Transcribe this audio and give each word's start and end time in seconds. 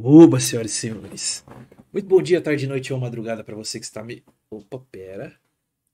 Oba, 0.00 0.38
senhoras 0.38 0.70
e 0.70 0.74
senhores. 0.74 1.44
Muito 1.92 2.06
bom 2.06 2.22
dia, 2.22 2.40
tarde, 2.40 2.68
noite 2.68 2.92
ou 2.92 3.00
madrugada 3.00 3.42
para 3.42 3.56
você 3.56 3.80
que 3.80 3.84
está 3.84 4.00
me. 4.00 4.22
Opa, 4.48 4.78
pera. 4.92 5.36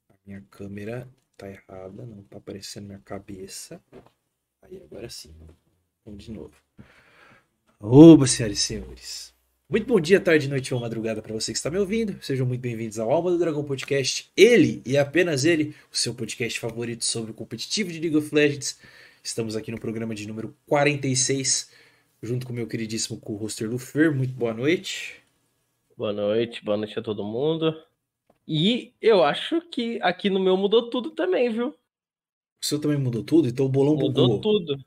A 0.07 0.13
minha 0.23 0.43
câmera 0.51 1.09
tá 1.35 1.49
errada, 1.49 2.05
não 2.05 2.21
tá 2.21 2.37
aparecendo 2.37 2.85
minha 2.85 3.01
cabeça. 3.03 3.81
Aí, 4.61 4.79
agora 4.83 5.09
sim. 5.09 5.33
Vamos 6.05 6.23
de 6.23 6.31
novo. 6.31 6.53
Oba, 7.79 8.27
senhoras 8.27 8.59
e 8.59 8.61
senhores. 8.61 9.33
Muito 9.67 9.87
bom 9.87 9.99
dia, 9.99 10.19
tarde, 10.19 10.47
noite 10.47 10.71
ou 10.71 10.79
madrugada 10.79 11.19
para 11.19 11.33
você 11.33 11.51
que 11.51 11.57
está 11.57 11.71
me 11.71 11.79
ouvindo. 11.79 12.23
Sejam 12.23 12.45
muito 12.45 12.61
bem-vindos 12.61 12.99
ao 12.99 13.09
Alma 13.09 13.31
do 13.31 13.39
Dragão 13.39 13.63
Podcast. 13.63 14.31
Ele 14.37 14.83
e 14.85 14.99
apenas 14.99 15.45
ele, 15.45 15.73
o 15.91 15.97
seu 15.97 16.13
podcast 16.13 16.59
favorito 16.59 17.03
sobre 17.03 17.31
o 17.31 17.33
competitivo 17.33 17.91
de 17.91 17.99
League 17.99 18.17
of 18.17 18.33
Legends. 18.35 18.77
Estamos 19.23 19.55
aqui 19.55 19.71
no 19.71 19.79
programa 19.79 20.13
de 20.13 20.27
número 20.27 20.55
46 20.67 21.71
junto 22.21 22.45
com 22.45 22.53
o 22.53 22.55
meu 22.55 22.67
queridíssimo 22.67 23.19
co-hoster 23.19 23.69
Lufer. 23.69 24.13
Muito 24.13 24.33
boa 24.33 24.53
noite. 24.53 25.23
Boa 25.97 26.11
noite, 26.11 26.63
boa 26.63 26.77
noite 26.77 26.97
a 26.99 27.01
todo 27.01 27.23
mundo. 27.23 27.75
E 28.47 28.93
eu 29.01 29.23
acho 29.23 29.61
que 29.61 29.99
aqui 30.01 30.29
no 30.29 30.39
meu 30.39 30.55
mudou 30.57 30.89
tudo 30.89 31.11
também, 31.11 31.51
viu? 31.51 31.69
O 31.69 32.65
seu 32.65 32.79
também 32.79 32.97
mudou 32.97 33.23
tudo? 33.23 33.47
Então 33.47 33.65
o 33.65 33.69
bolão 33.69 33.95
mudou 33.95 34.27
bugou. 34.27 34.41
tudo. 34.41 34.85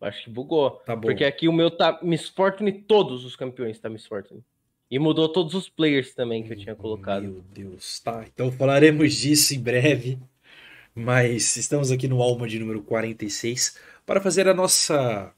Acho 0.00 0.24
que 0.24 0.30
bugou. 0.30 0.70
Tá 0.84 0.96
bom. 0.96 1.02
Porque 1.02 1.24
aqui 1.24 1.48
o 1.48 1.52
meu 1.52 1.70
tá 1.70 2.00
Miss 2.02 2.28
Fortune, 2.28 2.72
todos 2.72 3.24
os 3.24 3.36
campeões 3.36 3.78
tá 3.78 3.88
Miss 3.88 4.06
Fortune. 4.06 4.42
E 4.90 4.98
mudou 4.98 5.28
todos 5.28 5.54
os 5.54 5.68
players 5.68 6.14
também 6.14 6.42
que 6.42 6.52
eu 6.52 6.56
tinha 6.56 6.74
colocado. 6.74 7.22
Meu 7.22 7.44
Deus, 7.52 8.00
tá. 8.00 8.24
Então 8.26 8.50
falaremos 8.50 9.14
disso 9.14 9.54
em 9.54 9.60
breve. 9.60 10.18
Mas 10.94 11.56
estamos 11.56 11.92
aqui 11.92 12.08
no 12.08 12.20
Alma 12.20 12.48
de 12.48 12.58
número 12.58 12.82
46 12.82 13.78
para 14.04 14.20
fazer 14.20 14.48
a 14.48 14.54
nossa 14.54 15.32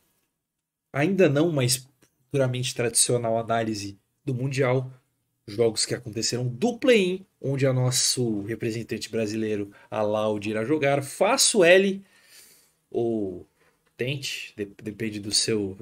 ainda 0.93 1.29
não, 1.29 1.51
mas 1.51 1.87
puramente 2.31 2.75
tradicional 2.75 3.39
análise 3.39 3.99
do 4.25 4.35
Mundial, 4.35 4.93
jogos 5.47 5.85
que 5.85 5.95
aconteceram 5.95 6.47
do 6.47 6.79
play-in, 6.79 7.27
onde 7.41 7.67
a 7.67 7.73
nosso 7.73 8.43
representante 8.43 9.11
brasileiro, 9.11 9.71
a 9.91 10.03
Laud, 10.03 10.49
irá 10.49 10.65
jogar. 10.65 11.03
Faço 11.03 11.65
L, 11.65 12.03
ou 12.91 13.47
tente, 13.97 14.55
depende 14.83 15.19
do 15.19 15.33
seu, 15.33 15.77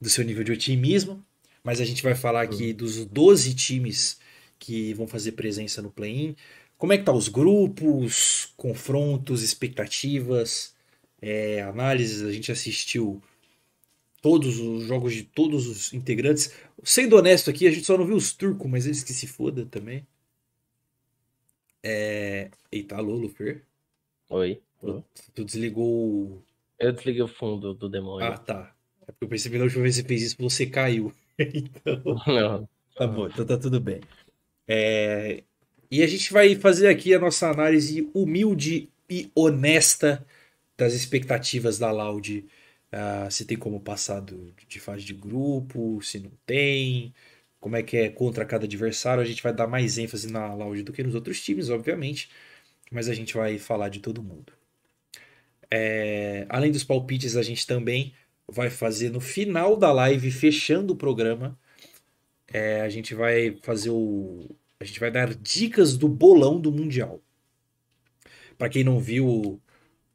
do 0.00 0.08
seu 0.08 0.24
nível 0.24 0.44
de 0.44 0.52
otimismo, 0.52 1.24
mas 1.62 1.80
a 1.80 1.84
gente 1.84 2.02
vai 2.02 2.14
falar 2.14 2.42
aqui 2.42 2.70
uhum. 2.70 2.76
dos 2.76 3.04
12 3.06 3.54
times 3.54 4.18
que 4.58 4.94
vão 4.94 5.06
fazer 5.06 5.32
presença 5.32 5.82
no 5.82 5.90
play-in. 5.90 6.36
Como 6.76 6.92
é 6.92 6.98
que 6.98 7.04
tá 7.04 7.12
os 7.12 7.28
grupos, 7.28 8.52
confrontos, 8.56 9.42
expectativas, 9.42 10.74
é, 11.20 11.62
análises? 11.62 12.22
A 12.22 12.32
gente 12.32 12.50
assistiu 12.50 13.22
todos 14.22 14.58
os 14.60 14.84
jogos 14.84 15.12
de 15.12 15.24
todos 15.24 15.66
os 15.66 15.92
integrantes. 15.92 16.54
Sendo 16.82 17.16
honesto 17.16 17.50
aqui, 17.50 17.66
a 17.66 17.70
gente 17.70 17.84
só 17.84 17.98
não 17.98 18.06
viu 18.06 18.16
os 18.16 18.32
turcos, 18.32 18.70
mas 18.70 18.86
eles 18.86 19.02
que 19.02 19.12
se 19.12 19.26
foda 19.26 19.66
também. 19.66 20.06
É... 21.82 22.48
Eita, 22.70 22.96
alô, 22.96 23.16
Lufer? 23.16 23.62
Oi. 24.30 24.62
Tu 25.34 25.44
desligou 25.44 26.42
Eu 26.78 26.92
desliguei 26.92 27.22
o 27.22 27.28
fundo 27.28 27.74
do 27.74 27.88
demônio. 27.88 28.26
Ah, 28.26 28.38
tá. 28.38 28.74
É 29.02 29.06
porque 29.06 29.24
eu 29.24 29.28
percebi 29.28 29.58
na 29.58 29.64
última 29.64 29.82
vez 29.82 29.96
que 29.96 30.02
você 30.02 30.08
fez 30.08 30.22
isso, 30.22 30.36
você 30.38 30.66
caiu. 30.66 31.12
então... 31.38 32.02
Não. 32.26 32.68
Tá 32.96 33.06
bom, 33.06 33.26
então 33.26 33.44
tá 33.44 33.58
tudo 33.58 33.80
bem. 33.80 34.00
É... 34.68 35.42
E 35.90 36.02
a 36.02 36.06
gente 36.06 36.32
vai 36.32 36.54
fazer 36.54 36.88
aqui 36.88 37.12
a 37.12 37.18
nossa 37.18 37.50
análise 37.50 38.08
humilde 38.14 38.88
e 39.10 39.30
honesta 39.34 40.24
das 40.76 40.94
expectativas 40.94 41.78
da 41.78 41.90
Loud 41.90 42.46
Uh, 42.92 43.30
se 43.30 43.46
tem 43.46 43.56
como 43.56 43.80
passar 43.80 44.20
do, 44.20 44.54
de 44.68 44.78
fase 44.78 45.02
de 45.04 45.14
grupo, 45.14 46.00
se 46.02 46.20
não 46.20 46.30
tem, 46.44 47.14
como 47.58 47.76
é 47.76 47.82
que 47.82 47.96
é 47.96 48.08
contra 48.10 48.44
cada 48.44 48.66
adversário. 48.66 49.22
A 49.22 49.26
gente 49.26 49.42
vai 49.42 49.52
dar 49.54 49.66
mais 49.66 49.98
ênfase 49.98 50.30
na 50.30 50.54
Loud 50.54 50.82
do 50.82 50.92
que 50.92 51.02
nos 51.02 51.14
outros 51.14 51.42
times, 51.42 51.70
obviamente, 51.70 52.30
mas 52.90 53.08
a 53.08 53.14
gente 53.14 53.34
vai 53.34 53.58
falar 53.58 53.88
de 53.88 54.00
todo 54.00 54.22
mundo. 54.22 54.52
É, 55.70 56.44
além 56.50 56.70
dos 56.72 56.84
palpites, 56.84 57.36
a 57.36 57.42
gente 57.42 57.66
também 57.66 58.14
vai 58.46 58.68
fazer 58.68 59.10
no 59.10 59.20
final 59.20 59.76
da 59.76 59.92
live, 59.92 60.30
fechando 60.30 60.92
o 60.92 60.96
programa, 60.96 61.58
é, 62.52 62.82
a 62.82 62.88
gente 62.88 63.14
vai 63.14 63.56
fazer 63.62 63.90
o. 63.90 64.48
A 64.78 64.84
gente 64.84 65.00
vai 65.00 65.10
dar 65.10 65.34
dicas 65.34 65.96
do 65.96 66.08
bolão 66.08 66.60
do 66.60 66.72
Mundial. 66.72 67.22
Para 68.58 68.68
quem 68.68 68.84
não 68.84 69.00
viu 69.00 69.61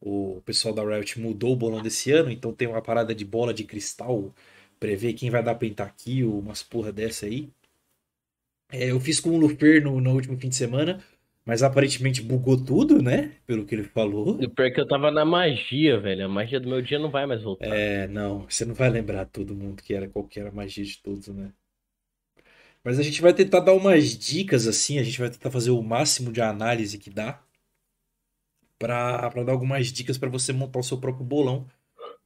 o 0.02 0.42
pessoal 0.46 0.74
da 0.74 0.84
Riot 0.84 1.20
mudou 1.20 1.54
o 1.54 1.56
bolão 1.56 1.82
desse 1.82 2.12
ano, 2.12 2.30
então 2.30 2.54
tem 2.54 2.68
uma 2.68 2.82
parada 2.82 3.14
de 3.16 3.26
bola 3.26 3.54
de 3.54 3.64
cristal, 3.64 4.34
prever 4.80 5.14
quem 5.14 5.30
vai 5.30 5.44
dar 5.44 5.56
pentakill, 5.56 6.38
umas 6.40 6.64
porra 6.64 6.92
dessa 6.92 7.26
aí. 7.26 7.50
É, 8.72 8.92
eu 8.92 9.00
fiz 9.00 9.20
com 9.20 9.32
o 9.32 9.38
Luper 9.38 9.84
no, 9.84 10.00
no 10.02 10.14
último 10.14 10.38
fim 10.38 10.50
de 10.50 10.56
semana, 10.56 11.02
mas 11.46 11.64
aparentemente 11.64 12.22
bugou 12.22 12.62
tudo, 12.62 13.02
né? 13.02 13.32
Pelo 13.46 13.66
que 13.66 13.74
ele 13.74 13.84
falou. 13.84 14.32
O 14.32 14.50
pior 14.50 14.68
é 14.68 14.72
que 14.72 14.82
eu 14.82 14.88
tava 14.88 15.10
na 15.10 15.24
magia, 15.24 15.98
velho. 15.98 16.26
A 16.26 16.28
magia 16.28 16.60
do 16.60 16.68
meu 16.68 16.82
dia 16.82 17.00
não 17.00 17.10
vai 17.10 17.26
mais 17.26 17.42
voltar. 17.42 17.68
É, 17.68 18.08
não. 18.08 18.46
Você 18.50 18.66
não 18.66 18.76
vai 18.76 18.90
lembrar 18.90 19.26
todo 19.26 19.56
mundo 19.56 19.82
que 19.82 19.94
era 19.94 20.10
qual 20.10 20.26
que 20.26 20.40
era 20.40 20.50
a 20.50 20.52
magia 20.52 20.84
de 20.84 20.98
todos, 20.98 21.30
né? 21.30 21.54
Mas 22.84 23.00
a 23.00 23.04
gente 23.04 23.22
vai 23.22 23.34
tentar 23.34 23.62
dar 23.62 23.74
umas 23.74 24.18
dicas 24.18 24.68
assim, 24.68 25.00
a 25.00 25.04
gente 25.04 25.20
vai 25.20 25.30
tentar 25.30 25.50
fazer 25.50 25.72
o 25.72 25.82
máximo 25.82 26.32
de 26.32 26.42
análise 26.42 26.98
que 26.98 27.10
dá 27.10 27.42
para 28.80 29.30
dar 29.44 29.52
algumas 29.52 29.92
dicas 29.92 30.18
para 30.18 30.30
você 30.30 30.54
montar 30.54 30.80
o 30.80 30.84
seu 30.84 30.98
próprio 30.98 31.26
bolão. 31.26 31.68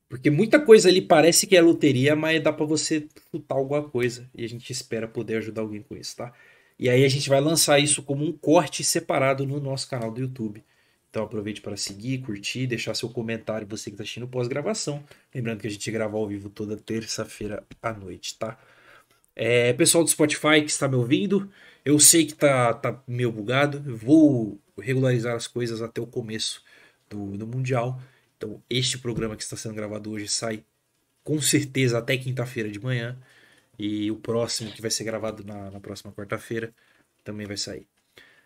Porque 0.09 0.29
muita 0.29 0.59
coisa 0.59 0.89
ali 0.89 1.01
parece 1.01 1.47
que 1.47 1.56
é 1.56 1.62
loteria, 1.62 2.16
mas 2.16 2.44
dá 2.44 2.51
para 2.51 2.66
você 2.66 3.07
chutar 3.31 3.56
alguma 3.56 3.81
coisa. 3.81 4.29
E 4.35 4.44
a 4.44 4.50
gente 4.50 4.69
espera 4.69 5.07
poder 5.07 5.38
ajudar 5.38 5.62
alguém 5.62 5.81
com 5.81 5.95
isso, 5.95 6.17
tá? 6.17 6.34
E 6.78 6.89
aí 6.89 7.06
a 7.06 7.07
gente 7.07 7.29
vai 7.29 7.39
lançar 7.39 7.79
isso 7.79 8.03
como 8.03 8.25
um 8.25 8.31
corte 8.34 8.84
separado 8.84 9.45
no 9.45 9.59
nosso 9.59 9.89
canal 9.89 10.12
do 10.12 10.19
YouTube. 10.19 10.63
Então 11.09 11.23
aproveite 11.23 11.62
para 11.62 11.78
seguir, 11.78 12.19
curtir, 12.19 12.68
deixar 12.68 12.94
seu 12.95 13.09
comentário 13.09 13.68
você 13.68 13.89
que 13.89 13.95
está 13.95 14.03
assistindo 14.03 14.28
pós-gravação. 14.28 15.03
Lembrando 15.33 15.62
que 15.62 15.68
a 15.68 15.69
gente 15.69 15.91
grava 15.91 16.18
ao 16.18 16.28
vivo 16.28 16.50
toda 16.50 16.75
terça-feira 16.75 17.63
à 17.81 17.94
noite, 17.94 18.38
tá? 18.38 18.57
É, 19.35 19.73
pessoal 19.73 20.03
do 20.03 20.09
Spotify 20.09 20.62
que 20.62 20.72
está 20.72 20.88
me 20.88 20.95
ouvindo, 20.95 21.50
eu 21.85 22.00
sei 22.00 22.25
que 22.25 22.33
tá, 22.33 22.73
tá 22.73 23.01
meio 23.07 23.31
bugado. 23.31 23.81
vou 23.95 24.59
regularizar 24.81 25.36
as 25.36 25.47
coisas 25.47 25.81
até 25.81 26.02
o 26.02 26.08
começo 26.08 26.64
do, 27.09 27.38
do 27.38 27.47
Mundial. 27.47 28.02
Então, 28.38 28.62
este 28.69 28.97
programa 28.97 29.36
que 29.36 29.44
está 29.44 29.56
sendo 29.56 29.75
gravado 29.75 30.12
hoje 30.12 30.28
sai 30.28 30.64
com 31.24 31.40
certeza 31.42 32.00
até 32.00 32.18
quinta-feira 32.18 32.69
de 32.69 32.80
manhã. 32.80 33.18
E 33.78 34.12
o 34.12 34.16
próximo, 34.16 34.72
que 34.72 34.81
vai 34.81 34.92
ser 34.92 35.03
gravado 35.03 35.44
na, 35.44 35.72
na 35.72 35.80
próxima 35.80 36.12
quarta-feira, 36.12 36.74
também 37.24 37.47
vai 37.47 37.58
sair. 37.58 37.88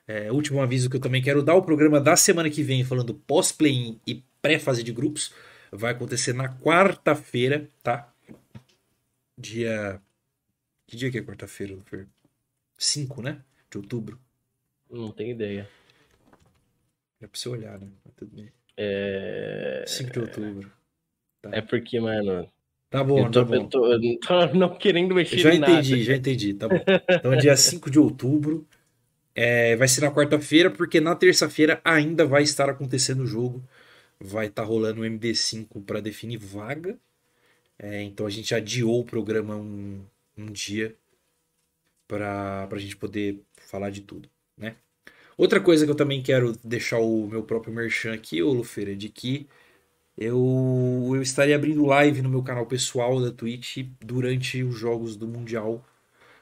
É, 0.08 0.32
último 0.32 0.62
aviso 0.62 0.90
que 0.90 0.98
eu 0.98 1.02
também 1.02 1.22
quero 1.22 1.42
dar: 1.42 1.56
o 1.56 1.64
programa 1.64 2.00
da 2.00 2.16
semana 2.16 2.50
que 2.50 2.64
vem, 2.64 2.84
falando 2.84 3.14
pós-play 3.14 4.00
e 4.06 4.24
pré-fase 4.42 4.84
de 4.84 4.94
grupos, 4.94 5.34
vai 5.72 5.92
acontecer 5.92 6.34
na 6.34 6.48
quarta-feira, 6.48 7.70
tá? 7.82 8.14
Dia. 9.38 10.02
Que 10.88 10.96
dia 10.96 11.12
que 11.12 11.18
é 11.18 11.22
quarta-feira, 11.24 11.76
Fer? 11.86 12.08
5, 12.78 13.22
né? 13.22 13.42
De 13.70 13.78
outubro. 13.78 14.20
Não 14.90 15.12
tenho 15.12 15.32
ideia. 15.32 15.68
É 17.22 17.28
pra 17.28 17.40
você 17.40 17.50
olhar, 17.50 17.80
né? 17.80 17.88
Mas 18.04 18.14
tudo 18.16 18.36
bem. 18.36 18.52
É... 18.78 19.84
5 19.88 20.12
de 20.12 20.20
outubro. 20.20 20.72
Tá. 21.42 21.50
É 21.54 21.62
porque, 21.62 22.00
mano. 22.00 22.50
Tá 22.90 23.04
bom, 23.04 23.20
eu 23.20 23.32
tô, 23.32 23.40
tá 23.40 23.46
bom. 23.46 23.56
Eu 23.56 23.68
tô, 23.68 23.92
eu 23.92 24.20
tô 24.20 24.54
não 24.58 24.78
querendo 24.78 25.16
mexer 25.16 25.38
já 25.38 25.54
em 25.54 25.58
entendi, 25.58 25.92
nada. 25.92 26.04
já 26.04 26.16
entendi, 26.16 26.54
tá 26.54 26.68
bom. 26.68 26.80
Então, 27.10 27.36
dia 27.38 27.56
5 27.58 27.90
de 27.90 28.00
outubro. 28.00 28.68
É, 29.34 29.76
vai 29.76 29.88
ser 29.88 30.02
na 30.02 30.12
quarta-feira, 30.12 30.72
porque 30.72 31.02
na 31.02 31.14
terça-feira 31.14 31.82
ainda 31.84 32.26
vai 32.26 32.44
estar 32.44 32.70
acontecendo 32.70 33.24
o 33.24 33.28
jogo. 33.28 33.68
Vai 34.20 34.48
estar 34.48 34.64
tá 34.64 34.68
rolando 34.68 35.02
o 35.02 35.06
MD5 35.06 35.84
para 35.84 36.00
definir 36.00 36.38
vaga. 36.38 36.98
É, 37.78 38.02
então 38.02 38.26
a 38.26 38.30
gente 38.30 38.56
adiou 38.56 39.02
o 39.02 39.06
programa 39.06 39.58
um, 39.58 40.06
um 40.38 40.46
dia 40.46 40.96
para 42.08 42.68
a 42.72 42.78
gente 42.78 42.96
poder 42.96 43.42
falar 43.58 43.90
de 43.90 44.02
tudo, 44.02 44.30
né? 44.58 44.78
Outra 45.38 45.60
coisa 45.62 45.86
que 45.86 45.92
eu 45.92 45.96
também 45.96 46.24
quero 46.24 46.54
deixar 46.64 47.00
o 47.00 47.28
meu 47.28 47.44
próprio 47.44 47.74
merchan 47.74 48.14
aqui, 48.14 48.42
ô 48.42 48.54
Lufeira, 48.54 48.94
é 48.94 48.96
de 48.96 49.10
que 49.10 49.48
eu, 50.18 51.12
eu 51.16 51.22
estarei 51.22 51.54
abrindo 51.54 51.86
live 51.86 52.22
no 52.22 52.30
meu 52.30 52.44
canal 52.44 52.66
pessoal 52.66 53.22
da 53.22 53.32
Twitch 53.32 53.80
durante 54.02 54.64
os 54.64 54.76
jogos 54.78 55.16
do 55.18 55.28
Mundial. 55.28 55.86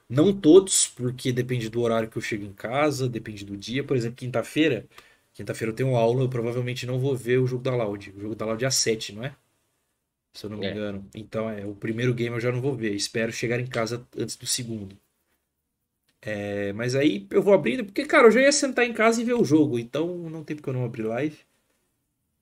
Não 0.09 0.33
todos, 0.33 0.87
porque 0.89 1.31
depende 1.33 1.69
do 1.69 1.81
horário 1.81 2.09
que 2.09 2.17
eu 2.17 2.21
chego 2.21 2.45
em 2.45 2.53
casa, 2.53 3.09
depende 3.09 3.45
do 3.45 3.57
dia. 3.57 3.83
Por 3.83 3.97
exemplo, 3.97 4.17
quinta-feira, 4.17 4.87
quinta-feira 5.33 5.71
eu 5.71 5.75
tenho 5.75 5.95
aula, 5.95 6.23
eu 6.23 6.29
provavelmente 6.29 6.85
não 6.85 6.99
vou 6.99 7.15
ver 7.15 7.39
o 7.39 7.47
jogo 7.47 7.63
da 7.63 7.75
Loud. 7.75 8.11
O 8.15 8.21
jogo 8.21 8.35
da 8.35 8.45
Loud 8.45 8.63
é 8.63 8.67
às 8.67 8.75
7, 8.75 9.13
não 9.13 9.23
é? 9.25 9.35
Se 10.33 10.45
eu 10.45 10.49
não 10.49 10.57
me 10.57 10.67
é. 10.67 10.71
engano. 10.71 11.09
Então, 11.15 11.49
é, 11.49 11.65
o 11.65 11.75
primeiro 11.75 12.13
game 12.13 12.35
eu 12.35 12.39
já 12.41 12.51
não 12.51 12.61
vou 12.61 12.75
ver. 12.75 12.93
Espero 12.95 13.31
chegar 13.31 13.59
em 13.59 13.67
casa 13.67 14.07
antes 14.17 14.35
do 14.35 14.45
segundo. 14.45 14.97
É, 16.25 16.71
mas 16.73 16.95
aí 16.95 17.27
eu 17.31 17.41
vou 17.43 17.53
abrindo, 17.53 17.83
porque, 17.83 18.05
cara, 18.05 18.27
eu 18.27 18.31
já 18.31 18.41
ia 18.41 18.51
sentar 18.51 18.85
em 18.85 18.93
casa 18.93 19.21
e 19.21 19.25
ver 19.25 19.33
o 19.33 19.43
jogo, 19.43 19.77
então 19.77 20.07
não 20.29 20.43
tem 20.43 20.55
porque 20.55 20.69
eu 20.69 20.73
não 20.73 20.85
abrir 20.85 21.03
live. 21.03 21.37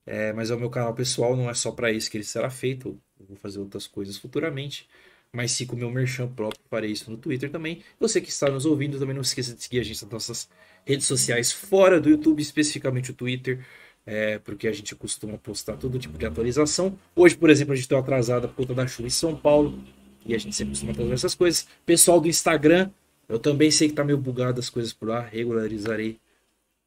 É, 0.06 0.32
mas 0.32 0.50
é 0.50 0.54
o 0.54 0.58
meu 0.58 0.70
canal 0.70 0.94
pessoal, 0.94 1.36
não 1.36 1.48
é 1.50 1.54
só 1.54 1.70
para 1.72 1.92
isso 1.92 2.10
que 2.10 2.16
ele 2.16 2.24
será 2.24 2.50
feito, 2.50 3.00
eu 3.20 3.26
vou 3.26 3.36
fazer 3.36 3.60
outras 3.60 3.86
coisas 3.86 4.16
futuramente. 4.16 4.88
mas 5.32 5.58
com 5.66 5.76
o 5.76 5.78
meu 5.78 5.90
merchan 5.90 6.28
próprio, 6.28 6.60
farei 6.70 6.92
isso 6.92 7.10
no 7.10 7.16
Twitter 7.16 7.50
também. 7.50 7.82
Você 8.00 8.20
que 8.20 8.30
está 8.30 8.50
nos 8.50 8.66
ouvindo, 8.66 8.98
também 8.98 9.14
não 9.14 9.22
esqueça 9.22 9.54
de 9.54 9.62
seguir 9.62 9.80
a 9.80 9.84
gente 9.84 10.02
nas 10.02 10.12
nossas 10.12 10.48
redes 10.86 11.06
sociais 11.06 11.52
fora 11.52 12.00
do 12.00 12.10
YouTube, 12.10 12.40
especificamente 12.42 13.10
o 13.12 13.14
Twitter, 13.14 13.64
é, 14.06 14.38
porque 14.40 14.68
a 14.68 14.72
gente 14.72 14.94
costuma 14.96 15.38
postar 15.38 15.76
todo 15.76 15.98
tipo 15.98 16.18
de 16.18 16.26
atualização. 16.26 16.98
Hoje, 17.16 17.36
por 17.36 17.50
exemplo, 17.50 17.72
a 17.72 17.76
gente 17.76 17.84
está 17.84 17.98
atrasado 17.98 18.48
por 18.48 18.56
conta 18.56 18.74
da 18.74 18.86
chuva 18.86 19.06
em 19.08 19.10
São 19.10 19.36
Paulo, 19.36 19.82
e 20.26 20.34
a 20.34 20.38
gente 20.38 20.54
sempre 20.54 20.72
costuma 20.72 20.94
trazer 20.94 21.12
essas 21.12 21.34
coisas. 21.34 21.66
Pessoal 21.86 22.20
do 22.20 22.28
Instagram, 22.28 22.90
eu 23.32 23.38
também 23.38 23.70
sei 23.70 23.88
que 23.88 23.94
tá 23.94 24.04
meio 24.04 24.18
bugado 24.18 24.60
as 24.60 24.68
coisas 24.70 24.92
por 24.92 25.08
lá, 25.08 25.20
regularizarei. 25.20 26.18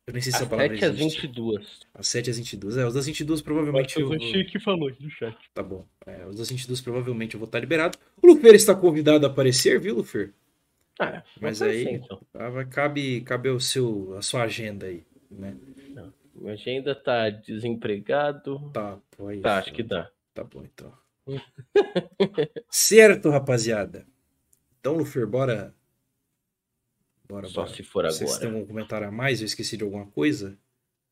Eu 0.08 0.14
nem 0.14 0.22
sei 0.22 0.32
se 0.32 0.38
essa 0.38 0.46
palavra 0.46 0.74
7 0.78 0.86
às 0.86 1.00
existe. 1.00 1.22
22. 1.22 1.80
Às 1.94 2.08
7 2.08 2.30
às 2.30 2.38
22. 2.38 2.78
É, 2.78 2.86
os 2.86 2.94
das 2.94 3.08
22 3.08 3.42
provavelmente. 3.42 4.00
Eu... 4.00 4.08
O 4.10 4.20
Chique 4.20 4.60
falou 4.60 4.88
aqui 4.90 5.04
no 5.04 5.10
chat. 5.10 5.36
Tá 5.54 5.64
bom. 5.64 5.84
É, 6.06 6.26
os 6.28 6.36
das 6.36 6.50
22 6.50 6.80
provavelmente 6.82 7.34
eu 7.34 7.40
vou 7.40 7.48
estar 7.48 7.60
liberado. 7.60 7.98
O 8.22 8.28
Lufer 8.28 8.54
está 8.54 8.76
convidado 8.76 9.26
a 9.26 9.30
aparecer, 9.30 9.80
viu, 9.80 9.96
Lufer? 9.96 10.32
Ah, 11.00 11.24
Mas 11.42 11.60
vai 11.60 11.70
aí 11.72 11.84
ser, 11.84 11.92
então. 11.94 12.22
ah, 12.36 12.50
vai- 12.50 12.66
cabe, 12.66 13.22
cabe 13.22 13.50
o 13.50 13.60
seu, 13.60 14.16
a 14.18 14.22
sua 14.22 14.44
agenda 14.44 14.86
aí, 14.86 15.04
né? 15.30 15.58
Minha 16.36 16.54
agenda 16.54 16.94
tá 16.94 17.30
desempregado. 17.30 18.70
Tá, 18.72 19.00
pô, 19.18 19.28
aí, 19.30 19.42
Tá, 19.42 19.58
acho 19.58 19.74
que 19.74 19.82
dá. 19.84 20.10
Tá 20.34 20.44
bom, 20.44 20.64
então. 20.64 20.94
certo, 22.70 23.30
rapaziada. 23.30 24.06
Então, 24.80 24.96
Lufer, 24.96 25.26
bora. 25.26 25.74
Bora, 27.28 27.48
Só 27.48 27.64
bora. 27.64 27.74
se 27.76 27.84
for 27.84 28.06
Vocês 28.06 28.38
têm 28.38 28.48
agora. 28.48 28.56
algum 28.62 28.68
comentário 28.68 29.08
a 29.08 29.12
mais? 29.12 29.42
Eu 29.42 29.46
esqueci 29.46 29.76
de 29.78 29.84
alguma 29.84 30.06
coisa? 30.08 30.58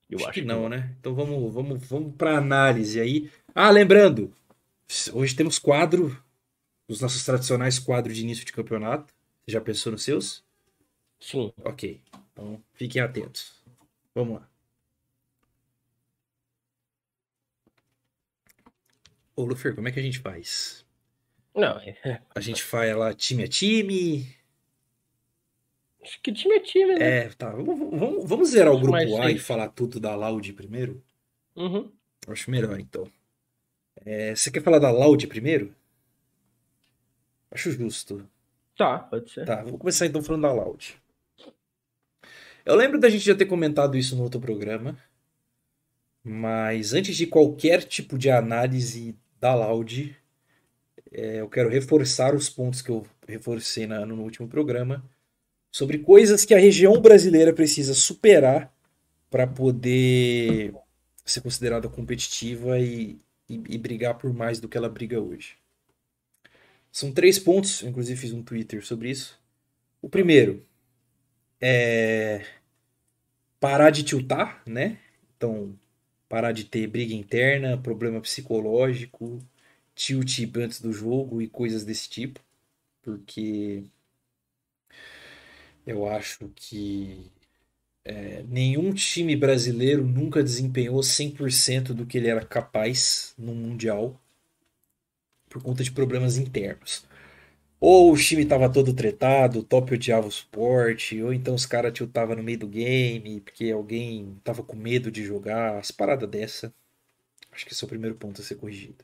Eu 0.10 0.18
acho, 0.20 0.26
acho 0.30 0.34
que 0.40 0.46
não, 0.46 0.70
né? 0.70 0.96
Então 1.00 1.16
vamos, 1.16 1.54
vamos, 1.54 1.86
vamos 1.88 2.16
para 2.16 2.38
análise 2.38 3.00
aí. 3.00 3.32
Ah, 3.56 3.72
lembrando, 3.72 4.36
hoje 5.14 5.36
temos 5.36 5.58
quadro, 5.58 6.22
os 6.88 7.02
nossos 7.02 7.24
tradicionais 7.26 7.80
quadros 7.80 8.16
de 8.16 8.22
início 8.24 8.46
de 8.46 8.54
campeonato. 8.54 9.14
Você 9.46 9.52
já 9.54 9.62
pensou 9.62 9.92
nos 9.92 10.04
seus? 10.04 10.44
Sim. 11.20 11.52
Ok. 11.64 12.02
Então 12.32 12.62
fiquem 12.74 13.02
atentos. 13.02 13.62
Vamos 14.14 14.40
lá. 14.42 14.50
Ô, 19.36 19.44
Lufer, 19.46 19.74
como 19.74 19.88
é 19.88 19.92
que 19.92 20.00
a 20.00 20.04
gente 20.04 20.20
faz? 20.20 20.86
Não, 21.56 21.80
é- 21.80 22.22
A 22.36 22.40
gente 22.40 22.62
faz 22.64 22.96
lá 22.96 23.14
time 23.14 23.44
a 23.44 23.48
time? 23.48 24.28
Acho 26.04 26.22
que 26.22 26.32
time 26.32 26.56
é 26.56 26.60
time, 26.60 26.96
né? 26.96 27.26
É, 27.26 27.30
tá. 27.30 27.50
Vamos, 27.52 28.00
vamos, 28.00 28.30
vamos 28.30 28.50
zerar 28.50 28.74
o 28.74 28.80
grupo 28.80 28.96
A 29.22 29.32
e 29.32 29.40
falar 29.40 29.70
tudo 29.70 30.00
da 30.00 30.16
Loud 30.16 30.54
primeiro? 30.54 31.04
Uhum. 31.56 31.92
Acho 32.28 32.52
melhor, 32.52 32.80
então. 32.80 33.10
É, 34.06 34.36
você 34.36 34.52
quer 34.52 34.62
falar 34.62 34.80
da 34.80 34.92
Loud 34.92 35.26
primeiro? 35.28 35.74
Acho 37.52 37.72
justo. 37.72 38.28
Tá, 38.78 39.00
pode 39.00 39.32
ser. 39.32 39.46
Tá, 39.46 39.64
vou 39.64 39.78
começar 39.78 40.06
então 40.06 40.22
falando 40.24 40.42
da 40.44 40.52
Loud. 40.52 40.96
Eu 42.66 42.76
lembro 42.76 43.00
da 43.00 43.10
gente 43.10 43.26
já 43.26 43.36
ter 43.36 43.46
comentado 43.46 43.98
isso 43.98 44.16
no 44.16 44.24
outro 44.24 44.40
programa, 44.40 44.98
mas 46.24 46.94
antes 46.94 47.16
de 47.16 47.28
qualquer 47.28 47.84
tipo 47.84 48.18
de 48.18 48.30
análise 48.30 49.16
da 49.40 49.54
Loud, 49.54 50.16
é, 51.12 51.42
eu 51.42 51.50
quero 51.50 51.70
reforçar 51.70 52.34
os 52.34 52.50
pontos 52.50 52.82
que 52.82 52.90
eu 52.90 53.06
reforcei 53.28 53.86
na- 53.86 54.06
no 54.06 54.22
último 54.24 54.48
programa 54.48 55.04
sobre 55.74 55.98
coisas 55.98 56.46
que 56.46 56.54
a 56.54 56.60
região 56.60 57.02
brasileira 57.02 57.52
precisa 57.52 57.96
superar 57.96 58.72
para 59.28 59.48
poder 59.48 60.72
ser 61.26 61.42
considerada 61.42 61.90
competitiva 61.90 62.80
e, 62.80 63.20
e, 63.50 63.56
e 63.70 63.78
brigar 63.80 64.16
por 64.20 64.32
mais 64.32 64.60
do 64.60 64.70
que 64.70 64.78
ela 64.78 64.88
briga 64.88 65.20
hoje. 65.20 65.56
São 66.92 67.12
três 67.12 67.40
pontos, 67.40 67.82
eu 67.82 67.90
inclusive 67.90 68.22
fiz 68.22 68.32
um 68.32 68.44
Twitter 68.44 68.86
sobre 68.86 69.10
isso. 69.10 69.42
O 70.00 70.08
primeiro 70.08 70.64
é 71.60 72.46
parar 73.60 73.90
de 73.90 74.04
tiltar, 74.04 74.62
né? 74.68 75.00
Então, 75.36 75.74
parar 76.30 76.52
de 76.52 76.66
ter 76.66 76.86
briga 76.86 77.16
interna, 77.16 77.80
problema 77.80 78.22
psicológico, 78.22 79.40
tilt 79.96 80.38
antes 80.56 80.80
do 80.80 80.94
jogo 80.94 81.42
e 81.42 81.48
coisas 81.48 81.84
desse 81.84 82.08
tipo, 82.08 82.40
porque 83.02 83.86
eu 85.86 86.08
acho 86.08 86.50
que 86.56 87.32
é, 88.06 88.44
nenhum 88.44 88.94
time 88.94 89.36
brasileiro 89.36 90.06
nunca 90.06 90.44
desempenhou 90.44 91.00
100% 91.02 91.94
do 91.94 92.06
que 92.06 92.18
ele 92.18 92.28
era 92.28 92.46
capaz 92.46 93.34
no 93.38 93.54
Mundial 93.56 94.20
por 95.50 95.62
conta 95.62 95.84
de 95.84 95.92
problemas 95.92 96.38
internos. 96.38 97.06
Ou 97.80 98.14
o 98.14 98.18
time 98.18 98.46
tava 98.46 98.72
todo 98.72 98.94
tretado, 98.94 99.60
o 99.60 99.64
top 99.64 99.94
odiava 99.94 100.28
o 100.28 100.32
suporte, 100.32 101.22
ou 101.22 101.34
então 101.34 101.54
os 101.54 101.66
caras 101.66 101.94
tiltavam 101.94 102.36
no 102.36 102.42
meio 102.42 102.60
do 102.60 102.68
game, 102.68 103.42
porque 103.42 103.72
alguém 103.72 104.40
tava 104.44 104.64
com 104.64 104.76
medo 104.76 105.12
de 105.12 105.24
jogar, 105.24 105.78
as 105.78 105.92
paradas 105.92 106.30
dessa. 106.30 106.74
Acho 107.52 107.66
que 107.66 107.74
esse 107.74 107.84
é 107.84 107.86
o 107.86 107.90
primeiro 107.90 108.16
ponto 108.16 108.42
a 108.42 108.44
ser 108.44 108.56
corrigido. 108.56 109.04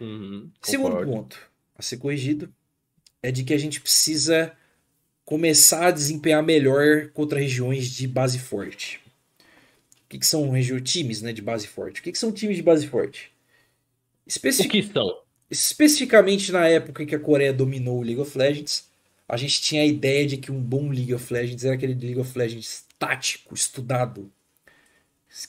Uhum, 0.00 0.50
Segundo 0.62 1.04
ponto 1.04 1.50
a 1.74 1.82
ser 1.82 1.98
corrigido 1.98 2.52
é 3.22 3.30
de 3.30 3.44
que 3.44 3.52
a 3.52 3.58
gente 3.58 3.80
precisa 3.80 4.56
começar 5.26 5.88
a 5.88 5.92
desempenhar 5.92 6.42
melhor 6.42 7.10
contra 7.10 7.40
regiões 7.40 7.90
de 7.90 8.08
base 8.08 8.38
forte. 8.40 9.00
O 10.04 10.08
que, 10.08 10.18
que 10.18 10.26
são 10.26 10.50
times 10.82 11.20
né, 11.22 11.32
de 11.32 11.42
base 11.42 11.66
forte? 11.66 12.00
O 12.00 12.02
que, 12.04 12.12
que 12.12 12.18
são 12.18 12.32
times 12.32 12.56
de 12.56 12.62
base 12.62 12.86
forte? 12.86 13.30
Especi- 14.26 14.66
O 14.66 14.68
que 14.68 14.82
são? 14.82 15.22
Especificamente 15.50 16.52
na 16.52 16.68
época 16.68 17.02
em 17.02 17.06
que 17.06 17.14
a 17.14 17.20
Coreia 17.20 17.52
dominou 17.52 17.98
o 17.98 18.02
League 18.02 18.20
of 18.20 18.36
Legends, 18.36 18.88
a 19.28 19.36
gente 19.36 19.60
tinha 19.60 19.82
a 19.82 19.86
ideia 19.86 20.26
de 20.26 20.36
que 20.36 20.52
um 20.52 20.60
bom 20.60 20.88
League 20.90 21.14
of 21.14 21.32
Legends 21.32 21.64
era 21.64 21.74
aquele 21.74 21.94
League 21.94 22.18
of 22.20 22.36
Legends 22.38 22.84
tático, 22.98 23.54
estudado, 23.54 24.30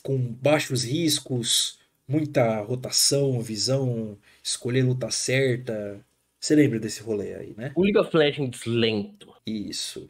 com 0.04 0.18
baixos 0.18 0.84
riscos, 0.84 1.80
muita 2.08 2.62
rotação, 2.62 3.40
visão, 3.42 4.18
escolher 4.44 4.82
a 4.82 4.86
luta 4.86 5.12
certa. 5.12 6.00
Você 6.40 6.56
lembra 6.56 6.80
desse 6.80 7.02
rolê 7.02 7.34
aí, 7.34 7.54
né? 7.58 7.72
O 7.76 7.84
League 7.84 7.98
of 7.98 8.16
Legends 8.16 8.66
lento. 8.66 9.34
Isso. 9.46 10.10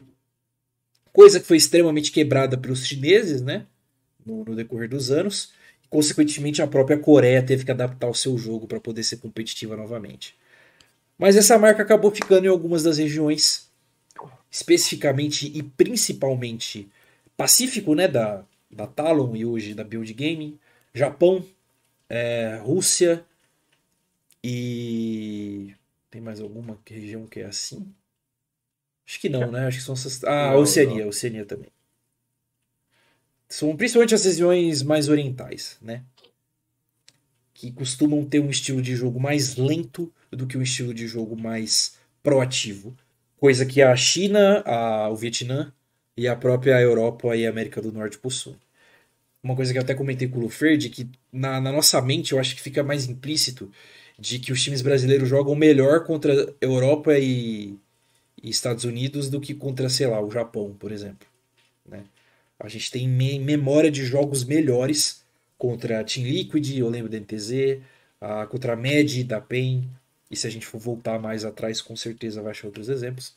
Coisa 1.12 1.40
que 1.40 1.46
foi 1.46 1.56
extremamente 1.56 2.12
quebrada 2.12 2.56
pelos 2.56 2.86
chineses, 2.86 3.42
né? 3.42 3.66
No, 4.24 4.44
no 4.44 4.54
decorrer 4.54 4.88
dos 4.88 5.10
anos. 5.10 5.52
Consequentemente, 5.88 6.60
a 6.60 6.66
própria 6.66 6.98
Coreia 6.98 7.42
teve 7.42 7.64
que 7.64 7.70
adaptar 7.70 8.08
o 8.08 8.14
seu 8.14 8.36
jogo 8.36 8.66
para 8.66 8.78
poder 8.78 9.02
ser 9.02 9.16
competitiva 9.16 9.76
novamente. 9.76 10.36
Mas 11.18 11.34
essa 11.34 11.58
marca 11.58 11.82
acabou 11.82 12.10
ficando 12.10 12.44
em 12.44 12.48
algumas 12.48 12.82
das 12.82 12.98
regiões, 12.98 13.70
especificamente 14.50 15.50
e 15.52 15.62
principalmente 15.62 16.88
Pacífico, 17.38 17.94
né? 17.94 18.08
Da, 18.08 18.44
da 18.68 18.84
Talon 18.88 19.36
e 19.36 19.46
hoje 19.46 19.72
da 19.72 19.84
Build 19.84 20.12
Gaming, 20.12 20.58
Japão, 20.92 21.46
é, 22.08 22.58
Rússia 22.60 23.24
e. 24.42 25.72
Tem 26.10 26.20
mais 26.20 26.40
alguma 26.40 26.78
região 26.86 27.26
que 27.26 27.40
é 27.40 27.44
assim? 27.44 27.94
Acho 29.06 29.20
que 29.20 29.28
não, 29.28 29.50
né? 29.50 29.66
Acho 29.66 29.78
que 29.78 29.84
são 29.84 29.94
essas. 29.94 30.22
Ah, 30.24 30.52
Não, 30.52 30.60
Oceania, 30.60 31.06
Oceania 31.06 31.44
também. 31.44 31.70
São 33.48 33.74
principalmente 33.76 34.14
as 34.14 34.24
regiões 34.24 34.82
mais 34.82 35.08
orientais, 35.08 35.78
né? 35.80 36.04
Que 37.54 37.72
costumam 37.72 38.24
ter 38.24 38.40
um 38.40 38.50
estilo 38.50 38.82
de 38.82 38.94
jogo 38.94 39.18
mais 39.18 39.56
lento 39.56 40.12
do 40.30 40.46
que 40.46 40.56
um 40.56 40.62
estilo 40.62 40.92
de 40.92 41.06
jogo 41.06 41.36
mais 41.36 41.96
proativo. 42.22 42.94
Coisa 43.38 43.64
que 43.64 43.80
a 43.80 43.94
China, 43.96 44.62
a, 44.66 45.08
o 45.08 45.16
Vietnã 45.16 45.72
e 46.16 46.28
a 46.28 46.36
própria 46.36 46.80
Europa 46.80 47.34
e 47.34 47.46
a 47.46 47.50
América 47.50 47.80
do 47.80 47.92
Norte 47.92 48.18
possuem. 48.18 48.56
Uma 49.42 49.56
coisa 49.56 49.72
que 49.72 49.78
eu 49.78 49.82
até 49.82 49.94
comentei 49.94 50.28
com 50.28 50.38
o 50.38 50.42
Luferd, 50.42 50.90
que 50.90 51.08
na, 51.32 51.60
na 51.60 51.72
nossa 51.72 52.00
mente 52.02 52.32
eu 52.32 52.40
acho 52.40 52.54
que 52.54 52.60
fica 52.60 52.82
mais 52.82 53.06
implícito 53.08 53.70
de 54.18 54.38
que 54.38 54.52
os 54.52 54.62
times 54.62 54.82
brasileiros 54.82 55.28
jogam 55.28 55.54
melhor 55.54 56.04
contra 56.04 56.54
Europa 56.60 57.16
e, 57.18 57.78
e 58.42 58.50
Estados 58.50 58.84
Unidos 58.84 59.30
do 59.30 59.40
que 59.40 59.54
contra, 59.54 59.88
sei 59.88 60.06
lá, 60.06 60.20
o 60.20 60.30
Japão, 60.30 60.74
por 60.78 60.92
exemplo. 60.92 61.26
Né? 61.86 62.04
A 62.58 62.68
gente 62.68 62.90
tem 62.90 63.08
me- 63.08 63.38
memória 63.38 63.90
de 63.90 64.04
jogos 64.04 64.44
melhores 64.44 65.24
contra 65.56 66.00
a 66.00 66.04
Team 66.04 66.26
Liquid, 66.26 66.78
eu 66.78 66.88
lembro 66.88 67.10
da 67.10 67.18
NTZ, 67.18 67.80
a, 68.20 68.46
contra 68.46 68.72
a 68.74 68.76
Med 68.76 69.24
da 69.24 69.40
PEN, 69.40 69.88
e 70.30 70.36
se 70.36 70.46
a 70.46 70.50
gente 70.50 70.66
for 70.66 70.78
voltar 70.78 71.18
mais 71.18 71.44
atrás, 71.44 71.80
com 71.80 71.96
certeza 71.96 72.42
vai 72.42 72.50
achar 72.50 72.66
outros 72.66 72.88
exemplos. 72.88 73.34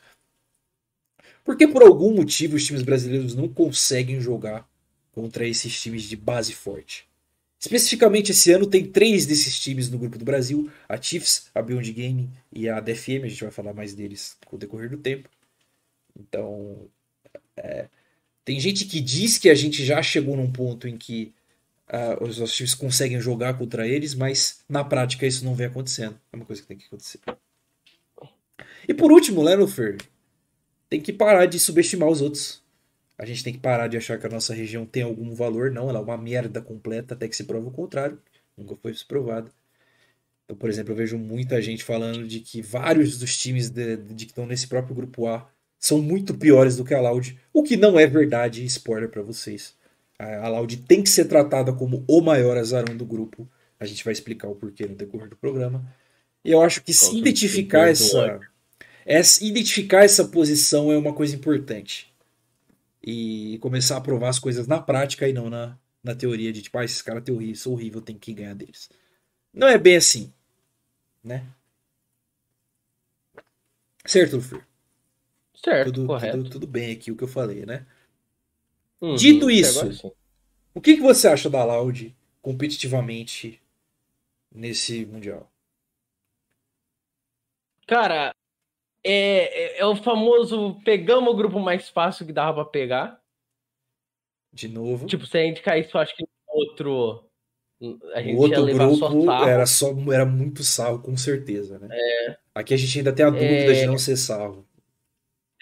Porque 1.43 1.67
por 1.67 1.81
algum 1.83 2.13
motivo 2.15 2.55
os 2.55 2.65
times 2.65 2.83
brasileiros 2.83 3.35
não 3.35 3.47
conseguem 3.47 4.19
jogar 4.19 4.67
contra 5.11 5.47
esses 5.47 5.79
times 5.79 6.03
de 6.03 6.15
base 6.15 6.53
forte. 6.53 7.07
Especificamente 7.61 8.31
esse 8.31 8.51
ano 8.51 8.65
tem 8.65 8.83
três 8.83 9.27
desses 9.27 9.59
times 9.59 9.87
no 9.87 9.99
grupo 9.99 10.17
do 10.17 10.25
Brasil: 10.25 10.69
a 10.89 10.99
Chiefs, 10.99 11.45
a 11.53 11.61
Beyond 11.61 11.93
Game 11.93 12.29
e 12.51 12.67
a 12.67 12.79
DFM. 12.79 13.23
A 13.23 13.27
gente 13.27 13.43
vai 13.43 13.51
falar 13.51 13.71
mais 13.71 13.93
deles 13.93 14.35
com 14.47 14.55
o 14.55 14.59
decorrer 14.59 14.89
do 14.89 14.97
tempo. 14.97 15.29
Então, 16.19 16.89
é, 17.55 17.87
tem 18.43 18.59
gente 18.59 18.85
que 18.85 18.99
diz 18.99 19.37
que 19.37 19.47
a 19.47 19.53
gente 19.53 19.85
já 19.85 20.01
chegou 20.01 20.35
num 20.35 20.51
ponto 20.51 20.87
em 20.87 20.97
que 20.97 21.33
ah, 21.87 22.17
os 22.19 22.39
nossos 22.39 22.55
times 22.55 22.73
conseguem 22.73 23.21
jogar 23.21 23.55
contra 23.55 23.87
eles, 23.87 24.15
mas 24.15 24.63
na 24.67 24.83
prática 24.83 25.27
isso 25.27 25.45
não 25.45 25.53
vem 25.53 25.67
acontecendo. 25.67 26.19
É 26.33 26.35
uma 26.35 26.45
coisa 26.45 26.63
que 26.63 26.67
tem 26.67 26.77
que 26.77 26.87
acontecer. 26.87 27.19
E 28.87 28.93
por 28.93 29.11
último, 29.11 29.43
né, 29.43 29.55
Lufer? 29.55 29.97
Tem 30.89 30.99
que 30.99 31.13
parar 31.13 31.45
de 31.45 31.59
subestimar 31.59 32.09
os 32.09 32.21
outros. 32.21 32.60
A 33.21 33.25
gente 33.25 33.43
tem 33.43 33.53
que 33.53 33.59
parar 33.59 33.87
de 33.87 33.95
achar 33.95 34.17
que 34.17 34.25
a 34.25 34.29
nossa 34.29 34.51
região 34.51 34.83
tem 34.83 35.03
algum 35.03 35.35
valor. 35.35 35.69
Não, 35.69 35.87
ela 35.87 35.99
é 35.99 36.01
uma 36.01 36.17
merda 36.17 36.59
completa 36.59 37.13
até 37.13 37.27
que 37.27 37.35
se 37.35 37.43
prova 37.43 37.67
o 37.67 37.71
contrário. 37.71 38.17
Nunca 38.57 38.75
foi 38.75 38.95
provado. 39.07 39.51
Então, 40.43 40.57
por 40.57 40.67
exemplo, 40.67 40.91
eu 40.91 40.95
vejo 40.95 41.19
muita 41.19 41.61
gente 41.61 41.83
falando 41.83 42.27
de 42.27 42.39
que 42.39 42.63
vários 42.63 43.19
dos 43.19 43.37
times 43.37 43.69
de, 43.69 43.95
de 43.95 44.25
que 44.25 44.31
estão 44.31 44.47
nesse 44.47 44.67
próprio 44.67 44.95
grupo 44.95 45.27
A 45.27 45.47
são 45.77 46.01
muito 46.01 46.33
piores 46.33 46.75
do 46.75 46.83
que 46.83 46.95
a 46.95 46.99
Loud, 46.99 47.39
o 47.53 47.61
que 47.61 47.77
não 47.77 47.99
é 47.99 48.07
verdade, 48.07 48.65
spoiler 48.65 49.07
para 49.07 49.21
vocês. 49.21 49.75
A, 50.17 50.47
Loud 50.47 50.77
tem 50.77 51.03
que 51.03 51.09
ser 51.09 51.25
tratada 51.25 51.71
como 51.71 52.03
o 52.07 52.21
maior 52.21 52.57
azarão 52.57 52.97
do 52.97 53.05
grupo. 53.05 53.47
A 53.79 53.85
gente 53.85 54.03
vai 54.03 54.13
explicar 54.13 54.47
o 54.47 54.55
porquê 54.55 54.87
no 54.87 54.95
decorrer 54.95 55.29
do 55.29 55.35
programa. 55.35 55.85
E 56.43 56.49
eu 56.49 56.59
acho 56.63 56.81
que 56.81 56.91
se 56.91 57.15
identificar 57.15 57.87
essa, 57.87 58.39
essa, 59.05 59.45
identificar 59.45 60.03
essa 60.03 60.25
posição 60.25 60.91
é 60.91 60.97
uma 60.97 61.13
coisa 61.13 61.35
importante. 61.35 62.10
E 63.03 63.57
começar 63.59 63.97
a 63.97 64.01
provar 64.01 64.29
as 64.29 64.39
coisas 64.39 64.67
na 64.67 64.79
prática 64.79 65.27
e 65.27 65.33
não 65.33 65.49
na, 65.49 65.77
na 66.03 66.15
teoria 66.15 66.53
de 66.53 66.61
tipo, 66.61 66.77
ah, 66.77 66.85
esses 66.85 67.01
caras 67.01 67.23
são 67.55 67.73
horrível, 67.73 68.01
tem 68.01 68.17
que 68.17 68.33
ganhar 68.33 68.53
deles. 68.53 68.89
Não 69.53 69.67
é 69.67 69.77
bem 69.77 69.95
assim 69.97 70.31
né? 71.23 71.45
Certo, 74.05 74.37
Lufir? 74.37 74.65
Certo, 75.53 75.93
tudo, 75.93 76.07
correto. 76.07 76.37
Tudo, 76.37 76.49
tudo, 76.49 76.67
bem 76.67 76.91
aqui 76.91 77.11
o 77.11 77.15
que 77.15 77.23
eu 77.23 77.27
falei, 77.27 77.65
né? 77.65 77.85
Uhum, 78.99 79.15
Dito 79.15 79.49
isso, 79.49 80.13
o 80.73 80.81
que, 80.81 80.95
que 80.95 81.01
você 81.01 81.27
acha 81.27 81.49
da 81.49 81.63
Loud 81.63 82.15
competitivamente 82.41 83.61
nesse 84.51 85.05
Mundial? 85.05 85.51
Cara, 87.87 88.35
é, 89.03 89.79
é, 89.79 89.79
é, 89.79 89.85
o 89.85 89.95
famoso 89.95 90.79
pegamos 90.83 91.33
o 91.33 91.35
grupo 91.35 91.59
mais 91.59 91.89
fácil 91.89 92.25
que 92.25 92.33
dava 92.33 92.63
pra 92.63 92.71
pegar. 92.71 93.21
De 94.53 94.67
novo. 94.67 95.07
Tipo, 95.07 95.25
se 95.25 95.37
a 95.37 95.41
gente 95.41 95.61
caísse, 95.61 95.93
eu 95.93 96.01
acho 96.01 96.15
que 96.15 96.25
outro 96.47 97.25
o 97.81 98.41
outro 98.41 98.65
grupo 98.65 98.95
só 98.95 99.47
era 99.47 99.65
só 99.65 99.87
era 100.13 100.25
muito 100.25 100.63
sarro, 100.63 100.99
com 100.99 101.17
certeza, 101.17 101.79
né? 101.79 101.87
É, 101.91 102.37
aqui 102.53 102.73
a 102.73 102.77
gente 102.77 102.99
ainda 102.99 103.13
tem 103.13 103.25
a 103.25 103.29
dúvida 103.29 103.47
é, 103.47 103.73
de 103.73 103.85
não 103.87 103.97
ser 103.97 104.17
sarro. 104.17 104.67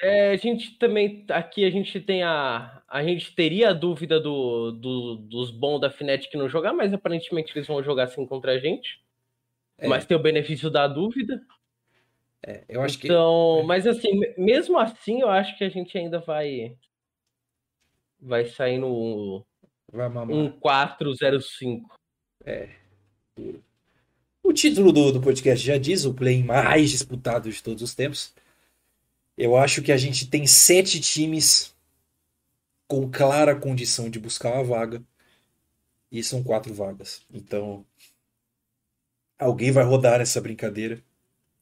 É, 0.02 0.32
a 0.32 0.36
gente 0.36 0.78
também 0.78 1.26
aqui 1.30 1.64
a 1.64 1.70
gente 1.70 2.00
tem 2.02 2.24
a 2.24 2.82
a 2.90 3.04
gente 3.04 3.34
teria 3.34 3.70
a 3.70 3.74
dúvida 3.74 4.20
do, 4.20 4.72
do 4.72 5.16
dos 5.16 5.52
bons 5.52 5.80
da 5.80 5.90
Fnatic 5.90 6.34
não 6.34 6.50
jogar, 6.50 6.74
mas 6.74 6.94
aparentemente 6.94 7.54
eles 7.56 7.68
vão 7.68 7.82
jogar 7.82 8.06
assim 8.06 8.26
contra 8.26 8.54
a 8.54 8.60
gente. 8.60 9.02
É. 9.78 9.88
Mas 9.88 10.06
tem 10.06 10.18
o 10.18 10.22
benefício 10.22 10.70
da 10.70 10.88
dúvida. 10.88 11.42
É, 12.46 12.64
eu 12.70 12.82
acho 12.82 12.98
então, 12.98 13.02
que. 13.02 13.08
Então, 13.08 13.64
mas 13.68 13.86
assim, 13.86 14.20
mesmo 14.38 14.78
assim, 14.78 15.22
eu 15.22 15.30
acho 15.30 15.58
que 15.58 15.64
a 15.64 15.70
gente 15.70 15.98
ainda 15.98 16.20
vai 16.20 16.76
vai 18.20 18.46
sair 18.46 18.78
no 18.78 19.46
vai 19.92 20.10
mamar. 20.10 20.36
um 20.36 20.52
405. 20.60 21.96
É. 22.46 22.70
O 24.44 24.54
título 24.54 24.92
do, 24.92 25.12
do 25.12 25.22
podcast 25.22 25.66
já 25.66 25.78
diz, 25.78 26.06
o 26.06 26.14
play 26.14 26.44
mais 26.44 26.90
disputado 26.92 27.52
de 27.52 27.62
todos 27.62 27.84
os 27.84 27.94
tempos. 27.94 28.34
Eu 29.38 29.56
acho 29.56 29.82
que 29.82 29.92
a 29.92 29.98
gente 29.98 30.30
tem 30.30 30.46
sete 30.46 31.00
times 31.00 31.74
com 32.88 33.10
clara 33.10 33.56
condição 33.56 34.10
de 34.10 34.20
buscar 34.20 34.54
uma 34.54 34.64
vaga. 34.64 35.04
E 36.12 36.24
são 36.24 36.44
quatro 36.44 36.74
vagas. 36.74 37.22
Então, 37.32 37.86
alguém 39.38 39.72
vai 39.72 39.84
rodar 39.84 40.18
nessa 40.18 40.42
brincadeira. 40.42 41.02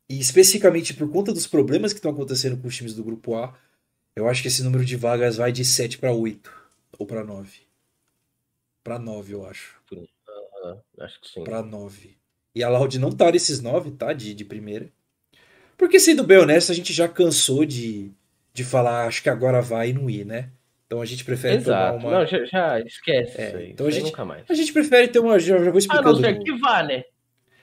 E 0.09 0.19
especificamente 0.19 0.93
por 0.93 1.09
conta 1.11 1.33
dos 1.33 1.47
problemas 1.47 1.91
que 1.91 1.99
estão 1.99 2.11
acontecendo 2.11 2.57
com 2.57 2.67
os 2.67 2.75
times 2.75 2.93
do 2.93 3.03
grupo 3.03 3.35
A, 3.35 3.57
eu 4.15 4.27
acho 4.27 4.41
que 4.41 4.47
esse 4.47 4.63
número 4.63 4.85
de 4.85 4.95
vagas 4.95 5.37
vai 5.37 5.51
de 5.51 5.65
7 5.65 5.97
para 5.97 6.11
8 6.11 6.51
ou 6.97 7.05
para 7.05 7.23
9. 7.23 7.61
Para 8.83 8.97
9, 8.97 9.33
eu 9.33 9.45
acho 9.45 9.77
acho 10.99 11.21
que 11.21 11.29
sim. 11.29 11.43
Pra 11.43 11.61
9. 11.61 12.17
E 12.55 12.63
a 12.63 12.69
Loud 12.69 12.97
não 12.99 13.11
tá 13.11 13.31
nesses 13.31 13.61
9, 13.61 13.91
tá? 13.91 14.13
De, 14.13 14.33
de 14.33 14.45
primeira. 14.45 14.89
Porque, 15.77 15.99
sendo 15.99 16.23
bem 16.23 16.39
honesto, 16.39 16.71
a 16.71 16.75
gente 16.75 16.91
já 16.91 17.07
cansou 17.07 17.65
de, 17.65 18.11
de 18.53 18.63
falar, 18.63 19.05
acho 19.05 19.21
que 19.21 19.29
agora 19.29 19.61
vai 19.61 19.89
e 19.89 19.93
não 19.93 20.09
ir, 20.09 20.25
né? 20.25 20.49
Então 20.87 21.01
a 21.01 21.05
gente 21.05 21.23
prefere 21.23 21.57
Exato. 21.57 21.99
tomar 21.99 22.09
uma. 22.09 22.19
Não, 22.19 22.25
já, 22.25 22.45
já 22.45 22.79
esquece 22.79 23.39
é. 23.39 23.69
Então 23.69 23.85
a 23.85 23.91
gente, 23.91 24.05
nunca 24.05 24.25
mais. 24.25 24.45
A 24.49 24.53
gente 24.53 24.71
prefere 24.71 25.09
ter 25.09 25.19
uma. 25.19 25.37
Já, 25.37 25.61
já 25.63 25.69
vou 25.69 25.77
explicando. 25.77 26.09
A 26.09 26.13
não 26.13 26.19
ser 26.19 26.39
que 26.39 26.57
vá, 26.57 26.81
né? 26.81 27.03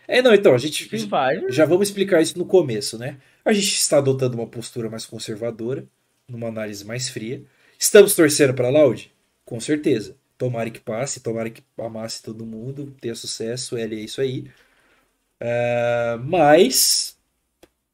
É, 0.07 0.23
não, 0.23 0.35
então, 0.35 0.55
a 0.55 0.59
gente. 0.59 0.85
Vai. 1.07 1.51
Já 1.51 1.65
vamos 1.65 1.89
explicar 1.89 2.21
isso 2.21 2.39
no 2.39 2.45
começo, 2.47 2.99
né? 2.99 3.19
A 3.45 3.53
gente 3.53 3.75
está 3.75 3.99
adotando 3.99 4.37
uma 4.37 4.47
postura 4.47 4.91
mais 4.91 5.07
conservadora, 5.07 5.87
numa 6.29 6.49
análise 6.49 6.85
mais 6.85 7.09
fria. 7.09 7.45
Estamos 7.79 8.15
torcendo 8.15 8.55
para 8.55 8.69
a 8.69 8.71
Loud? 8.71 9.13
Com 9.45 9.61
certeza. 9.61 10.17
Tomara 10.37 10.71
que 10.71 10.81
passe, 10.81 11.21
tomara 11.21 11.51
que 11.51 11.63
amasse 11.79 12.23
todo 12.23 12.45
mundo, 12.45 12.95
tenha 13.01 13.15
sucesso, 13.15 13.79
ele 13.79 13.97
é 13.97 14.01
isso 14.01 14.21
aí. 14.21 14.51
Uh, 15.41 16.19
mas, 16.25 17.19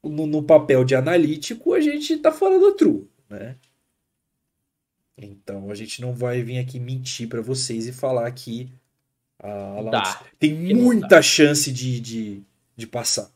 no, 0.03 0.27
no, 0.27 0.43
papel 0.43 0.85
de 0.85 0.95
analítico, 0.95 1.75
a 1.75 1.81
gente 1.81 2.17
tá 2.19 2.33
fora 2.33 2.59
do 2.59 2.73
true, 2.73 3.09
né? 3.29 3.57
Então, 5.19 5.71
a 5.71 5.75
gente 5.75 6.01
não 6.01 6.15
vai 6.15 6.43
vir 6.43 6.59
aqui 6.59 6.81
mentir 6.81 7.29
para 7.29 7.43
vocês 7.43 7.87
e 7.87 7.93
falar 7.93 8.31
que 8.33 8.73
a 9.43 9.83
Dá, 9.91 10.25
tem 10.39 10.75
muita 10.75 11.23
chance 11.23 11.73
de, 11.73 12.01
de, 12.01 12.43
de 12.77 12.87
passar. 12.87 13.31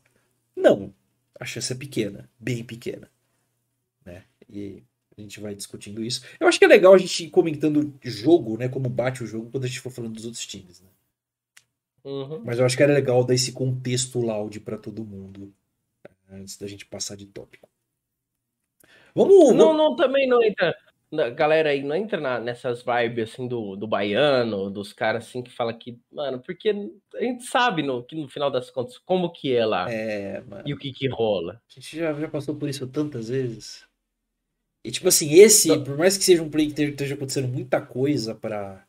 Não, 0.55 0.93
a 1.39 1.45
chance 1.45 1.73
é 1.73 1.75
pequena, 1.75 2.29
bem 2.39 2.63
pequena. 2.63 3.09
Né? 4.05 4.23
E 4.49 4.83
a 5.17 5.21
gente 5.21 5.39
vai 5.39 5.55
discutindo 5.55 6.03
isso. 6.03 6.23
Eu 6.39 6.47
acho 6.47 6.59
que 6.59 6.65
é 6.65 6.67
legal 6.67 6.93
a 6.93 6.97
gente 6.97 7.25
ir 7.25 7.29
comentando 7.29 7.93
jogo, 8.03 8.57
né? 8.57 8.69
Como 8.69 8.89
bate 8.89 9.23
o 9.23 9.27
jogo 9.27 9.49
quando 9.49 9.63
a 9.63 9.67
gente 9.67 9.79
for 9.79 9.89
falando 9.89 10.13
dos 10.13 10.25
outros 10.25 10.45
times, 10.45 10.81
né? 10.81 10.89
Uhum. 12.03 12.41
Mas 12.45 12.59
eu 12.59 12.65
acho 12.65 12.77
que 12.77 12.83
era 12.83 12.93
legal 12.93 13.23
dar 13.23 13.33
esse 13.33 13.51
contexto 13.51 14.19
loud 14.19 14.59
para 14.59 14.77
todo 14.77 15.03
mundo 15.03 15.51
né, 16.29 16.39
antes 16.39 16.55
da 16.55 16.67
gente 16.67 16.85
passar 16.85 17.15
de 17.15 17.25
tópico. 17.25 17.67
Vamos. 19.15 19.55
Não, 19.55 19.75
não, 19.75 19.95
também 19.95 20.27
não 20.27 20.43
entra. 20.43 20.75
Galera 21.35 21.69
aí 21.69 21.83
não 21.83 21.95
entra 21.95 22.19
na, 22.19 22.39
nessas 22.39 22.83
vibes 22.83 23.31
assim 23.31 23.47
do, 23.47 23.75
do 23.75 23.87
baiano, 23.87 24.69
dos 24.69 24.91
caras 24.91 25.27
assim 25.27 25.41
que 25.41 25.51
fala 25.51 25.73
que, 25.73 25.99
mano, 26.11 26.39
porque 26.39 26.69
a 26.69 27.23
gente 27.23 27.43
sabe 27.45 27.83
no, 27.83 28.03
que 28.03 28.15
no 28.15 28.27
final 28.27 28.51
das 28.51 28.69
contas 28.69 28.97
como 28.97 29.31
que 29.31 29.55
é 29.55 29.65
lá. 29.65 29.89
É. 29.89 30.43
E 30.65 30.73
o 30.73 30.77
que 30.77 30.91
que 30.91 31.07
rola. 31.07 31.61
A 31.69 31.73
gente 31.73 31.97
já, 31.97 32.13
já 32.13 32.27
passou 32.27 32.55
por 32.55 32.67
isso 32.67 32.87
tantas 32.87 33.29
vezes. 33.29 33.85
E 34.83 34.91
tipo 34.91 35.07
assim, 35.07 35.33
esse, 35.33 35.69
Não. 35.69 35.83
por 35.83 35.97
mais 35.97 36.17
que 36.17 36.23
seja 36.23 36.43
um 36.43 36.49
play 36.49 36.71
que 36.71 36.81
esteja 36.81 37.15
acontecendo 37.15 37.47
muita 37.47 37.81
coisa 37.81 38.35
para 38.35 38.85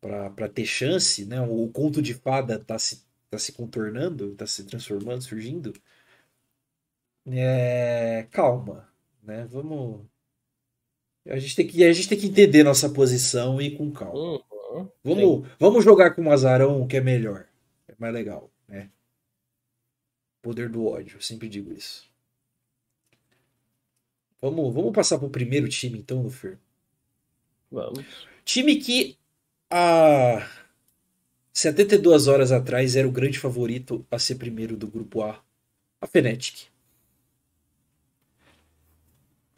para 0.00 0.48
ter 0.50 0.66
chance, 0.66 1.24
né? 1.24 1.40
O 1.40 1.66
conto 1.68 2.02
de 2.02 2.12
fada 2.12 2.58
tá 2.58 2.78
se, 2.78 3.06
tá 3.30 3.38
se 3.38 3.52
contornando, 3.52 4.34
tá 4.34 4.46
se 4.46 4.62
transformando, 4.64 5.22
surgindo. 5.22 5.72
É, 7.26 8.26
calma, 8.30 8.86
né? 9.22 9.46
Vamos 9.50 10.06
a 11.28 11.38
gente 11.38 11.56
tem 11.56 11.66
que 11.66 11.84
a 11.84 11.92
gente 11.92 12.08
tem 12.08 12.18
que 12.18 12.26
entender 12.26 12.62
nossa 12.62 12.88
posição 12.88 13.60
e 13.60 13.66
ir 13.66 13.76
com 13.76 13.90
calma. 13.90 14.42
Uhum, 14.74 14.88
vamos, 15.02 15.48
vamos 15.58 15.84
jogar 15.84 16.14
com 16.14 16.26
o 16.26 16.32
Azarão, 16.32 16.86
que 16.86 16.96
é 16.96 17.00
melhor, 17.00 17.46
é 17.88 17.94
mais 17.98 18.12
legal, 18.12 18.50
né? 18.68 18.90
Poder 20.42 20.68
do 20.68 20.86
ódio, 20.86 21.22
sempre 21.22 21.48
digo 21.48 21.72
isso. 21.72 22.04
Vamos, 24.40 24.74
vamos 24.74 24.92
passar 24.92 25.16
para 25.16 25.26
o 25.26 25.30
primeiro 25.30 25.68
time, 25.68 25.98
então, 25.98 26.22
Lufer. 26.22 26.58
Vamos. 27.70 28.04
Time 28.44 28.76
que 28.76 29.16
há 29.70 30.46
72 31.50 32.26
horas 32.26 32.52
atrás 32.52 32.94
era 32.94 33.08
o 33.08 33.12
grande 33.12 33.38
favorito 33.38 34.04
a 34.10 34.18
ser 34.18 34.34
primeiro 34.34 34.76
do 34.76 34.86
grupo 34.86 35.22
A, 35.22 35.42
a 35.98 36.06
Fnatic. 36.06 36.66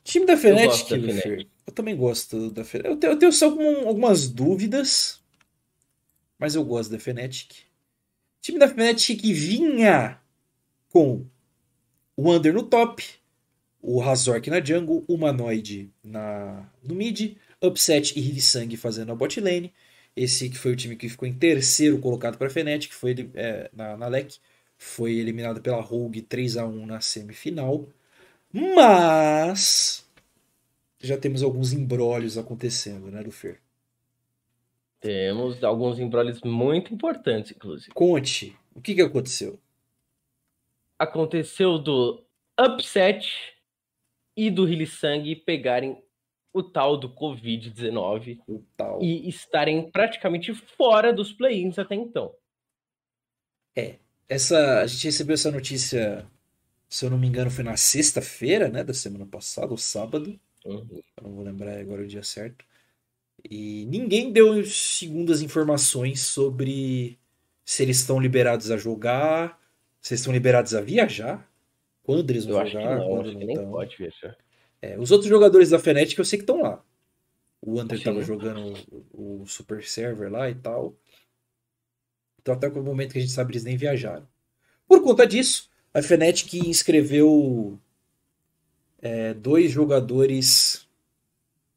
Time 0.05 0.25
da 0.25 0.37
Fnatic, 0.37 0.91
eu, 0.93 1.01
Lufer, 1.01 1.49
eu 1.67 1.73
também 1.73 1.97
gosto 1.97 2.51
da 2.51 2.65
Fnatic. 2.65 2.91
Eu 2.91 2.97
tenho, 2.97 3.13
eu 3.13 3.19
tenho 3.19 3.33
só 3.33 3.47
algumas 3.47 4.29
dúvidas, 4.29 5.21
mas 6.39 6.55
eu 6.55 6.65
gosto 6.65 6.91
da 6.91 6.99
Fnatic. 6.99 7.55
Time 8.41 8.59
da 8.59 8.69
Fnatic 8.69 9.21
vinha 9.23 10.21
com 10.89 11.27
o 12.17 12.33
Under 12.33 12.55
no 12.55 12.63
top, 12.63 13.05
o 13.83 13.99
Razork 13.99 14.49
na 14.49 14.65
jungle, 14.65 15.05
o 15.09 15.15
Humanoid 15.15 15.91
na, 16.03 16.71
no 16.83 16.95
mid, 16.95 17.37
Upset 17.61 18.17
e 18.17 18.23
Hylissang 18.23 18.77
fazendo 18.77 19.13
a 19.13 19.15
bot 19.15 19.41
lane. 19.41 19.75
Esse 20.15 20.49
que 20.49 20.57
foi 20.57 20.73
o 20.73 20.77
time 20.77 20.97
que 20.97 21.09
ficou 21.09 21.29
em 21.29 21.35
terceiro 21.35 21.99
colocado 21.99 22.39
para 22.39 22.47
a 22.47 22.51
Fnatic, 22.51 22.93
foi 22.93 23.29
é, 23.35 23.71
na, 23.75 23.97
na 23.97 24.07
LEC, 24.07 24.39
foi 24.79 25.15
eliminado 25.17 25.61
pela 25.61 25.81
Rogue 25.81 26.23
3 26.23 26.57
a 26.57 26.67
1 26.67 26.87
na 26.87 27.01
semifinal. 27.01 27.87
Mas 28.53 30.06
já 31.07 31.17
temos 31.17 31.43
alguns 31.43 31.73
embrólios 31.73 32.37
acontecendo, 32.37 33.11
né, 33.11 33.21
Lufer? 33.21 33.61
Temos 35.01 35.63
alguns 35.63 35.99
embrólios 35.99 36.41
muito 36.43 36.93
importantes, 36.93 37.53
inclusive. 37.53 37.93
Conte, 37.93 38.57
o 38.75 38.81
que, 38.81 38.95
que 38.95 39.03
aconteceu? 39.03 39.59
Aconteceu 40.99 41.79
do 41.79 42.25
upset 42.59 43.55
e 44.37 44.51
do 44.51 44.69
Hillsang 44.69 45.37
pegarem 45.37 46.03
o 46.53 46.63
tal 46.63 46.97
do 46.97 47.09
Covid-19 47.15 48.39
e 49.01 49.29
estarem 49.29 49.91
praticamente 49.91 50.55
fora 50.55 51.13
dos 51.13 51.33
play-ins 51.33 51.79
até 51.79 51.95
então. 51.95 52.35
É, 53.77 53.99
essa 54.27 54.81
a 54.81 54.87
gente 54.87 55.05
recebeu 55.05 55.35
essa 55.35 55.51
notícia, 55.51 56.27
se 56.89 57.05
eu 57.05 57.11
não 57.11 57.19
me 57.19 57.27
engano, 57.27 57.51
foi 57.51 57.63
na 57.63 57.77
sexta-feira, 57.77 58.69
né, 58.71 58.83
da 58.83 58.95
semana 58.95 59.27
passada, 59.27 59.71
ou 59.71 59.77
sábado. 59.77 60.41
Uhum. 60.67 61.03
não 61.23 61.33
vou 61.33 61.45
lembrar 61.45 61.79
agora 61.79 62.03
o 62.03 62.07
dia 62.07 62.23
certo. 62.23 62.65
E 63.49 63.87
ninguém 63.87 64.33
deu 64.33 64.65
segundas 64.65 65.43
informações 65.43 66.21
sobre 66.21 67.19
se 67.65 67.83
eles 67.83 67.99
estão 67.99 68.21
liberados 68.21 68.71
a 68.71 68.77
jogar, 68.77 69.61
se 70.01 70.15
eles 70.15 70.21
estão 70.21 70.33
liberados 70.33 70.75
a 70.75 70.81
viajar, 70.81 71.49
quando 72.03 72.31
eles 72.31 72.45
vão 72.47 72.61
eu 72.61 72.67
jogar, 72.67 72.99
não, 72.99 73.09
quando 73.09 73.33
não 73.33 73.41
estão. 73.41 73.71
pode 73.71 73.97
viajar. 73.97 74.37
É, 74.81 74.99
os 74.99 75.11
outros 75.11 75.29
jogadores 75.29 75.71
da 75.71 75.79
Fnatic 75.79 76.19
eu 76.19 76.25
sei 76.25 76.39
que 76.39 76.45
estão 76.45 76.63
lá. 76.63 76.85
O 77.61 77.81
Hunter 77.81 77.99
estava 77.99 78.23
jogando 78.23 78.75
o, 79.13 79.43
o, 79.43 79.47
Super 79.47 79.83
Server 79.83 80.31
lá 80.31 80.49
e 80.49 80.55
tal. 80.55 80.95
Então 82.41 82.55
até 82.55 82.69
o 82.69 82.83
momento 82.83 83.13
que 83.13 83.19
a 83.19 83.21
gente 83.21 83.33
sabe 83.33 83.53
eles 83.53 83.65
nem 83.65 83.77
viajaram. 83.77 84.29
Por 84.87 85.03
conta 85.03 85.27
disso, 85.27 85.69
a 85.93 86.01
Fnatic 86.01 86.55
inscreveu 86.55 87.81
é, 89.01 89.35
dois 89.35 89.71
jogadores 89.71 90.87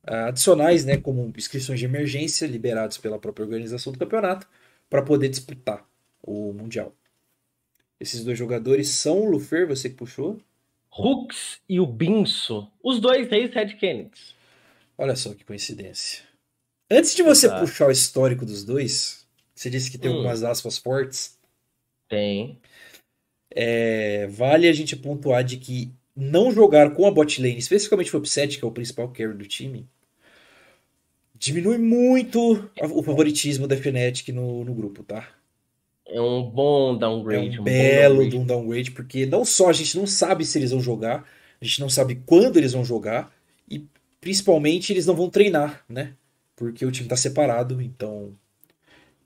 ah, 0.03 0.27
adicionais, 0.27 0.85
né, 0.85 0.97
como 0.97 1.31
inscrições 1.37 1.79
de 1.79 1.85
emergência 1.85 2.47
liberados 2.47 2.97
pela 2.97 3.19
própria 3.19 3.43
organização 3.43 3.93
do 3.93 3.99
campeonato 3.99 4.47
para 4.89 5.01
poder 5.01 5.29
disputar 5.29 5.85
o 6.21 6.53
mundial. 6.53 6.95
Esses 7.99 8.23
dois 8.23 8.37
jogadores 8.37 8.89
são 8.89 9.21
o 9.21 9.29
Lufer, 9.29 9.67
você 9.67 9.89
que 9.89 9.95
puxou, 9.95 10.39
Hooks 10.91 11.59
e 11.67 11.79
o 11.79 11.85
Binso, 11.85 12.71
os 12.83 12.99
dois 12.99 13.29
reis 13.29 13.53
Red 13.53 13.75
Kennedy. 13.75 14.35
Olha 14.97 15.15
só 15.15 15.33
que 15.33 15.43
coincidência. 15.43 16.23
Antes 16.89 17.13
de 17.13 17.21
você 17.21 17.45
Exato. 17.45 17.61
puxar 17.61 17.87
o 17.87 17.91
histórico 17.91 18.45
dos 18.45 18.63
dois, 18.63 19.27
você 19.53 19.69
disse 19.69 19.91
que 19.91 19.97
tem 19.97 20.09
hum. 20.09 20.15
algumas 20.15 20.43
aspas 20.43 20.77
fortes. 20.77 21.37
Tem. 22.07 22.59
É, 23.51 24.27
vale 24.27 24.67
a 24.67 24.73
gente 24.73 24.95
pontuar 24.95 25.43
de 25.43 25.57
que 25.57 25.93
não 26.19 26.51
jogar 26.51 26.91
com 26.91 27.07
a 27.07 27.11
bot 27.11 27.41
lane, 27.41 27.57
especificamente 27.57 28.13
o 28.15 28.19
Upset, 28.19 28.57
que 28.57 28.65
é 28.65 28.67
o 28.67 28.71
principal 28.71 29.09
carry 29.09 29.33
do 29.33 29.45
time, 29.45 29.87
diminui 31.33 31.77
muito 31.77 32.69
o 32.81 33.01
favoritismo 33.01 33.67
da 33.67 33.77
Fnatic 33.77 34.29
no, 34.29 34.65
no 34.65 34.73
grupo, 34.73 35.03
tá? 35.03 35.27
É 36.05 36.19
um 36.19 36.43
bom 36.43 36.97
downgrade. 36.97 37.55
É 37.55 37.59
um, 37.59 37.61
um 37.61 37.63
belo 37.63 38.15
downgrade. 38.15 38.37
um 38.37 38.45
downgrade, 38.45 38.91
porque 38.91 39.25
não 39.25 39.45
só 39.45 39.69
a 39.69 39.73
gente 39.73 39.97
não 39.97 40.05
sabe 40.05 40.43
se 40.45 40.57
eles 40.57 40.71
vão 40.71 40.81
jogar, 40.81 41.25
a 41.61 41.65
gente 41.65 41.79
não 41.79 41.89
sabe 41.89 42.21
quando 42.25 42.57
eles 42.57 42.73
vão 42.73 42.83
jogar, 42.83 43.33
e 43.69 43.85
principalmente 44.19 44.91
eles 44.91 45.05
não 45.05 45.15
vão 45.15 45.29
treinar, 45.29 45.85
né? 45.87 46.13
Porque 46.55 46.85
o 46.85 46.91
time 46.91 47.07
tá 47.07 47.15
separado, 47.15 47.81
então. 47.81 48.33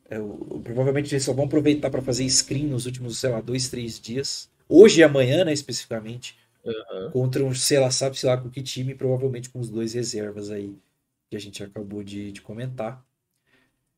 É, 0.10 0.18
provavelmente 0.64 1.12
eles 1.14 1.24
só 1.24 1.34
vão 1.34 1.46
aproveitar 1.46 1.90
para 1.90 2.02
fazer 2.02 2.30
screen 2.30 2.68
nos 2.68 2.86
últimos, 2.86 3.18
sei 3.18 3.32
lá, 3.32 3.42
dois, 3.42 3.70
três 3.70 4.00
dias. 4.00 4.50
Hoje 4.70 5.00
e 5.00 5.04
amanhã, 5.04 5.44
né, 5.46 5.54
especificamente. 5.54 6.38
Uhum. 6.64 7.12
Contra 7.12 7.44
um, 7.44 7.54
sei 7.54 7.80
lá, 7.80 7.92
sabe, 7.92 8.18
sei 8.18 8.30
lá, 8.30 8.38
com 8.38 8.50
que 8.50 8.64
time, 8.64 8.96
provavelmente 8.96 9.50
com 9.50 9.60
os 9.60 9.70
dois 9.70 9.94
reservas 9.94 10.50
aí 10.50 10.76
que 11.30 11.36
a 11.36 11.40
gente 11.40 11.64
acabou 11.64 12.04
de, 12.04 12.32
de 12.32 12.42
comentar. 12.42 13.04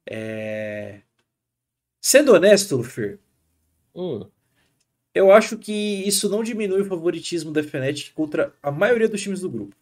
É... 0.10 1.02
Sendo 2.02 2.34
honesto, 2.34 2.78
Lufer, 2.78 3.20
hum. 3.94 4.26
eu 5.14 5.32
acho 5.32 5.58
que 5.58 6.08
isso 6.08 6.30
não 6.30 6.44
diminui 6.44 6.82
o 6.82 6.86
favoritismo 6.86 7.52
da 7.52 7.64
Fnatic 7.64 8.14
contra 8.14 8.54
a 8.62 8.72
maioria 8.72 9.10
dos 9.10 9.22
times 9.22 9.42
do 9.42 9.50
grupo. 9.50 9.76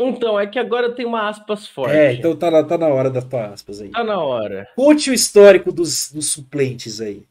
Então, 0.00 0.38
é 0.38 0.46
que 0.46 0.60
agora 0.60 0.94
tem 0.94 1.04
uma 1.04 1.28
aspas 1.28 1.66
forte. 1.66 1.96
É, 1.96 2.12
então 2.12 2.36
tá 2.36 2.50
na, 2.50 2.62
tá 2.62 2.78
na 2.78 2.86
hora 2.86 3.10
das 3.10 3.24
tuas 3.24 3.52
aspas 3.52 3.80
aí. 3.80 3.90
Tá 3.90 4.04
na 4.04 4.22
hora. 4.22 4.68
Conte 4.76 5.10
o 5.10 5.14
histórico 5.14 5.72
dos, 5.72 6.12
dos 6.12 6.30
suplentes 6.30 7.00
aí. 7.00 7.26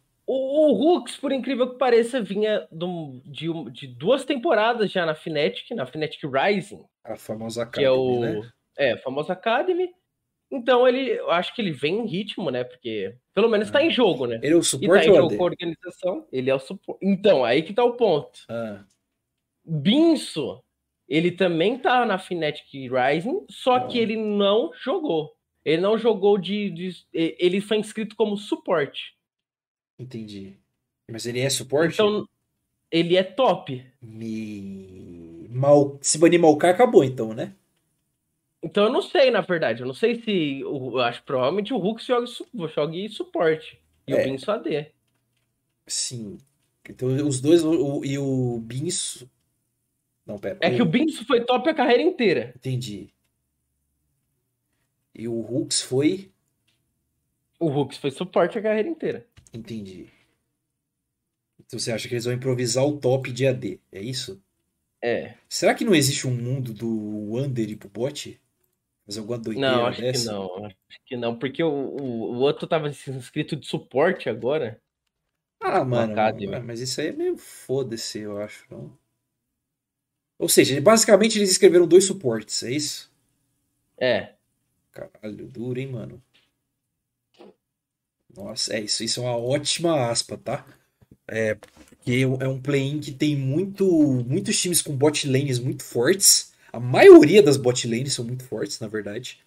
O, 0.68 0.74
Hooks, 0.74 1.16
por 1.16 1.32
incrível 1.32 1.72
que 1.72 1.78
pareça, 1.78 2.22
vinha 2.22 2.68
de, 3.26 3.48
de, 3.72 3.88
duas 3.88 4.26
temporadas 4.26 4.92
já 4.92 5.06
na 5.06 5.16
Fnatic, 5.16 5.72
na 5.72 5.86
Fnatic 5.86 6.20
Rising. 6.24 6.84
A 7.06 7.16
famosa 7.16 7.64
Academy, 7.64 7.80
que 7.80 7.86
é 7.86 7.92
o, 7.92 8.20
né? 8.20 8.52
É, 8.78 8.92
a 8.92 8.98
famosa 8.98 9.32
Academy. 9.32 9.90
Então 10.52 10.88
ele, 10.88 11.12
eu 11.12 11.32
acho 11.32 11.54
que 11.56 11.62
ele 11.62 11.72
vem 11.72 12.00
em 12.00 12.06
ritmo, 12.06 12.52
né? 12.52 12.66
Porque 12.66 13.16
pelo 13.34 13.50
menos 13.50 13.72
tá 13.72 13.82
em 13.82 13.90
jogo, 13.90 14.26
né? 14.26 14.40
Ele 14.44 14.54
é 14.54 14.58
o 14.58 14.64
suporte 14.64 15.04
e 15.04 15.06
tá 15.06 15.12
em 15.12 15.16
jogo 15.16 15.38
com 15.38 15.44
a 15.44 15.46
organização. 15.46 16.28
Ele 16.32 16.50
é 16.50 16.56
o 16.56 16.60
suporte. 16.60 17.00
Então, 17.02 17.46
aí 17.46 17.64
que 17.64 17.74
tá 17.74 17.84
o 17.84 17.96
ponto. 17.96 18.40
Ah. 18.50 18.84
Binso, 19.66 20.62
ele 21.08 21.32
também 21.32 21.78
tá 21.78 22.06
na 22.06 22.18
Fnatic 22.18 22.68
Rising, 22.72 23.46
só 23.50 23.76
ah. 23.76 23.88
que 23.88 23.98
ele 23.98 24.18
não 24.18 24.72
jogou. 24.74 25.34
Ele 25.64 25.82
não 25.82 25.98
jogou 25.98 26.38
de, 26.38 26.70
de, 26.70 26.96
Ele 27.14 27.60
foi 27.60 27.78
inscrito 27.78 28.16
como 28.16 28.38
suporte. 28.38 29.17
Entendi. 30.00 30.58
Mas 31.10 31.26
ele 31.26 31.40
é 31.40 31.50
suporte? 31.50 31.94
Então, 31.94 32.28
ele 32.92 33.16
é 33.16 33.24
top. 33.24 33.86
Me... 34.02 35.48
Mal... 35.50 35.98
Se 36.02 36.18
banir 36.18 36.40
Malcar, 36.40 36.74
acabou 36.74 37.04
então, 37.04 37.34
né? 37.34 37.54
Então 38.62 38.86
eu 38.86 38.92
não 38.92 39.02
sei, 39.02 39.32
na 39.32 39.42
verdade. 39.42 39.82
Eu 39.82 39.88
não 39.88 39.94
sei 39.94 40.22
se. 40.22 40.60
Eu 40.62 41.00
acho 41.00 41.20
que 41.20 41.26
provavelmente 41.26 41.74
o 41.74 41.78
Hulk 41.78 42.04
joga, 42.04 42.28
joga 42.68 43.10
suporte. 43.10 43.80
E 44.08 44.14
é. 44.14 44.22
o 44.22 44.24
Binso 44.24 44.52
AD. 44.52 44.92
Sim. 45.86 46.38
Então 46.90 47.08
os 47.28 47.40
dois. 47.40 47.64
O, 47.64 48.04
e 48.04 48.18
o 48.18 48.60
Binso. 48.60 49.30
Não, 50.26 50.38
pera. 50.38 50.58
É 50.62 50.70
o... 50.70 50.76
que 50.76 50.82
o 50.82 50.86
Binso 50.86 51.26
foi 51.26 51.46
top 51.46 51.70
a 51.70 51.74
carreira 51.74 52.02
inteira. 52.02 52.54
Entendi. 52.56 53.10
E 55.14 55.28
o 55.28 55.40
Hooks 55.40 55.82
foi. 55.82 56.32
O 57.60 57.68
Hooks 57.70 57.98
foi 57.98 58.12
suporte 58.12 58.58
a 58.58 58.62
carreira 58.62 58.88
inteira. 58.88 59.26
Entendi. 59.54 60.10
Então 61.60 61.80
você 61.80 61.92
acha 61.92 62.08
que 62.08 62.14
eles 62.14 62.26
vão 62.26 62.34
improvisar 62.34 62.86
o 62.86 62.98
top 62.98 63.32
de 63.32 63.46
AD, 63.46 63.82
é 63.92 64.02
isso? 64.02 64.42
É. 65.04 65.36
Será 65.50 65.76
que 65.76 65.86
não 65.86 65.94
existe 65.94 66.28
um 66.28 66.32
mundo 66.32 66.74
do 66.74 67.34
Wander 67.34 67.70
e 67.70 67.76
pro 67.76 67.90
bot? 67.90 68.40
Fazer 69.06 69.20
alguma 69.20 69.38
doideira 69.38 69.72
Não, 69.72 69.86
acho 69.86 70.02
dessa? 70.02 70.20
que 70.20 70.26
não. 70.34 70.66
Acho 70.66 70.76
que 71.06 71.18
não, 71.18 71.38
porque 71.38 71.64
o, 71.64 71.70
o, 71.70 72.34
o 72.34 72.40
outro 72.40 72.68
tava 72.68 72.90
inscrito 72.90 73.56
de 73.56 73.66
suporte 73.66 74.30
agora. 74.30 74.82
Ah, 75.60 75.84
mano, 75.84 76.14
mas 76.64 76.80
isso 76.80 77.02
aí 77.02 77.08
é 77.08 77.12
meio 77.12 77.38
foda-se, 77.38 78.20
eu 78.20 78.38
acho, 78.38 78.66
não? 78.70 78.98
Ou 80.40 80.48
seja, 80.48 80.80
basicamente 80.80 81.38
eles 81.40 81.50
escreveram 81.50 81.88
dois 81.88 82.06
suportes, 82.06 82.62
é 82.64 82.72
isso? 82.72 83.12
É. 84.00 84.34
Caralho, 84.92 85.48
duro, 85.48 85.80
hein, 85.80 85.88
mano? 85.92 86.22
Nossa, 88.38 88.76
é 88.76 88.82
isso. 88.82 89.04
Isso 89.04 89.20
é 89.20 89.24
uma 89.24 89.36
ótima 89.36 90.10
aspa, 90.10 90.38
tá? 90.38 90.66
É, 91.28 91.56
porque 91.56 92.24
é 92.42 92.48
um 92.48 92.62
play-in 92.62 93.00
que 93.00 93.12
tem 93.12 93.36
muito, 93.36 93.86
muitos 94.28 94.60
times 94.62 94.82
com 94.82 94.96
bot 94.96 95.28
lanes 95.28 95.60
muito 95.60 95.84
fortes. 95.84 96.54
A 96.72 96.80
maioria 96.80 97.44
das 97.44 97.58
bot 97.58 97.88
lanes 97.88 98.14
são 98.14 98.26
muito 98.26 98.44
fortes, 98.46 98.80
na 98.80 98.88
verdade. 98.88 99.40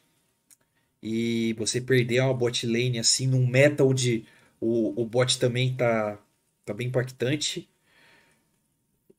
E 1.02 1.54
você 1.54 1.80
perder 1.80 2.20
uma 2.20 2.34
bot 2.34 2.66
lane 2.66 2.98
assim 2.98 3.26
num 3.26 3.46
meta 3.46 3.84
onde 3.84 4.26
o, 4.60 5.00
o 5.00 5.04
bot 5.06 5.38
também 5.38 5.74
tá, 5.74 6.18
tá 6.64 6.74
bem 6.74 6.88
impactante. 6.88 7.68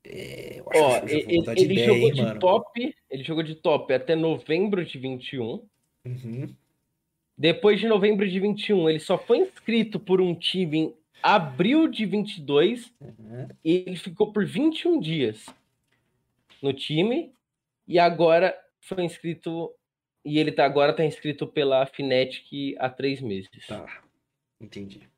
É, 0.04 0.62
Ó, 0.66 0.98
ele, 1.08 1.26
ele 1.56 1.74
ideia, 1.74 1.86
jogou 1.88 2.08
hein, 2.08 2.14
de 2.14 2.22
mano. 2.22 2.40
top, 2.40 2.96
ele 3.10 3.24
jogou 3.24 3.44
de 3.44 3.56
top 3.56 3.94
até 3.94 4.16
novembro 4.16 4.84
de 4.86 5.00
21. 5.00 5.68
Uhum. 6.06 6.56
Depois 7.42 7.80
de 7.80 7.88
novembro 7.88 8.30
de 8.30 8.40
21, 8.40 8.88
ele 8.88 9.00
só 9.00 9.18
foi 9.18 9.40
inscrito 9.40 10.00
por 10.00 10.22
um 10.22 10.36
time 10.36 10.78
em 10.78 10.96
abril 11.24 11.88
de 11.88 12.06
22 12.06 12.94
uhum. 13.02 13.48
e 13.66 13.84
ele 13.88 13.96
ficou 13.96 14.32
por 14.32 14.46
21 14.46 15.00
dias 15.00 15.48
no 16.62 16.72
time 16.72 17.34
e 17.88 17.98
agora 17.98 18.56
foi 18.80 19.04
inscrito 19.04 19.74
e 20.24 20.38
ele 20.38 20.52
tá 20.52 20.66
agora 20.66 20.94
tá 20.94 21.04
inscrito 21.04 21.48
pela 21.48 21.84
Fnatic 21.88 22.76
há 22.78 22.88
três 22.88 23.20
meses. 23.20 23.50
Tá, 23.68 24.04
entendi. 24.60 25.10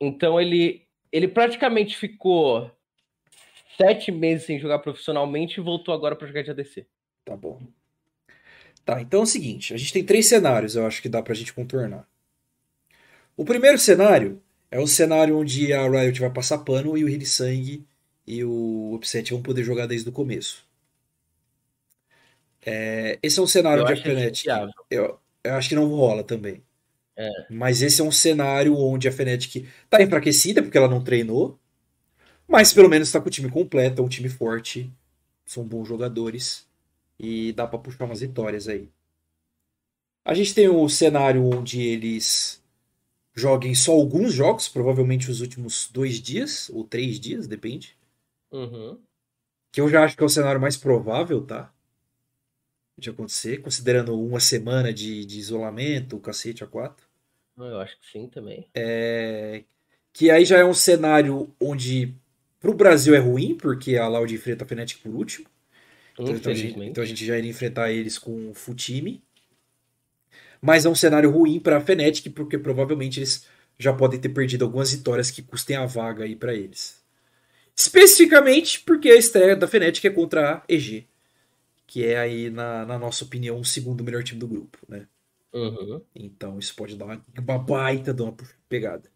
Então 0.00 0.40
ele 0.40 0.86
ele 1.10 1.26
praticamente 1.26 1.96
ficou 1.96 2.70
sete 3.76 4.12
meses 4.12 4.46
sem 4.46 4.60
jogar 4.60 4.78
profissionalmente 4.78 5.58
e 5.58 5.64
voltou 5.64 5.92
agora 5.92 6.14
para 6.14 6.28
jogar 6.28 6.42
de 6.42 6.52
ADC. 6.52 6.86
Tá 7.24 7.36
bom. 7.36 7.60
Tá, 8.86 9.02
então 9.02 9.18
é 9.18 9.22
o 9.24 9.26
seguinte, 9.26 9.74
a 9.74 9.76
gente 9.76 9.92
tem 9.92 10.04
três 10.04 10.28
cenários, 10.28 10.76
eu 10.76 10.86
acho 10.86 11.02
que 11.02 11.08
dá 11.08 11.20
pra 11.20 11.34
gente 11.34 11.52
contornar. 11.52 12.08
O 13.36 13.44
primeiro 13.44 13.76
cenário 13.80 14.40
é 14.70 14.78
o 14.78 14.86
cenário 14.86 15.36
onde 15.36 15.72
a 15.72 15.88
Riot 15.88 16.20
vai 16.20 16.30
passar 16.30 16.58
pano 16.58 16.96
e 16.96 17.02
o 17.02 17.08
Hillsang 17.08 17.84
e 18.24 18.44
o 18.44 18.94
Upset 18.94 19.32
vão 19.32 19.42
poder 19.42 19.64
jogar 19.64 19.86
desde 19.86 20.08
o 20.08 20.12
começo. 20.12 20.64
É, 22.64 23.18
esse 23.20 23.40
é 23.40 23.42
um 23.42 23.46
cenário 23.48 23.82
eu 23.82 23.86
de 23.86 23.92
a 23.92 23.96
Fnatic. 23.96 24.46
Eu, 24.88 25.18
eu, 25.42 25.54
acho 25.54 25.68
que 25.68 25.74
não 25.74 25.88
rola 25.88 26.22
também. 26.22 26.62
É. 27.16 27.28
Mas 27.50 27.82
esse 27.82 28.00
é 28.00 28.04
um 28.04 28.12
cenário 28.12 28.76
onde 28.76 29.08
a 29.08 29.12
Fnatic 29.12 29.66
tá 29.90 30.00
enfraquecida 30.00 30.62
porque 30.62 30.78
ela 30.78 30.88
não 30.88 31.02
treinou. 31.02 31.58
Mas 32.46 32.72
pelo 32.72 32.88
menos 32.88 33.08
está 33.08 33.20
com 33.20 33.26
o 33.26 33.32
time 33.32 33.50
completo, 33.50 34.00
é 34.00 34.04
um 34.04 34.08
time 34.08 34.28
forte, 34.28 34.92
são 35.44 35.64
bons 35.64 35.88
jogadores 35.88 36.66
e 37.18 37.52
dá 37.52 37.66
para 37.66 37.78
puxar 37.78 38.04
umas 38.04 38.20
vitórias 38.20 38.68
aí. 38.68 38.90
A 40.24 40.34
gente 40.34 40.54
tem 40.54 40.68
o 40.68 40.88
cenário 40.88 41.44
onde 41.44 41.80
eles 41.80 42.62
joguem 43.34 43.74
só 43.74 43.92
alguns 43.92 44.32
jogos, 44.32 44.68
provavelmente 44.68 45.30
os 45.30 45.40
últimos 45.40 45.88
dois 45.92 46.20
dias 46.20 46.70
ou 46.70 46.82
três 46.82 47.20
dias, 47.20 47.46
depende. 47.46 47.96
Uhum. 48.50 48.98
Que 49.70 49.80
eu 49.80 49.88
já 49.88 50.02
acho 50.04 50.16
que 50.16 50.22
é 50.22 50.26
o 50.26 50.30
cenário 50.30 50.60
mais 50.60 50.76
provável, 50.76 51.44
tá? 51.44 51.72
De 52.98 53.10
acontecer, 53.10 53.58
considerando 53.58 54.18
uma 54.18 54.40
semana 54.40 54.92
de, 54.92 55.24
de 55.24 55.38
isolamento, 55.38 56.16
o 56.16 56.20
cacete 56.20 56.64
a 56.64 56.66
quatro. 56.66 57.06
Eu 57.56 57.78
acho 57.80 57.98
que 58.00 58.06
sim 58.10 58.26
também. 58.28 58.66
É... 58.74 59.64
Que 60.12 60.30
aí 60.30 60.44
já 60.44 60.58
é 60.58 60.64
um 60.64 60.74
cenário 60.74 61.54
onde 61.60 62.14
pro 62.58 62.74
Brasil 62.74 63.14
é 63.14 63.18
ruim, 63.18 63.54
porque 63.54 63.96
a 63.96 64.08
Loud 64.08 64.34
enfrenta 64.34 64.64
a 64.64 64.66
Fnatic 64.66 65.02
por 65.02 65.14
último. 65.14 65.46
Então, 66.18 66.52
a 66.52 66.54
gente, 66.54 66.80
então 66.80 67.04
a 67.04 67.06
gente 67.06 67.24
já 67.24 67.36
iria 67.36 67.50
enfrentar 67.50 67.92
eles 67.92 68.18
com 68.18 68.50
o 68.50 68.54
full 68.54 68.74
time. 68.74 69.22
Mas 70.60 70.86
é 70.86 70.88
um 70.88 70.94
cenário 70.94 71.30
ruim 71.30 71.60
para 71.60 71.76
a 71.76 71.80
Fnatic, 71.80 72.32
porque 72.32 72.58
provavelmente 72.58 73.20
eles 73.20 73.46
já 73.78 73.92
podem 73.92 74.18
ter 74.18 74.30
perdido 74.30 74.64
algumas 74.64 74.92
vitórias 74.92 75.30
que 75.30 75.42
custem 75.42 75.76
a 75.76 75.84
vaga 75.84 76.24
aí 76.24 76.34
para 76.34 76.54
eles. 76.54 77.04
Especificamente 77.74 78.80
porque 78.80 79.10
a 79.10 79.16
estreia 79.16 79.54
da 79.54 79.68
Fnatic 79.68 80.04
é 80.04 80.10
contra 80.10 80.54
a 80.54 80.62
EG, 80.68 81.06
que 81.86 82.04
é 82.06 82.18
aí, 82.18 82.48
na, 82.48 82.86
na 82.86 82.98
nossa 82.98 83.24
opinião, 83.24 83.60
o 83.60 83.64
segundo 83.64 84.02
melhor 84.02 84.22
time 84.24 84.40
do 84.40 84.48
grupo, 84.48 84.78
né? 84.88 85.06
Uhum. 85.52 86.02
Então 86.14 86.58
isso 86.58 86.74
pode 86.74 86.96
dar 86.96 87.04
uma, 87.04 87.24
uma 87.38 87.58
baita 87.58 88.12
de 88.12 88.22
uma 88.22 88.34
pegada. 88.68 89.10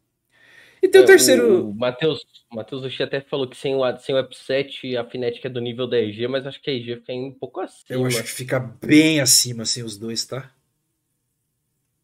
E 0.83 0.89
tem 0.89 1.01
é, 1.01 1.05
o 1.05 1.07
terceiro. 1.07 1.69
O 1.69 1.75
Matheus, 1.75 2.25
Matheus 2.51 2.85
Oxi 2.85 3.03
até 3.03 3.21
falou 3.21 3.47
que 3.47 3.57
sem 3.57 3.75
o, 3.75 3.99
sem 3.99 4.15
o 4.15 4.21
upset 4.21 4.97
a 4.97 5.05
Fnatic 5.05 5.45
é 5.45 5.49
do 5.49 5.61
nível 5.61 5.87
da 5.87 5.99
EG, 5.99 6.27
mas 6.27 6.47
acho 6.47 6.61
que 6.61 6.71
a 6.71 6.73
EG 6.73 6.97
fica 6.97 7.13
um 7.13 7.33
pouco 7.33 7.61
acima. 7.61 8.01
Eu 8.01 8.07
acho 8.07 8.23
que 8.23 8.31
fica 8.31 8.59
bem 8.59 9.21
acima, 9.21 9.65
assim, 9.65 9.83
os 9.83 9.99
dois, 9.99 10.25
tá? 10.25 10.51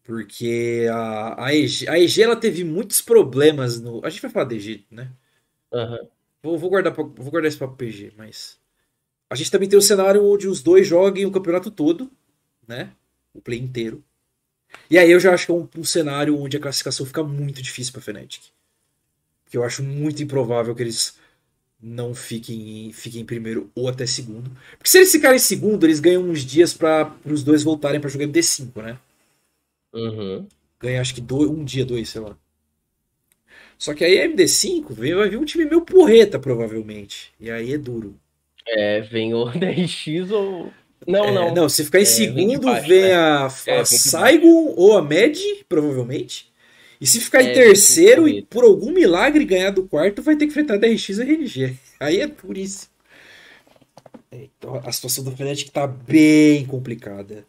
Porque 0.04 0.86
a, 0.92 1.46
a, 1.46 1.54
EG, 1.54 1.88
a 1.88 1.98
EG 1.98 2.22
ela 2.22 2.36
teve 2.36 2.64
muitos 2.64 3.00
problemas 3.00 3.80
no. 3.80 4.04
A 4.04 4.10
gente 4.10 4.22
vai 4.22 4.30
falar 4.30 4.44
da 4.44 4.54
EG, 4.54 4.84
né? 4.90 5.10
Uhum. 5.72 6.08
Vou, 6.42 6.58
vou, 6.58 6.70
guardar, 6.70 6.92
vou 6.92 7.30
guardar 7.30 7.48
esse 7.48 7.58
papo 7.58 7.76
PG, 7.76 8.12
mas. 8.16 8.58
A 9.28 9.34
gente 9.34 9.50
também 9.50 9.68
tem 9.68 9.78
o 9.78 9.82
cenário 9.82 10.24
onde 10.24 10.46
os 10.46 10.62
dois 10.62 10.86
joguem 10.86 11.26
o 11.26 11.32
campeonato 11.32 11.70
todo, 11.70 12.08
né? 12.68 12.92
O 13.34 13.40
play 13.40 13.58
inteiro. 13.58 14.04
E 14.88 14.98
aí 14.98 15.10
eu 15.10 15.18
já 15.18 15.34
acho 15.34 15.46
que 15.46 15.52
é 15.52 15.54
um, 15.54 15.68
um 15.78 15.82
cenário 15.82 16.38
onde 16.38 16.56
a 16.56 16.60
classificação 16.60 17.04
fica 17.04 17.24
muito 17.24 17.60
difícil 17.60 17.92
pra 17.92 18.02
Fnatic 18.02 18.52
que 19.48 19.56
eu 19.56 19.64
acho 19.64 19.82
muito 19.82 20.22
improvável 20.22 20.74
que 20.74 20.82
eles 20.82 21.16
não 21.80 22.14
fiquem, 22.14 22.90
fiquem 22.92 23.22
em 23.22 23.24
primeiro 23.24 23.70
ou 23.74 23.88
até 23.88 24.06
segundo. 24.06 24.50
Porque 24.76 24.90
se 24.90 24.98
eles 24.98 25.12
ficarem 25.12 25.36
em 25.36 25.40
segundo, 25.40 25.84
eles 25.84 26.00
ganham 26.00 26.22
uns 26.22 26.44
dias 26.44 26.74
para 26.74 27.14
os 27.24 27.42
dois 27.42 27.62
voltarem 27.62 28.00
para 28.00 28.10
jogar 28.10 28.26
MD5, 28.26 28.82
né? 28.82 28.98
Uhum. 29.92 30.46
Ganha 30.80 31.00
acho 31.00 31.14
que 31.14 31.20
dois, 31.20 31.48
um 31.48 31.64
dia, 31.64 31.84
dois, 31.84 32.08
sei 32.08 32.20
lá. 32.20 32.36
Só 33.78 33.94
que 33.94 34.04
aí 34.04 34.16
MD5 34.28 34.92
vai 34.92 35.28
vir 35.28 35.36
um 35.36 35.44
time 35.44 35.66
meio 35.66 35.82
porreta, 35.82 36.38
provavelmente. 36.38 37.32
E 37.38 37.50
aí 37.50 37.72
é 37.72 37.78
duro. 37.78 38.18
É, 38.66 39.00
vem 39.02 39.34
o 39.34 39.44
10x 39.52 40.30
ou. 40.30 40.72
Não, 41.06 41.26
é, 41.26 41.32
não. 41.32 41.54
Não, 41.54 41.68
se 41.68 41.84
ficar 41.84 41.98
em 41.98 42.02
é, 42.02 42.06
segundo, 42.06 42.48
vem, 42.48 42.60
baixo, 42.60 42.88
vem 42.88 43.02
né? 43.02 43.14
a, 43.14 43.48
é, 43.66 43.78
a 43.80 43.84
Saigon 43.84 44.74
ou 44.76 44.96
a 44.96 45.02
Med, 45.02 45.38
provavelmente. 45.68 46.50
E 47.00 47.06
se 47.06 47.20
ficar 47.20 47.42
é, 47.42 47.50
em 47.50 47.54
terceiro 47.54 48.28
e 48.28 48.42
por 48.42 48.64
algum 48.64 48.90
milagre 48.90 49.44
ganhar 49.44 49.70
do 49.70 49.86
quarto, 49.86 50.22
vai 50.22 50.36
ter 50.36 50.46
que 50.46 50.50
enfrentar 50.50 50.78
DRX 50.78 51.08
e 51.08 51.22
RNG. 51.22 51.78
Aí 52.00 52.20
é 52.20 52.28
por 52.28 52.56
isso. 52.56 52.88
Então, 54.32 54.76
a 54.84 54.92
situação 54.92 55.24
do 55.24 55.30
Fnatic 55.30 55.70
tá 55.70 55.86
bem 55.86 56.66
complicada. 56.66 57.46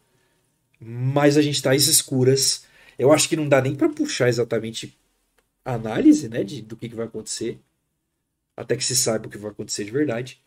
Mas 0.80 1.38
a 1.38 1.42
gente 1.42 1.62
tá 1.62 1.72
às 1.72 1.88
escuras. 1.88 2.66
Eu 2.98 3.12
acho 3.12 3.28
que 3.28 3.36
não 3.36 3.48
dá 3.48 3.62
nem 3.62 3.76
para 3.76 3.90
puxar 3.90 4.30
exatamente 4.30 4.98
a 5.66 5.74
análise 5.74 6.30
né, 6.30 6.44
de, 6.44 6.62
do 6.62 6.76
que, 6.76 6.90
que 6.90 6.96
vai 6.96 7.06
acontecer. 7.06 7.60
Até 8.56 8.76
que 8.76 8.84
se 8.84 8.96
saiba 8.96 9.28
o 9.28 9.30
que 9.30 9.38
vai 9.38 9.52
acontecer 9.52 9.86
de 9.86 9.92
verdade. 9.92 10.42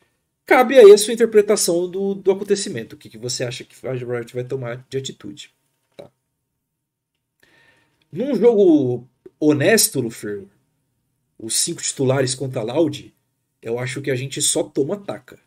Cabe 0.46 0.78
aí 0.78 0.92
a 0.92 0.98
sua 0.98 1.14
interpretação 1.14 1.88
do, 1.88 2.14
do 2.14 2.32
acontecimento. 2.32 2.94
O 2.94 2.96
que, 2.96 3.08
que 3.08 3.18
você 3.18 3.44
acha 3.44 3.64
que 3.64 3.74
a 3.86 3.92
Riot 3.92 4.34
vai 4.34 4.44
tomar 4.44 4.84
de 4.88 4.98
atitude. 4.98 5.52
Num 8.12 8.35
jogo 8.35 9.09
honesto, 9.38 10.01
Lufer, 10.01 10.46
os 11.38 11.57
cinco 11.57 11.81
titulares 11.83 12.35
contra 12.35 12.61
a 12.61 12.64
Loud, 12.64 13.14
eu 13.62 13.79
acho 13.79 14.03
que 14.03 14.11
a 14.11 14.16
gente 14.16 14.42
só 14.42 14.62
toma 14.62 14.99
taca. 14.99 15.38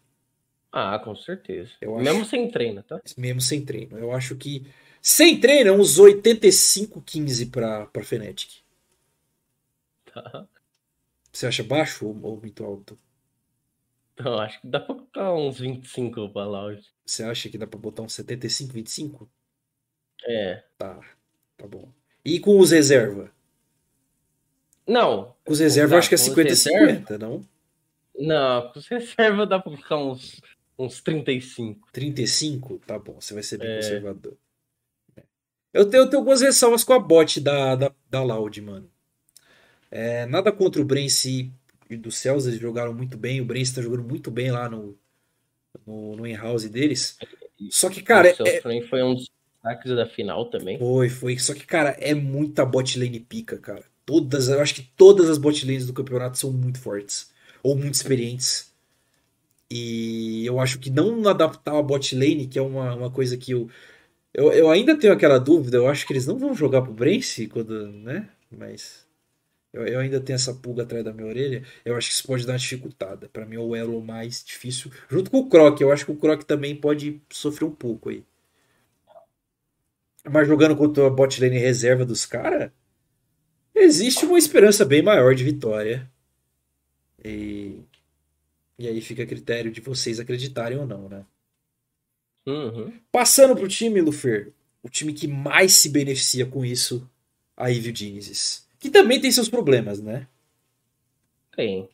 Ah, 0.71 0.97
com 0.97 1.15
certeza. 1.15 1.71
Eu 1.79 1.97
mesmo 1.97 2.21
acho... 2.21 2.29
sem 2.29 2.49
treino, 2.49 2.81
tá? 2.81 2.99
Mesmo 3.17 3.41
sem 3.41 3.63
treino. 3.63 3.97
Eu 3.97 4.11
acho 4.11 4.35
que 4.35 4.65
sem 5.01 5.39
treino 5.39 5.69
é 5.69 5.73
uns 5.73 5.99
85-15 5.99 7.51
pra, 7.51 7.85
pra 7.85 8.03
Fnatic. 8.03 8.63
Tá. 10.05 10.47
Você 11.31 11.45
acha 11.45 11.63
baixo 11.63 12.07
ou, 12.07 12.19
ou 12.23 12.41
muito 12.41 12.63
alto? 12.63 12.97
Não, 14.17 14.39
acho 14.39 14.61
que 14.61 14.67
dá 14.67 14.79
pra 14.79 14.95
botar 14.95 15.33
uns 15.33 15.59
25 15.59 16.29
pra 16.29 16.45
Loud. 16.45 16.81
Você 17.05 17.23
acha 17.23 17.49
que 17.49 17.57
dá 17.57 17.67
pra 17.67 17.79
botar 17.79 18.03
uns 18.03 18.13
75, 18.13 18.73
25? 18.73 19.29
É. 20.25 20.63
Tá, 20.77 20.99
tá 21.57 21.67
bom. 21.67 21.91
E 22.25 22.39
com 22.39 22.59
os 22.59 22.71
reserva? 22.71 23.31
Não. 24.87 25.35
Com 25.43 25.53
os 25.53 25.59
reserva 25.59 25.97
acho 25.97 26.09
que 26.09 26.15
é 26.15 26.17
50-50, 26.17 27.17
não? 27.17 27.45
Não, 28.17 28.71
com 28.71 28.79
os 28.79 28.87
reserva 28.87 29.45
dá 29.45 29.59
pra 29.59 29.75
ficar 29.75 29.97
uns, 29.97 30.41
uns 30.77 31.01
35. 31.01 31.89
35? 31.91 32.79
Tá 32.85 32.99
bom, 32.99 33.19
você 33.19 33.33
vai 33.33 33.43
ser 33.43 33.57
bem 33.57 33.69
é. 33.69 33.75
conservador. 33.77 34.37
Eu 35.73 35.89
tenho, 35.89 36.03
eu 36.03 36.09
tenho 36.09 36.19
algumas 36.19 36.41
ressalvas 36.41 36.83
com 36.83 36.93
a 36.93 36.99
bot 36.99 37.41
da, 37.41 37.75
da, 37.75 37.91
da 38.07 38.23
Loud, 38.23 38.61
mano. 38.61 38.89
É, 39.89 40.25
nada 40.27 40.51
contra 40.51 40.81
o 40.81 40.85
Brence 40.85 41.51
e 41.89 41.97
do 41.97 42.11
Cells, 42.11 42.47
eles 42.47 42.59
jogaram 42.59 42.93
muito 42.93 43.17
bem. 43.17 43.41
O 43.41 43.45
Brence 43.45 43.73
tá 43.73 43.81
jogando 43.81 44.03
muito 44.03 44.29
bem 44.29 44.51
lá 44.51 44.69
no, 44.69 44.97
no, 45.85 46.15
no 46.15 46.27
in-house 46.27 46.69
deles. 46.69 47.17
Só 47.71 47.89
que, 47.89 48.01
cara. 48.01 48.35
O 48.39 48.47
é, 48.47 48.81
foi 48.81 49.03
um 49.03 49.15
dos 49.15 49.29
destaques 49.63 49.95
da 49.95 50.05
final 50.05 50.45
também. 50.49 50.77
Foi, 50.77 51.09
foi. 51.09 51.37
Só 51.37 51.53
que, 51.53 51.65
cara, 51.65 51.95
é 51.99 52.13
muita 52.13 52.65
bot 52.65 52.99
lane 52.99 53.19
pica, 53.19 53.57
cara. 53.57 53.83
Todas, 54.05 54.49
eu 54.49 54.61
acho 54.61 54.75
que 54.75 54.83
todas 54.97 55.29
as 55.29 55.37
bot 55.37 55.65
lanes 55.65 55.87
do 55.87 55.93
campeonato 55.93 56.37
são 56.37 56.51
muito 56.51 56.79
fortes. 56.79 57.31
Ou 57.63 57.75
muito 57.75 57.93
experientes. 57.93 58.73
E 59.71 60.45
eu 60.45 60.59
acho 60.59 60.77
que 60.79 60.89
não 60.89 61.27
adaptar 61.27 61.77
a 61.77 61.81
bot 61.81 62.15
lane, 62.15 62.47
que 62.47 62.59
é 62.59 62.61
uma, 62.61 62.93
uma 62.95 63.09
coisa 63.09 63.37
que 63.37 63.51
eu, 63.51 63.69
eu. 64.33 64.51
Eu 64.51 64.69
ainda 64.69 64.97
tenho 64.97 65.13
aquela 65.13 65.39
dúvida, 65.39 65.77
eu 65.77 65.87
acho 65.87 66.05
que 66.05 66.13
eles 66.13 66.27
não 66.27 66.37
vão 66.37 66.53
jogar 66.53 66.81
pro 66.81 66.93
Brence 66.93 67.47
quando. 67.47 67.87
né? 67.87 68.29
Mas. 68.51 69.03
Eu, 69.71 69.87
eu, 69.87 69.99
ainda 69.99 70.19
tenho 70.19 70.35
essa 70.35 70.53
pulga 70.53 70.83
atrás 70.83 71.03
da 71.03 71.11
minha 71.11 71.27
orelha. 71.27 71.63
Eu 71.83 71.95
acho 71.95 72.09
que 72.09 72.13
isso 72.13 72.27
pode 72.27 72.45
dar 72.45 72.53
uma 72.53 72.59
dificultada. 72.59 73.27
Para 73.29 73.45
mim 73.45 73.55
é 73.55 73.59
o 73.59 73.75
elo 73.75 73.99
mais 74.03 74.43
difícil. 74.45 74.91
Junto 75.09 75.31
com 75.31 75.39
o 75.39 75.49
Croc. 75.49 75.81
Eu 75.81 75.91
acho 75.91 76.05
que 76.05 76.11
o 76.11 76.15
Croc 76.15 76.43
também 76.43 76.75
pode 76.75 77.19
sofrer 77.31 77.65
um 77.65 77.71
pouco 77.71 78.09
aí. 78.09 78.23
Mas 80.29 80.47
jogando 80.47 80.75
contra 80.75 81.05
a 81.05 81.09
bot 81.09 81.41
lane 81.41 81.57
reserva 81.57 82.05
dos 82.05 82.25
caras, 82.25 82.71
existe 83.75 84.25
uma 84.25 84.37
esperança 84.37 84.85
bem 84.85 85.01
maior 85.01 85.35
de 85.35 85.43
vitória. 85.43 86.09
E, 87.23 87.81
e 88.77 88.87
aí 88.87 89.01
fica 89.01 89.23
a 89.23 89.27
critério 89.27 89.71
de 89.71 89.81
vocês 89.81 90.19
acreditarem 90.19 90.77
ou 90.77 90.85
não, 90.85 91.09
né? 91.09 91.25
Uhum. 92.45 92.93
Passando 93.11 93.55
pro 93.55 93.67
time, 93.67 94.01
Lufer, 94.01 94.51
o 94.81 94.89
time 94.89 95.13
que 95.13 95.27
mais 95.27 95.73
se 95.73 95.89
beneficia 95.89 96.45
com 96.45 96.65
isso, 96.65 97.09
a 97.55 97.71
Evil 97.71 97.95
Genesis. 97.95 98.67
Que 98.79 98.89
também 98.89 99.19
tem 99.19 99.31
seus 99.31 99.47
problemas, 99.47 100.01
né? 100.01 100.27
Tem. 101.55 101.87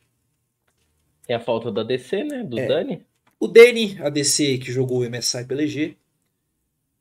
Tem 1.27 1.35
a 1.35 1.39
falta 1.39 1.71
da 1.71 1.83
DC, 1.83 2.23
né? 2.23 2.43
Do 2.43 2.59
é. 2.59 2.67
Dani. 2.67 3.05
O 3.39 3.47
Dani, 3.47 3.97
a 4.01 4.09
DC 4.09 4.57
que 4.57 4.71
jogou 4.71 5.01
o 5.01 5.09
MSI 5.09 5.45
PLG, 5.45 5.95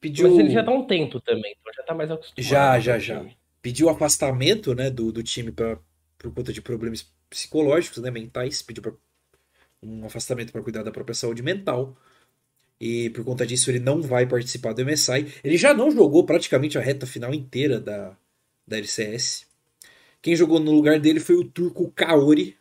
Pediu... 0.01 0.29
Mas 0.29 0.39
ele 0.39 0.51
já 0.51 0.65
tá 0.65 0.71
um 0.71 0.87
tempo 0.87 1.21
também, 1.21 1.55
então 1.59 1.73
já 1.75 1.83
tá 1.83 1.95
mais 1.95 2.11
acostumado. 2.11 2.43
Já, 2.49 2.79
já, 2.79 2.99
já. 2.99 3.27
Pediu 3.61 3.89
afastamento 3.89 4.75
né, 4.75 4.91
do, 4.91 5.11
do 5.11 5.23
time 5.23 5.51
pra, 5.51 5.79
por 6.17 6.33
conta 6.33 6.53
de 6.53 6.63
problemas 6.63 7.11
psicológicos, 7.29 7.99
né, 7.99 8.11
mentais. 8.11 8.63
Pediu 8.63 8.83
pra, 8.83 8.93
um 9.83 10.07
afastamento 10.07 10.53
para 10.53 10.63
cuidar 10.63 10.83
da 10.83 10.93
própria 10.93 11.15
saúde 11.15 11.43
mental. 11.43 11.97
E 12.81 13.11
por 13.11 13.25
conta 13.25 13.45
disso 13.45 13.71
ele 13.71 13.81
não 13.81 14.01
vai 14.01 14.27
participar 14.27 14.73
do 14.73 14.85
MSI. 14.85 15.27
Ele 15.43 15.57
já 15.57 15.75
não 15.75 15.91
jogou 15.91 16.25
praticamente 16.25 16.79
a 16.79 16.81
reta 16.81 17.07
final 17.07 17.35
inteira 17.35 17.81
da, 17.81 18.17
da 18.67 18.77
LCS. 18.77 19.47
Quem 20.23 20.37
jogou 20.37 20.61
no 20.61 20.73
lugar 20.73 21.01
dele 21.01 21.19
foi 21.19 21.37
o 21.37 21.45
turco 21.45 21.91
Kaori. 21.91 22.57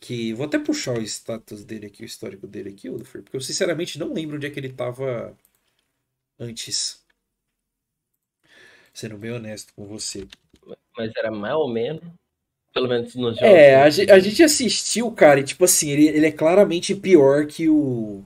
Que 0.00 0.32
vou 0.32 0.46
até 0.46 0.58
puxar 0.60 0.96
o 0.96 1.02
status 1.02 1.64
dele 1.64 1.86
aqui, 1.86 2.04
o 2.04 2.06
histórico 2.06 2.46
dele 2.46 2.68
aqui, 2.68 2.88
porque 2.88 3.36
eu 3.36 3.40
sinceramente 3.40 3.98
não 3.98 4.12
lembro 4.12 4.36
onde 4.36 4.46
é 4.46 4.50
que 4.50 4.60
ele 4.60 4.68
tava 4.68 5.36
antes. 6.38 7.00
Sendo 8.92 9.16
bem 9.16 9.32
honesto 9.32 9.72
com 9.74 9.86
você. 9.86 10.26
Mas 10.96 11.12
era 11.16 11.30
mais 11.30 11.54
ou 11.54 11.68
menos. 11.68 12.02
Pelo 12.72 12.88
menos 12.88 13.14
nos 13.14 13.36
jogos. 13.36 13.42
É, 13.42 13.76
a, 13.76 13.84
a 13.84 14.18
gente 14.18 14.42
assistiu, 14.42 15.10
cara, 15.12 15.40
e 15.40 15.44
tipo 15.44 15.64
assim, 15.64 15.90
ele, 15.90 16.08
ele 16.08 16.26
é 16.26 16.32
claramente 16.32 16.94
pior 16.94 17.46
que 17.46 17.68
o. 17.68 18.22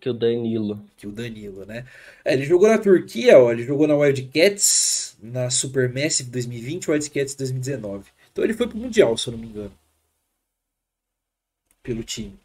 Que 0.00 0.08
o 0.08 0.14
Danilo. 0.14 0.82
Que 0.96 1.06
o 1.06 1.12
Danilo, 1.12 1.64
né? 1.66 1.86
É, 2.24 2.32
ele 2.32 2.44
jogou 2.44 2.68
na 2.68 2.78
Turquia, 2.78 3.38
ó, 3.38 3.52
ele 3.52 3.64
jogou 3.64 3.86
na 3.86 3.96
Wildcats, 3.96 5.16
na 5.22 5.50
Supermassive 5.50 6.30
2020 6.30 6.90
Wildcats 6.90 7.34
2019. 7.34 8.10
Então 8.32 8.44
ele 8.44 8.54
foi 8.54 8.66
pro 8.68 8.78
Mundial, 8.78 9.16
se 9.16 9.28
eu 9.28 9.32
não 9.32 9.38
me 9.38 9.48
engano. 9.48 9.72
Pelo 11.82 12.02
time. 12.02 12.38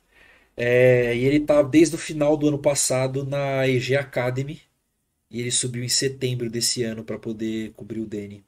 É, 0.57 1.15
e 1.15 1.25
ele 1.25 1.39
tá 1.41 1.61
desde 1.61 1.95
o 1.95 1.99
final 1.99 2.37
do 2.37 2.47
ano 2.47 2.59
passado 2.59 3.25
na 3.25 3.67
EG 3.67 3.95
Academy. 3.95 4.61
E 5.29 5.41
ele 5.41 5.51
subiu 5.51 5.83
em 5.83 5.89
setembro 5.89 6.49
desse 6.49 6.83
ano 6.83 7.03
para 7.03 7.19
poder 7.19 7.73
cobrir 7.73 7.99
o 7.99 8.07
Danny. 8.07 8.45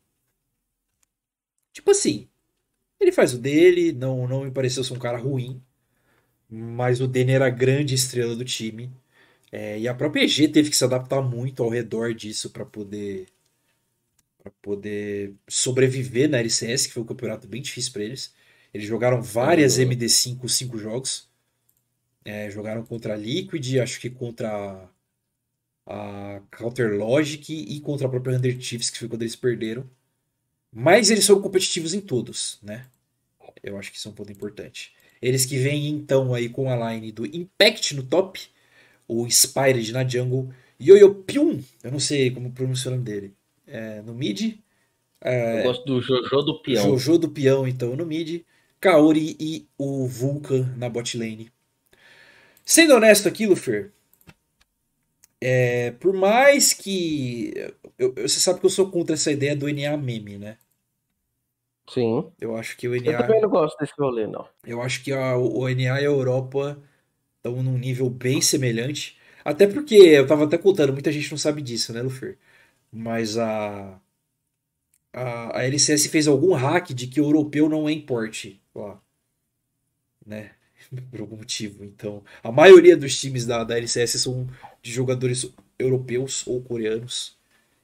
Tipo 1.74 1.92
assim, 1.92 2.28
ele 3.00 3.12
faz 3.12 3.34
o 3.34 3.38
dele, 3.40 3.92
não, 3.94 4.28
não 4.28 4.44
me 4.46 4.52
pareceu 4.52 4.84
ser 4.84 4.94
um 4.94 5.00
cara 5.00 5.18
ruim. 5.18 5.62
Mas 6.50 7.02
o 7.02 7.08
Danny 7.08 7.34
era 7.34 7.48
a 7.48 7.50
grande 7.50 7.96
estrela 7.96 8.36
do 8.36 8.46
time. 8.46 8.92
É, 9.52 9.80
e 9.80 9.88
a 9.88 9.94
própria 9.96 10.24
EG 10.24 10.50
teve 10.50 10.70
que 10.70 10.78
se 10.78 10.84
adaptar 10.84 11.22
muito 11.22 11.64
ao 11.64 11.70
redor 11.70 12.14
disso 12.14 12.50
para 12.52 12.66
poder 12.66 13.28
para 14.38 14.52
poder 14.62 15.34
sobreviver 15.48 16.30
na 16.30 16.40
LCS, 16.40 16.88
que 16.88 16.94
foi 16.94 17.04
um 17.04 17.06
campeonato 17.06 17.48
bem 17.48 17.62
difícil 17.62 17.92
para 17.94 18.04
eles. 18.04 18.34
Eles 18.74 18.88
jogaram 18.88 19.22
várias 19.22 19.78
uhum. 19.78 19.86
MD5, 19.86 20.48
cinco 20.50 20.78
jogos. 20.78 21.27
É, 22.28 22.52
jogaram 22.52 22.84
contra 22.84 23.14
a 23.14 23.16
Liquid, 23.16 23.78
acho 23.80 24.02
que 24.02 24.10
contra 24.10 24.90
a 25.86 26.42
Counter 26.52 26.94
Logic 26.94 27.54
e 27.54 27.80
contra 27.80 28.06
a 28.06 28.10
própria 28.10 28.36
Under 28.36 28.60
Chiefs, 28.60 28.90
que 28.90 29.00
foi 29.00 29.08
quando 29.08 29.22
eles 29.22 29.38
perderam. 29.38 29.90
Mas 30.70 31.10
eles 31.10 31.24
são 31.24 31.42
competitivos 31.42 31.94
em 31.94 32.02
todos, 32.02 32.60
né? 32.62 32.86
Eu 33.64 33.78
acho 33.78 33.90
que 33.90 33.98
isso 33.98 34.10
é 34.10 34.12
um 34.12 34.14
ponto 34.14 34.30
importante. 34.30 34.92
Eles 35.22 35.46
que 35.46 35.58
vêm 35.58 35.88
então 35.88 36.34
aí 36.34 36.50
com 36.50 36.70
a 36.70 36.92
line 36.92 37.14
do 37.14 37.26
Impact 37.26 37.96
no 37.96 38.04
top, 38.04 38.42
o 39.08 39.26
Inspired 39.26 39.94
na 39.94 40.06
jungle, 40.06 40.50
Yoyo 40.82 41.16
Pyun, 41.24 41.62
eu 41.82 41.92
não 41.92 42.00
sei 42.00 42.30
como 42.30 42.52
pronunciar 42.52 42.94
o 42.94 42.98
nome 42.98 43.10
dele, 43.10 43.34
é, 43.66 44.02
no 44.02 44.14
mid. 44.14 44.60
É, 45.22 45.62
eu 45.62 45.64
gosto 45.64 45.86
do 45.86 46.02
Jojo 46.02 46.42
do 46.42 46.62
Peão. 46.62 46.84
Jojo 46.84 47.20
do 47.20 47.30
Peão, 47.30 47.66
então, 47.66 47.96
no 47.96 48.06
mid. 48.06 48.44
Kaori 48.82 49.38
e 49.40 49.66
o 49.78 50.06
Vulcan 50.06 50.76
na 50.76 50.90
bot 50.90 51.18
lane. 51.18 51.50
Sendo 52.70 52.96
honesto 52.96 53.30
aqui, 53.30 53.48
Lufer, 53.48 53.94
é, 55.40 55.92
por 55.92 56.12
mais 56.12 56.74
que. 56.74 57.54
Eu, 57.98 58.14
você 58.14 58.42
sabe 58.42 58.60
que 58.60 58.66
eu 58.66 58.70
sou 58.70 58.92
contra 58.92 59.16
essa 59.16 59.32
ideia 59.32 59.56
do 59.56 59.70
NA 59.70 59.96
meme, 59.96 60.38
né? 60.38 60.58
Sim. 61.90 62.30
Eu 62.42 62.58
acho 62.58 62.76
que 62.76 62.86
o 62.86 62.94
NA. 62.94 63.12
Eu 63.14 63.18
também 63.20 63.40
não 63.40 63.50
gosto 63.50 63.78
desse 63.80 63.94
rolê, 63.98 64.28
não. 64.28 64.46
Eu 64.66 64.82
acho 64.82 65.02
que 65.02 65.14
a, 65.14 65.38
o 65.38 65.66
NA 65.70 65.82
e 65.82 65.88
a 65.88 66.02
Europa 66.02 66.78
estão 67.38 67.64
num 67.64 67.78
nível 67.78 68.10
bem 68.10 68.42
semelhante. 68.42 69.18
Até 69.46 69.66
porque, 69.66 69.96
eu 69.96 70.28
tava 70.28 70.44
até 70.44 70.58
contando, 70.58 70.92
muita 70.92 71.10
gente 71.10 71.32
não 71.32 71.38
sabe 71.38 71.62
disso, 71.62 71.94
né, 71.94 72.02
Lufer? 72.02 72.38
Mas 72.92 73.38
a. 73.38 73.98
A, 75.14 75.60
a 75.60 75.64
LCS 75.64 76.08
fez 76.08 76.28
algum 76.28 76.54
hack 76.54 76.90
de 76.90 77.08
que 77.08 77.22
o 77.22 77.28
europeu 77.28 77.70
não 77.70 77.88
é 77.88 77.94
importe 77.94 78.62
lá. 78.76 79.02
Né? 80.26 80.52
Por 81.12 81.22
algum 81.22 81.38
motivo. 81.38 81.84
Então, 81.84 82.24
a 82.44 82.52
maioria 82.52 82.96
dos 82.96 83.20
times 83.20 83.46
da, 83.46 83.64
da 83.64 83.78
LCS 83.78 84.22
são 84.22 84.48
de 84.82 84.92
jogadores 84.92 85.52
europeus 85.78 86.46
ou 86.48 86.62
coreanos. 86.62 87.38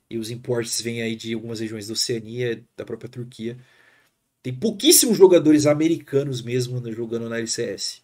E 0.10 0.18
os 0.18 0.30
importes 0.30 0.82
vêm 0.82 1.02
aí 1.02 1.16
de 1.16 1.34
algumas 1.34 1.60
regiões 1.60 1.88
da 1.88 1.94
Oceania, 1.94 2.64
da 2.78 2.86
própria 2.86 3.10
Turquia. 3.10 3.58
Tem 4.44 4.54
pouquíssimos 4.54 5.18
jogadores 5.18 5.66
americanos 5.66 6.42
mesmo 6.42 6.92
jogando 6.92 7.30
na 7.30 7.40
LCS. 7.40 8.04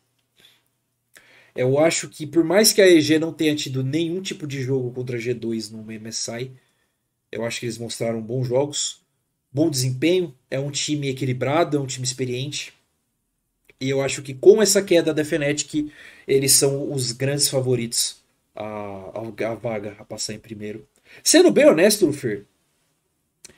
Eu 1.55 1.77
acho 1.77 2.07
que 2.07 2.25
por 2.25 2.43
mais 2.43 2.71
que 2.71 2.81
a 2.81 2.87
EG 2.87 3.19
não 3.19 3.33
tenha 3.33 3.55
tido 3.55 3.83
nenhum 3.83 4.21
tipo 4.21 4.47
de 4.47 4.61
jogo 4.61 4.91
contra 4.91 5.17
a 5.17 5.19
G2 5.19 5.71
no 5.71 5.83
MSI, 5.83 6.51
eu 7.31 7.43
acho 7.43 7.59
que 7.59 7.65
eles 7.65 7.77
mostraram 7.77 8.21
bons 8.21 8.47
jogos, 8.47 9.01
bom 9.51 9.69
desempenho, 9.69 10.33
é 10.49 10.59
um 10.59 10.71
time 10.71 11.09
equilibrado, 11.09 11.77
é 11.77 11.79
um 11.79 11.85
time 11.85 12.05
experiente. 12.05 12.73
E 13.81 13.89
eu 13.89 14.01
acho 14.01 14.21
que 14.21 14.33
com 14.33 14.61
essa 14.61 14.81
queda 14.81 15.13
da 15.13 15.23
Fnatic, 15.23 15.89
eles 16.27 16.51
são 16.51 16.91
os 16.91 17.11
grandes 17.13 17.47
favoritos 17.47 18.21
a, 18.55 18.63
a, 18.63 19.51
a 19.51 19.55
vaga 19.55 19.95
a 19.97 20.05
passar 20.05 20.33
em 20.33 20.39
primeiro. 20.39 20.87
Sendo 21.23 21.51
bem 21.51 21.65
honesto, 21.65 22.05
Lufer, 22.05 22.45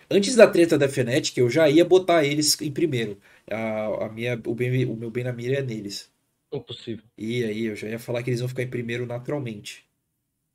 antes 0.10 0.36
da 0.36 0.48
treta 0.48 0.78
da 0.78 0.88
Fnatic, 0.88 1.38
eu 1.38 1.50
já 1.50 1.70
ia 1.70 1.84
botar 1.84 2.24
eles 2.24 2.60
em 2.62 2.72
primeiro. 2.72 3.18
A, 3.50 4.06
a 4.06 4.10
minha, 4.10 4.40
o, 4.46 4.54
bem, 4.54 4.86
o 4.86 4.96
meu 4.96 5.10
bem 5.10 5.24
na 5.24 5.34
mira 5.34 5.58
é 5.58 5.62
neles. 5.62 6.10
Impossível. 6.54 7.04
E 7.18 7.44
aí, 7.44 7.66
eu 7.66 7.76
já 7.76 7.88
ia 7.88 8.00
falar 8.00 8.22
que 8.22 8.30
eles 8.30 8.42
vão 8.42 8.50
ficar 8.50 8.64
em 8.64 8.70
primeiro 8.70 9.06
naturalmente. 9.06 9.86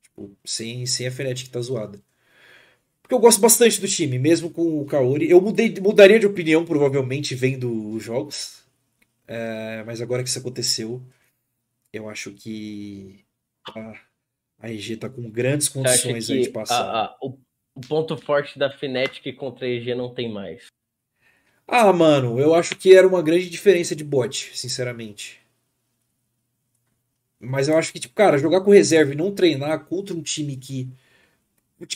Tipo, 0.03 0.31
sem, 0.45 0.85
sem 0.85 1.07
a 1.07 1.11
Fnatic 1.11 1.45
que 1.45 1.49
tá 1.51 1.61
zoada. 1.61 2.01
Porque 3.01 3.13
eu 3.15 3.19
gosto 3.19 3.41
bastante 3.41 3.79
do 3.81 3.87
time, 3.87 4.19
mesmo 4.19 4.49
com 4.49 4.81
o 4.81 4.85
Kaori. 4.85 5.29
Eu 5.29 5.41
mudei, 5.41 5.73
mudaria 5.81 6.19
de 6.19 6.25
opinião, 6.25 6.65
provavelmente, 6.65 7.35
vendo 7.35 7.91
os 7.93 8.03
jogos. 8.03 8.66
É, 9.27 9.83
mas 9.83 10.01
agora 10.01 10.23
que 10.23 10.29
isso 10.29 10.39
aconteceu, 10.39 11.01
eu 11.91 12.09
acho 12.09 12.31
que. 12.31 13.25
Ah, 13.75 13.99
a 14.59 14.71
EG 14.71 14.97
tá 14.97 15.09
com 15.09 15.29
grandes 15.29 15.67
condições 15.69 16.29
aí 16.29 16.41
de 16.41 16.49
passar. 16.49 16.81
A, 16.81 17.05
a, 17.05 17.17
o, 17.21 17.37
o, 17.75 17.81
ponto 17.81 18.17
forte 18.17 18.57
da 18.57 18.71
Fnatic 18.71 19.35
contra 19.35 19.65
a 19.65 19.69
EG 19.69 19.93
não 19.93 20.13
tem 20.13 20.31
mais. 20.31 20.67
Ah, 21.67 21.91
mano, 21.91 22.39
eu 22.39 22.55
acho 22.55 22.75
que 22.75 22.95
era 22.95 23.07
uma 23.07 23.21
grande 23.21 23.49
diferença 23.49 23.93
de 23.93 24.03
bot, 24.03 24.57
sinceramente. 24.57 25.41
Mas 27.39 27.67
eu 27.67 27.77
acho 27.77 27.91
que, 27.91 27.99
tipo, 27.99 28.15
cara, 28.15 28.37
jogar 28.37 28.61
com 28.61 28.71
reserva 28.71 29.11
e 29.11 29.15
não 29.15 29.33
treinar 29.33 29.85
contra 29.85 30.15
um 30.15 30.21
time 30.21 30.55
que. 30.55 30.89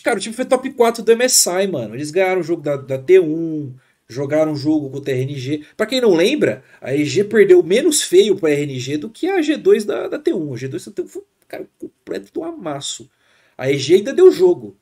Cara, 0.04 0.18
o 0.18 0.22
time 0.22 0.36
foi 0.36 0.46
top 0.46 0.70
4 0.74 1.04
do 1.04 1.18
MSI, 1.18 1.68
mano. 1.68 1.96
Eles 1.96 2.12
ganharam 2.12 2.42
o 2.42 2.44
jogo 2.44 2.62
da, 2.62 2.76
da 2.76 3.00
T1, 3.00 3.74
jogaram 4.14 4.54
o 4.54 4.56
jogo 4.56 4.90
contra 4.90 5.14
a 5.14 5.18
RNG. 5.18 5.66
Pra 5.76 5.86
quem 5.86 6.02
não 6.02 6.14
lembra, 6.14 6.64
a 6.80 6.96
EG 6.96 7.24
perdeu 7.24 7.64
menos 7.64 8.02
feio 8.02 8.36
pra 8.36 8.50
RNG 8.50 8.98
do 8.98 9.10
que 9.10 9.28
a 9.28 9.40
G2 9.40 9.86
da, 9.86 10.08
da 10.08 10.20
T1. 10.20 10.54
A 10.54 10.58
G2 10.58 10.86
da 10.86 11.04
T1 11.04 11.08
foi 11.08 11.24
cara, 11.48 11.68
completo 11.78 12.32
do 12.34 12.44
amasso. 12.44 13.10
A 13.58 13.70
EG 13.72 13.96
ainda 13.96 14.14
deu 14.14 14.32
jogo. 14.32 14.78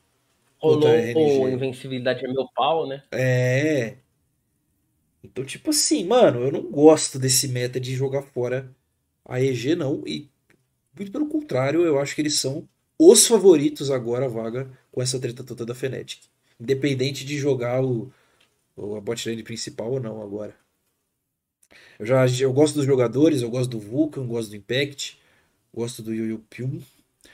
Rolou 0.58 0.92
com 1.14 1.50
invencibilidade 1.50 2.26
é 2.26 2.28
meu 2.28 2.48
pau, 2.54 2.86
né? 2.86 3.04
É. 3.12 3.96
Então, 5.24 5.44
tipo 5.46 5.70
assim, 5.70 6.06
mano, 6.06 6.42
eu 6.44 6.52
não 6.52 6.64
gosto 6.64 7.18
desse 7.18 7.48
meta 7.48 7.80
de 7.80 7.94
jogar 7.96 8.24
fora 8.24 8.70
a 9.26 9.42
EG, 9.42 9.76
não. 9.76 10.04
E 10.06 10.30
muito 10.96 11.12
pelo 11.12 11.28
contrário, 11.28 11.82
eu 11.86 12.00
acho 12.00 12.14
que 12.14 12.22
eles 12.22 12.36
são 12.36 12.68
os 12.98 13.26
favoritos 13.26 13.90
agora 13.90 14.26
a 14.26 14.30
vaga 14.30 14.70
com 14.92 15.02
essa 15.02 15.20
treta 15.20 15.44
toda 15.44 15.66
da 15.66 15.74
Fnatic. 15.74 16.24
Independente 16.60 17.26
de 17.26 17.38
jogar 17.38 17.84
o 17.84 18.12
a 18.98 19.02
botlane 19.02 19.44
principal 19.44 19.92
ou 19.92 20.00
não 20.00 20.22
agora. 20.22 20.56
Eu 22.00 22.06
já 22.06 22.26
eu 22.40 22.54
gosto 22.54 22.76
dos 22.76 22.86
jogadores, 22.86 23.42
eu 23.42 23.50
gosto 23.50 23.70
do 23.70 23.80
Vulcan, 23.80 24.26
gosto 24.26 24.50
do 24.50 24.56
Impact. 24.56 25.20
Gosto 25.74 26.02
do 26.02 26.14
Yoyo 26.14 26.44
Pyun. 26.50 26.82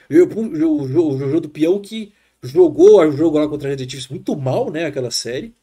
O 0.10 0.88
jogo 0.88 1.41
do 1.41 1.49
Peão 1.49 1.79
que 1.79 2.13
jogou 2.43 2.99
o 2.99 3.12
jogo 3.12 3.39
lá 3.39 3.47
contra 3.47 3.69
a 3.69 3.75
Red 3.75 3.89
Chiefs 3.89 4.08
muito 4.08 4.36
mal, 4.36 4.69
né? 4.69 4.86
Aquela 4.86 5.12
série. 5.12 5.53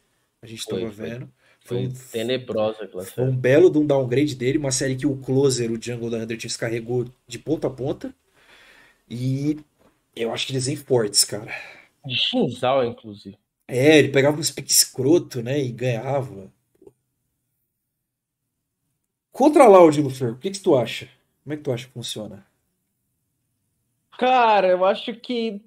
A 0.40 0.46
gente 0.46 0.62
foi, 0.62 0.80
tava 0.80 0.90
vendo. 0.90 1.30
Foi, 1.60 1.78
foi 1.78 1.86
um, 1.86 1.92
tenebrosa 2.10 2.84
aquela 2.84 3.04
série. 3.04 3.14
Foi 3.14 3.24
um 3.24 3.36
belo 3.36 3.70
de 3.70 3.78
um 3.78 3.86
downgrade 3.86 4.34
dele. 4.34 4.58
Uma 4.58 4.72
série 4.72 4.96
que 4.96 5.06
o 5.06 5.16
Closer, 5.16 5.70
o 5.70 5.80
Jungle 5.80 6.10
da 6.10 6.18
Red 6.18 6.40
Chiefs, 6.40 6.56
carregou 6.56 7.06
de 7.26 7.38
ponta 7.38 7.66
a 7.66 7.70
ponta. 7.70 8.14
E 9.08 9.58
eu 10.16 10.32
acho 10.32 10.46
que 10.46 10.52
eles 10.52 10.66
vêm 10.66 10.76
fortes, 10.76 11.24
cara. 11.24 11.52
De 12.04 12.16
Shinzal, 12.16 12.84
inclusive. 12.84 13.36
É, 13.74 13.98
ele 13.98 14.10
pegava 14.10 14.38
uns 14.38 14.50
piques 14.50 14.76
escroto, 14.76 15.42
né? 15.42 15.58
E 15.58 15.72
ganhava. 15.72 16.52
Contra 19.32 19.64
a 19.64 19.66
Loud, 19.66 19.98
Lufer, 19.98 20.34
o 20.34 20.38
que, 20.38 20.50
que 20.50 20.60
tu 20.60 20.76
acha? 20.76 21.08
Como 21.42 21.54
é 21.54 21.56
que 21.56 21.62
tu 21.62 21.72
acha 21.72 21.86
que 21.86 21.92
funciona? 21.94 22.46
Cara, 24.18 24.68
eu 24.68 24.84
acho 24.84 25.14
que 25.14 25.62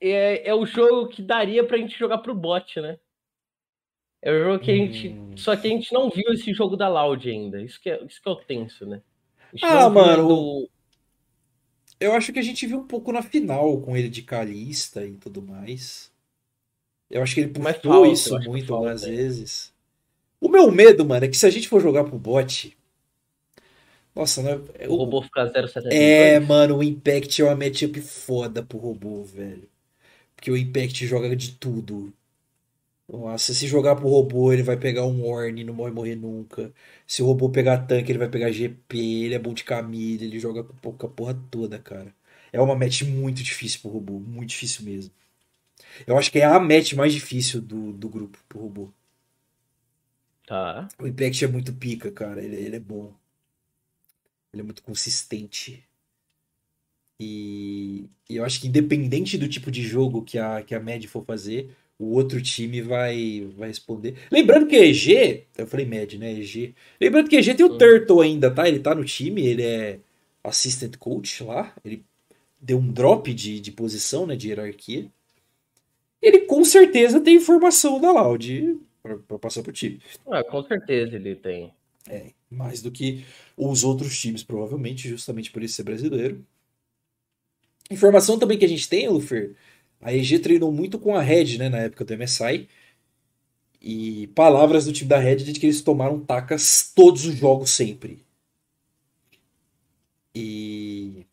é, 0.00 0.48
é 0.48 0.54
o 0.54 0.64
jogo 0.64 1.08
que 1.08 1.20
daria 1.20 1.62
pra 1.62 1.76
gente 1.76 1.98
jogar 1.98 2.18
pro 2.18 2.34
bot, 2.34 2.80
né? 2.80 2.98
É 4.22 4.32
o 4.32 4.42
jogo 4.42 4.64
que 4.64 4.70
a 4.70 4.74
gente. 4.74 5.08
Hum. 5.10 5.36
Só 5.36 5.54
que 5.54 5.66
a 5.66 5.70
gente 5.70 5.92
não 5.92 6.08
viu 6.08 6.32
esse 6.32 6.54
jogo 6.54 6.78
da 6.78 6.88
Loud 6.88 7.28
ainda. 7.28 7.60
Isso 7.60 7.78
que 7.78 7.90
é, 7.90 8.02
isso 8.04 8.22
que 8.22 8.28
é 8.28 8.32
o 8.32 8.36
tenso, 8.36 8.86
né? 8.86 9.02
Ah, 9.62 9.90
mano. 9.90 10.28
Do... 10.28 10.70
Eu 12.00 12.14
acho 12.14 12.32
que 12.32 12.38
a 12.38 12.42
gente 12.42 12.66
viu 12.66 12.78
um 12.78 12.86
pouco 12.86 13.12
na 13.12 13.20
final 13.20 13.82
com 13.82 13.94
ele 13.94 14.08
de 14.08 14.22
Calista 14.22 15.04
e 15.04 15.18
tudo 15.18 15.42
mais. 15.42 16.09
Eu 17.10 17.22
acho 17.22 17.34
que 17.34 17.40
ele 17.40 17.52
puxou 17.52 18.06
isso 18.06 18.38
muito 18.40 18.72
algumas 18.74 19.02
vezes. 19.02 19.72
O 20.40 20.48
meu 20.48 20.70
medo, 20.70 21.04
mano, 21.04 21.24
é 21.24 21.28
que 21.28 21.36
se 21.36 21.46
a 21.46 21.50
gente 21.50 21.68
for 21.68 21.80
jogar 21.80 22.04
pro 22.04 22.18
bot, 22.18 22.76
nossa, 24.14 24.42
né? 24.42 24.56
O, 24.88 24.94
o 24.94 24.96
robô 24.96 25.22
ficar 25.22 25.46
0,72. 25.46 25.92
É, 25.92 26.40
mano, 26.40 26.78
o 26.78 26.82
Impact 26.82 27.40
é 27.40 27.44
uma 27.44 27.56
matchup 27.56 28.00
foda 28.00 28.62
pro 28.62 28.78
robô, 28.78 29.22
velho. 29.24 29.68
Porque 30.36 30.50
o 30.50 30.56
Impact 30.56 31.06
joga 31.06 31.34
de 31.36 31.52
tudo. 31.52 32.12
Nossa, 33.08 33.52
se 33.52 33.66
jogar 33.66 33.96
pro 33.96 34.08
robô, 34.08 34.52
ele 34.52 34.62
vai 34.62 34.76
pegar 34.76 35.04
um 35.06 35.26
Orne, 35.26 35.64
não 35.64 35.74
morre 35.74 35.90
morrer 35.92 36.14
nunca. 36.16 36.72
Se 37.06 37.22
o 37.22 37.26
robô 37.26 37.50
pegar 37.50 37.78
tanque, 37.86 38.12
ele 38.12 38.18
vai 38.18 38.28
pegar 38.28 38.52
GP, 38.52 38.98
ele 39.24 39.34
é 39.34 39.38
bom 39.38 39.52
de 39.52 39.64
camisa, 39.64 40.24
ele 40.24 40.38
joga 40.38 40.62
com 40.64 41.06
a 41.06 41.08
porra 41.08 41.34
toda, 41.50 41.78
cara. 41.78 42.14
É 42.52 42.60
uma 42.60 42.76
match 42.76 43.02
muito 43.02 43.42
difícil 43.42 43.80
pro 43.80 43.90
robô, 43.90 44.20
muito 44.20 44.50
difícil 44.50 44.84
mesmo. 44.84 45.12
Eu 46.06 46.16
acho 46.18 46.30
que 46.30 46.38
é 46.38 46.44
a 46.44 46.58
match 46.58 46.94
mais 46.94 47.12
difícil 47.12 47.60
do, 47.60 47.92
do 47.92 48.08
grupo 48.08 48.38
pro 48.48 48.60
robô. 48.60 48.92
Tá. 50.46 50.88
O 50.98 51.06
Impact 51.06 51.44
é 51.44 51.48
muito 51.48 51.72
pica, 51.72 52.10
cara. 52.10 52.42
Ele, 52.42 52.56
ele 52.56 52.76
é 52.76 52.80
bom. 52.80 53.12
Ele 54.52 54.62
é 54.62 54.64
muito 54.64 54.82
consistente. 54.82 55.84
E, 57.20 58.08
e, 58.28 58.36
eu 58.36 58.44
acho 58.44 58.60
que 58.60 58.66
independente 58.66 59.38
do 59.38 59.48
tipo 59.48 59.70
de 59.70 59.82
jogo 59.82 60.22
que 60.22 60.38
a, 60.38 60.62
que 60.62 60.74
a 60.74 60.80
Mad 60.80 61.04
for 61.04 61.24
fazer, 61.24 61.70
o 61.98 62.14
outro 62.14 62.42
time 62.42 62.80
vai, 62.80 63.46
vai 63.56 63.68
responder. 63.68 64.16
Lembrando 64.30 64.66
que 64.66 64.74
EG, 64.74 65.46
eu 65.56 65.66
falei 65.66 65.86
Mad, 65.86 66.14
né? 66.14 66.32
EG. 66.32 66.74
Lembrando 67.00 67.28
que 67.28 67.36
EG 67.36 67.54
tem 67.54 67.66
o 67.66 67.76
Turtle 67.76 68.22
ainda, 68.22 68.50
tá? 68.50 68.66
Ele 68.66 68.80
tá 68.80 68.94
no 68.94 69.04
time, 69.04 69.46
ele 69.46 69.62
é 69.62 70.00
assistant 70.42 70.96
coach 70.96 71.44
lá. 71.44 71.74
Ele 71.84 72.02
deu 72.60 72.78
um 72.78 72.90
drop 72.90 73.32
de, 73.32 73.60
de 73.60 73.70
posição, 73.70 74.26
né? 74.26 74.34
De 74.34 74.48
hierarquia. 74.48 75.10
Ele 76.20 76.40
com 76.40 76.64
certeza 76.64 77.20
tem 77.20 77.36
informação 77.36 78.00
da 78.00 78.12
Loud 78.12 78.80
para 79.02 79.38
passar 79.38 79.62
pro 79.62 79.72
time. 79.72 80.00
Ah, 80.30 80.44
com 80.44 80.62
certeza 80.62 81.16
ele 81.16 81.34
tem. 81.34 81.72
É, 82.08 82.32
mais 82.50 82.82
do 82.82 82.90
que 82.90 83.24
os 83.56 83.84
outros 83.84 84.18
times, 84.18 84.42
provavelmente, 84.42 85.08
justamente 85.08 85.50
por 85.50 85.60
ele 85.60 85.68
ser 85.68 85.82
brasileiro. 85.82 86.44
Informação 87.90 88.38
também 88.38 88.58
que 88.58 88.64
a 88.64 88.68
gente 88.68 88.88
tem, 88.88 89.08
Lufer, 89.08 89.54
a 90.00 90.14
EG 90.14 90.38
treinou 90.38 90.72
muito 90.72 90.98
com 90.98 91.14
a 91.14 91.20
Red, 91.22 91.58
né, 91.58 91.68
na 91.68 91.78
época 91.78 92.04
do 92.04 92.16
MSI. 92.16 92.68
E 93.82 94.26
palavras 94.28 94.84
do 94.84 94.92
time 94.92 95.08
da 95.08 95.18
Red 95.18 95.36
de 95.36 95.58
que 95.58 95.66
eles 95.66 95.82
tomaram 95.82 96.20
tacas 96.20 96.92
todos 96.94 97.24
os 97.24 97.34
jogos 97.34 97.70
sempre. 97.70 98.24
E. 100.34 101.26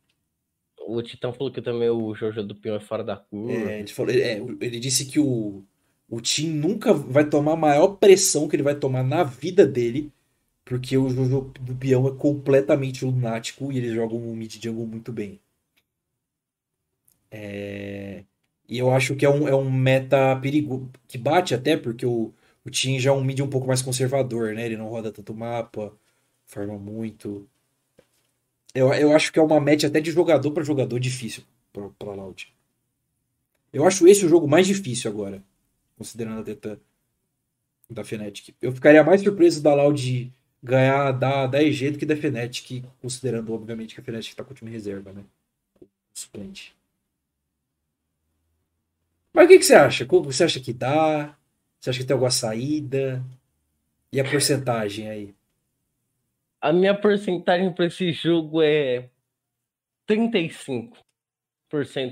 O 0.87 1.01
Titã 1.01 1.33
falou 1.33 1.51
que 1.51 1.61
também 1.61 1.89
o 1.89 2.15
Jojo 2.15 2.41
do 2.43 2.55
Pion 2.55 2.75
é 2.75 2.79
fora 2.79 3.03
da 3.03 3.17
curva. 3.17 3.69
É, 3.69 3.79
ele, 3.79 3.87
falou, 3.89 4.11
é, 4.13 4.37
ele 4.61 4.79
disse 4.79 5.05
que 5.05 5.19
o, 5.19 5.61
o 6.09 6.21
Tim 6.21 6.49
nunca 6.49 6.93
vai 6.93 7.29
tomar 7.29 7.53
a 7.53 7.57
maior 7.57 7.89
pressão 7.97 8.47
que 8.47 8.55
ele 8.55 8.63
vai 8.63 8.75
tomar 8.75 9.03
na 9.03 9.21
vida 9.23 9.67
dele, 9.67 10.11
porque 10.63 10.97
o 10.97 11.09
Jojo 11.09 11.51
do 11.59 11.75
Pião 11.75 12.07
é 12.07 12.11
completamente 12.15 13.03
lunático 13.03 13.69
e 13.69 13.77
eles 13.77 13.93
jogam 13.93 14.17
um 14.17 14.33
mid 14.33 14.63
jungle 14.63 14.87
muito 14.87 15.11
bem. 15.11 15.41
É... 17.29 18.23
E 18.69 18.77
eu 18.77 18.91
acho 18.91 19.15
que 19.15 19.25
é 19.25 19.29
um, 19.29 19.47
é 19.47 19.55
um 19.55 19.69
meta 19.69 20.35
perigoso, 20.41 20.89
que 21.07 21.17
bate 21.17 21.53
até, 21.53 21.77
porque 21.77 22.05
o, 22.05 22.33
o 22.65 22.69
Tim 22.69 22.99
já 22.99 23.11
é 23.11 23.13
um 23.13 23.23
mid 23.23 23.39
um 23.41 23.49
pouco 23.49 23.67
mais 23.67 23.81
conservador, 23.81 24.53
né? 24.53 24.65
Ele 24.65 24.77
não 24.77 24.87
roda 24.89 25.11
tanto 25.11 25.33
mapa, 25.33 25.93
forma 26.45 26.77
muito. 26.77 27.47
Eu, 28.77 28.93
eu 28.93 29.11
acho 29.15 29.33
que 29.33 29.39
é 29.39 29.41
uma 29.41 29.59
match 29.59 29.85
até 29.85 29.99
de 29.99 30.11
jogador 30.11 30.51
para 30.51 30.63
jogador 30.63 30.99
difícil 30.99 31.41
pra 31.97 32.13
Loud. 32.13 32.53
Eu 33.73 33.87
acho 33.87 34.07
esse 34.07 34.23
o 34.23 34.29
jogo 34.29 34.47
mais 34.47 34.67
difícil 34.67 35.09
agora, 35.09 35.43
considerando 35.97 36.41
a 36.41 36.43
treta 36.43 36.79
da 37.89 38.03
Fnatic. 38.03 38.53
Eu 38.61 38.71
ficaria 38.71 39.03
mais 39.03 39.21
surpreso 39.23 39.63
da 39.63 39.73
Loud 39.73 40.31
ganhar 40.61 41.11
da, 41.11 41.47
da 41.47 41.63
EG 41.63 41.89
do 41.89 41.97
que 41.97 42.05
da 42.05 42.15
Fnatic, 42.15 42.85
considerando, 43.01 43.51
obviamente, 43.51 43.95
que 43.95 44.01
a 44.01 44.03
Fnatic 44.03 44.35
tá 44.35 44.43
com 44.43 44.51
o 44.51 44.55
time 44.55 44.69
reserva, 44.69 45.11
né? 45.11 45.23
Suplente. 46.13 46.75
Mas 49.33 49.45
o 49.45 49.47
que, 49.47 49.57
que 49.57 49.65
você 49.65 49.73
acha? 49.73 50.05
Você 50.05 50.43
acha 50.43 50.59
que 50.59 50.71
dá? 50.71 51.35
Você 51.79 51.89
acha 51.89 51.99
que 51.99 52.05
tem 52.05 52.13
alguma 52.13 52.29
saída? 52.29 53.25
E 54.11 54.19
a 54.19 54.23
porcentagem 54.23 55.09
aí? 55.09 55.36
A 56.59 56.73
minha 56.73 56.99
porcentagem 56.99 57.71
para 57.71 57.85
esse 57.85 58.11
jogo 58.11 58.61
é 58.61 59.09
35% 60.07 60.91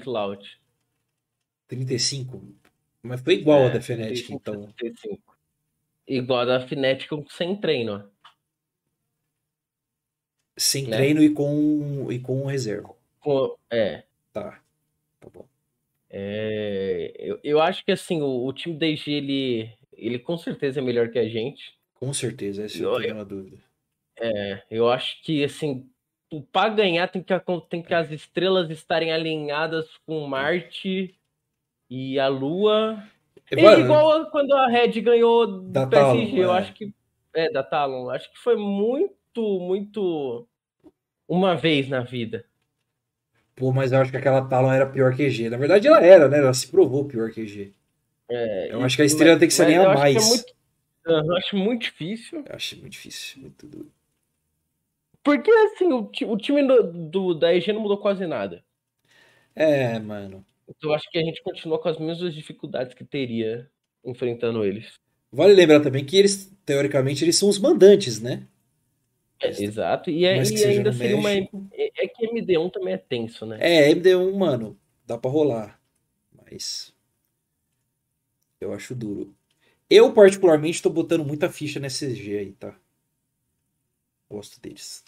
loud. 0.06 0.62
35? 1.68 2.42
Mas 3.02 3.22
foi 3.22 3.36
igual 3.36 3.62
é, 3.62 3.66
a 3.68 3.70
da 3.70 3.82
Fnatic, 3.82 4.26
35, 4.28 4.36
então. 4.36 4.74
35. 4.78 5.38
Igual 6.08 6.40
a 6.42 6.46
da 6.46 6.60
Fnatic 6.68 7.10
sem 7.30 7.56
treino. 7.56 8.10
Sem 10.58 10.88
né? 10.88 10.98
treino 10.98 11.22
e 11.22 11.30
com, 11.30 12.08
e 12.12 12.20
com 12.20 12.46
reserva. 12.46 12.96
Com, 13.20 13.56
é. 13.70 14.04
Tá. 14.32 14.62
Tá 15.20 15.30
bom. 15.34 15.46
É, 16.10 17.14
eu, 17.18 17.40
eu 17.44 17.60
acho 17.60 17.84
que 17.84 17.92
assim, 17.92 18.22
o, 18.22 18.46
o 18.46 18.54
time 18.54 18.78
da 18.78 18.86
IG, 18.86 19.12
ele, 19.12 19.74
ele 19.94 20.20
com 20.20 20.38
certeza 20.38 20.80
é 20.80 20.84
melhor 20.84 21.10
que 21.10 21.20
a 21.20 21.28
gente. 21.28 21.78
Com 21.96 22.14
certeza, 22.14 22.64
essa 22.64 22.78
eu, 22.78 22.94
eu 22.94 23.02
tenho 23.02 23.16
uma 23.16 23.26
dúvida. 23.26 23.65
É, 24.20 24.64
eu 24.70 24.90
acho 24.90 25.22
que 25.24 25.44
assim, 25.44 25.90
para 26.52 26.70
ganhar 26.70 27.08
tem 27.08 27.22
que, 27.22 27.34
tem 27.70 27.82
que 27.82 27.94
as 27.94 28.12
estrelas 28.12 28.70
estarem 28.70 29.12
alinhadas 29.12 29.88
com 30.06 30.26
Marte 30.28 31.16
e 31.90 32.20
a 32.20 32.28
Lua. 32.28 33.04
É, 33.52 33.80
igual 33.80 34.30
quando 34.32 34.54
a 34.54 34.68
Red 34.68 35.00
ganhou 35.02 35.46
do 35.46 35.88
PSG, 35.88 35.90
Talon, 35.90 36.38
eu 36.38 36.54
é. 36.54 36.58
acho 36.58 36.74
que. 36.74 36.94
É, 37.34 37.52
da 37.52 37.64
Talon. 37.64 38.10
Acho 38.10 38.32
que 38.32 38.40
foi 38.40 38.56
muito, 38.56 39.60
muito. 39.60 40.48
Uma 41.28 41.56
vez 41.56 41.90
na 41.90 42.02
vida. 42.02 42.46
Pô, 43.56 43.72
mas 43.72 43.92
eu 43.92 44.00
acho 44.00 44.12
que 44.12 44.18
aquela 44.18 44.46
Talon 44.46 44.72
era 44.72 44.86
pior 44.86 45.16
que 45.16 45.24
EG. 45.24 45.50
Na 45.50 45.58
verdade, 45.58 45.88
ela 45.88 46.04
era, 46.06 46.28
né? 46.28 46.40
Ela 46.40 46.54
se 46.54 46.68
provou 46.68 47.06
pior 47.06 47.32
que 47.32 47.42
EG. 47.42 47.74
É, 48.30 48.74
eu 48.74 48.82
acho 48.84 48.96
que 48.96 49.02
a 49.02 49.06
estrela 49.06 49.38
tem 49.38 49.48
que 49.48 49.54
se 49.54 49.62
alinhar 49.62 49.92
é 49.92 49.94
mais. 49.94 50.28
Muito, 50.28 50.56
eu 51.06 51.36
acho 51.36 51.56
muito 51.56 51.82
difícil. 51.84 52.44
Eu 52.46 52.56
acho 52.56 52.76
muito 52.78 52.92
difícil, 52.92 53.42
muito 53.42 53.68
duro. 53.68 53.92
Porque, 55.26 55.50
assim, 55.50 55.92
o, 55.92 56.12
o 56.28 56.38
time 56.38 56.68
do, 56.68 56.84
do, 56.84 57.34
da 57.34 57.52
EG 57.52 57.74
não 57.74 57.82
mudou 57.82 57.98
quase 57.98 58.28
nada. 58.28 58.64
É, 59.56 59.98
mano. 59.98 60.46
Então 60.70 60.92
eu 60.92 60.94
acho 60.96 61.10
que 61.10 61.18
a 61.18 61.24
gente 61.24 61.42
continua 61.42 61.80
com 61.80 61.90
as 61.90 61.98
mesmas 61.98 62.32
dificuldades 62.32 62.94
que 62.94 63.04
teria 63.04 63.68
enfrentando 64.06 64.64
eles. 64.64 65.00
Vale 65.32 65.54
lembrar 65.54 65.80
também 65.80 66.06
que 66.06 66.16
eles, 66.16 66.56
teoricamente, 66.64 67.24
eles 67.24 67.40
são 67.40 67.50
os 67.50 67.58
mandantes, 67.58 68.22
né? 68.22 68.48
É, 69.42 69.50
exato, 69.64 70.12
e, 70.12 70.26
é, 70.26 70.38
e 70.38 70.64
ainda 70.64 70.94
seria 70.94 71.18
uma. 71.18 71.32
É, 71.32 71.50
é 71.74 72.08
que 72.08 72.28
MD1 72.28 72.72
também 72.72 72.94
é 72.94 72.98
tenso, 72.98 73.48
né? 73.48 73.58
É, 73.60 73.92
MD1, 73.92 74.38
mano, 74.38 74.80
dá 75.08 75.18
pra 75.18 75.32
rolar. 75.32 75.82
Mas. 76.32 76.94
Eu 78.62 78.74
acho 78.74 78.94
duro. 78.94 79.36
Eu, 79.90 80.14
particularmente, 80.14 80.84
tô 80.84 80.90
botando 80.92 81.26
muita 81.26 81.50
ficha 81.50 81.80
nesse 81.80 82.08
CG 82.14 82.38
aí, 82.38 82.52
tá? 82.54 82.78
Gosto 84.30 84.60
deles. 84.62 85.04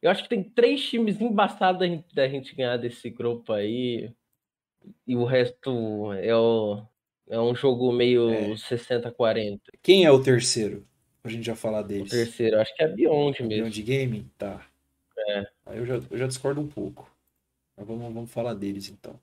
Eu 0.00 0.10
acho 0.10 0.22
que 0.22 0.28
tem 0.28 0.42
três 0.42 0.82
times 0.88 1.20
embaçados 1.20 1.80
da 2.14 2.28
gente 2.28 2.54
ganhar 2.54 2.76
desse 2.76 3.10
grupo 3.10 3.52
aí. 3.52 4.12
E 5.06 5.16
o 5.16 5.24
resto 5.24 6.12
é, 6.14 6.34
o, 6.34 6.82
é 7.28 7.38
um 7.40 7.54
jogo 7.54 7.92
meio 7.92 8.30
é. 8.30 8.54
60-40. 8.54 9.60
Quem 9.82 10.04
é 10.04 10.10
o 10.10 10.22
terceiro? 10.22 10.86
Pra 11.20 11.32
gente 11.32 11.44
já 11.44 11.56
falar 11.56 11.82
deles. 11.82 12.06
O 12.12 12.16
terceiro, 12.16 12.60
acho 12.60 12.74
que 12.74 12.82
é 12.82 12.88
Beyond 12.88 13.42
mesmo. 13.42 13.64
Beyond 13.64 13.82
Gaming? 13.82 14.30
Tá. 14.38 14.66
É. 15.18 15.46
Aí 15.66 15.78
eu 15.78 15.86
já, 15.86 15.94
eu 16.10 16.18
já 16.18 16.26
discordo 16.26 16.60
um 16.60 16.68
pouco. 16.68 17.10
Mas 17.76 17.86
vamos, 17.86 18.14
vamos 18.14 18.30
falar 18.30 18.54
deles 18.54 18.88
então. 18.88 19.18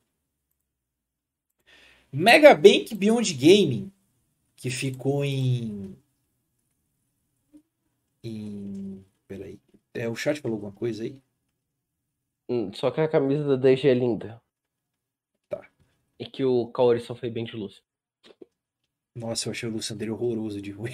Mega 2.12 2.54
Bank 2.54 2.94
Beyond 2.96 3.34
Gaming, 3.34 3.92
que 4.56 4.70
ficou 4.70 5.26
em. 5.26 5.96
Em. 8.24 9.04
Peraí. 9.28 9.60
É, 9.96 10.10
o 10.10 10.16
chat 10.16 10.42
falou 10.42 10.58
alguma 10.58 10.74
coisa 10.74 11.04
aí? 11.04 11.22
Hum, 12.50 12.72
só 12.74 12.92
que 12.92 13.00
a 13.00 13.08
camisa 13.08 13.48
da 13.48 13.56
DG 13.56 13.88
é 13.88 13.94
linda. 13.94 14.42
Tá. 15.50 15.66
E 16.20 16.26
que 16.26 16.44
o 16.44 16.68
Kaori 16.68 17.00
só 17.00 17.16
foi 17.16 17.30
bem 17.30 17.46
de 17.46 17.56
luz. 17.56 17.82
Nossa, 19.16 19.48
eu 19.48 19.52
achei 19.52 19.70
o 19.70 19.72
Luciano 19.72 19.98
dele 19.98 20.12
horroroso 20.12 20.62
de 20.62 20.72
ruim. 20.72 20.92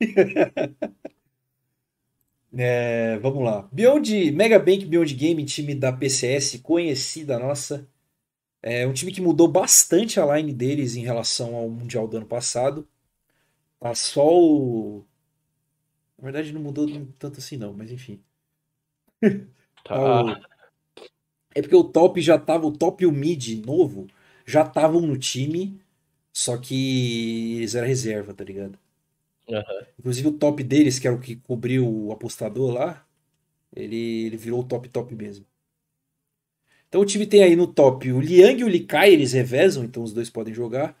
é, 2.56 3.18
vamos 3.18 3.42
lá. 3.42 3.68
Beyond, 3.72 4.30
Mega 4.30 4.58
Bank 4.60 4.86
Beyond 4.86 5.14
Game, 5.14 5.44
time 5.44 5.74
da 5.74 5.92
PCS, 5.92 6.60
conhecida 6.62 7.38
nossa. 7.38 7.88
É 8.62 8.86
um 8.86 8.92
time 8.92 9.12
que 9.12 9.20
mudou 9.20 9.48
bastante 9.48 10.20
a 10.20 10.36
line 10.36 10.52
deles 10.52 10.96
em 10.96 11.02
relação 11.02 11.56
ao 11.56 11.68
Mundial 11.68 12.06
do 12.08 12.16
ano 12.16 12.26
passado. 12.26 12.88
Tá 13.80 13.94
só 13.94 14.26
o. 14.26 15.04
Na 16.16 16.24
verdade, 16.24 16.52
não 16.52 16.62
mudou 16.62 16.86
tanto 17.18 17.40
assim, 17.40 17.56
não, 17.56 17.74
mas 17.74 17.90
enfim. 17.90 18.22
Tá. 19.84 20.40
É 21.54 21.60
porque 21.60 21.76
o 21.76 21.84
top 21.84 22.18
já 22.20 22.38
tava. 22.38 22.66
O 22.66 22.72
top 22.72 23.04
e 23.04 23.06
o 23.06 23.12
mid 23.12 23.64
novo 23.66 24.06
já 24.46 24.62
estavam 24.62 25.02
no 25.02 25.18
time. 25.18 25.78
Só 26.32 26.56
que 26.56 27.56
eles 27.58 27.74
eram 27.74 27.86
reserva, 27.86 28.32
tá 28.32 28.42
ligado? 28.42 28.78
Uhum. 29.48 29.62
Inclusive 29.98 30.28
o 30.28 30.32
top 30.32 30.64
deles, 30.64 30.98
que 30.98 31.06
era 31.06 31.14
o 31.14 31.20
que 31.20 31.36
cobriu 31.36 31.86
o 31.86 32.12
apostador 32.12 32.72
lá, 32.72 33.06
ele, 33.74 34.24
ele 34.26 34.36
virou 34.36 34.60
o 34.60 34.64
top 34.64 34.88
top 34.88 35.14
mesmo. 35.14 35.46
Então 36.88 37.00
o 37.00 37.06
time 37.06 37.26
tem 37.26 37.42
aí 37.42 37.56
no 37.56 37.66
top 37.66 38.10
o 38.12 38.20
Liang 38.20 38.60
e 38.60 38.64
o 38.64 38.68
Likai, 38.68 39.12
eles 39.12 39.32
revezam, 39.32 39.84
então 39.84 40.02
os 40.02 40.12
dois 40.12 40.30
podem 40.30 40.54
jogar. 40.54 40.98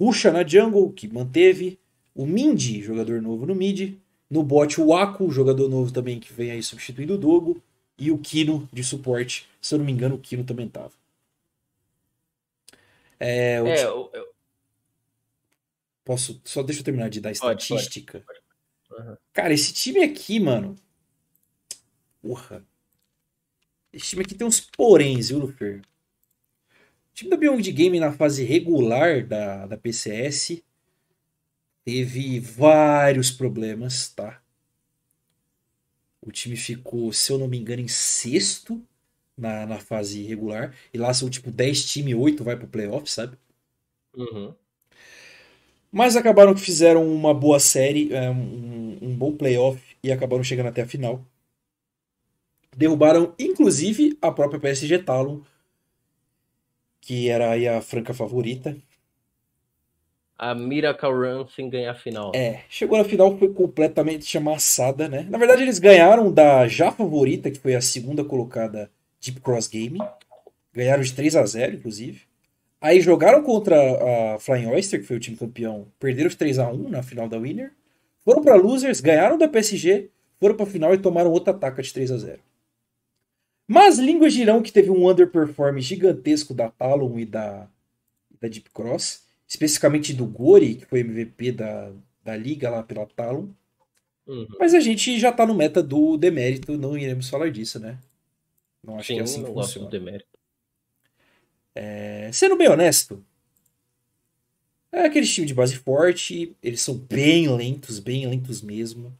Rusha 0.00 0.32
na 0.32 0.46
jungle, 0.46 0.92
que 0.92 1.06
manteve. 1.06 1.78
O 2.14 2.26
Mindy, 2.26 2.82
jogador 2.82 3.22
novo 3.22 3.46
no 3.46 3.54
mid. 3.54 3.96
No 4.32 4.42
bot, 4.42 4.80
o 4.80 4.94
Aku, 4.96 5.30
jogador 5.30 5.68
novo 5.68 5.92
também, 5.92 6.18
que 6.18 6.32
vem 6.32 6.52
aí 6.52 6.62
substituindo 6.62 7.16
o 7.16 7.18
Dogo. 7.18 7.62
E 7.98 8.10
o 8.10 8.16
Kino 8.16 8.66
de 8.72 8.82
suporte. 8.82 9.46
Se 9.60 9.74
eu 9.74 9.78
não 9.78 9.84
me 9.84 9.92
engano, 9.92 10.14
o 10.14 10.18
Kino 10.18 10.42
também 10.42 10.66
tava. 10.66 10.92
É, 13.20 13.60
o 13.60 13.66
É, 13.66 13.84
eu, 13.84 14.10
eu- 14.14 14.32
Posso. 16.02 16.40
Só 16.46 16.62
deixa 16.62 16.80
eu 16.80 16.84
terminar 16.84 17.10
de 17.10 17.20
dar 17.20 17.28
Pode, 17.36 17.40
pode, 17.42 17.62
estatística. 17.62 18.24
Aham. 18.90 19.18
Cara, 19.34 19.52
esse 19.52 19.74
time 19.74 20.02
aqui, 20.02 20.40
mano. 20.40 20.76
Porra. 22.22 22.64
Esse 23.92 24.06
time 24.06 24.22
aqui 24.22 24.34
tem 24.34 24.46
uns 24.46 24.60
poréns, 24.60 25.28
viu, 25.28 25.40
Lufer? 25.40 25.82
O 25.82 27.14
time 27.14 27.28
da 27.28 27.36
Beyond 27.36 27.70
Game 27.70 28.00
na 28.00 28.10
fase 28.12 28.44
regular 28.44 29.26
da, 29.26 29.66
da 29.66 29.76
PCS 29.76 30.64
teve 31.84 32.40
vários 32.40 33.30
problemas, 33.30 34.08
tá? 34.08 34.40
O 36.20 36.30
time 36.30 36.56
ficou, 36.56 37.12
se 37.12 37.32
eu 37.32 37.38
não 37.38 37.48
me 37.48 37.58
engano, 37.58 37.82
em 37.82 37.88
sexto 37.88 38.80
na, 39.36 39.66
na 39.66 39.78
fase 39.78 40.22
regular. 40.22 40.74
E 40.94 40.98
lá 40.98 41.12
são 41.12 41.28
tipo 41.28 41.50
10 41.50 41.84
times, 41.84 42.14
8 42.14 42.44
vai 42.44 42.56
pro 42.56 42.68
playoff, 42.68 43.10
sabe? 43.10 43.36
Uhum. 44.16 44.54
Mas 45.90 46.16
acabaram 46.16 46.54
que 46.54 46.60
fizeram 46.60 47.06
uma 47.12 47.34
boa 47.34 47.60
série, 47.60 48.12
é, 48.14 48.30
um, 48.30 48.98
um 49.02 49.16
bom 49.16 49.36
playoff 49.36 49.80
e 50.02 50.10
acabaram 50.10 50.42
chegando 50.42 50.68
até 50.68 50.82
a 50.82 50.86
final. 50.86 51.24
Derrubaram, 52.76 53.34
inclusive, 53.38 54.16
a 54.22 54.30
própria 54.32 54.58
PSG 54.58 54.98
Talon, 55.00 55.42
que 57.00 57.28
era 57.28 57.50
aí 57.50 57.68
a 57.68 57.82
franca 57.82 58.14
favorita. 58.14 58.76
A 60.38 60.54
Miracle 60.54 61.10
Run 61.10 61.46
sem 61.46 61.70
ganhar 61.70 61.92
a 61.92 61.94
final. 61.94 62.32
É, 62.34 62.62
chegou 62.68 62.98
na 62.98 63.04
final, 63.04 63.36
foi 63.38 63.52
completamente 63.52 64.36
amassada, 64.36 65.08
né? 65.08 65.26
Na 65.30 65.38
verdade, 65.38 65.62
eles 65.62 65.78
ganharam 65.78 66.32
da 66.32 66.66
já 66.66 66.90
favorita, 66.90 67.50
que 67.50 67.58
foi 67.58 67.74
a 67.74 67.80
segunda 67.80 68.24
colocada 68.24 68.90
Deep 69.20 69.40
Cross 69.40 69.68
Gaming. 69.68 70.00
Ganharam 70.74 71.02
de 71.02 71.12
3 71.12 71.36
a 71.36 71.46
0 71.46 71.76
inclusive. 71.76 72.22
Aí 72.80 73.00
jogaram 73.00 73.44
contra 73.44 73.76
a 73.76 74.38
Flying 74.40 74.66
Oyster, 74.66 75.00
que 75.00 75.06
foi 75.06 75.16
o 75.16 75.20
time 75.20 75.36
campeão. 75.36 75.86
Perderam 76.00 76.28
de 76.28 76.36
3 76.36 76.58
a 76.58 76.68
1 76.68 76.88
na 76.88 77.02
final 77.02 77.28
da 77.28 77.38
Winner. 77.38 77.72
Foram 78.24 78.42
para 78.42 78.56
Losers, 78.56 79.00
ganharam 79.00 79.38
da 79.38 79.46
PSG, 79.46 80.10
foram 80.40 80.56
para 80.56 80.64
a 80.64 80.68
final 80.68 80.92
e 80.92 80.98
tomaram 80.98 81.30
outra 81.30 81.52
ataca 81.52 81.82
de 81.82 81.92
3 81.92 82.10
a 82.10 82.18
0 82.18 82.40
Mas 83.68 83.98
línguas 83.98 84.32
dirão 84.32 84.60
que 84.60 84.72
teve 84.72 84.90
um 84.90 85.08
underperform 85.08 85.78
gigantesco 85.78 86.52
da 86.52 86.68
Talon 86.68 87.18
e 87.18 87.24
da, 87.24 87.68
da 88.40 88.48
Deep 88.48 88.70
Cross 88.70 89.21
especificamente 89.52 90.14
do 90.14 90.24
Gori, 90.24 90.76
que 90.76 90.86
foi 90.86 91.00
MVP 91.00 91.52
da, 91.52 91.92
da 92.24 92.34
liga 92.34 92.70
lá 92.70 92.82
pela 92.82 93.04
Talon. 93.04 93.48
Uhum. 94.26 94.46
Mas 94.58 94.72
a 94.72 94.80
gente 94.80 95.20
já 95.20 95.30
tá 95.30 95.44
no 95.44 95.54
meta 95.54 95.82
do 95.82 96.16
demérito, 96.16 96.78
não 96.78 96.96
iremos 96.96 97.28
falar 97.28 97.50
disso, 97.50 97.78
né? 97.78 97.98
Não 98.82 98.96
acho 98.96 99.08
Sim, 99.08 99.14
que 99.14 99.20
é 99.20 99.22
assim 99.22 99.44
que 99.44 99.52
funciona. 99.52 99.90
É, 101.74 102.30
sendo 102.32 102.56
bem 102.56 102.68
honesto, 102.68 103.22
é 104.90 105.04
aquele 105.04 105.26
time 105.26 105.46
de 105.46 105.54
base 105.54 105.76
forte, 105.76 106.56
eles 106.62 106.80
são 106.80 106.96
bem 106.96 107.54
lentos, 107.54 107.98
bem 107.98 108.26
lentos 108.26 108.62
mesmo. 108.62 109.14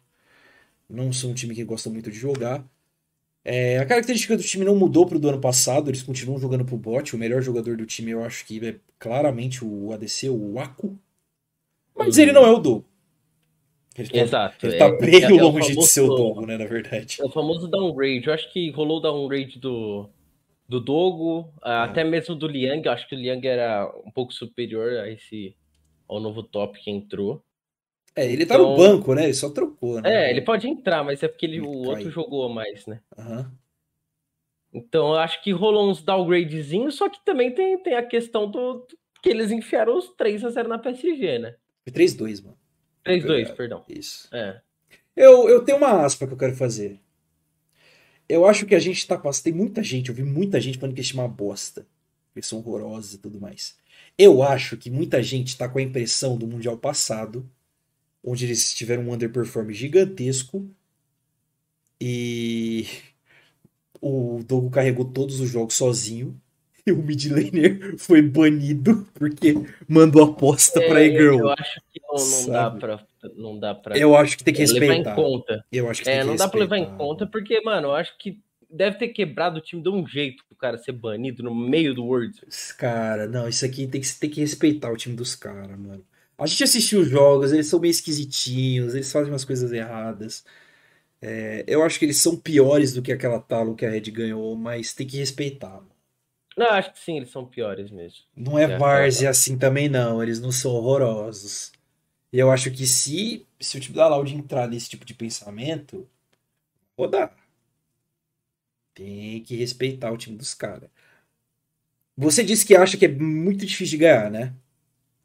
Não 0.89 1.12
são 1.12 1.33
um 1.33 1.35
time 1.35 1.55
que 1.55 1.62
gosta 1.62 1.91
muito 1.91 2.11
de 2.11 2.16
jogar. 2.16 2.64
É, 3.45 3.78
a 3.78 3.86
característica 3.86 4.36
do 4.36 4.43
time 4.43 4.64
não 4.64 4.76
mudou 4.76 5.05
pro 5.07 5.18
do 5.18 5.28
ano 5.28 5.40
passado, 5.40 5.90
eles 5.90 6.03
continuam 6.03 6.38
jogando 6.38 6.64
pro 6.64 6.76
bot. 6.76 7.14
O 7.14 7.18
melhor 7.18 7.43
jogador 7.43 7.76
do 7.76 7.84
time 7.86 8.12
eu 8.12 8.22
acho 8.24 8.47
que 8.47 8.64
é 8.66 8.76
claramente 8.99 9.64
o 9.64 9.93
ADC, 9.93 10.28
o 10.30 10.59
Aku. 10.61 10.97
Mas 11.97 12.16
Uhum. 12.16 12.22
ele 12.22 12.32
não 12.32 12.47
é 12.47 12.51
o 12.53 12.59
Dogo. 12.59 12.84
Ele 13.99 14.09
tá, 14.09 14.18
Exato. 14.18 14.66
ele 14.66 14.78
tá 14.78 14.86
é- 14.86 14.97
bem 14.97 15.14
é- 15.16 15.24
é 15.24 15.32
o 15.32 15.36
longe 15.36 15.66
de 15.68 15.74
famoso- 15.74 15.88
ser 15.88 16.01
o 16.01 16.14
Dogo, 16.14 16.47
né, 16.47 16.57
na 16.57 16.64
verdade. 16.66 17.18
É 17.20 17.24
o 17.24 17.28
famoso 17.28 17.68
downgrade. 17.68 18.26
Eu 18.26 18.32
acho 18.32 18.51
que 18.53 18.70
rolou 18.70 18.99
o 18.99 19.01
downgrade 19.01 19.59
do, 19.59 20.09
do 20.68 20.80
Dogo, 20.80 21.53
É. 21.57 21.68
ah, 21.68 21.84
até 21.84 22.03
mesmo 22.05 22.34
do 22.34 22.47
Liang. 22.47 22.86
Eu 22.86 22.93
acho 22.93 23.07
que 23.09 23.14
o 23.14 23.18
Liang 23.18 23.47
era 23.47 23.93
um 24.07 24.11
pouco 24.11 24.32
superior 24.32 24.93
a 25.01 25.11
esse 25.11 25.55
ao 26.09 26.20
novo 26.20 26.43
top 26.43 26.78
que 26.82 26.90
entrou. 26.90 27.43
É, 28.14 28.30
ele 28.30 28.44
tá 28.44 28.58
no 28.58 28.74
Então- 28.74 28.76
banco, 28.76 29.14
né? 29.14 29.24
Ele 29.24 29.34
só 29.34 29.48
trocou, 29.50 30.00
né? 30.00 30.26
É, 30.26 30.30
ele 30.30 30.42
pode 30.42 30.68
entrar, 30.68 31.02
mas 31.02 31.22
é 31.22 31.28
porque 31.28 31.46
ele, 31.46 31.56
Ele 31.56 31.66
o 31.66 31.70
cai. 31.82 31.88
outro 31.90 32.10
jogou 32.10 32.48
mais, 32.48 32.86
né? 32.86 33.00
Aham. 33.18 33.50
Então 34.72 35.08
eu 35.08 35.16
acho 35.18 35.42
que 35.42 35.52
rolou 35.52 35.90
uns 35.90 36.02
downgradezinhos, 36.02 36.94
só 36.94 37.08
que 37.08 37.22
também 37.24 37.50
tem, 37.54 37.78
tem 37.82 37.94
a 37.94 38.02
questão 38.02 38.50
do, 38.50 38.74
do- 38.74 38.98
que 39.22 39.28
eles 39.28 39.50
enfiaram 39.50 39.96
os 39.96 40.08
3 40.10 40.44
a 40.44 40.50
0 40.50 40.68
na 40.68 40.78
PSG, 40.78 41.38
né? 41.38 41.54
Foi 41.84 41.92
3-2, 41.92 42.42
mano. 42.42 42.56
3-2, 43.04 43.48
É. 43.50 43.52
perdão. 43.52 43.84
Isso. 43.88 44.28
É. 44.32 44.60
Eu, 45.14 45.48
eu 45.48 45.62
tenho 45.64 45.78
uma 45.78 46.04
aspa 46.04 46.26
que 46.26 46.32
eu 46.32 46.38
quero 46.38 46.54
fazer. 46.56 46.98
Eu 48.28 48.46
acho 48.46 48.64
que 48.66 48.74
a 48.74 48.78
gente 48.78 49.06
tá 49.06 49.18
passando. 49.18 49.44
Tem 49.44 49.52
muita 49.52 49.82
gente, 49.82 50.08
eu 50.08 50.14
vi 50.14 50.22
muita 50.22 50.60
gente 50.60 50.78
falando 50.78 50.94
que 50.94 51.00
esse 51.00 51.10
time 51.10 51.20
é 51.20 51.24
uma 51.24 51.28
bosta. 51.28 51.86
São 52.40 52.58
horrorosos 52.60 53.12
e 53.14 53.18
tudo 53.18 53.38
mais. 53.38 53.76
Eu 54.16 54.42
acho 54.42 54.76
que 54.78 54.88
muita 54.90 55.22
gente 55.22 55.56
tá 55.56 55.68
com 55.68 55.78
a 55.78 55.82
impressão 55.82 56.36
do 56.38 56.46
Mundial 56.46 56.78
passado, 56.78 57.46
onde 58.25 58.45
eles 58.45 58.73
tiveram 58.75 59.05
um 59.05 59.12
underperform 59.12 59.70
gigantesco 59.73 60.68
e 62.01 62.87
o 64.01 64.43
Dogo 64.47 64.70
carregou 64.70 65.05
todos 65.05 65.41
os 65.41 65.51
jogos 65.51 65.75
sozinho. 65.75 66.39
E 66.85 66.91
o 66.91 66.97
mid 67.01 67.27
laner 67.31 67.95
foi 67.97 68.20
banido 68.20 69.07
porque 69.14 69.55
mandou 69.87 70.25
aposta 70.25 70.81
pra 70.81 71.01
É, 71.01 71.07
E-Girl. 71.07 71.39
Eu 71.39 71.51
acho 71.51 71.81
que 71.93 72.01
não, 72.03 72.16
não 72.41 72.47
dá 72.51 72.70
pra. 72.73 73.07
Não 73.37 73.59
dá 73.61 73.73
pra 73.73 73.97
Eu 73.97 74.16
acho 74.16 74.37
que 74.37 74.43
tem 74.43 74.53
que 74.53 74.64
levar 74.66 74.87
em 74.87 74.89
respeitar. 74.89 75.14
conta. 75.14 75.64
Eu 75.70 75.89
acho 75.89 76.03
que 76.03 76.11
É, 76.11 76.25
não 76.25 76.35
dá 76.35 76.49
pra 76.49 76.59
levar 76.59 76.79
em 76.79 76.81
respeitar. 76.81 76.99
conta, 77.05 77.25
porque, 77.25 77.61
mano, 77.61 77.87
eu 77.87 77.93
acho 77.95 78.18
que 78.18 78.41
deve 78.68 78.99
ter 78.99 79.07
quebrado 79.11 79.59
o 79.59 79.61
time 79.61 79.81
de 79.81 79.89
um 79.91 80.05
jeito 80.05 80.45
pro 80.49 80.57
cara 80.57 80.77
ser 80.77 80.91
banido 80.91 81.45
no 81.45 81.55
meio 81.55 81.95
do 81.95 82.05
World. 82.05 82.41
Cara, 82.77 83.29
não, 83.29 83.49
isso 83.49 83.64
aqui 83.64 83.87
tem 83.87 84.01
que, 84.01 84.18
tem 84.18 84.29
que 84.31 84.41
respeitar 84.41 84.91
o 84.91 84.97
time 84.97 85.14
dos 85.14 85.37
caras, 85.37 85.79
mano. 85.79 86.05
A 86.39 86.47
gente 86.47 86.64
assistiu 86.64 87.01
os 87.01 87.09
jogos, 87.09 87.53
eles 87.53 87.66
são 87.68 87.80
meio 87.80 87.91
esquisitinhos, 87.93 88.95
eles 88.95 89.11
fazem 89.12 89.33
umas 89.33 89.45
coisas 89.45 89.72
erradas. 89.72 90.45
É, 91.22 91.64
eu 91.68 91.83
acho 91.85 91.99
que 91.99 92.05
eles 92.07 92.18
são 92.18 92.37
piores 92.39 92.93
do 92.95 93.03
que 93.03 93.12
aquela 93.12 93.41
Talon 93.41 93.74
que 93.76 93.87
a 93.87 93.91
Red 93.91 94.03
ganhou, 94.12 94.57
mas 94.57 94.95
tem 94.95 95.07
que 95.07 95.18
respeitar. 95.18 95.83
Não, 96.57 96.66
acho 96.70 96.93
que 96.93 96.99
sim, 96.99 97.16
eles 97.16 97.30
são 97.30 97.47
piores 97.47 97.91
mesmo. 97.91 98.24
Não 98.37 98.59
é 98.59 98.66
É, 98.66 98.78
várzea 98.78 99.30
assim 99.30 99.59
também, 99.59 99.89
não. 99.89 100.22
Eles 100.22 100.41
não 100.41 100.53
são 100.53 100.72
horrorosos. 100.72 101.72
E 102.33 102.39
eu 102.39 102.51
acho 102.53 102.70
que 102.72 102.87
se, 102.87 103.47
se 103.61 103.78
o 103.78 103.80
time 103.80 103.97
da 103.97 104.09
Loud 104.09 104.35
entrar 104.35 104.68
nesse 104.68 104.91
tipo 104.91 105.05
de 105.07 105.14
pensamento, 105.14 106.09
rodar. 106.99 107.37
Tem 108.95 109.43
que 109.43 109.55
respeitar 109.57 110.11
o 110.12 110.16
time 110.16 110.37
dos 110.37 110.55
caras. 110.55 110.89
Você 112.16 112.43
disse 112.45 112.64
que 112.66 112.74
acha 112.76 112.97
que 112.97 113.05
é 113.07 113.09
muito 113.09 113.64
difícil 113.66 113.93
de 113.93 113.97
ganhar, 113.99 114.30
né? 114.30 114.55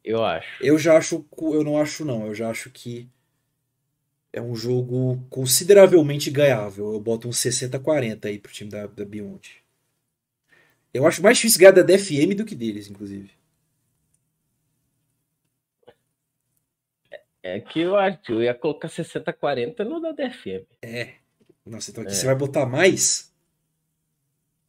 Eu 0.04 0.24
acho. 0.24 0.62
Eu 0.64 0.78
já 0.78 0.96
acho, 0.96 1.24
eu 1.40 1.64
não 1.64 1.78
acho 1.78 2.04
não, 2.04 2.26
eu 2.26 2.34
já 2.34 2.50
acho 2.50 2.70
que 2.70 3.08
é 4.32 4.40
um 4.40 4.54
jogo 4.54 5.22
consideravelmente 5.28 6.30
ganhável. 6.30 6.92
Eu 6.92 7.00
boto 7.00 7.28
uns 7.28 7.38
60-40 7.38 8.26
aí 8.26 8.38
pro 8.38 8.52
time 8.52 8.70
da, 8.70 8.86
da 8.86 9.04
Beyond. 9.04 9.62
Eu 10.92 11.06
acho 11.06 11.22
mais 11.22 11.36
difícil 11.36 11.60
ganhar 11.60 11.72
da 11.72 11.82
DFM 11.82 12.34
do 12.34 12.44
que 12.44 12.54
deles, 12.54 12.88
inclusive. 12.88 13.30
É 17.42 17.60
que 17.60 17.80
eu 17.80 17.96
acho 17.96 18.32
eu 18.32 18.42
ia 18.42 18.54
colocar 18.54 18.88
60-40 18.88 19.84
no 19.84 20.00
da 20.00 20.12
DFM. 20.12 20.66
Nossa, 21.64 21.90
então 21.90 22.02
aqui 22.02 22.12
É. 22.12 22.14
você 22.14 22.26
vai 22.26 22.34
botar 22.34 22.66
mais? 22.66 23.27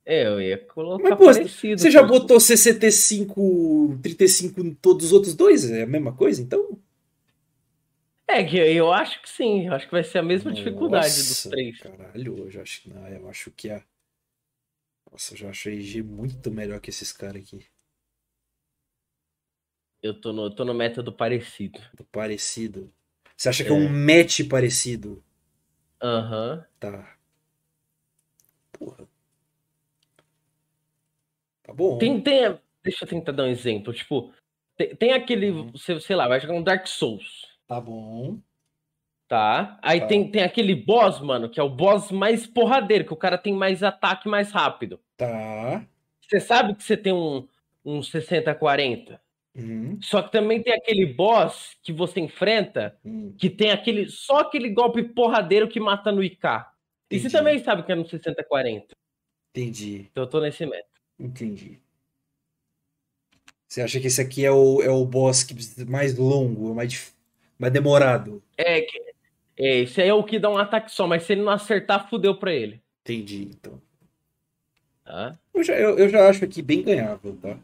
É, 0.10 0.26
eu 0.28 0.42
ia 0.42 0.58
colocar 0.58 1.16
Mas, 1.16 1.18
pô, 1.18 1.26
parecido. 1.26 1.76
Você 1.76 1.92
já 1.92 2.04
botou 2.04 2.40
65, 2.40 3.98
35 4.02 4.60
em 4.62 4.74
todos 4.74 5.08
os 5.08 5.14
outros 5.14 5.34
dois? 5.36 5.70
É 5.70 5.84
a 5.84 5.88
mesma 5.88 6.14
coisa? 6.14 6.42
Então. 6.42 6.78
É, 8.28 8.42
eu 8.74 8.92
acho 8.94 9.22
que 9.22 9.30
sim. 9.30 9.68
Eu 9.68 9.74
acho 9.74 9.86
que 9.88 9.92
vai 9.92 10.04
ser 10.04 10.20
a 10.20 10.24
mesma 10.24 10.52
dificuldade 10.54 11.24
dos 11.24 11.38
Nossa, 11.38 11.50
três. 11.50 11.78
Caralho, 11.78 12.38
eu 12.40 12.50
já 12.52 12.62
acho 12.62 12.82
que 12.82 12.90
não, 12.90 13.08
eu 13.08 13.30
acho 13.30 13.52
que 13.52 13.70
a. 13.70 13.84
Nossa, 15.12 15.34
eu 15.34 15.38
já 15.38 15.50
acho 15.50 15.68
a 15.70 15.72
EG 15.74 16.02
muito 16.02 16.50
melhor 16.50 16.80
que 16.80 16.90
esses 16.90 17.12
caras 17.12 17.42
aqui. 17.44 17.68
Eu 20.04 20.20
tô 20.20 20.34
no, 20.34 20.44
eu 20.48 20.50
tô 20.54 20.66
no 20.66 20.74
meta 20.74 21.02
do 21.02 21.14
parecido. 21.14 21.80
Do 21.94 22.04
parecido. 22.06 22.92
Você 23.38 23.50
acha 23.50 23.64
que 23.64 23.72
é 23.72 23.74
É. 23.74 23.76
um 23.76 23.88
match 23.88 24.42
parecido? 24.50 25.24
Aham. 26.02 26.66
Tá. 26.80 27.18
Porra. 28.72 29.06
Tá 31.70 31.74
bom. 31.76 31.98
Tem, 31.98 32.20
tem. 32.22 32.58
Deixa 32.84 33.06
eu 33.06 33.10
tentar 33.10 33.32
dar 33.32 33.44
um 33.44 33.48
exemplo. 33.48 33.94
Tipo, 33.94 34.34
tem, 34.76 34.96
tem 34.96 35.14
aquele. 35.14 35.52
Uhum. 35.52 35.72
Sei 35.78 36.16
lá, 36.16 36.28
vai 36.28 36.40
jogar 36.40 36.54
um 36.56 36.64
Dark 36.64 36.88
Souls. 36.88 37.48
Tá 37.68 37.80
bom. 37.80 38.40
Tá? 39.28 39.80
Aí 39.84 40.02
Tá. 40.02 40.08
tem, 40.08 40.32
tem 40.32 40.42
aquele 40.44 40.74
boss, 40.74 41.20
mano, 41.22 41.50
que 41.50 41.60
é 41.60 41.64
o 41.64 41.70
boss 41.70 42.12
mais 42.12 42.48
porradeiro, 42.48 43.06
que 43.06 43.14
o 43.14 43.18
cara 43.18 43.38
tem 43.38 43.54
mais 43.54 43.84
ataque 43.84 44.28
mais 44.28 44.52
rápido. 44.52 45.00
Tá. 45.18 45.86
Você 46.22 46.40
sabe 46.40 46.74
que 46.76 46.84
você 46.84 46.98
tem 46.98 47.14
um, 47.14 47.48
um 47.86 48.02
60-40? 48.02 49.20
Uhum. 49.56 50.00
Só 50.02 50.22
que 50.24 50.32
também 50.32 50.62
tem 50.64 50.74
aquele 50.74 51.06
boss 51.06 51.76
que 51.84 51.92
você 51.92 52.20
enfrenta 52.20 52.98
Hum, 53.04 53.36
que 53.38 53.50
tem 53.50 53.72
aquele 53.72 54.08
só 54.10 54.40
aquele 54.40 54.70
golpe 54.70 55.04
porradeiro 55.04 55.68
que 55.68 55.80
mata 55.80 56.12
no 56.12 56.24
IK. 56.24 56.40
E 57.12 57.20
você 57.20 57.28
Entendi. 57.28 57.32
também 57.32 57.60
sabe 57.60 57.84
que 57.84 57.92
é 57.92 57.96
no 57.96 58.06
60-40. 58.06 58.96
entendi, 59.56 60.08
Então 60.12 60.24
eu 60.24 60.30
tô 60.30 60.40
nesse 60.40 60.66
método. 60.66 60.99
Entendi. 61.20 61.80
Você 63.68 63.82
acha 63.82 64.00
que 64.00 64.08
esse 64.08 64.20
aqui 64.20 64.44
é 64.44 64.52
o, 64.52 64.82
é 64.82 64.90
o 64.90 65.06
boss 65.06 65.46
mais 65.88 66.18
longo, 66.18 66.74
mais, 66.74 67.14
mais 67.58 67.72
demorado? 67.72 68.42
É, 68.58 68.80
é, 69.58 69.80
esse 69.82 70.02
aí 70.02 70.10
é 70.10 70.14
o 70.14 70.24
que 70.24 70.40
dá 70.40 70.50
um 70.50 70.58
ataque 70.58 70.92
só, 70.92 71.06
mas 71.06 71.24
se 71.24 71.34
ele 71.34 71.42
não 71.44 71.52
acertar, 71.52 72.10
fudeu 72.10 72.36
pra 72.36 72.52
ele. 72.52 72.82
Entendi, 73.02 73.50
então. 73.54 73.80
Tá? 75.04 75.38
Eu 75.54 75.64
já, 75.64 75.74
eu, 75.74 75.98
eu 76.00 76.10
já 76.10 76.30
acho 76.30 76.46
aqui 76.46 76.62
bem 76.62 76.82
ganhável, 76.82 77.36
tá? 77.42 77.58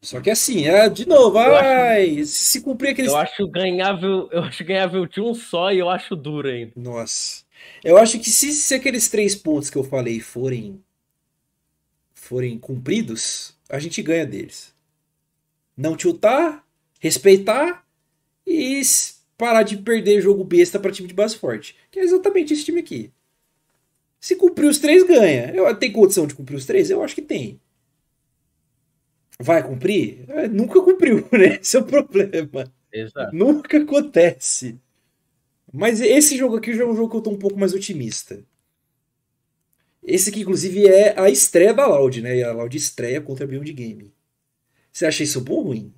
Só 0.00 0.20
que 0.20 0.30
assim, 0.30 0.66
é, 0.66 0.88
de 0.88 1.06
novo, 1.06 1.38
Eu 1.38 1.54
acho- 1.54 1.64
ai, 1.64 2.24
se, 2.24 2.60
cumprir 2.60 2.90
aqueles. 2.90 3.12
Eu 3.12 3.16
acho 3.16 3.48
ganhável, 3.48 4.28
eu 4.32 4.42
acho 4.42 4.64
ganhável 4.64 5.06
de 5.06 5.20
um 5.20 5.32
só 5.32 5.70
e 5.72 5.78
eu 5.78 5.88
acho 5.88 6.16
duro 6.16 6.48
ainda. 6.48 6.72
Nossa. 6.74 7.44
Eu 7.84 7.96
acho 7.96 8.18
que 8.18 8.28
se, 8.28 8.52
se 8.52 8.74
aqueles 8.74 9.08
três 9.08 9.36
pontos 9.36 9.70
que 9.70 9.78
eu 9.78 9.84
falei 9.84 10.18
forem 10.18 10.82
forem 12.22 12.56
cumpridos, 12.56 13.52
a 13.68 13.80
gente 13.80 14.00
ganha 14.00 14.24
deles. 14.24 14.72
Não 15.76 15.96
tiltar, 15.96 16.64
respeitar 17.00 17.84
e 18.46 18.80
parar 19.36 19.64
de 19.64 19.76
perder 19.76 20.20
jogo 20.20 20.44
besta 20.44 20.78
para 20.78 20.92
time 20.92 21.08
de 21.08 21.14
base 21.14 21.36
forte. 21.36 21.76
Que 21.90 21.98
é 21.98 22.04
exatamente 22.04 22.54
esse 22.54 22.64
time 22.64 22.78
aqui. 22.78 23.12
Se 24.20 24.36
cumprir 24.36 24.68
os 24.68 24.78
três, 24.78 25.02
ganha. 25.02 25.50
Eu, 25.52 25.74
tem 25.74 25.90
condição 25.90 26.24
de 26.24 26.36
cumprir 26.36 26.54
os 26.54 26.64
três? 26.64 26.90
Eu 26.90 27.02
acho 27.02 27.16
que 27.16 27.22
tem. 27.22 27.60
Vai 29.40 29.66
cumprir? 29.66 30.24
É, 30.28 30.46
nunca 30.46 30.80
cumpriu, 30.80 31.26
né? 31.32 31.58
Esse 31.60 31.76
é 31.76 31.80
o 31.80 31.84
problema. 31.84 32.72
Exato. 32.92 33.34
Nunca 33.34 33.78
acontece. 33.78 34.78
Mas 35.72 36.00
esse 36.00 36.36
jogo 36.36 36.56
aqui 36.56 36.72
já 36.72 36.84
é 36.84 36.86
um 36.86 36.94
jogo 36.94 37.10
que 37.10 37.16
eu 37.16 37.22
tô 37.22 37.30
um 37.30 37.38
pouco 37.38 37.58
mais 37.58 37.74
otimista. 37.74 38.44
Esse 40.02 40.30
aqui, 40.30 40.40
inclusive, 40.42 40.86
é 40.88 41.18
a 41.18 41.28
estreia 41.30 41.72
da 41.74 41.86
Loud, 41.86 42.20
né? 42.22 42.36
E 42.36 42.42
a 42.44 42.52
Loud 42.52 42.76
estreia 42.76 43.20
contra 43.20 43.44
a 43.44 43.48
Beyond 43.48 43.72
Game. 43.72 44.12
Você 44.92 45.06
acha 45.06 45.22
isso 45.24 45.40
bom 45.42 45.54
ou 45.56 45.62
ruim? 45.64 45.94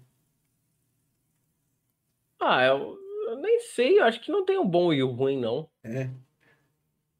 Ah, 2.40 2.62
eu, 2.64 2.96
eu 3.28 3.36
nem 3.40 3.58
sei, 3.60 3.98
eu 3.98 4.04
acho 4.04 4.20
que 4.20 4.30
não 4.30 4.44
tem 4.44 4.56
o 4.58 4.64
bom 4.64 4.92
e 4.92 5.02
o 5.02 5.10
ruim, 5.10 5.38
não. 5.40 5.68
É. 5.82 6.10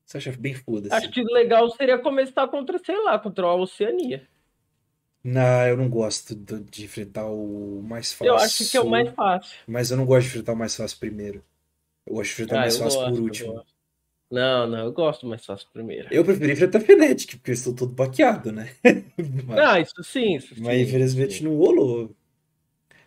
Você 0.04 0.18
acha 0.18 0.32
bem 0.32 0.54
foda-se? 0.54 0.94
Acho 0.94 1.10
que 1.10 1.20
o 1.20 1.24
legal 1.32 1.68
seria 1.70 1.98
começar 1.98 2.48
contra, 2.48 2.78
sei 2.78 2.96
lá, 3.02 3.18
contra 3.18 3.44
a 3.46 3.54
Oceania. 3.54 4.26
Não, 5.22 5.66
eu 5.66 5.76
não 5.76 5.88
gosto 5.88 6.34
de 6.36 6.84
enfrentar 6.84 7.26
o 7.26 7.82
mais 7.82 8.12
fácil. 8.12 8.26
Eu 8.26 8.36
acho 8.36 8.70
que 8.70 8.76
é 8.76 8.80
o 8.80 8.88
mais 8.88 9.08
fácil. 9.10 9.58
Mas 9.66 9.90
eu 9.90 9.96
não 9.96 10.04
gosto 10.04 10.24
de 10.24 10.28
enfrentar 10.28 10.52
o 10.52 10.56
mais 10.56 10.76
fácil 10.76 10.98
primeiro. 10.98 11.42
Eu 12.06 12.14
gosto 12.14 12.28
de 12.28 12.32
enfrentar 12.34 12.56
o 12.56 12.58
Ah, 12.58 12.62
mais 12.62 12.74
eu 12.74 12.78
fácil 12.78 12.98
gosto, 12.98 13.14
por 13.14 13.20
último. 13.22 13.64
Não, 14.30 14.66
não, 14.66 14.78
eu 14.86 14.92
gosto 14.92 15.26
mais 15.26 15.44
fácil 15.44 15.68
primeiro. 15.72 16.08
Eu 16.10 16.24
prefiro 16.24 16.52
enfrentar 16.52 16.80
Fnatic, 16.80 17.36
porque 17.36 17.50
eu 17.50 17.54
estou 17.54 17.74
todo 17.74 17.92
baqueado, 17.94 18.50
né? 18.50 18.74
Mas- 19.46 19.58
Ah, 19.60 19.80
isso 19.80 20.02
sim, 20.02 20.36
isso 20.36 20.54
Mas 20.60 20.76
sim, 20.76 20.82
infelizmente 20.82 21.34
sim. 21.34 21.44
não 21.44 21.56
rolou. 21.56 22.14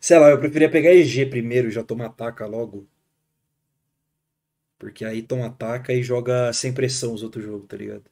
Sei 0.02 0.18
lá, 0.20 0.30
eu 0.30 0.40
preferia 0.40 0.70
pegar 0.72 0.94
EG 0.94 1.26
primeiro 1.28 1.68
e 1.70 1.72
já 1.72 1.84
toma 1.84 2.08
ataca 2.08 2.46
logo. 2.48 2.88
Porque 4.80 5.06
aí 5.06 5.22
toma 5.22 5.46
ataca 5.48 5.94
e 5.94 6.02
joga 6.02 6.52
sem 6.52 6.74
pressão 6.74 7.14
os 7.14 7.22
outros 7.22 7.44
jogos, 7.46 7.68
tá 7.68 7.78
ligado? 7.78 8.10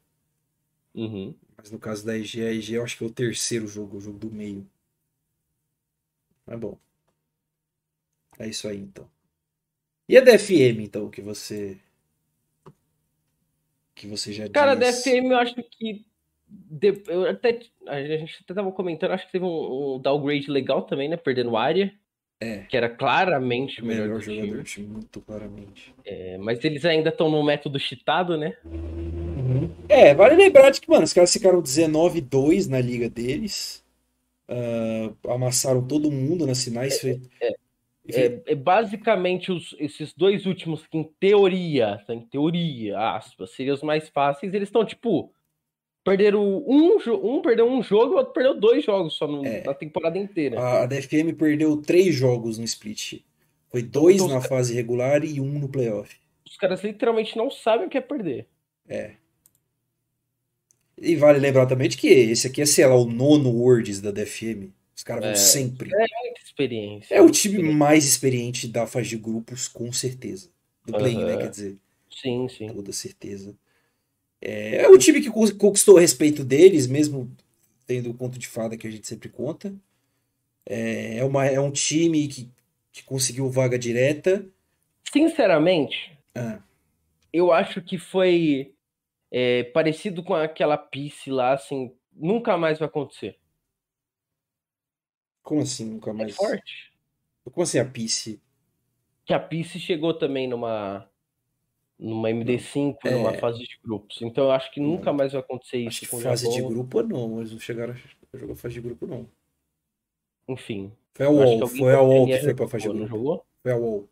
Uhum. 0.95 1.35
Mas 1.57 1.69
no 1.69 1.77
caso 1.79 2.05
da 2.05 2.17
EG, 2.17 2.41
a 2.45 2.51
EG 2.53 2.73
eu 2.75 2.83
acho 2.83 2.97
que 2.97 3.03
é 3.03 3.07
o 3.07 3.11
terceiro 3.11 3.67
jogo, 3.67 3.97
o 3.97 4.01
jogo 4.01 4.17
do 4.17 4.31
meio. 4.31 4.65
Mas 6.45 6.59
bom. 6.59 6.79
É 8.39 8.47
isso 8.47 8.67
aí 8.67 8.79
então. 8.79 9.09
E 10.09 10.17
a 10.17 10.21
DFM 10.21 10.83
então, 10.85 11.09
que 11.09 11.21
você. 11.21 11.79
Que 13.95 14.07
você 14.07 14.33
já 14.33 14.47
Cara, 14.49 14.75
diz. 14.75 15.03
DFM 15.03 15.31
eu 15.31 15.37
acho 15.37 15.55
que. 15.55 16.05
de- 16.47 17.01
eu 17.07 17.29
até, 17.29 17.59
a 17.87 18.01
gente 18.03 18.39
até 18.43 18.53
tava 18.53 18.71
comentando, 18.71 19.11
acho 19.11 19.25
que 19.25 19.31
teve 19.31 19.45
um, 19.45 19.95
um 19.95 19.99
downgrade 19.99 20.51
legal 20.51 20.83
também, 20.83 21.09
né? 21.09 21.17
Perdendo 21.17 21.55
área. 21.57 21.93
É. 22.41 22.59
Que 22.69 22.75
era 22.75 22.89
claramente 22.89 23.79
O 23.81 23.85
o 23.85 23.87
melhor, 23.87 24.03
melhor 24.03 24.19
do 24.19 24.25
jogador 24.25 24.45
time. 24.45 24.57
do 24.57 24.63
time, 24.63 24.87
muito 24.87 25.21
claramente. 25.21 25.95
É, 26.03 26.37
mas 26.37 26.63
eles 26.65 26.83
ainda 26.83 27.09
estão 27.09 27.29
no 27.29 27.41
método 27.41 27.79
cheatado, 27.79 28.37
né? 28.37 28.57
É, 29.87 30.13
vale 30.13 30.35
lembrar 30.35 30.69
de 30.69 30.81
que, 30.81 30.89
mano, 30.89 31.03
os 31.03 31.13
caras 31.13 31.31
ficaram 31.31 31.61
19-2 31.61 32.67
na 32.67 32.79
liga 32.81 33.09
deles. 33.09 33.83
Ah, 34.47 35.13
amassaram 35.33 35.85
todo 35.87 36.11
mundo 36.11 36.45
nas 36.45 36.63
finais. 36.63 36.99
fe- 36.99 37.13
Enfim, 37.13 37.29
É, 37.41 37.55
é 38.07 38.55
basicamente 38.55 39.51
os- 39.51 39.75
esses 39.79 40.13
dois 40.13 40.45
últimos 40.45 40.85
que, 40.85 40.97
em 40.97 41.03
teoria, 41.19 42.01
tá? 42.05 42.13
em 42.13 42.21
teoria, 42.21 42.97
aspas, 42.99 43.51
seriam 43.51 43.73
os 43.75 43.81
mais 43.81 44.07
fáceis, 44.09 44.53
eles 44.53 44.67
estão, 44.67 44.85
tipo, 44.85 45.31
perderam 46.03 46.43
um, 46.67 46.97
um 47.23 47.41
perdeu 47.41 47.67
um 47.67 47.81
jogo, 47.81 48.13
o 48.13 48.17
outro 48.17 48.33
perdeu 48.33 48.59
dois 48.59 48.85
jogos 48.85 49.15
só 49.15 49.27
no- 49.27 49.43
É. 49.45 49.63
na 49.63 49.73
temporada 49.73 50.17
inteira. 50.19 50.59
a, 50.59 50.83
a 50.83 50.85
DFM 50.85 51.33
perdeu 51.33 51.77
três 51.81 52.13
jogos 52.13 52.57
no 52.59 52.63
split. 52.63 53.21
Foi 53.69 53.81
dois 53.81 54.17
Então, 54.17 54.27
na 54.29 54.37
os- 54.37 54.45
fase 54.47 54.73
regular 54.75 55.23
e 55.25 55.41
um 55.41 55.59
no 55.59 55.67
playoff. 55.67 56.15
Os 56.47 56.55
caras 56.57 56.83
literalmente 56.83 57.35
não 57.35 57.49
sabem 57.49 57.87
o 57.87 57.89
que 57.89 57.97
é 57.97 58.01
perder. 58.01 58.47
E 60.97 61.15
vale 61.15 61.39
lembrar 61.39 61.65
também 61.65 61.89
de 61.89 61.97
que 61.97 62.07
esse 62.07 62.47
aqui 62.47 62.61
é, 62.61 62.65
sei 62.65 62.85
lá, 62.85 62.95
o 62.95 63.05
nono 63.05 63.49
Worlds 63.49 63.99
da 63.99 64.11
DFM. 64.11 64.71
Os 64.95 65.03
caras 65.03 65.23
vão 65.23 65.31
É, 65.31 65.35
sempre. 65.35 65.89
Muita 65.89 66.41
experiência. 66.43 67.13
É 67.15 67.21
o 67.21 67.29
time 67.29 67.55
experiência. 67.55 67.77
mais 67.77 68.05
experiente 68.05 68.67
da 68.67 68.87
fase 68.87 69.09
de 69.09 69.17
grupos, 69.17 69.67
com 69.67 69.91
certeza. 69.91 70.49
Do 70.85 70.93
play-in, 70.93 71.17
né? 71.25 71.33
Aham. 71.33 71.37
Quer 71.41 71.49
dizer. 71.49 71.77
Sim, 72.09 72.47
sim. 72.47 72.67
toda 72.67 72.91
certeza. 72.93 73.55
É, 74.41 74.77
é 74.83 74.87
o 74.89 74.97
time 74.97 75.19
que 75.21 75.29
con- 75.29 75.51
conquistou 75.57 75.95
o 75.95 75.99
respeito 75.99 76.43
deles, 76.45 76.87
mesmo 76.87 77.29
tendo 77.85 78.09
o 78.09 78.13
conto 78.13 78.39
de 78.39 78.47
fada 78.47 78.77
que 78.77 78.87
a 78.87 78.91
gente 78.91 79.05
sempre 79.07 79.27
conta. 79.29 79.75
É, 80.65 81.17
é, 81.17 81.23
uma, 81.25 81.45
é 81.45 81.59
um 81.59 81.71
time 81.71 82.27
que, 82.27 82.49
que 82.91 83.03
conseguiu 83.03 83.49
vaga 83.49 83.77
direta. 83.77 84.45
Sinceramente, 85.11 86.17
Ah, 86.33 86.59
eu 87.31 87.51
acho 87.51 87.81
que 87.81 87.97
foi 87.97 88.73
é, 89.31 89.63
parecido 89.65 90.23
com 90.23 90.33
aquela 90.33 90.77
Peace 90.77 91.29
lá, 91.29 91.53
assim, 91.53 91.91
nunca 92.13 92.57
mais 92.57 92.79
vai 92.79 92.87
acontecer. 92.87 93.37
Como 95.45 95.61
assim 95.61 95.85
nunca 95.85 96.09
É 96.09 96.13
mais? 96.13 96.35
forte. 96.35 96.91
Como 97.45 97.63
assim 97.63 97.79
a 97.79 97.85
Pice? 97.85 98.41
Que 99.25 99.33
a 99.33 99.39
Peace 99.39 99.79
chegou 99.79 100.13
também 100.13 100.47
numa 100.47 101.07
numa 101.97 102.29
MD5, 102.29 102.97
numa 103.09 103.31
É. 103.31 103.37
fase 103.37 103.59
de 103.59 103.79
grupos. 103.81 104.21
Então 104.21 104.45
eu 104.45 104.51
acho 104.51 104.69
que 104.73 104.81
nunca 104.81 105.13
mais 105.13 105.31
vai 105.31 105.39
acontecer 105.41 105.77
isso 105.77 106.03
Acho 106.03 106.17
que 106.17 106.21
fase 106.23 106.49
de 106.49 106.61
grupo 106.61 107.01
não, 107.01 107.39
eles 107.39 107.51
não 107.53 107.59
chegaram 107.59 107.93
a 107.93 108.37
jogar 108.37 108.55
fase 108.55 108.73
de 108.75 108.81
grupo 108.81 109.07
não. 109.07 109.25
Enfim. 110.47 110.91
Foi 111.13 111.25
a 111.25 111.29
UOL, 111.29 111.67
foi 111.67 111.93
a 111.93 112.01
UOL 112.01 112.25
que 112.27 112.39
foi 112.39 112.53
pra 112.53 112.67
fase 112.67 112.81
de 112.83 112.87
jogou, 112.89 112.99
Não 112.99 113.07
grupo. 113.07 113.23
jogou? 113.23 113.45
Foi 113.63 113.71
a 113.71 113.77
UOL. 113.77 114.09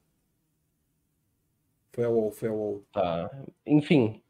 Foi 1.92 2.04
a 2.06 2.10
UOL, 2.10 2.32
foi 2.32 2.50
a 2.50 2.54
UOL. 2.54 2.84
Tá. 2.94 3.44
Enfim. 3.66 4.22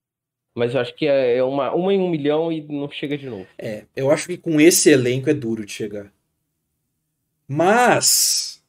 Mas 0.55 0.73
eu 0.73 0.81
acho 0.81 0.93
que 0.95 1.05
é 1.07 1.37
é 1.37 1.43
uma, 1.43 1.73
uma 1.73 1.93
em 1.93 1.99
um 1.99 2.09
milhão 2.09 2.51
e 2.51 2.61
não 2.61 2.89
chega 2.89 3.17
de 3.17 3.27
novo. 3.29 3.47
É, 3.57 3.85
eu 3.95 4.09
acho 4.11 4.27
que 4.27 4.37
com 4.37 4.59
esse 4.59 4.89
elenco 4.89 5.29
é 5.29 5.33
duro 5.33 5.65
de 5.65 5.71
chegar. 5.71 6.11
Mas, 7.55 8.63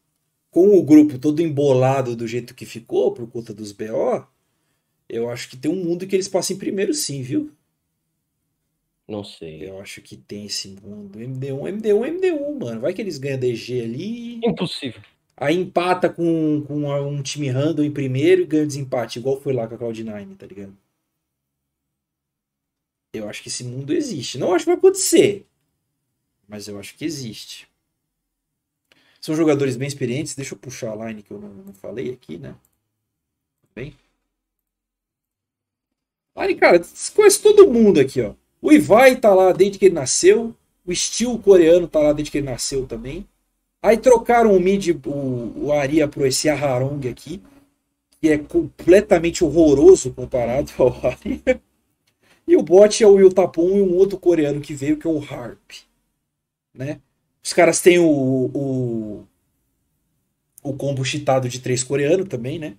com 0.50 0.76
o 0.78 0.82
grupo 0.84 1.18
todo 1.18 1.40
embolado 1.42 2.14
do 2.14 2.26
jeito 2.28 2.54
que 2.54 2.66
ficou, 2.66 3.12
por 3.14 3.26
conta 3.30 3.54
dos 3.54 3.72
BO, 3.72 4.26
eu 5.08 5.30
acho 5.30 5.48
que 5.48 5.56
tem 5.56 5.70
um 5.70 5.82
mundo 5.84 6.06
que 6.06 6.14
eles 6.14 6.28
passam 6.28 6.56
em 6.56 6.58
primeiro 6.58 6.92
sim, 6.94 7.22
viu? 7.22 7.50
Não 9.08 9.22
sei. 9.24 9.66
Eu 9.68 9.80
acho 9.80 10.00
que 10.02 10.16
tem 10.16 10.46
esse 10.46 10.68
mundo. 10.68 11.18
MD1, 11.18 11.80
MD1, 11.80 12.18
MD1, 12.20 12.58
mano. 12.60 12.80
Vai 12.80 12.92
que 12.94 13.00
eles 13.02 13.18
ganham 13.18 13.38
DG 13.38 13.80
ali, 13.82 14.40
Impossível. 14.44 15.02
aí 15.36 15.54
empata 15.56 16.08
com, 16.10 16.62
com 16.66 16.84
um 16.90 17.22
time 17.22 17.48
random 17.50 17.82
em 17.84 17.92
primeiro 17.92 18.42
e 18.42 18.46
ganha 18.46 18.66
desempate, 18.66 19.18
igual 19.18 19.40
foi 19.40 19.52
lá 19.52 19.66
com 19.68 19.74
a 19.74 19.78
Cloud9, 19.78 20.36
tá 20.36 20.46
ligado? 20.46 20.76
Eu 23.14 23.28
acho 23.28 23.42
que 23.42 23.48
esse 23.48 23.64
mundo 23.64 23.92
existe. 23.92 24.36
Não 24.38 24.52
acho 24.52 24.64
que 24.64 24.70
vai 24.70 24.76
acontecer, 24.78 25.46
mas 26.48 26.68
eu 26.68 26.78
acho 26.78 26.96
que 26.96 27.04
existe. 27.04 27.68
São 29.24 29.34
jogadores 29.34 29.74
bem 29.74 29.88
experientes. 29.88 30.34
Deixa 30.34 30.52
eu 30.52 30.58
puxar 30.58 30.92
a 30.92 31.06
line 31.06 31.22
que 31.22 31.30
eu 31.30 31.40
não, 31.40 31.48
não 31.48 31.72
falei 31.72 32.12
aqui, 32.12 32.36
né? 32.36 32.54
Bem. 33.74 33.96
Line, 36.36 36.54
cara, 36.56 36.82
conhece 37.16 37.40
todo 37.40 37.72
mundo 37.72 37.98
aqui, 37.98 38.20
ó. 38.20 38.34
O 38.60 38.70
Ivai 38.70 39.16
tá 39.16 39.32
lá 39.34 39.50
desde 39.52 39.78
que 39.78 39.86
ele 39.86 39.94
nasceu. 39.94 40.54
O 40.84 40.94
Steel 40.94 41.38
coreano 41.38 41.88
tá 41.88 42.00
lá 42.00 42.12
desde 42.12 42.30
que 42.30 42.36
ele 42.36 42.50
nasceu 42.50 42.86
também. 42.86 43.26
Aí 43.80 43.96
trocaram 43.96 44.54
o 44.54 44.60
mid, 44.60 44.90
o, 45.06 45.68
o 45.68 45.72
Aria 45.72 46.06
pro 46.06 46.26
esse 46.26 46.50
Aharong 46.50 47.08
aqui, 47.08 47.42
que 48.20 48.28
é 48.28 48.36
completamente 48.36 49.42
horroroso 49.42 50.12
comparado 50.12 50.70
ao 50.76 50.88
Aria. 51.02 51.62
E 52.46 52.54
o 52.56 52.62
bot 52.62 53.02
é 53.02 53.06
o 53.06 53.14
Will 53.14 53.32
Tapon 53.32 53.78
e 53.78 53.80
um 53.80 53.96
outro 53.96 54.18
coreano 54.18 54.60
que 54.60 54.74
veio, 54.74 54.98
que 54.98 55.06
é 55.06 55.10
o 55.10 55.24
Harp. 55.24 55.70
Né? 56.74 57.00
Os 57.44 57.52
caras 57.52 57.82
têm 57.82 57.98
o, 57.98 58.06
o, 58.54 59.26
o 60.62 60.72
combo 60.72 61.04
cheatado 61.04 61.46
de 61.46 61.60
três 61.60 61.84
coreano 61.84 62.24
também, 62.24 62.58
né? 62.58 62.78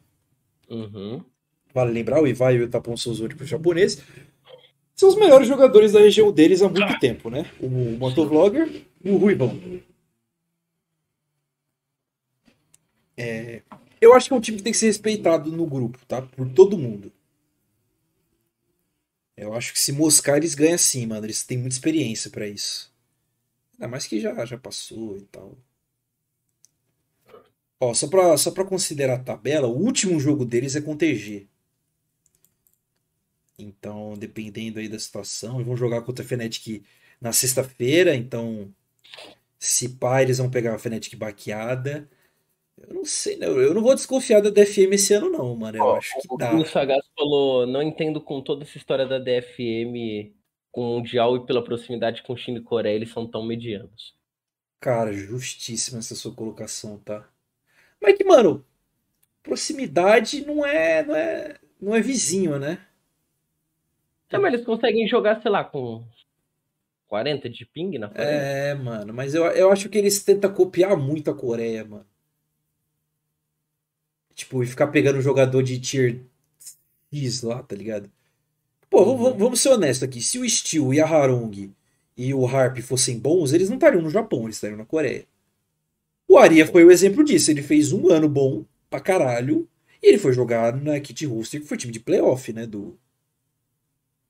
Uhum. 0.67 1.23
Vale 1.71 1.91
lembrar, 1.91 2.19
o 2.19 2.27
Iwai 2.27 2.55
e 2.55 2.59
o 2.61 2.63
Itapon 2.63 2.97
são 2.97 3.11
os 3.11 3.19
únicos 3.19 3.47
japoneses. 3.47 4.01
São 4.95 5.09
os 5.09 5.15
melhores 5.15 5.47
jogadores 5.47 5.91
da 5.91 5.99
região 5.99 6.31
deles 6.31 6.63
há 6.63 6.69
muito 6.69 6.99
tempo, 6.99 7.29
né? 7.29 7.45
O 7.59 7.69
Motovlogger 7.69 8.83
e 9.03 9.11
o 9.11 9.17
Ruibão. 9.17 9.59
É, 13.15 13.61
eu 14.01 14.13
acho 14.13 14.27
que 14.27 14.33
é 14.33 14.37
um 14.37 14.41
time 14.41 14.57
que 14.57 14.63
tem 14.63 14.73
que 14.73 14.79
ser 14.79 14.87
respeitado 14.87 15.51
no 15.51 15.67
grupo, 15.67 15.99
tá? 16.07 16.21
Por 16.23 16.49
todo 16.49 16.77
mundo. 16.77 17.11
Eu 19.37 19.53
acho 19.53 19.73
que 19.73 19.79
se 19.79 19.91
moscar, 19.91 20.37
eles 20.37 20.55
ganham 20.55 20.77
sim, 20.77 21.05
mano. 21.05 21.25
Eles 21.25 21.43
têm 21.43 21.57
muita 21.57 21.75
experiência 21.75 22.31
para 22.31 22.47
isso. 22.47 22.94
Ainda 23.75 23.87
mais 23.87 24.07
que 24.07 24.19
já, 24.19 24.45
já 24.45 24.57
passou 24.57 25.17
e 25.17 25.21
tal. 25.23 25.57
Ó, 27.79 27.93
só 27.93 28.07
pra, 28.07 28.37
só 28.37 28.51
pra 28.51 28.65
considerar 28.65 29.15
a 29.15 29.23
tabela, 29.23 29.67
o 29.67 29.77
último 29.77 30.19
jogo 30.19 30.45
deles 30.45 30.75
é 30.75 30.81
com 30.81 30.95
TG. 30.95 31.47
Então, 33.59 34.13
dependendo 34.17 34.79
aí 34.79 34.87
da 34.87 34.99
situação, 34.99 35.55
eles 35.55 35.67
vão 35.67 35.77
jogar 35.77 36.01
contra 36.01 36.23
a 36.23 36.27
Fnatic 36.27 36.83
na 37.21 37.31
sexta-feira. 37.31 38.15
Então, 38.15 38.73
se 39.59 39.89
pá, 39.89 40.21
eles 40.21 40.37
vão 40.37 40.49
pegar 40.49 40.73
a 40.75 40.79
Fnatic 40.79 41.15
baqueada. 41.15 42.09
Eu 42.77 42.93
não 42.93 43.05
sei, 43.05 43.37
não. 43.37 43.59
eu 43.59 43.73
não 43.73 43.81
vou 43.81 43.95
desconfiar 43.95 44.41
da 44.41 44.49
DFM 44.49 44.93
esse 44.93 45.13
ano, 45.13 45.29
não, 45.29 45.55
mano. 45.55 45.77
Eu 45.77 45.95
acho 45.95 46.13
que 46.19 46.37
dá. 46.37 46.53
O 46.55 46.65
Sagaz 46.65 47.05
falou: 47.15 47.65
não 47.65 47.81
entendo 47.81 48.19
com 48.19 48.41
toda 48.41 48.63
essa 48.63 48.77
história 48.77 49.05
da 49.05 49.17
DFM 49.17 50.33
com 50.75 50.81
o 50.81 50.97
Mundial 50.97 51.37
e 51.37 51.45
pela 51.45 51.63
proximidade 51.63 52.21
com 52.21 52.35
China 52.35 52.59
e 52.59 52.61
Coreia, 52.61 52.97
eles 52.97 53.09
são 53.09 53.25
tão 53.25 53.45
medianos. 53.45 54.13
Cara, 54.81 55.13
justíssima 55.13 55.99
essa 55.99 56.13
sua 56.15 56.35
colocação, 56.35 56.97
tá? 56.97 57.25
Mas 58.01 58.17
que, 58.17 58.25
mano, 58.25 58.65
proximidade 59.41 60.45
não 60.45 60.65
é, 60.65 61.01
não 61.01 61.15
é, 61.15 61.59
não 61.79 61.95
é 61.95 62.01
vizinho, 62.01 62.59
né? 62.59 62.85
É, 64.29 64.37
mas 64.37 64.53
eles 64.53 64.65
conseguem 64.65 65.07
jogar, 65.07 65.41
sei 65.41 65.49
lá, 65.49 65.63
com 65.63 66.03
40 67.07 67.49
de 67.49 67.65
ping 67.65 67.97
na 67.97 68.09
Coreia. 68.09 68.27
É, 68.27 68.73
mano, 68.73 69.13
mas 69.13 69.33
eu, 69.33 69.45
eu 69.45 69.71
acho 69.71 69.87
que 69.87 69.97
eles 69.97 70.25
tentam 70.25 70.53
copiar 70.53 70.97
muito 70.97 71.31
a 71.31 71.33
Coreia, 71.33 71.85
mano. 71.85 72.05
Tipo, 74.33 74.61
e 74.61 74.67
ficar 74.67 74.87
pegando 74.87 75.21
jogador 75.21 75.63
de 75.63 75.79
tier 75.79 76.19
X 77.13 77.43
lá, 77.43 77.63
tá 77.63 77.77
ligado? 77.77 78.11
Pô, 78.89 79.03
uhum. 79.03 79.37
vamos, 79.37 79.59
ser 79.59 79.69
honestos 79.69 80.03
aqui. 80.03 80.21
Se 80.21 80.39
o 80.39 80.49
Steel 80.49 80.93
e 80.93 81.01
a 81.01 81.05
Harong 81.07 81.71
e 82.17 82.33
o 82.33 82.45
Harp 82.45 82.79
fossem 82.79 83.19
bons, 83.19 83.51
eles 83.53 83.69
não 83.69 83.75
estariam 83.75 84.01
no 84.01 84.09
Japão, 84.09 84.43
eles 84.43 84.55
estariam 84.55 84.77
na 84.77 84.85
Coreia. 84.85 85.25
O 86.27 86.37
Aria 86.37 86.65
foi 86.65 86.83
o 86.83 86.91
exemplo 86.91 87.23
disso. 87.23 87.51
Ele 87.51 87.61
fez 87.61 87.91
um 87.91 88.09
ano 88.09 88.29
bom 88.29 88.65
pra 88.89 88.99
caralho. 88.99 89.67
E 90.01 90.07
ele 90.07 90.17
foi 90.17 90.33
jogar 90.33 90.75
na 90.75 90.99
Kit 90.99 91.25
Rooster, 91.25 91.61
que 91.61 91.67
foi 91.67 91.77
time 91.77 91.93
de 91.93 91.99
playoff, 91.99 92.51
né? 92.53 92.65
Do, 92.65 92.97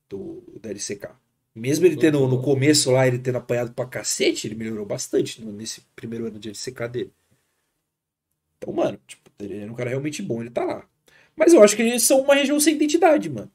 do, 0.09 0.43
da 0.61 0.69
LCK. 0.69 1.09
Mesmo 1.53 1.85
ele 1.85 1.95
tendo, 1.95 2.27
no 2.27 2.41
começo 2.41 2.91
lá, 2.91 3.07
ele 3.07 3.17
tendo 3.17 3.37
apanhado 3.37 3.73
pra 3.73 3.85
cacete, 3.85 4.47
ele 4.47 4.55
melhorou 4.55 4.85
bastante 4.85 5.41
nesse 5.43 5.81
primeiro 5.95 6.27
ano 6.27 6.37
de 6.37 6.49
LCK 6.49 6.87
dele. 6.89 7.13
Então, 8.57 8.73
mano, 8.73 8.99
tipo, 9.07 9.29
ele 9.39 9.59
é 9.59 9.71
um 9.71 9.73
cara 9.73 9.89
realmente 9.89 10.21
bom, 10.21 10.41
ele 10.41 10.49
tá 10.49 10.65
lá. 10.65 10.85
Mas 11.35 11.53
eu 11.53 11.63
acho 11.63 11.75
que 11.75 11.81
eles 11.81 12.03
são 12.03 12.21
uma 12.21 12.35
região 12.35 12.59
sem 12.59 12.75
identidade, 12.75 13.29
mano. 13.29 13.51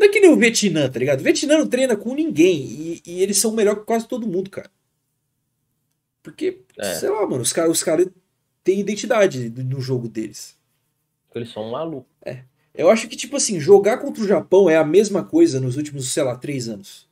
Não 0.00 0.06
é 0.06 0.08
que 0.08 0.18
nem 0.18 0.30
o 0.30 0.36
Vietnã, 0.36 0.88
tá 0.88 0.98
ligado? 0.98 1.20
O 1.20 1.22
Vietnã 1.22 1.58
não 1.58 1.68
treina 1.68 1.94
com 1.94 2.14
ninguém. 2.14 2.56
E, 2.56 3.02
e 3.04 3.22
eles 3.22 3.36
são 3.36 3.52
melhor 3.52 3.76
que 3.76 3.84
quase 3.84 4.08
todo 4.08 4.26
mundo, 4.26 4.48
cara. 4.48 4.70
Porque, 6.22 6.62
é. 6.78 6.94
sei 6.94 7.10
lá, 7.10 7.26
mano, 7.26 7.42
os 7.42 7.52
caras 7.52 7.70
os 7.70 7.82
cara 7.82 8.10
têm 8.64 8.80
identidade 8.80 9.50
no 9.50 9.78
jogo 9.78 10.08
deles. 10.08 10.56
Eles 11.34 11.52
são 11.52 11.70
malucos. 11.70 12.10
É. 12.24 12.44
Eu 12.74 12.88
acho 12.88 13.08
que, 13.08 13.16
tipo 13.16 13.36
assim, 13.36 13.60
jogar 13.60 13.98
contra 13.98 14.22
o 14.24 14.26
Japão 14.26 14.70
é 14.70 14.76
a 14.78 14.84
mesma 14.84 15.22
coisa 15.22 15.60
nos 15.60 15.76
últimos, 15.76 16.10
sei 16.10 16.22
lá, 16.22 16.34
três 16.34 16.66
anos. 16.66 17.06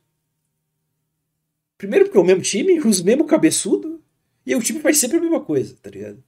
Primeiro 1.77 2.05
porque 2.05 2.17
é 2.17 2.21
o 2.21 2.25
mesmo 2.25 2.41
time, 2.41 2.79
os 2.81 3.03
mesmos 3.03 3.27
cabeçudo, 3.27 4.01
e 4.47 4.55
o 4.55 4.63
time 4.63 4.79
faz 4.79 4.97
sempre 4.97 5.17
a 5.17 5.21
mesma 5.21 5.41
coisa, 5.41 5.77
tá 5.79 5.91
ligado? 5.91 6.23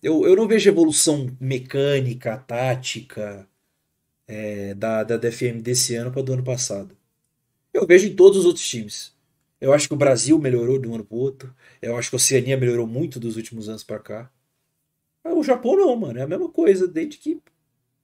Eu, 0.00 0.24
eu 0.24 0.36
não 0.36 0.46
vejo 0.46 0.70
evolução 0.70 1.26
mecânica, 1.40 2.38
tática 2.38 3.48
é, 4.30 4.74
da, 4.74 5.02
da 5.02 5.16
DFM 5.16 5.60
desse 5.60 5.96
ano 5.96 6.12
para 6.12 6.22
do 6.22 6.32
ano 6.32 6.44
passado. 6.44 6.96
Eu 7.74 7.84
vejo 7.84 8.06
em 8.06 8.14
todos 8.14 8.38
os 8.38 8.44
outros 8.44 8.66
times. 8.66 9.12
Eu 9.60 9.72
acho 9.72 9.88
que 9.88 9.94
o 9.94 9.96
Brasil 9.96 10.38
melhorou 10.38 10.78
de 10.78 10.86
um 10.88 10.94
ano 10.94 11.04
pro 11.04 11.16
outro. 11.16 11.54
Eu 11.82 11.96
acho 11.96 12.10
que 12.10 12.14
a 12.14 12.18
Oceania 12.18 12.56
melhorou 12.56 12.86
muito 12.86 13.18
dos 13.18 13.36
últimos 13.36 13.68
anos 13.68 13.82
para 13.82 13.98
cá. 13.98 14.30
o 15.24 15.42
Japão 15.42 15.76
não, 15.76 15.96
mano. 15.96 16.18
É 16.18 16.22
a 16.22 16.28
mesma 16.28 16.48
coisa, 16.48 16.86
desde 16.86 17.18
que 17.18 17.40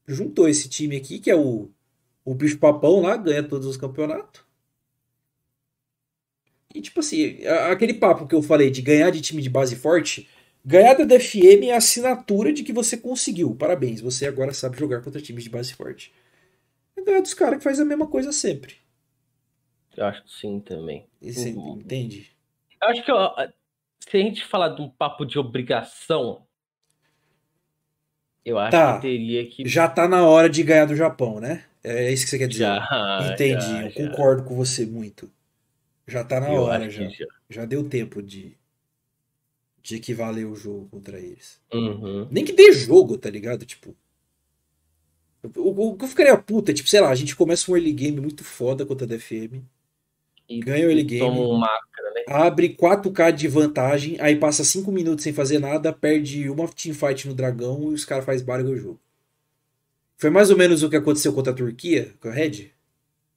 juntou 0.07 0.49
esse 0.49 0.69
time 0.69 0.97
aqui, 0.97 1.21
que 1.21 1.31
é 1.31 1.37
o, 1.37 1.71
o 2.25 2.35
bicho 2.35 2.59
papão 2.59 3.01
lá, 3.03 3.17
ganha 3.17 3.43
todos 3.43 3.67
os 3.67 3.77
campeonatos. 3.77 4.45
E 6.75 6.81
tipo 6.81 7.01
assim, 7.01 7.39
aquele 7.71 7.95
papo 7.95 8.27
que 8.27 8.35
eu 8.35 8.43
falei 8.43 8.69
de 8.69 8.83
ganhar 8.83 9.11
de 9.11 9.21
time 9.21 9.41
de 9.41 9.49
base 9.49 9.77
forte, 9.77 10.29
ganhar 10.67 10.95
da 10.95 11.05
DFM 11.05 11.69
é 11.69 11.75
a 11.75 11.77
assinatura 11.77 12.53
de 12.53 12.65
que 12.65 12.73
você 12.73 12.97
conseguiu. 12.97 13.55
Parabéns, 13.55 14.01
você 14.01 14.27
agora 14.27 14.53
sabe 14.53 14.77
jogar 14.77 15.01
contra 15.01 15.23
times 15.23 15.45
de 15.45 15.51
base 15.51 15.73
forte. 15.73 16.13
É 16.97 17.03
ganhar 17.03 17.21
dos 17.21 17.35
caras 17.35 17.59
que 17.59 17.65
faz 17.65 17.79
a 17.79 17.85
mesma 17.85 18.09
coisa 18.09 18.33
sempre. 18.33 18.75
Eu 19.97 20.05
acho 20.05 20.25
que 20.25 20.33
sim 20.33 20.59
também. 20.59 21.07
Você 21.23 21.51
uhum. 21.51 21.79
entende? 21.79 22.33
Eu 22.83 22.89
acho 22.89 23.05
que 23.05 23.13
ó, 23.13 23.35
se 24.01 24.17
a 24.17 24.21
gente 24.21 24.45
falar 24.45 24.71
de 24.71 24.83
um 24.83 24.89
papo 24.89 25.25
de 25.25 25.39
obrigação, 25.39 26.45
eu 28.45 28.59
acho 28.59 28.73
tá. 28.73 28.97
que 28.97 29.03
teria 29.03 29.47
que. 29.47 29.69
Já 29.69 29.89
tá 29.89 30.09
na 30.09 30.27
hora 30.27 30.51
de 30.51 30.63
ganhar 30.63 30.87
do 30.87 30.97
Japão, 30.97 31.41
né? 31.41 31.65
É 31.83 32.13
isso 32.13 32.25
que 32.25 32.31
você 32.31 32.39
quer 32.39 32.49
dizer. 32.49 32.65
Já, 32.65 33.31
Entendi, 33.33 33.65
já, 33.65 33.83
eu 33.85 33.91
já. 33.91 34.11
concordo 34.11 34.43
com 34.43 34.57
você 34.57 34.85
muito. 34.85 35.31
Já 36.07 36.25
tá 36.25 36.41
na 36.41 36.53
eu 36.53 36.63
hora 36.63 36.91
já. 36.91 37.09
já. 37.09 37.27
já. 37.49 37.65
deu 37.65 37.89
tempo 37.89 38.21
de, 38.21 38.57
de 39.87 39.95
equivaler 39.95 40.45
o 40.45 40.57
jogo 40.57 40.89
contra 40.91 41.17
eles. 41.17 41.61
Uhum. 41.73 42.27
Nem 42.29 42.45
que 42.45 42.53
dê 42.53 42.73
jogo, 42.73 43.17
tá 43.17 43.31
ligado? 43.31 43.65
Tipo. 43.65 43.95
O, 45.55 45.91
o 45.91 45.97
que 45.97 46.05
eu 46.05 46.09
ficaria 46.09 46.37
puta, 46.37 46.75
tipo, 46.75 46.89
sei 46.89 47.01
lá, 47.01 47.09
a 47.09 47.15
gente 47.15 47.37
começa 47.37 47.71
um 47.71 47.77
early 47.77 47.93
game 47.93 48.21
muito 48.21 48.43
foda 48.43 48.85
contra 48.85 49.07
a 49.07 49.09
DFM. 49.09 49.63
E 50.49 50.59
ganha 50.59 50.87
o 50.87 50.91
early 50.91 51.05
game. 51.05 51.21
Toma 51.21 51.41
um 51.41 51.57
macra, 51.57 52.11
né? 52.17 52.25
Abre 52.27 52.75
4k 52.75 53.31
de 53.31 53.47
vantagem, 53.47 54.17
aí 54.21 54.35
passa 54.35 54.65
5 54.65 54.91
minutos 54.91 55.23
sem 55.23 55.33
fazer 55.33 55.61
nada, 55.61 55.93
perde 55.93 56.51
uma 56.51 56.67
teamfight 56.67 57.29
no 57.29 57.35
dragão 57.35 57.93
e 57.93 57.95
os 57.95 58.05
caras 58.05 58.25
fazem 58.25 58.45
barulho 58.45 58.73
o 58.73 58.77
jogo. 58.77 59.01
Foi 60.17 60.31
mais 60.31 60.51
ou 60.51 60.57
menos 60.57 60.83
o 60.83 60.91
que 60.91 60.97
aconteceu 60.97 61.33
contra 61.33 61.53
a 61.53 61.57
Turquia, 61.57 62.13
com 62.21 62.29
a 62.29 62.33
Red? 62.33 62.73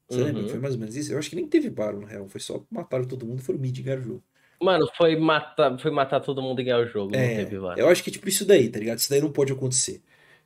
Você 0.08 0.20
uhum. 0.20 0.26
lembra? 0.26 0.47
Foi 0.47 0.60
mais 0.60 0.74
ou 0.74 0.80
menos 0.80 0.95
isso? 0.95 1.14
Eu 1.14 1.20
acho 1.20 1.30
que 1.30 1.36
nem 1.36 1.45
teve 1.45 1.70
barulho, 1.70 2.02
na 2.02 2.08
real. 2.08 2.28
Foi 2.28 2.41
só 2.41 2.64
mataram 2.72 3.06
todo 3.06 3.28
mundo 3.28 3.39
e 3.39 3.43
foram 3.43 3.60
mid 3.60 3.80
ganhar 3.82 4.00
o 4.00 4.02
jogo. 4.02 4.24
Mano, 4.62 4.89
foi 4.97 5.16
matar, 5.16 5.80
foi 5.80 5.89
matar 5.89 6.20
todo 6.20 6.41
mundo 6.41 6.60
e 6.60 6.64
ganhar 6.66 6.80
o 6.80 6.88
jogo, 6.88 7.16
é. 7.16 7.47
Eu 7.78 7.88
acho 7.88 8.03
que 8.03 8.12
tipo 8.12 8.28
isso 8.28 8.45
daí, 8.45 8.70
tá 8.70 8.80
ligado? 8.80 8.97
Isso 8.97 9.10
daí 9.10 9.22
não 9.22 9.32
pode 9.32 9.53
acontecer. 9.53 10.01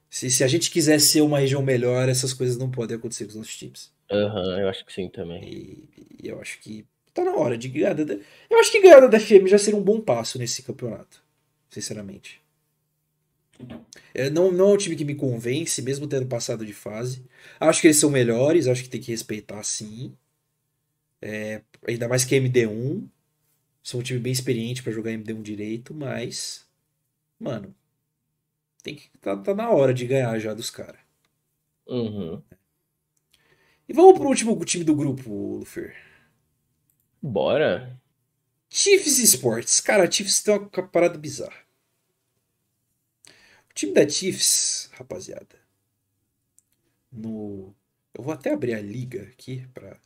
Se, 0.10 0.30
se 0.30 0.44
a 0.44 0.48
gente 0.48 0.70
quiser 0.70 1.00
ser 1.00 1.22
uma 1.22 1.40
região 1.40 1.64
melhor, 1.64 2.08
essas 2.08 2.34
coisas 2.34 2.56
não 2.56 2.70
podem 2.70 2.96
acontecer 2.98 3.24
com 3.26 3.32
os 3.32 3.36
nossos 3.36 3.58
times. 3.58 3.92
Aham, 4.12 4.42
uhum, 4.42 4.60
eu 4.60 4.70
acho 4.70 4.86
que 4.86 4.94
sim 4.94 5.10
também. 5.10 5.44
E, 5.44 5.90
e, 6.24 6.28
eu 6.28 6.40
acho 6.40 6.60
que 6.60 6.86
tá 7.14 7.24
na 7.24 7.36
hora 7.36 7.58
de 7.58 7.68
ganhar. 7.68 7.96
Da, 7.96 8.14
eu 8.50 8.60
acho 8.60 8.72
que 8.72 8.82
ganhar 8.82 9.08
da 9.08 9.20
FM 9.20 9.48
já 9.48 9.58
seria 9.58 9.80
um 9.80 9.84
bom 9.84 10.00
passo 10.00 10.38
nesse 10.38 10.62
campeonato, 10.62 11.24
sinceramente. 11.70 12.40
É, 14.14 14.30
não, 14.30 14.52
não 14.52 14.70
é 14.70 14.74
um 14.74 14.78
time 14.78 14.96
que 14.96 15.06
me 15.06 15.16
convence, 15.16 15.82
mesmo 15.82 16.08
tendo 16.08 16.28
passado 16.28 16.66
de 16.66 16.74
fase. 16.74 17.26
Acho 17.60 17.82
que 17.82 17.88
eles 17.88 17.98
são 17.98 18.10
melhores, 18.10 18.68
acho 18.68 18.84
que 18.84 18.90
tem 18.90 19.02
que 19.02 19.12
respeitar 19.12 19.64
sim. 19.64 20.16
É, 21.22 21.62
ainda 21.88 22.08
mais 22.08 22.24
que 22.26 22.36
MD1. 22.36 23.08
São 23.84 24.00
um 24.00 24.04
time 24.04 24.20
bem 24.20 24.32
experiente 24.32 24.82
para 24.82 24.94
jogar 24.94 25.12
MD1 25.12 25.42
direito, 25.42 25.94
mas. 25.94 26.66
Mano, 27.38 27.76
tem 28.82 28.96
que 28.96 29.10
tá, 29.20 29.36
tá 29.38 29.54
na 29.54 29.70
hora 29.70 29.94
de 29.94 30.08
ganhar 30.08 30.40
já 30.40 30.54
dos 30.54 30.70
caras. 30.70 31.02
Uhum. 31.86 32.42
E 33.88 33.94
vamos 33.94 34.18
pro 34.18 34.30
último 34.30 34.64
time 34.64 34.84
do 34.84 34.96
grupo, 34.96 35.58
Lufer. 35.58 35.96
Bora. 37.22 38.00
Chiefs 38.70 39.20
Sports. 39.20 39.82
Cara, 39.82 40.08
a 40.08 40.12
Chiefs 40.12 40.42
tem 40.42 40.56
uma 40.56 40.70
parada 40.88 41.18
bizarra. 41.18 41.64
O 43.70 43.74
time 43.74 43.94
da 43.94 44.08
Chiefs, 44.08 44.90
rapaziada. 44.94 45.60
No. 47.12 47.76
Eu 48.14 48.24
vou 48.24 48.34
até 48.34 48.54
abrir 48.54 48.74
a 48.74 48.82
liga 48.82 49.24
aqui 49.24 49.68
pra. 49.74 50.00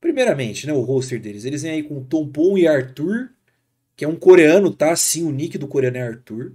Primeiramente, 0.00 0.66
né? 0.66 0.72
O 0.72 0.80
roster 0.80 1.20
deles. 1.20 1.44
Eles 1.44 1.62
vêm 1.62 1.72
aí 1.72 1.82
com 1.82 2.04
Tompon 2.04 2.56
e 2.56 2.66
Arthur, 2.66 3.30
que 3.96 4.04
é 4.04 4.08
um 4.08 4.16
coreano, 4.16 4.72
tá? 4.72 4.94
Sim, 4.96 5.24
o 5.24 5.30
nick 5.30 5.58
do 5.58 5.68
coreano 5.68 5.96
é 5.96 6.02
Arthur. 6.02 6.52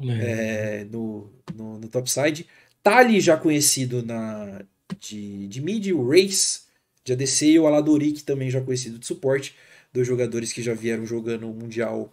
É. 0.00 0.84
No, 0.84 1.30
no, 1.54 1.78
no 1.78 1.88
topside. 1.88 2.46
Tali 2.82 3.20
já 3.20 3.36
conhecido 3.36 4.02
na, 4.02 4.62
de, 5.00 5.48
de 5.48 5.60
mid, 5.60 5.88
o 5.92 6.08
Race 6.08 6.62
de 7.04 7.12
ADC 7.12 7.46
e 7.46 7.58
o 7.58 7.66
Aladorik 7.66 8.22
também 8.24 8.50
já 8.50 8.60
conhecido 8.60 8.98
de 8.98 9.06
suporte. 9.06 9.54
dois 9.92 10.06
jogadores 10.06 10.52
que 10.52 10.62
já 10.62 10.74
vieram 10.74 11.06
jogando 11.06 11.48
o 11.50 11.54
Mundial 11.54 12.10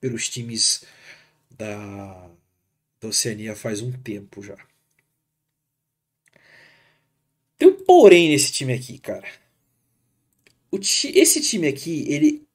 pelos 0.00 0.28
times 0.28 0.84
da, 1.50 2.30
da 3.00 3.08
Oceania 3.08 3.56
faz 3.56 3.80
um 3.80 3.92
tempo 3.92 4.42
já. 4.42 4.56
Tem 7.58 7.68
um 7.68 7.73
porém 7.86 8.28
nesse 8.28 8.52
time 8.52 8.72
aqui, 8.72 8.98
cara. 8.98 9.26
Ti, 10.80 11.12
esse 11.16 11.40
time 11.40 11.68
aqui, 11.68 12.04
ele 12.08 12.46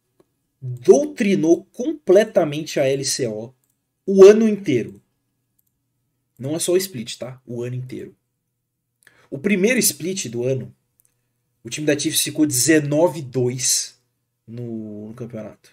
doutrinou 0.61 1.65
completamente 1.65 2.79
a 2.79 2.83
LCO 2.83 3.55
o 4.05 4.25
ano 4.25 4.47
inteiro. 4.47 5.01
Não 6.37 6.55
é 6.55 6.59
só 6.59 6.73
o 6.73 6.77
split, 6.77 7.17
tá? 7.17 7.41
O 7.45 7.63
ano 7.63 7.75
inteiro. 7.75 8.15
O 9.29 9.37
primeiro 9.37 9.79
split 9.79 10.27
do 10.27 10.43
ano, 10.43 10.75
o 11.63 11.69
time 11.69 11.85
da 11.85 11.97
Chiefs 11.97 12.21
ficou 12.21 12.45
19-2 12.45 13.95
no, 14.47 15.09
no 15.09 15.13
campeonato. 15.13 15.71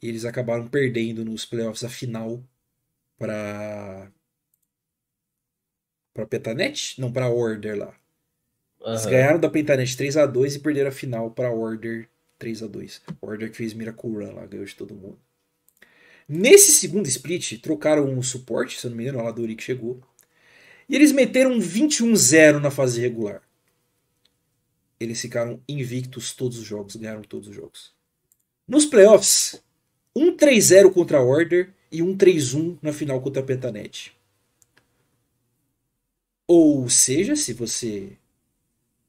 E 0.00 0.08
eles 0.08 0.24
acabaram 0.24 0.68
perdendo 0.68 1.24
nos 1.24 1.44
playoffs 1.44 1.82
a 1.82 1.88
final 1.88 2.42
para 3.18 4.12
para 6.18 6.26
Petanet? 6.26 7.00
Não, 7.00 7.12
para 7.12 7.28
Order 7.28 7.78
lá. 7.78 7.94
Uhum. 8.80 8.88
Eles 8.88 9.06
ganharam 9.06 9.38
da 9.38 9.48
Pentanet 9.48 9.96
3 9.96 10.16
a 10.16 10.26
2 10.26 10.56
e 10.56 10.58
perderam 10.58 10.88
a 10.88 10.92
final 10.92 11.30
para 11.30 11.50
Order 11.50 12.08
3 12.38 12.64
a 12.64 12.66
2. 12.66 13.02
Order 13.20 13.50
que 13.50 13.56
fez 13.56 13.72
Miracle 13.72 14.10
Run 14.10 14.34
lá, 14.34 14.46
ganhou 14.46 14.66
de 14.66 14.74
todo 14.74 14.94
mundo. 14.94 15.18
Nesse 16.28 16.72
segundo 16.72 17.06
split, 17.06 17.60
trocaram 17.60 18.04
um 18.04 18.22
suporte, 18.22 18.78
se 18.78 18.86
eu 18.86 18.90
não 18.90 18.96
me 18.96 19.04
engano, 19.04 19.18
o 19.18 19.20
Aladori 19.22 19.54
que 19.54 19.62
chegou. 19.62 20.00
E 20.88 20.94
eles 20.94 21.12
meteram 21.12 21.58
21-0 21.58 22.60
na 22.60 22.70
fase 22.70 23.00
regular. 23.00 23.42
Eles 24.98 25.20
ficaram 25.20 25.62
invictos 25.68 26.34
todos 26.34 26.58
os 26.58 26.64
jogos, 26.64 26.96
ganharam 26.96 27.22
todos 27.22 27.48
os 27.48 27.54
jogos. 27.54 27.92
Nos 28.66 28.84
playoffs, 28.84 29.62
1-3-0 30.16 30.92
contra 30.92 31.18
a 31.18 31.22
Order 31.22 31.72
e 31.92 32.00
1-3-1 32.00 32.78
na 32.82 32.92
final 32.92 33.20
contra 33.20 33.40
a 33.40 33.44
Pentanet. 33.44 34.17
Ou 36.48 36.88
seja, 36.88 37.36
se 37.36 37.52
você 37.52 38.12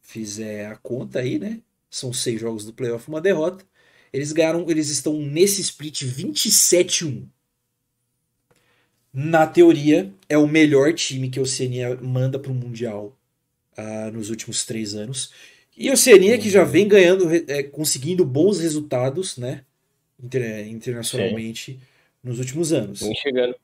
fizer 0.02 0.66
a 0.66 0.76
conta 0.76 1.20
aí, 1.20 1.40
né? 1.40 1.62
São 1.90 2.12
seis 2.12 2.42
jogos 2.42 2.66
do 2.66 2.74
playoff, 2.74 3.08
uma 3.08 3.22
derrota. 3.22 3.66
Eles 4.12 4.34
ganharam, 4.34 4.70
eles 4.70 4.90
estão 4.90 5.14
nesse 5.14 5.62
split 5.62 6.04
27-1. 6.04 7.26
Na 9.14 9.48
teoria, 9.48 10.14
é 10.28 10.38
o 10.38 10.48
melhor 10.48 10.94
time 10.94 11.30
que 11.30 11.40
a 11.40 11.42
Oceania 11.42 11.96
manda 11.96 12.38
para 12.38 12.52
o 12.52 12.56
Mundial 12.56 13.18
uh, 13.78 14.12
nos 14.12 14.30
últimos 14.30 14.66
três 14.66 14.94
anos. 14.94 15.32
E 15.78 15.90
a 15.90 15.94
Oceania 15.94 16.38
que 16.38 16.50
já 16.50 16.66
vem 16.66 16.88
ganhando, 16.88 17.26
é, 17.48 17.64
conseguindo 17.64 18.26
bons 18.26 18.60
resultados, 18.60 19.38
né? 19.38 19.64
Inter, 20.22 20.68
internacionalmente 20.68 21.72
Sim. 21.72 21.80
nos 22.22 22.38
últimos 22.38 22.74
anos. 22.74 23.00
Vem 23.00 23.16
chegando. 23.16 23.56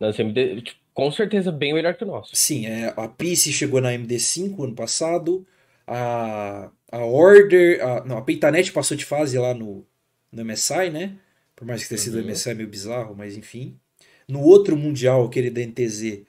Nós 0.00 0.16
tipo, 0.16 0.81
com 0.94 1.10
certeza 1.10 1.50
bem 1.50 1.72
melhor 1.72 1.94
que 1.96 2.04
o 2.04 2.06
nosso. 2.06 2.34
Sim, 2.34 2.66
é, 2.66 2.92
a 2.96 3.08
Peace 3.08 3.52
chegou 3.52 3.80
na 3.80 3.92
MD5 3.92 4.64
ano 4.64 4.74
passado. 4.74 5.46
A, 5.86 6.70
a 6.90 7.04
Order. 7.04 7.84
A, 7.84 8.04
não, 8.04 8.18
a 8.18 8.22
Peitanet 8.22 8.72
passou 8.72 8.96
de 8.96 9.04
fase 9.04 9.38
lá 9.38 9.54
no, 9.54 9.86
no 10.30 10.44
MSI, 10.44 10.90
né? 10.90 11.18
Por 11.56 11.66
mais 11.66 11.82
que 11.82 11.90
tenha 11.90 11.98
sido 11.98 12.18
uhum. 12.18 12.26
MSI 12.26 12.54
meio 12.54 12.68
bizarro, 12.68 13.14
mas 13.14 13.36
enfim. 13.36 13.78
No 14.28 14.40
outro 14.40 14.76
Mundial, 14.76 15.24
aquele 15.24 15.50
da 15.50 15.60
NTZ, 15.60 16.24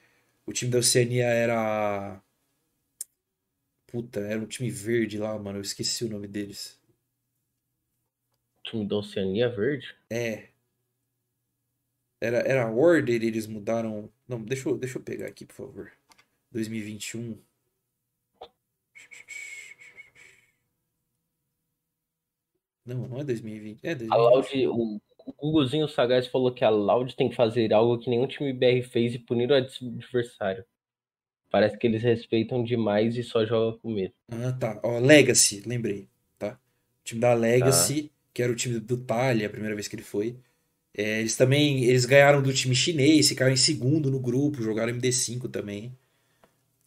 o 0.45 0.53
time 0.53 0.71
da 0.71 0.79
Oceania 0.79 1.25
era. 1.25 2.21
Puta, 3.87 4.19
era 4.21 4.39
um 4.39 4.45
time 4.45 4.69
verde 4.69 5.17
lá, 5.17 5.37
mano. 5.37 5.59
Eu 5.59 5.61
esqueci 5.61 6.03
o 6.03 6.09
nome 6.09 6.27
deles. 6.27 6.79
Time 8.63 8.87
da 8.87 8.97
Oceania 8.97 9.49
Verde? 9.49 9.95
É. 10.09 10.47
Era, 12.19 12.37
era 12.39 12.71
Order, 12.71 13.21
eles 13.21 13.47
mudaram. 13.47 14.11
Não, 14.27 14.41
deixa 14.41 14.69
eu, 14.69 14.77
deixa 14.77 14.97
eu 14.97 15.03
pegar 15.03 15.27
aqui, 15.27 15.45
por 15.45 15.55
favor. 15.55 15.91
2021. 16.51 17.37
Não, 22.85 23.07
não 23.07 23.19
é 23.19 23.23
2020. 23.23 23.83
É 23.83 23.95
2020. 23.95 24.11
A 24.11 24.17
Loud, 24.17 24.67
o, 24.67 25.01
o 25.25 25.51
Googlezinho 25.51 25.87
Sagaz 25.87 26.27
falou 26.27 26.53
que 26.53 26.65
a 26.65 26.69
Loud 26.69 27.15
tem 27.15 27.29
que 27.29 27.35
fazer 27.35 27.73
algo 27.73 27.97
que 27.97 28.09
nenhum 28.09 28.27
time 28.27 28.53
BR 28.53 28.85
fez 28.89 29.15
e 29.15 29.19
punir 29.19 29.49
o 29.51 29.55
adversário. 29.55 30.65
Parece 31.49 31.77
que 31.77 31.85
eles 31.85 32.01
respeitam 32.01 32.63
demais 32.63 33.15
e 33.15 33.23
só 33.23 33.45
jogam 33.45 33.79
com 33.79 33.91
medo. 33.91 34.13
Ah, 34.29 34.51
tá. 34.53 34.79
Ó, 34.83 34.99
Legacy, 34.99 35.63
lembrei. 35.65 36.09
Tá? 36.37 36.53
O 37.01 37.03
time 37.03 37.21
da 37.21 37.33
Legacy, 37.33 38.03
tá. 38.03 38.09
que 38.33 38.41
era 38.41 38.51
o 38.51 38.55
time 38.55 38.79
do 38.79 38.97
Talha, 38.97 39.47
a 39.47 39.49
primeira 39.49 39.75
vez 39.75 39.87
que 39.87 39.95
ele 39.95 40.03
foi. 40.03 40.35
É, 40.95 41.19
eles 41.19 41.35
também 41.35 41.83
eles 41.85 42.05
ganharam 42.05 42.41
do 42.41 42.53
time 42.53 42.75
chinês, 42.75 43.27
ficaram 43.27 43.51
em 43.51 43.57
segundo 43.57 44.11
no 44.11 44.19
grupo, 44.19 44.61
jogaram 44.61 44.93
MD5 44.93 45.49
também. 45.49 45.97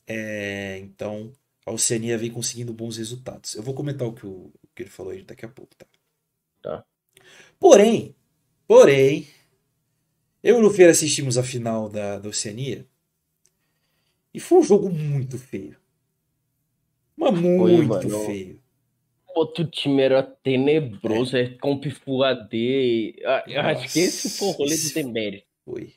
É, 0.07 0.78
então 0.78 1.32
a 1.64 1.72
Oceania 1.72 2.16
vem 2.16 2.30
conseguindo 2.30 2.72
bons 2.72 2.96
resultados. 2.96 3.54
Eu 3.54 3.62
vou 3.62 3.74
comentar 3.74 4.07
o 4.07 4.12
que, 4.12 4.26
o, 4.26 4.30
o 4.30 4.68
que 4.74 4.84
ele 4.84 4.90
falou 4.90 5.12
aí 5.12 5.22
daqui 5.22 5.44
a 5.44 5.48
pouco, 5.48 5.74
tá? 5.76 5.86
Tá. 6.62 6.84
Porém, 7.59 8.14
porém, 8.66 9.26
eu 10.42 10.57
e 10.57 10.59
o 10.59 10.62
Lufeira 10.62 10.92
assistimos 10.92 11.36
a 11.36 11.42
final 11.42 11.88
da, 11.88 12.18
da 12.18 12.28
Oceania 12.28 12.86
e 14.32 14.38
foi 14.38 14.59
um 14.59 14.62
jogo 14.62 14.88
muito 14.90 15.38
feio. 15.38 15.76
Mas 17.16 17.32
muito 17.38 18.07
Oi, 18.09 18.26
feio 18.26 18.65
outro 19.39 19.64
time 19.64 20.03
era 20.03 20.22
tenebroso, 20.22 21.37
é 21.37 21.49
Comp 21.49 21.84
Full 21.87 22.24
AD. 22.24 23.16
Eu 23.47 23.61
acho 23.61 23.93
que 23.93 24.01
esse 24.01 24.30
foi 24.39 24.49
o 24.49 24.53
rolê 24.53 24.76
do 24.76 24.95
demérito. 24.95 25.47
Foi. 25.64 25.93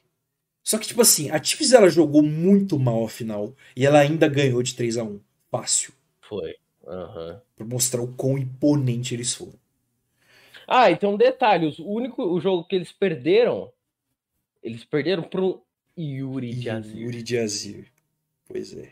Só 0.64 0.78
que, 0.78 0.88
tipo 0.88 1.02
assim, 1.02 1.32
a 1.32 1.42
Chiefs 1.42 1.74
ela 1.74 1.90
jogou 1.90 2.22
muito 2.22 2.78
mal 2.78 3.06
a 3.06 3.10
final 3.10 3.56
e 3.76 3.86
ela 3.86 4.00
ainda 4.00 4.28
ganhou 4.28 4.62
de 4.62 4.76
3 4.76 4.98
a 4.98 5.04
1 5.04 5.20
Fácil. 5.50 5.94
Foi. 6.22 6.56
Uhum. 6.86 7.40
Pra 7.56 7.66
mostrar 7.66 8.02
o 8.02 8.14
quão 8.14 8.38
imponente 8.38 9.14
eles 9.14 9.34
foram. 9.34 9.58
Ah, 10.68 10.92
então 10.92 11.14
um 11.14 11.18
detalhe: 11.18 11.76
o 11.80 11.92
único 11.92 12.24
o 12.24 12.40
jogo 12.40 12.64
que 12.66 12.76
eles 12.76 12.92
perderam, 12.92 13.72
eles 14.62 14.84
perderam 14.86 15.24
pro 15.24 15.64
Yuri 15.98 16.54
de 16.54 16.70
Azir. 16.70 16.98
Yuri 16.98 17.24
de 17.24 17.38
Azir. 17.38 17.86
Pois 18.48 18.78
é. 18.78 18.92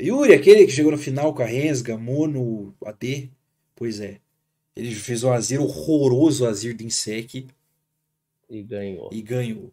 Yuri, 0.00 0.32
aquele 0.32 0.64
que 0.64 0.72
chegou 0.72 0.92
no 0.92 0.98
final 0.98 1.34
com 1.34 1.42
a 1.42 1.46
Rensga, 1.46 1.96
Mono, 1.96 2.74
AD. 2.84 3.30
Pois 3.78 4.00
é. 4.00 4.20
Ele 4.74 4.92
fez 4.92 5.22
o 5.22 5.30
Azir 5.30 5.62
horroroso, 5.62 6.44
o 6.44 6.48
Azir 6.48 6.76
do 6.76 6.82
Insec. 6.82 7.46
E 8.50 8.62
ganhou. 8.62 9.08
E 9.12 9.22
ganhou. 9.22 9.72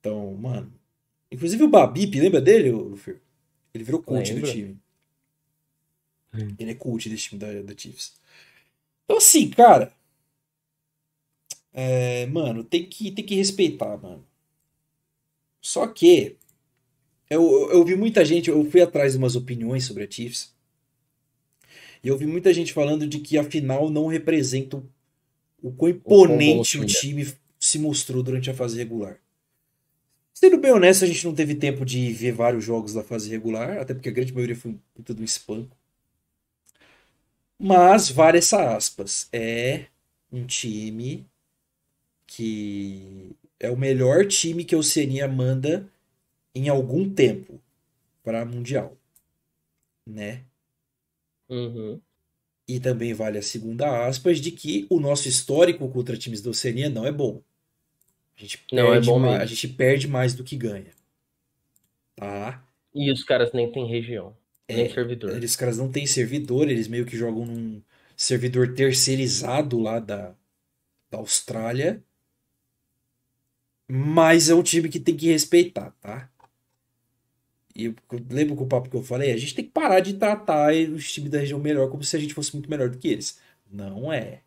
Então, 0.00 0.34
mano. 0.34 0.72
Inclusive 1.30 1.62
o 1.62 1.68
Babip, 1.68 2.18
lembra 2.18 2.40
dele, 2.40 2.72
Lufer? 2.72 3.20
Ele 3.72 3.84
virou 3.84 4.02
cult 4.02 4.34
do 4.34 4.42
time. 4.42 4.76
Hum. 6.34 6.54
Ele 6.58 6.72
é 6.72 6.74
cult 6.74 7.08
desse 7.08 7.28
time 7.28 7.38
da, 7.38 7.62
da 7.62 7.76
Chiefs. 7.76 8.14
Então, 9.04 9.18
assim, 9.18 9.48
cara. 9.48 9.94
É, 11.72 12.26
mano, 12.26 12.64
tem 12.64 12.84
que, 12.84 13.12
tem 13.12 13.24
que 13.24 13.36
respeitar, 13.36 13.96
mano. 13.96 14.26
Só 15.60 15.86
que. 15.86 16.36
Eu, 17.30 17.70
eu 17.70 17.84
vi 17.84 17.94
muita 17.94 18.24
gente, 18.24 18.50
eu 18.50 18.68
fui 18.70 18.82
atrás 18.82 19.12
de 19.12 19.18
umas 19.18 19.36
opiniões 19.36 19.84
sobre 19.84 20.02
a 20.02 20.10
Chiefs. 20.10 20.52
E 22.02 22.08
eu 22.08 22.18
vi 22.18 22.26
muita 22.26 22.52
gente 22.52 22.72
falando 22.72 23.06
de 23.06 23.20
que 23.20 23.38
a 23.38 23.44
final 23.44 23.88
não 23.88 24.06
representa 24.06 24.82
o, 25.62 25.72
quão 25.72 25.90
imponente 25.90 26.78
o, 26.78 26.82
o 26.82 26.86
time 26.86 27.32
se 27.58 27.78
mostrou 27.78 28.22
durante 28.22 28.50
a 28.50 28.54
fase 28.54 28.76
regular. 28.76 29.18
Sendo 30.34 30.58
bem 30.58 30.72
honesto, 30.72 31.04
a 31.04 31.06
gente 31.06 31.24
não 31.24 31.34
teve 31.34 31.54
tempo 31.54 31.84
de 31.84 32.12
ver 32.12 32.32
vários 32.32 32.64
jogos 32.64 32.92
da 32.92 33.04
fase 33.04 33.30
regular, 33.30 33.78
até 33.78 33.94
porque 33.94 34.08
a 34.08 34.12
grande 34.12 34.32
maioria 34.32 34.56
foi 34.56 34.76
puta 34.94 35.14
do 35.14 35.22
espanco. 35.22 35.76
Mas, 37.56 38.08
vale 38.10 38.38
essa 38.38 38.74
aspas, 38.74 39.28
é 39.32 39.86
um 40.32 40.44
time 40.44 41.24
que 42.26 43.36
é 43.60 43.70
o 43.70 43.76
melhor 43.76 44.26
time 44.26 44.64
que 44.64 44.74
a 44.74 44.78
Oceania 44.78 45.28
manda 45.28 45.88
em 46.52 46.68
algum 46.68 47.08
tempo 47.08 47.60
para 48.24 48.44
Mundial, 48.44 48.96
né? 50.04 50.42
Uhum. 51.52 52.00
E 52.66 52.80
também 52.80 53.12
vale 53.12 53.36
a 53.36 53.42
segunda 53.42 54.06
aspas 54.06 54.40
de 54.40 54.50
que 54.50 54.86
o 54.88 54.98
nosso 54.98 55.28
histórico 55.28 55.86
contra 55.90 56.16
times 56.16 56.40
da 56.40 56.48
Oceania 56.48 56.88
não 56.88 57.06
é 57.06 57.12
bom. 57.12 57.42
A 58.36 58.40
gente 58.40 58.64
não 58.72 58.94
é 58.94 59.00
bom 59.00 59.18
mais, 59.18 59.42
a 59.42 59.44
gente 59.44 59.68
perde 59.68 60.08
mais 60.08 60.32
do 60.32 60.42
que 60.42 60.56
ganha. 60.56 60.90
Tá? 62.16 62.64
E 62.94 63.12
os 63.12 63.22
caras 63.22 63.52
nem 63.52 63.70
têm 63.70 63.86
região, 63.86 64.34
é, 64.66 64.76
nem 64.76 64.90
servidor. 64.90 65.36
Eles 65.36 65.54
caras 65.54 65.76
não 65.76 65.90
têm 65.90 66.06
servidor, 66.06 66.70
eles 66.70 66.88
meio 66.88 67.04
que 67.04 67.16
jogam 67.16 67.44
num 67.44 67.82
servidor 68.16 68.74
terceirizado 68.74 69.78
lá 69.78 69.98
da, 69.98 70.34
da 71.10 71.18
Austrália. 71.18 72.02
Mas 73.86 74.48
é 74.48 74.54
um 74.54 74.62
time 74.62 74.88
que 74.88 74.98
tem 74.98 75.14
que 75.14 75.26
respeitar, 75.26 75.94
tá? 76.00 76.30
E 77.74 77.86
eu 77.86 77.94
lembro 78.30 78.54
com 78.54 78.64
o 78.64 78.68
papo 78.68 78.90
que 78.90 78.96
eu 78.96 79.02
falei, 79.02 79.32
a 79.32 79.36
gente 79.36 79.54
tem 79.54 79.64
que 79.64 79.70
parar 79.70 80.00
de 80.00 80.14
tratar 80.14 80.72
os 80.74 81.10
times 81.12 81.30
da 81.30 81.38
região 81.38 81.58
melhor 81.58 81.90
como 81.90 82.04
se 82.04 82.16
a 82.16 82.20
gente 82.20 82.34
fosse 82.34 82.52
muito 82.52 82.70
melhor 82.70 82.88
do 82.90 82.98
que 82.98 83.08
eles. 83.08 83.38
Não 83.70 84.12
é. 84.12 84.42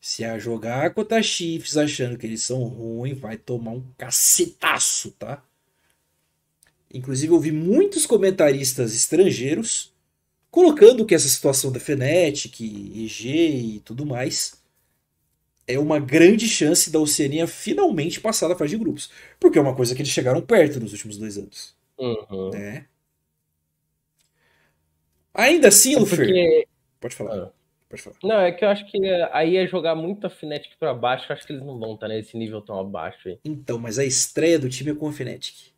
Se 0.00 0.24
a 0.24 0.38
jogar 0.38 0.94
contra 0.94 1.22
Chiefs 1.22 1.76
achando 1.76 2.18
que 2.18 2.26
eles 2.26 2.42
são 2.42 2.64
ruins, 2.64 3.18
vai 3.18 3.36
tomar 3.36 3.72
um 3.72 3.84
cacetaço, 3.98 5.10
tá? 5.12 5.42
Inclusive, 6.92 7.32
eu 7.32 7.40
vi 7.40 7.52
muitos 7.52 8.06
comentaristas 8.06 8.94
estrangeiros 8.94 9.92
colocando 10.50 11.06
que 11.06 11.14
essa 11.14 11.28
situação 11.28 11.70
da 11.70 11.78
Fnatic, 11.78 12.60
EG 12.60 13.76
e 13.76 13.80
tudo 13.80 14.04
mais 14.04 14.60
é 15.66 15.78
uma 15.78 16.00
grande 16.00 16.48
chance 16.48 16.90
da 16.90 16.98
Oceania 16.98 17.46
finalmente 17.46 18.20
passar 18.20 18.48
da 18.48 18.56
fase 18.56 18.70
de 18.70 18.78
grupos. 18.78 19.10
Porque 19.38 19.58
é 19.58 19.62
uma 19.62 19.74
coisa 19.74 19.94
que 19.94 20.02
eles 20.02 20.12
chegaram 20.12 20.42
perto 20.42 20.80
nos 20.80 20.92
últimos 20.92 21.16
dois 21.16 21.38
anos. 21.38 21.79
Uhum. 22.00 22.50
Né? 22.50 22.86
Ainda 25.34 25.68
assim, 25.68 25.94
É 25.94 25.98
Lufer. 25.98 26.18
porque- 26.18 26.68
Pode 27.00 27.14
falar. 27.14 27.34
Ah. 27.46 27.52
Pode 27.88 28.02
falar. 28.02 28.16
Não, 28.22 28.40
é 28.40 28.52
que 28.52 28.64
eu 28.64 28.68
acho 28.68 28.86
que 28.90 28.98
aí 29.32 29.56
é 29.56 29.66
jogar 29.66 29.94
muito 29.96 30.26
a 30.26 30.30
Fnatic 30.30 30.76
pra 30.78 30.94
baixo. 30.94 31.26
eu 31.30 31.34
Acho 31.36 31.46
que 31.46 31.52
eles 31.52 31.64
não 31.64 31.78
vão 31.78 31.94
estar 31.94 32.06
nesse 32.08 32.36
nível 32.36 32.62
tão 32.62 32.78
abaixo 32.78 33.28
aí. 33.28 33.38
Então, 33.44 33.78
mas 33.78 33.98
a 33.98 34.04
estreia 34.04 34.58
do 34.58 34.68
time 34.68 34.92
é 34.92 34.94
com 34.94 35.08
a 35.08 35.12
Fnatic. 35.12 35.72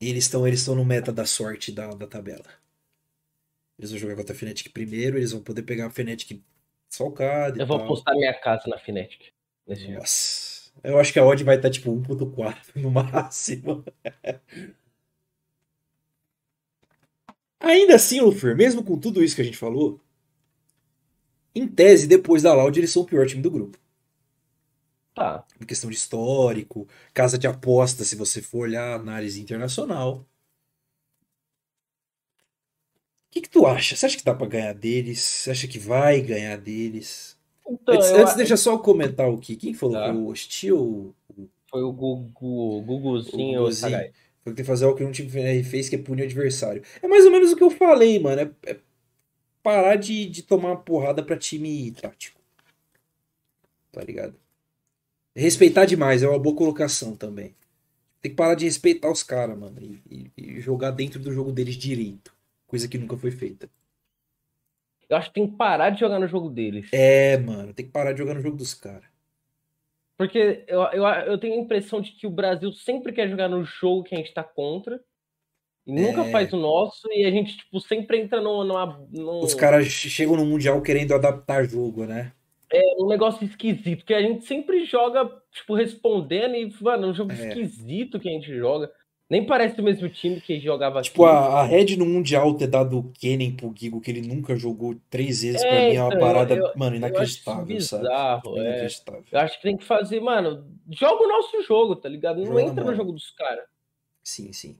E 0.00 0.08
eles 0.08 0.24
estão 0.24 0.46
eles 0.48 0.60
estão 0.60 0.74
no 0.74 0.84
meta 0.84 1.12
da 1.12 1.24
sorte 1.24 1.70
da, 1.70 1.88
da 1.94 2.06
tabela. 2.08 2.44
Eles 3.78 3.90
vão 3.90 4.00
jogar 4.00 4.16
contra 4.16 4.34
a 4.34 4.36
Fnatic 4.38 4.72
primeiro, 4.72 5.16
eles 5.16 5.30
vão 5.32 5.40
poder 5.42 5.62
pegar 5.62 5.86
a 5.86 5.90
Fnatic 5.90 6.42
salcada 6.88 7.56
e 7.56 7.60
Eu 7.62 7.66
vou 7.66 7.78
tal. 7.78 7.86
postar 7.86 8.14
minha 8.14 8.34
casa 8.34 8.64
na 8.68 8.78
Fnatic. 8.78 9.32
Nesse 9.66 9.82
jogo. 9.86 10.02
Eu 10.82 10.98
acho 10.98 11.12
que 11.12 11.18
a 11.18 11.24
odd 11.24 11.42
vai 11.44 11.56
estar 11.56 11.70
tipo 11.70 11.90
1.4 11.90 12.56
no 12.76 12.90
máximo. 12.92 13.84
Ainda 17.58 17.94
assim, 17.94 18.20
Lufer, 18.20 18.54
mesmo 18.54 18.84
com 18.84 18.98
tudo 18.98 19.22
isso 19.24 19.34
que 19.34 19.40
a 19.40 19.44
gente 19.44 19.56
falou, 19.56 19.98
em 21.54 21.66
tese, 21.66 22.06
depois 22.06 22.42
da 22.42 22.52
Loud, 22.54 22.78
eles 22.78 22.90
são 22.90 23.02
o 23.02 23.06
pior 23.06 23.26
time 23.26 23.40
do 23.42 23.50
grupo. 23.50 23.78
Tá. 25.14 25.44
Em 25.60 25.64
questão 25.66 25.90
de 25.90 25.96
histórico, 25.96 26.86
casa 27.14 27.38
de 27.38 27.46
aposta, 27.46 28.04
se 28.04 28.16
você 28.16 28.40
for 28.42 28.60
olhar 28.60 28.94
análise 28.94 29.40
internacional. 29.40 30.26
O 33.28 33.32
que, 33.32 33.40
que 33.40 33.48
tu 33.50 33.66
acha? 33.66 33.96
Você 33.96 34.06
acha 34.06 34.16
que 34.16 34.22
dá 34.24 34.32
pra 34.34 34.46
ganhar 34.46 34.74
deles? 34.74 35.20
Você 35.20 35.50
acha 35.50 35.66
que 35.66 35.78
vai 35.78 36.20
ganhar 36.20 36.56
deles? 36.56 37.31
Então, 37.68 37.94
antes, 37.94 38.10
eu- 38.10 38.16
antes 38.22 38.34
deixa 38.36 38.52
eu 38.54 38.58
só 38.58 38.78
comentar 38.78 39.28
o 39.30 39.38
que. 39.38 39.56
Quem 39.56 39.72
falou? 39.74 39.94
Tá. 39.96 40.06
Foi 40.06 40.16
o 40.16 40.26
Hostil? 40.28 40.76
ou 40.78 41.14
o 41.38 41.48
Foi 41.70 41.82
o 41.82 41.92
Gugu, 41.92 42.78
o 42.78 42.82
Guguzinho 42.82 43.38
O 43.38 43.46
ou 43.46 43.52
o 43.54 43.64
Guguzinho. 43.64 44.12
Foi 44.44 44.54
que 44.54 44.64
fazer 44.64 44.84
algo 44.84 44.96
que 44.98 45.04
um 45.04 45.12
time 45.12 45.28
FNR 45.28 45.62
fez, 45.64 45.88
que 45.88 45.94
é 45.94 45.98
punir 45.98 46.22
o 46.22 46.24
adversário. 46.24 46.82
É 47.00 47.06
mais 47.06 47.24
ou 47.24 47.30
menos 47.30 47.52
o 47.52 47.56
que 47.56 47.62
eu 47.62 47.70
falei, 47.70 48.18
mano. 48.18 48.40
É, 48.42 48.70
é 48.72 48.76
parar 49.62 49.94
de, 49.96 50.26
de 50.28 50.42
tomar 50.42 50.70
uma 50.70 50.76
porrada 50.76 51.22
pra 51.22 51.36
time 51.38 51.92
tático. 51.92 52.40
Tá 53.92 54.02
ligado? 54.02 54.34
Respeitar 55.34 55.84
demais, 55.86 56.22
é 56.22 56.28
uma 56.28 56.38
boa 56.38 56.56
colocação 56.56 57.14
também. 57.16 57.54
Tem 58.20 58.30
que 58.30 58.36
parar 58.36 58.54
de 58.54 58.64
respeitar 58.64 59.10
os 59.10 59.22
caras, 59.22 59.58
mano. 59.58 59.76
E, 59.80 60.00
e- 60.10 60.30
e 60.36 60.60
jogar 60.60 60.90
dentro 60.90 61.18
do 61.20 61.32
jogo 61.32 61.52
deles 61.52 61.74
direito. 61.76 62.34
Coisa 62.66 62.88
que 62.88 62.98
nunca 62.98 63.16
foi 63.16 63.30
feita. 63.30 63.68
Eu 65.12 65.18
acho 65.18 65.28
que 65.28 65.34
tem 65.34 65.46
que 65.46 65.56
parar 65.56 65.90
de 65.90 66.00
jogar 66.00 66.18
no 66.18 66.26
jogo 66.26 66.48
deles. 66.48 66.88
É, 66.92 67.36
mano. 67.36 67.74
Tem 67.74 67.84
que 67.84 67.92
parar 67.92 68.12
de 68.12 68.18
jogar 68.18 68.32
no 68.34 68.40
jogo 68.40 68.56
dos 68.56 68.72
caras. 68.72 69.04
Porque 70.16 70.64
eu, 70.66 70.80
eu, 70.92 71.04
eu 71.04 71.38
tenho 71.38 71.54
a 71.54 71.58
impressão 71.58 72.00
de 72.00 72.12
que 72.12 72.26
o 72.26 72.30
Brasil 72.30 72.72
sempre 72.72 73.12
quer 73.12 73.28
jogar 73.28 73.48
no 73.48 73.62
jogo 73.64 74.04
que 74.04 74.14
a 74.14 74.18
gente 74.18 74.32
tá 74.32 74.42
contra. 74.42 75.00
E 75.86 75.92
nunca 75.92 76.22
É. 76.22 76.30
faz 76.30 76.50
o 76.52 76.56
nosso. 76.56 77.06
E 77.12 77.24
a 77.26 77.30
gente, 77.30 77.58
tipo, 77.58 77.78
sempre 77.80 78.20
entra 78.20 78.40
num, 78.40 78.64
numa, 78.64 79.06
num, 79.10 79.40
Os 79.40 79.54
caras 79.54 79.86
chegam 79.86 80.36
no 80.36 80.46
Mundial 80.46 80.80
querendo 80.80 81.14
adaptar 81.14 81.64
jogo, 81.64 82.06
né? 82.06 82.32
num 82.98 83.06
negócio 83.08 83.44
esquisito. 83.44 84.02
Que 84.06 84.14
a 84.14 84.22
gente 84.22 84.46
sempre 84.46 84.86
joga, 84.86 85.30
tipo, 85.50 85.74
respondendo. 85.74 86.54
E, 86.54 86.72
mano, 86.80 87.08
é 87.08 87.10
um 87.10 87.14
jogo 87.14 87.32
É. 87.32 87.34
esquisito 87.48 88.18
que 88.18 88.30
a 88.30 88.32
gente 88.32 88.56
joga. 88.56 88.90
Nem 89.32 89.46
parece 89.46 89.80
o 89.80 89.82
mesmo 89.82 90.10
time 90.10 90.42
que 90.42 90.60
jogava 90.60 91.00
Tipo, 91.00 91.24
aqui. 91.24 91.34
a, 91.34 91.60
a 91.60 91.62
Red 91.64 91.96
no 91.96 92.04
Mundial 92.04 92.52
ter 92.52 92.66
dado 92.66 92.98
o 92.98 93.12
Kennen 93.14 93.56
pro 93.56 93.72
Gigo, 93.74 93.98
que 93.98 94.10
ele 94.10 94.20
nunca 94.20 94.54
jogou 94.54 94.94
três 95.08 95.40
vezes, 95.40 95.62
É, 95.62 95.68
pra 95.70 95.88
mim 95.88 95.96
é 95.96 96.02
uma 96.02 96.08
então, 96.08 96.20
parada, 96.20 96.54
eu- 96.54 96.72
mano, 96.76 96.94
Eu 96.94 96.98
inacreditável, 96.98 97.74
isso 97.76 97.88
sabe? 97.88 98.02
bizarro, 98.02 98.58
é. 98.58 98.60
Inacreditável. 98.60 99.24
Eu 99.32 99.40
acho 99.40 99.56
que 99.56 99.62
tem 99.62 99.76
que 99.78 99.84
fazer, 99.84 100.20
mano, 100.20 100.66
joga 100.90 101.24
o 101.24 101.28
nosso 101.28 101.62
jogo, 101.62 101.96
tá 101.96 102.10
ligado? 102.10 102.40
Não 102.40 102.44
Joga, 102.46 102.60
entra 102.60 102.74
mano. 102.84 102.90
no 102.90 102.94
jogo 102.94 103.12
dos 103.12 103.30
caras. 103.30 103.64
Sim, 104.22 104.52
sim. 104.52 104.76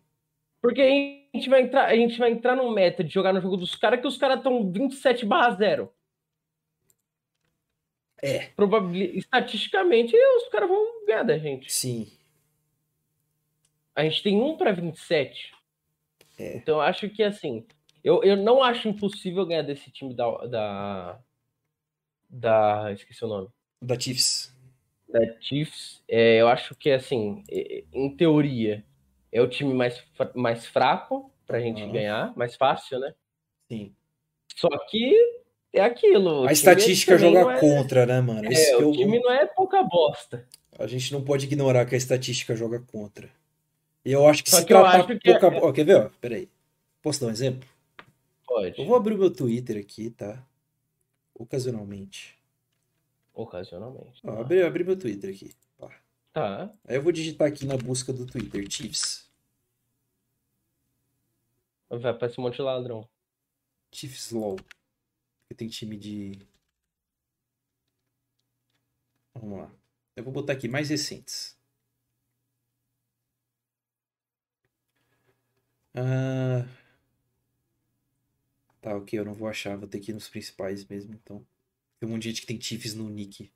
Porque 0.61 0.82
a 0.82 1.36
gente 1.38 1.48
vai 1.48 1.62
entrar, 1.62 1.86
a 1.86 1.96
gente 1.96 2.18
vai 2.18 2.30
entrar 2.30 2.55
num 2.55 2.70
meta 2.70 3.03
de 3.03 3.11
jogar 3.12 3.32
no 3.32 3.40
jogo 3.40 3.57
dos 3.57 3.74
caras 3.74 4.03
que 4.03 4.07
os 4.07 4.18
caras 4.18 4.36
estão 4.36 4.70
27 4.70 5.24
barra 5.24 5.53
0. 5.57 5.90
É, 8.22 8.48
Probabili 8.55 9.18
estatisticamente, 9.18 10.14
os 10.36 10.48
caras 10.48 10.68
vão 10.68 11.05
ganhar 11.07 11.22
da 11.22 11.38
gente. 11.38 11.72
sim. 11.72 12.07
A 13.95 14.05
gente 14.05 14.22
tem 14.22 14.40
1 14.40 14.57
para 14.57 14.72
27. 14.72 15.53
É. 16.38 16.57
Então 16.57 16.76
eu 16.76 16.80
acho 16.80 17.09
que 17.11 17.22
assim, 17.22 17.66
eu, 18.03 18.22
eu 18.24 18.36
não 18.36 18.62
acho 18.62 18.88
impossível 18.88 19.45
ganhar 19.47 19.62
desse 19.62 19.90
time 19.90 20.14
da 20.14 20.30
da 20.47 21.18
da 22.28 22.93
esqueci 22.93 23.24
o 23.24 23.28
nome. 23.28 23.49
Da 23.80 23.99
Chiefs. 23.99 24.55
da 25.09 25.20
Chiefs, 25.40 26.03
é, 26.09 26.40
eu 26.40 26.49
acho 26.49 26.74
que, 26.74 26.90
assim, 26.90 27.45
é, 27.51 27.84
em 27.93 28.16
teoria, 28.16 28.84
é 29.30 29.40
o 29.43 29.49
time 29.49 29.74
mais, 29.74 30.03
mais 30.34 30.66
fraco 30.66 31.30
pra 31.47 31.61
gente 31.61 31.82
Aham. 31.82 31.93
ganhar, 31.93 32.32
mais 32.36 32.55
fácil, 32.57 32.99
né? 33.01 33.14
Sim. 33.68 33.95
Só 34.57 34.68
que 34.88 35.14
é 35.72 35.80
aquilo. 35.82 36.47
A 36.47 36.53
estatística 36.53 37.18
joga 37.18 37.53
é- 37.55 37.61
contra, 37.61 38.07
né, 38.07 38.20
mano? 38.20 38.51
É, 38.51 38.70
é 38.70 38.76
o 38.78 38.88
o- 38.88 38.93
time 38.93 39.18
não 39.20 39.30
é 39.32 39.47
pouca 39.47 39.82
bosta. 39.82 40.47
A 40.78 40.86
gente 40.86 41.12
não 41.12 41.22
pode 41.22 41.45
ignorar 41.47 41.84
que 41.84 41.95
a 41.95 41.99
estatística 41.99 42.57
joga 42.57 42.80
contra. 42.80 43.28
Eu 44.05 44.26
acho 44.26 44.42
que 44.42 44.50
Só 44.50 44.59
se 44.59 44.66
que 44.66 44.72
eu 44.72 44.80
tratar 44.80 44.98
acho 44.98 45.18
que 45.18 45.30
é- 45.30 45.38
pouca... 45.38 45.66
Ó, 45.66 45.72
quer 45.72 45.84
ver, 45.84 45.96
ó? 45.96 46.11
Peraí. 46.20 46.48
Posso 47.00 47.20
dar 47.20 47.26
um 47.28 47.30
exemplo? 47.30 47.68
Pode, 48.46 48.78
Eu 48.80 48.86
vou 48.86 48.96
abrir 48.96 49.14
o 49.14 49.18
meu 49.18 49.30
Twitter 49.32 49.78
aqui, 49.78 50.11
tá? 50.11 50.44
Ocasionalmente. 51.34 52.38
ocasionalmente. 53.32 54.20
Ó, 54.24 54.32
tá. 54.34 54.40
abri, 54.40 54.62
abri 54.62 54.84
meu 54.84 54.98
Twitter 54.98 55.30
aqui. 55.34 55.55
Pá. 55.78 55.90
Tá. 56.32 56.70
Aí 56.86 56.96
eu 56.96 57.03
vou 57.03 57.12
digitar 57.12 57.48
aqui 57.48 57.64
na 57.64 57.76
busca 57.76 58.12
do 58.12 58.26
Twitter, 58.26 58.68
Chiefs. 58.70 59.30
Vai 61.88 62.11
aparecer 62.11 62.40
um 62.40 62.44
monte 62.44 62.57
de 62.57 62.62
ladrão. 62.62 63.09
Chiefs 63.92 64.30
LOL. 64.32 64.57
Porque 64.57 65.55
tem 65.55 65.68
time 65.68 65.96
de. 65.96 66.38
Vamos 69.34 69.59
lá. 69.59 69.70
Eu 70.16 70.24
vou 70.24 70.32
botar 70.32 70.53
aqui 70.55 70.68
mais 70.68 70.88
recentes. 70.88 71.57
Ah... 75.95 76.64
Tá, 78.82 78.95
ok, 78.95 79.18
eu 79.18 79.24
não 79.24 79.32
vou 79.32 79.49
achar, 79.49 79.78
vou 79.78 79.88
ter 79.88 79.99
que 79.99 80.11
ir 80.11 80.14
nos 80.14 80.28
principais 80.28 80.84
mesmo, 80.84 81.14
então. 81.14 81.47
Tem 82.01 82.09
um 82.09 82.12
monte 82.12 82.24
de 82.24 82.28
gente 82.30 82.40
que 82.43 82.47
tem 82.49 82.61
Chiefs 82.61 82.95
no 82.95 83.09
nick. 83.11 83.53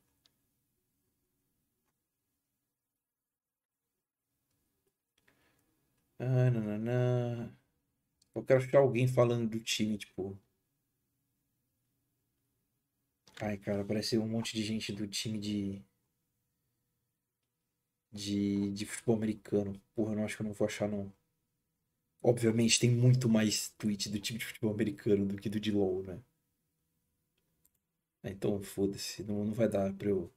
Ah, 6.18 6.50
nananã. 6.50 7.50
Eu 8.34 8.44
quero 8.44 8.60
achar 8.60 8.78
alguém 8.78 9.08
falando 9.08 9.48
do 9.50 9.60
time, 9.60 9.98
tipo. 9.98 10.38
Ai, 13.40 13.56
cara, 13.56 13.82
parece 13.82 14.18
um 14.18 14.28
monte 14.28 14.54
de 14.54 14.62
gente 14.62 14.92
do 14.92 15.06
time 15.08 15.38
de. 15.38 15.82
De, 18.12 18.72
de 18.72 18.84
futebol 18.84 19.14
americano. 19.14 19.80
Porra, 19.94 20.10
eu 20.12 20.16
não 20.16 20.24
acho 20.24 20.34
que 20.36 20.42
eu 20.42 20.46
não 20.46 20.52
vou 20.52 20.66
achar, 20.66 20.88
não. 20.88 21.12
Obviamente 22.28 22.80
tem 22.80 22.90
muito 22.90 23.28
mais 23.28 23.72
tweet 23.78 24.08
do 24.08 24.18
time 24.18 24.36
de 24.36 24.44
futebol 24.44 24.72
americano 24.72 25.24
do 25.24 25.36
que 25.36 25.48
do 25.48 25.60
de 25.60 25.70
LoL, 25.70 26.02
né? 26.02 26.18
Ah, 28.24 28.30
Então, 28.30 28.60
foda-se, 28.60 29.22
não, 29.22 29.44
não 29.44 29.52
vai 29.52 29.68
dar 29.68 29.92
pra 29.94 30.08
eu 30.08 30.32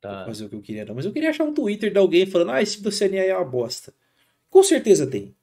Tá. 0.00 0.24
fazer 0.24 0.44
o 0.44 0.48
que 0.48 0.54
eu 0.54 0.62
queria, 0.62 0.84
não. 0.84 0.94
Mas 0.94 1.04
eu 1.04 1.12
queria 1.12 1.30
achar 1.30 1.42
um 1.42 1.52
Twitter 1.52 1.92
de 1.92 1.98
alguém 1.98 2.26
falando, 2.26 2.52
ah, 2.52 2.62
esse 2.62 2.74
time 2.74 2.84
do 2.84 2.92
CNA 2.92 3.24
é 3.24 3.36
uma 3.36 3.44
bosta. 3.44 3.92
Com 4.48 4.62
certeza 4.62 5.04
tem. 5.04 5.34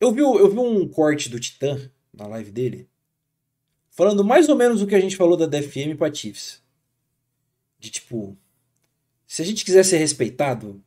Eu 0.00 0.12
vi, 0.12 0.20
eu 0.20 0.50
vi 0.50 0.58
um 0.58 0.88
corte 0.88 1.28
do 1.30 1.38
Titã 1.38 1.90
na 2.12 2.26
live 2.26 2.50
dele, 2.50 2.90
falando 3.88 4.24
mais 4.24 4.48
ou 4.48 4.56
menos 4.56 4.82
o 4.82 4.86
que 4.86 4.96
a 4.96 5.00
gente 5.00 5.16
falou 5.16 5.36
da 5.36 5.46
DFM 5.46 5.96
pra 5.96 6.12
Chiefs. 6.12 6.60
De 7.78 7.88
tipo, 7.88 8.36
se 9.26 9.40
a 9.42 9.44
gente 9.44 9.64
quiser 9.64 9.84
ser 9.84 9.98
respeitado, 9.98 10.83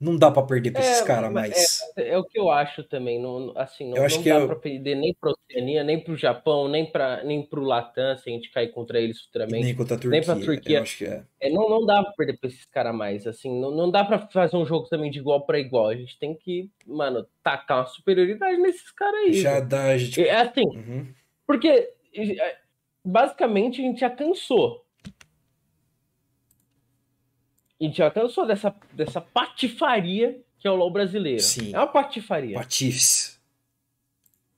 não 0.00 0.16
dá 0.16 0.30
pra 0.30 0.42
perder 0.42 0.70
pra 0.70 0.80
esses 0.80 1.00
É, 1.00 1.04
caras 1.04 1.32
mas- 1.32 1.50
mais. 1.50 2.08
É 2.08 2.16
o 2.16 2.24
que 2.24 2.38
eu 2.38 2.50
acho 2.50 2.84
também. 2.84 3.20
Não, 3.20 3.52
assim, 3.56 3.88
não, 3.90 3.96
Eu 3.96 4.04
acho 4.04 4.16
não 4.16 4.22
que 4.22 4.28
dá 4.28 4.36
eu- 4.38 4.46
pra 4.46 4.56
perder 4.56 4.94
nem 4.94 5.14
pra 5.20 5.30
Oceania, 5.32 5.82
nem 5.82 5.98
pro 5.98 6.16
Japão, 6.16 6.68
nem, 6.68 6.84
pra, 6.90 7.22
nem 7.24 7.42
pro 7.42 7.62
Latam, 7.62 8.16
se 8.16 8.30
a 8.30 8.32
gente 8.32 8.50
cair 8.50 8.68
contra 8.68 9.00
eles 9.00 9.20
futuramente. 9.22 9.64
nem 9.64 9.74
contra 9.74 9.96
a 9.96 9.98
nem 10.08 10.22
pra 10.22 10.34
Turquia. 10.34 10.54
Turquia. 10.54 10.82
Acho 10.82 10.98
que 10.98 11.04
é. 11.04 11.22
É, 11.40 11.50
não, 11.50 11.68
não 11.68 11.84
dá 11.84 12.02
pra 12.02 12.12
perder 12.12 12.38
pra 12.38 12.48
esses 12.48 12.64
caras 12.66 12.94
mais, 12.94 13.26
assim, 13.26 13.60
não, 13.60 13.70
não 13.70 13.90
dá 13.90 14.04
pra 14.04 14.18
fazer 14.28 14.56
um 14.56 14.64
jogo 14.66 14.88
também 14.88 15.10
de 15.10 15.18
igual 15.18 15.40
pra 15.44 15.58
igual. 15.58 15.88
A 15.88 15.96
gente 15.96 16.18
tem 16.18 16.34
que, 16.34 16.70
mano, 16.86 17.26
tacar 17.42 17.78
uma 17.78 17.86
superioridade 17.86 18.56
nesses 18.58 18.90
caras 18.92 19.20
aí. 19.20 19.32
Já 19.34 19.60
dá, 19.60 19.86
a 19.86 19.98
gente. 19.98 20.20
É 20.26 20.40
assim, 20.40 20.64
Uhum. 20.66 21.06
Porque 21.46 21.92
basicamente 23.04 23.80
a 23.80 23.84
gente 23.84 24.00
já 24.00 24.10
cansou. 24.10 24.84
A 27.80 27.84
gente 27.84 27.98
já 27.98 28.10
cansou 28.10 28.46
dessa, 28.46 28.74
dessa 28.92 29.20
patifaria 29.20 30.42
que 30.58 30.66
é 30.66 30.70
o 30.70 30.76
LOL 30.76 30.90
brasileiro. 30.90 31.40
Sim. 31.42 31.72
É 31.72 31.78
uma 31.78 31.86
patifaria. 31.86 32.58
Patifes. 32.58 33.40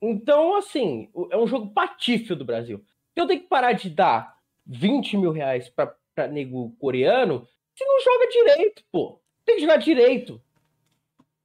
Então, 0.01 0.57
assim, 0.57 1.11
é 1.31 1.37
um 1.37 1.47
jogo 1.47 1.71
patífio 1.73 2.35
do 2.35 2.45
Brasil. 2.45 2.83
Eu 3.15 3.27
tenho 3.27 3.41
que 3.41 3.49
parar 3.49 3.73
de 3.75 3.91
dar 3.91 4.39
20 4.67 5.19
mil 5.19 5.31
reais 5.31 5.69
pra, 5.69 5.95
pra 6.15 6.27
nego 6.27 6.71
coreano 6.79 7.47
se 7.75 7.85
não 7.85 8.01
joga 8.01 8.29
direito, 8.29 8.83
pô. 8.91 9.21
Tem 9.45 9.57
que 9.57 9.63
jogar 9.63 9.77
direito. 9.77 10.41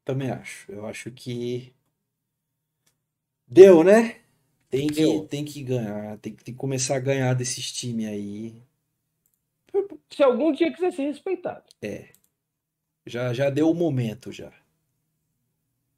Também 0.03 0.29
acho. 0.31 0.71
Eu 0.71 0.85
acho 0.85 1.11
que. 1.11 1.73
Deu, 3.47 3.83
né? 3.83 4.17
Tem 4.69 4.87
que, 4.87 4.95
Deu. 4.95 5.27
tem 5.27 5.45
que 5.45 5.63
ganhar. 5.63 6.17
Tem 6.19 6.33
que, 6.33 6.43
tem 6.43 6.53
que 6.53 6.59
começar 6.59 6.95
a 6.95 6.99
ganhar 6.99 7.33
desses 7.33 7.71
times 7.71 8.07
aí. 8.07 8.61
Se 10.09 10.23
algum 10.23 10.51
dia 10.51 10.71
quiser 10.73 10.91
ser 10.91 11.03
respeitado. 11.03 11.65
É. 11.81 12.13
Já, 13.05 13.33
já 13.33 13.49
deu 13.49 13.69
o 13.69 13.73
momento 13.73 14.31
já. 14.31 14.51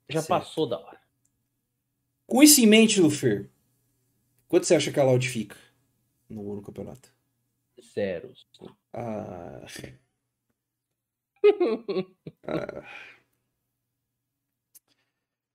Já 0.09 0.21
Certo. 0.21 0.27
passou 0.27 0.67
da 0.67 0.79
hora. 0.79 0.99
Com 2.25 2.43
isso 2.43 2.59
em 2.61 2.67
mente, 2.67 2.99
Lufer, 2.99 3.49
quanto 4.47 4.65
você 4.65 4.75
acha 4.75 4.91
que 4.91 4.99
a 4.99 5.03
Loud 5.03 5.27
fica 5.27 5.55
no, 6.29 6.55
no 6.55 6.61
campeonato? 6.61 7.13
Zero. 7.93 8.33
Ah. 8.93 9.65
Ah. 12.43 12.83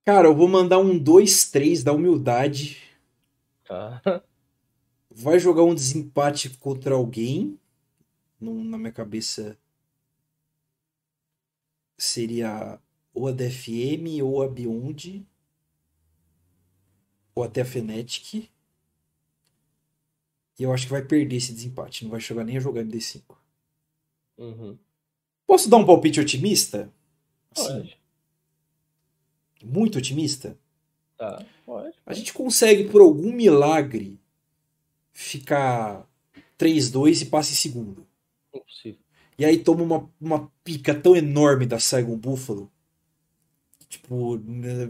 Cara, 0.04 0.26
eu 0.26 0.34
vou 0.34 0.48
mandar 0.48 0.78
um 0.78 0.98
2-3 0.98 1.82
da 1.84 1.92
humildade. 1.92 2.82
Tá. 3.64 4.02
Vai 5.10 5.38
jogar 5.38 5.62
um 5.62 5.74
desempate 5.74 6.50
contra 6.58 6.94
alguém. 6.94 7.58
Não- 8.42 8.64
na 8.64 8.76
minha 8.76 8.92
cabeça 8.92 9.56
seria 11.96 12.80
ou 13.14 13.28
a 13.28 13.32
DFM 13.32 14.22
ou 14.22 14.42
a 14.42 14.48
Beyond. 14.48 15.26
Ou 17.34 17.44
até 17.44 17.62
a 17.62 17.64
Fnatic. 17.64 18.34
E 20.58 20.62
eu 20.62 20.72
acho 20.72 20.84
que 20.86 20.90
vai 20.92 21.02
perder 21.04 21.36
esse 21.36 21.52
desempate. 21.52 22.04
Não 22.04 22.10
vai 22.10 22.20
chegar 22.20 22.44
nem 22.44 22.56
a 22.56 22.60
jogar 22.60 22.82
MD5. 22.82 23.22
Uhum. 24.38 24.78
Posso 25.46 25.68
dar 25.70 25.76
um 25.78 25.86
palpite 25.86 26.20
otimista? 26.20 26.92
Sim, 27.54 27.64
Pode. 27.64 28.00
muito 29.64 29.98
otimista. 29.98 30.58
Tá. 31.16 31.44
Pode. 31.64 31.96
A 32.04 32.12
gente 32.14 32.32
consegue, 32.32 32.88
por 32.88 33.00
algum 33.00 33.32
milagre, 33.32 34.18
ficar 35.12 36.06
3-2 36.58 37.22
e 37.22 37.26
passa 37.26 37.52
em 37.52 37.56
segundo. 37.56 38.06
Impossível. 38.54 39.00
E 39.38 39.44
aí 39.44 39.58
toma 39.62 39.82
uma, 39.82 40.10
uma 40.20 40.52
pica 40.62 40.94
tão 40.94 41.16
enorme 41.16 41.66
da 41.66 41.78
Saigon 41.78 42.16
Buffalo. 42.16 42.70
Tipo, 43.88 44.38
né, 44.38 44.88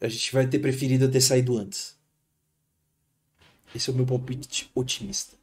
a 0.00 0.08
gente 0.08 0.32
vai 0.32 0.46
ter 0.46 0.58
preferido 0.58 1.10
ter 1.10 1.20
saído 1.20 1.56
antes. 1.56 1.96
Esse 3.74 3.90
é 3.90 3.92
o 3.92 3.96
meu 3.96 4.06
palpite 4.06 4.70
otimista. 4.74 5.36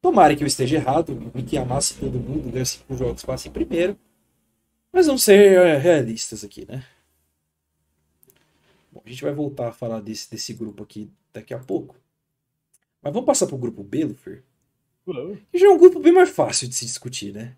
Tomara 0.00 0.36
que 0.36 0.42
eu 0.42 0.46
esteja 0.46 0.76
errado 0.76 1.32
e 1.34 1.42
que 1.42 1.58
amasse 1.58 1.94
todo 1.94 2.18
mundo, 2.18 2.50
ganhe 2.50 2.64
cinco 2.64 2.96
jogos, 2.96 3.24
passe 3.24 3.48
em 3.48 3.52
primeiro. 3.52 3.98
Mas 4.92 5.06
vamos 5.06 5.24
ser 5.24 5.58
é, 5.58 5.76
realistas 5.76 6.44
aqui, 6.44 6.66
né? 6.66 6.84
Bom, 8.90 9.02
a 9.04 9.08
gente 9.08 9.22
vai 9.22 9.32
voltar 9.32 9.68
a 9.68 9.72
falar 9.72 10.00
desse, 10.00 10.30
desse 10.30 10.54
grupo 10.54 10.82
aqui 10.82 11.10
daqui 11.32 11.52
a 11.52 11.58
pouco. 11.58 11.96
Mas 13.02 13.12
vamos 13.12 13.26
passar 13.26 13.46
pro 13.46 13.58
grupo 13.58 13.82
B, 13.82 14.04
Lufer? 14.04 14.44
Que 15.50 15.58
já 15.58 15.66
é 15.66 15.70
um 15.70 15.78
grupo 15.78 16.00
bem 16.00 16.12
mais 16.12 16.30
fácil 16.30 16.68
de 16.68 16.74
se 16.74 16.84
discutir, 16.84 17.32
né? 17.32 17.56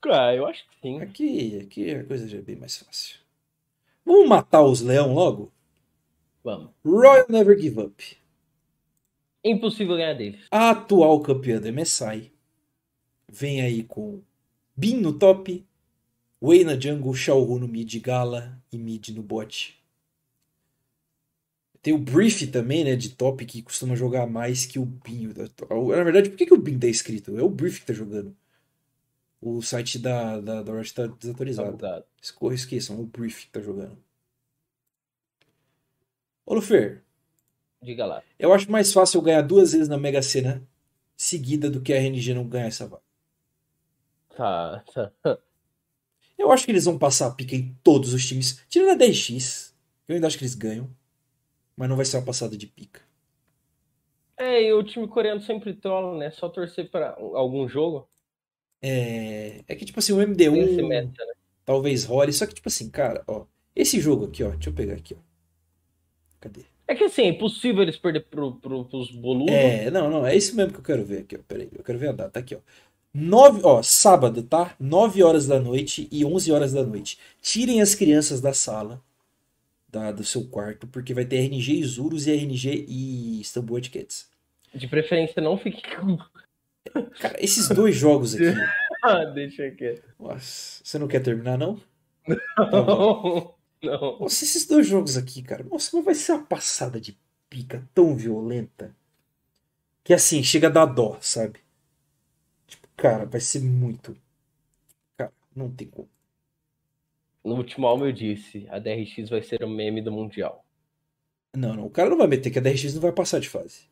Cara, 0.00 0.34
eu 0.34 0.46
acho 0.46 0.64
que 0.68 0.76
sim. 0.80 1.00
Aqui, 1.00 1.58
aqui 1.58 1.90
a 1.90 2.04
coisa 2.04 2.28
já 2.28 2.38
é 2.38 2.42
bem 2.42 2.56
mais 2.56 2.76
fácil. 2.78 3.18
Vamos 4.04 4.28
matar 4.28 4.62
os 4.62 4.80
leão 4.80 5.12
logo? 5.12 5.52
Vamos. 6.42 6.70
Royal 6.84 7.26
Never 7.28 7.58
Give 7.58 7.80
Up. 7.80 8.16
Impossível 9.44 9.96
ganhar 9.96 10.14
deles. 10.14 10.46
A 10.50 10.70
atual 10.70 11.20
campeã 11.20 11.60
da 11.60 11.72
MSI. 11.72 12.32
Vem 13.28 13.60
aí 13.60 13.82
com 13.82 14.22
Bin 14.76 14.96
no 14.96 15.12
top, 15.18 15.66
Wei 16.42 16.64
na 16.64 16.78
jungle, 16.78 17.14
Xiaohu 17.14 17.58
no 17.58 17.68
mid, 17.68 17.94
Gala 18.00 18.58
e 18.72 18.78
mid 18.78 19.08
no 19.10 19.22
bot. 19.22 19.79
Tem 21.82 21.94
o 21.94 21.98
Brief 21.98 22.46
também, 22.48 22.84
né, 22.84 22.94
de 22.94 23.10
top, 23.10 23.44
que 23.46 23.62
costuma 23.62 23.96
jogar 23.96 24.26
mais 24.26 24.66
que 24.66 24.78
o 24.78 24.84
Bin. 24.84 25.28
Na 25.28 26.04
verdade, 26.04 26.28
por 26.28 26.36
que, 26.36 26.46
que 26.46 26.54
o 26.54 26.60
Bin 26.60 26.78
tá 26.78 26.86
escrito? 26.86 27.38
É 27.38 27.42
o 27.42 27.48
Brief 27.48 27.80
que 27.80 27.86
tá 27.86 27.92
jogando. 27.92 28.36
O 29.40 29.62
site 29.62 29.98
da, 29.98 30.38
da, 30.38 30.62
da 30.62 30.72
Riot 30.74 30.92
tá 30.94 31.06
desatualizado. 31.06 31.70
Cuidado. 31.70 32.04
Escorra, 32.20 32.54
esqueçam, 32.54 32.96
é 32.96 33.00
o 33.00 33.06
Brief 33.06 33.46
que 33.46 33.52
tá 33.52 33.60
jogando. 33.60 33.96
Ô, 36.44 36.54
Lufer, 36.54 37.02
Diga 37.80 38.04
lá. 38.04 38.22
eu 38.38 38.52
acho 38.52 38.70
mais 38.70 38.92
fácil 38.92 39.18
eu 39.18 39.22
ganhar 39.22 39.40
duas 39.42 39.72
vezes 39.72 39.88
na 39.88 39.96
Mega 39.96 40.20
Sena 40.20 40.62
seguida 41.16 41.70
do 41.70 41.80
que 41.80 41.92
a 41.92 41.96
RNG 41.96 42.34
não 42.34 42.46
ganhar 42.46 42.66
essa 42.66 42.86
vaga. 42.86 43.02
Tá, 44.36 44.84
tá. 44.92 45.38
Eu 46.38 46.50
acho 46.50 46.64
que 46.64 46.72
eles 46.72 46.86
vão 46.86 46.98
passar 46.98 47.26
a 47.26 47.30
pica 47.30 47.54
em 47.54 47.76
todos 47.82 48.14
os 48.14 48.26
times, 48.26 48.62
tirando 48.68 48.90
a 48.90 49.04
10x. 49.06 49.72
Eu 50.08 50.14
ainda 50.14 50.26
acho 50.26 50.38
que 50.38 50.44
eles 50.44 50.54
ganham, 50.54 50.90
mas 51.80 51.88
não 51.88 51.96
vai 51.96 52.04
ser 52.04 52.18
uma 52.18 52.26
passada 52.26 52.58
de 52.58 52.66
pica. 52.66 53.00
É, 54.36 54.64
e 54.64 54.70
o 54.70 54.82
time 54.82 55.08
coreano 55.08 55.40
sempre 55.40 55.72
trola, 55.72 56.18
né? 56.18 56.30
Só 56.30 56.46
torcer 56.50 56.90
para 56.90 57.16
algum 57.18 57.66
jogo. 57.66 58.06
É, 58.82 59.64
é 59.66 59.74
que, 59.74 59.86
tipo 59.86 59.98
assim, 59.98 60.12
o 60.12 60.18
MD1 60.18 60.86
meta, 60.86 61.24
né? 61.24 61.32
talvez 61.64 62.04
role, 62.04 62.34
só 62.34 62.44
que, 62.44 62.52
tipo 62.52 62.68
assim, 62.68 62.90
cara, 62.90 63.24
ó, 63.26 63.46
esse 63.74 63.98
jogo 63.98 64.26
aqui, 64.26 64.44
ó, 64.44 64.50
deixa 64.50 64.68
eu 64.68 64.74
pegar 64.74 64.92
aqui, 64.92 65.14
ó. 65.14 65.22
Cadê? 66.38 66.66
É 66.86 66.94
que 66.94 67.04
assim, 67.04 67.22
é 67.22 67.28
impossível 67.28 67.82
eles 67.82 67.96
perder 67.96 68.26
pro, 68.26 68.56
pro, 68.56 68.84
pros 68.84 69.10
boludos. 69.10 69.54
É, 69.54 69.90
não, 69.90 70.10
não, 70.10 70.26
é 70.26 70.36
isso 70.36 70.54
mesmo 70.54 70.74
que 70.74 70.80
eu 70.80 70.84
quero 70.84 71.02
ver 71.02 71.20
aqui, 71.20 71.36
ó. 71.36 71.40
Peraí, 71.48 71.70
eu 71.74 71.82
quero 71.82 71.98
ver 71.98 72.10
a 72.10 72.12
data 72.12 72.38
aqui, 72.38 72.54
ó. 72.54 72.58
9, 73.14 73.62
ó, 73.64 73.82
sábado, 73.82 74.42
tá? 74.42 74.76
9 74.78 75.22
horas 75.22 75.46
da 75.46 75.58
noite 75.58 76.06
e 76.12 76.26
11 76.26 76.52
horas 76.52 76.72
da 76.74 76.84
noite. 76.84 77.18
Tirem 77.40 77.80
as 77.80 77.94
crianças 77.94 78.42
da 78.42 78.52
sala, 78.52 79.02
da, 79.90 80.12
do 80.12 80.24
seu 80.24 80.46
quarto, 80.46 80.86
porque 80.86 81.14
vai 81.14 81.24
ter 81.24 81.36
RNG 81.36 81.80
e 81.80 81.84
Zurus 81.84 82.26
e 82.26 82.32
RNG 82.32 82.84
e 82.88 83.40
Istanbul 83.40 83.80
Cats. 83.82 84.28
De 84.74 84.86
preferência, 84.86 85.42
não 85.42 85.58
fique 85.58 85.82
com. 85.96 86.16
Cara, 87.20 87.36
esses 87.42 87.68
dois 87.68 87.96
jogos 87.96 88.34
aqui. 88.34 88.44
Ah, 89.02 89.24
deixa 89.24 89.64
aqui. 89.64 89.98
Nossa, 90.18 90.84
você 90.84 90.98
não 90.98 91.08
quer 91.08 91.20
terminar, 91.20 91.56
não? 91.56 91.76
Tá. 92.26 92.70
Não, 92.70 93.54
não. 93.82 94.18
Nossa, 94.20 94.44
esses 94.44 94.66
dois 94.66 94.86
jogos 94.86 95.16
aqui, 95.16 95.42
cara. 95.42 95.64
Nossa, 95.64 95.96
mas 95.96 96.04
vai 96.04 96.14
ser 96.14 96.32
uma 96.32 96.44
passada 96.44 97.00
de 97.00 97.18
pica 97.48 97.82
tão 97.94 98.14
violenta. 98.14 98.94
Que 100.04 100.12
assim, 100.12 100.42
chega 100.42 100.66
a 100.66 100.70
dar 100.70 100.84
dó, 100.84 101.16
sabe? 101.22 101.60
Tipo, 102.66 102.86
cara, 102.94 103.24
vai 103.24 103.40
ser 103.40 103.62
muito. 103.62 104.14
Cara, 105.16 105.32
não 105.56 105.70
tem 105.70 105.88
como. 105.88 106.10
No 107.44 107.56
último 107.56 107.86
álbum 107.86 108.06
eu 108.06 108.12
disse, 108.12 108.66
a 108.70 108.78
DRX 108.78 109.28
vai 109.30 109.42
ser 109.42 109.62
o 109.64 109.68
meme 109.68 110.02
do 110.02 110.12
Mundial. 110.12 110.64
Não, 111.56 111.74
não. 111.74 111.86
O 111.86 111.90
cara 111.90 112.10
não 112.10 112.18
vai 112.18 112.26
meter 112.26 112.50
que 112.50 112.58
a 112.58 112.62
DRX 112.62 112.94
não 112.94 113.00
vai 113.00 113.12
passar 113.12 113.40
de 113.40 113.48
fase. 113.48 113.88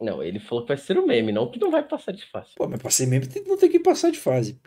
Não, 0.00 0.22
ele 0.22 0.38
falou 0.38 0.62
que 0.64 0.68
vai 0.68 0.76
ser 0.76 0.96
o 0.98 1.06
meme, 1.06 1.32
não 1.32 1.50
que 1.50 1.58
não 1.58 1.70
vai 1.72 1.82
passar 1.86 2.12
de 2.12 2.24
fácil. 2.26 2.54
Pô, 2.56 2.68
mas 2.68 2.80
pra 2.80 2.90
ser 2.90 3.06
mesmo 3.06 3.32
tem- 3.32 3.42
não 3.44 3.56
tem 3.58 3.68
que 3.70 3.80
passar 3.80 4.10
de 4.10 4.18
fase. 4.18 4.60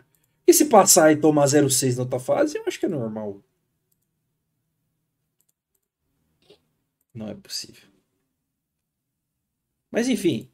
E 0.46 0.52
se 0.52 0.66
passar 0.66 1.10
e 1.12 1.16
tomar 1.16 1.46
0,6 1.46 1.96
na 1.96 2.02
outra 2.02 2.18
fase, 2.18 2.58
eu 2.58 2.64
acho 2.66 2.78
que 2.78 2.86
é 2.86 2.88
normal. 2.88 3.42
Não 7.14 7.28
é 7.28 7.34
possível. 7.34 7.88
Mas 9.90 10.08
enfim, 10.08 10.50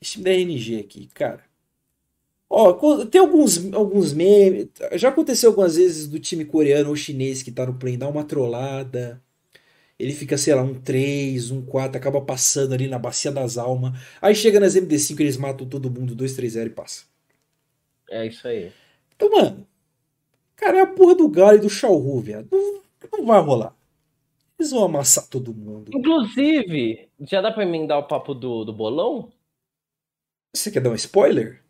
esse 0.00 0.12
time 0.12 0.24
da 0.24 0.30
RNG 0.30 0.80
aqui, 0.80 1.06
cara. 1.08 1.44
Ó, 2.56 3.04
tem 3.06 3.20
alguns, 3.20 3.72
alguns 3.74 4.12
memes. 4.12 4.68
Já 4.92 5.08
aconteceu 5.08 5.50
algumas 5.50 5.74
vezes 5.74 6.06
do 6.06 6.20
time 6.20 6.44
coreano 6.44 6.88
ou 6.90 6.94
chinês 6.94 7.42
que 7.42 7.50
tá 7.50 7.66
no 7.66 7.74
play 7.74 7.96
dar 7.96 8.08
uma 8.08 8.22
trollada. 8.22 9.20
Ele 9.98 10.12
fica, 10.12 10.38
sei 10.38 10.54
lá, 10.54 10.62
um 10.62 10.80
3, 10.80 11.50
um 11.50 11.66
4, 11.66 11.98
acaba 11.98 12.20
passando 12.20 12.72
ali 12.72 12.86
na 12.86 12.96
bacia 12.96 13.32
das 13.32 13.58
almas. 13.58 13.98
Aí 14.22 14.36
chega 14.36 14.60
nas 14.60 14.76
MD5, 14.76 15.18
eles 15.18 15.36
matam 15.36 15.68
todo 15.68 15.90
mundo, 15.90 16.14
2, 16.14 16.34
3, 16.34 16.52
0 16.52 16.70
e 16.70 16.72
passa. 16.72 17.04
É 18.08 18.24
isso 18.24 18.46
aí. 18.46 18.70
Então, 19.16 19.28
mano, 19.30 19.66
cara, 20.54 20.78
é 20.78 20.80
a 20.82 20.86
porra 20.86 21.16
do 21.16 21.28
Galo 21.28 21.56
e 21.56 21.60
do 21.60 21.68
Xiaohu, 21.68 22.20
viado. 22.20 22.48
Não, 22.52 23.18
não 23.18 23.26
vai 23.26 23.40
rolar. 23.40 23.74
Eles 24.56 24.70
vão 24.70 24.84
amassar 24.84 25.26
todo 25.26 25.52
mundo. 25.52 25.90
Inclusive, 25.92 27.08
já 27.20 27.40
dá 27.40 27.50
pra 27.50 27.64
emendar 27.64 27.98
o 27.98 28.06
papo 28.06 28.32
do, 28.32 28.64
do 28.64 28.72
bolão? 28.72 29.32
Você 30.54 30.70
quer 30.70 30.80
dar 30.80 30.90
um 30.90 30.94
spoiler? 30.94 31.63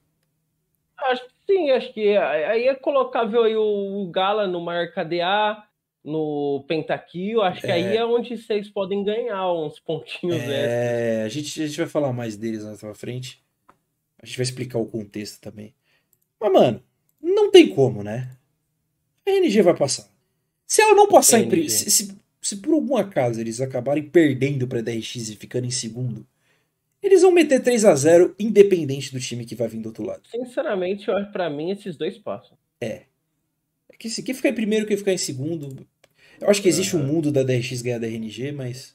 Acho 0.96 1.24
que 1.24 1.30
sim, 1.46 1.70
acho 1.70 1.92
que 1.92 2.16
aí 2.16 2.68
é 2.68 2.74
colocável 2.74 3.42
aí 3.42 3.56
o, 3.56 4.08
Gala 4.10 4.46
no 4.46 4.60
maior 4.60 4.88
KDA, 4.92 5.62
no 6.04 6.64
Pentakill, 6.68 7.42
acho 7.42 7.62
que 7.62 7.70
aí 7.70 7.96
é 7.96 8.04
onde 8.04 8.36
vocês 8.36 8.68
podem 8.68 9.02
ganhar 9.02 9.52
uns 9.52 9.80
pontinhos 9.80 10.36
É, 10.36 11.22
a 11.24 11.28
gente, 11.28 11.62
a 11.62 11.66
gente 11.66 11.78
vai 11.78 11.86
falar 11.86 12.12
mais 12.12 12.36
deles 12.36 12.64
mais 12.64 12.80
pra 12.80 12.94
frente. 12.94 13.42
A 14.22 14.26
gente 14.26 14.36
vai 14.36 14.44
explicar 14.44 14.78
o 14.78 14.86
contexto 14.86 15.40
também. 15.40 15.74
Mas, 16.40 16.52
mano, 16.52 16.82
não 17.20 17.50
tem 17.50 17.74
como, 17.74 18.02
né? 18.02 18.30
A 19.26 19.30
RNG 19.30 19.62
vai 19.62 19.76
passar. 19.76 20.08
Se 20.66 20.82
ela 20.82 20.94
não 20.94 21.08
passar 21.08 21.40
em. 21.40 21.68
Se, 21.68 21.90
se, 21.90 22.18
se 22.40 22.56
por 22.56 22.74
algum 22.74 22.96
acaso 22.96 23.40
eles 23.40 23.60
acabarem 23.60 24.02
perdendo 24.04 24.66
pra 24.66 24.80
DRX 24.80 25.30
e 25.30 25.36
ficando 25.36 25.66
em 25.66 25.70
segundo, 25.70 26.26
eles 27.06 27.22
vão 27.22 27.30
meter 27.30 27.62
3 27.62 27.84
a 27.84 27.94
0 27.94 28.34
independente 28.38 29.12
do 29.12 29.20
time 29.20 29.44
que 29.44 29.54
vai 29.54 29.68
vir 29.68 29.80
do 29.80 29.86
outro 29.88 30.04
lado. 30.04 30.22
Sinceramente, 30.28 31.08
eu 31.08 31.16
acho 31.16 31.30
pra 31.32 31.50
mim 31.50 31.70
esses 31.70 31.96
dois 31.96 32.18
passam. 32.18 32.56
É 32.80 33.04
que 33.98 34.10
se 34.10 34.22
quem 34.22 34.34
ficar 34.34 34.50
em 34.50 34.54
primeiro, 34.54 34.86
quem 34.86 34.96
ficar 34.96 35.12
em 35.12 35.18
segundo. 35.18 35.86
Eu 36.40 36.50
acho 36.50 36.60
que 36.60 36.68
existe 36.68 36.96
um 36.96 37.00
Aham. 37.00 37.08
mundo 37.08 37.32
da 37.32 37.42
DRX 37.42 37.80
ganhar 37.80 37.98
da 37.98 38.06
RNG, 38.06 38.52
mas. 38.52 38.94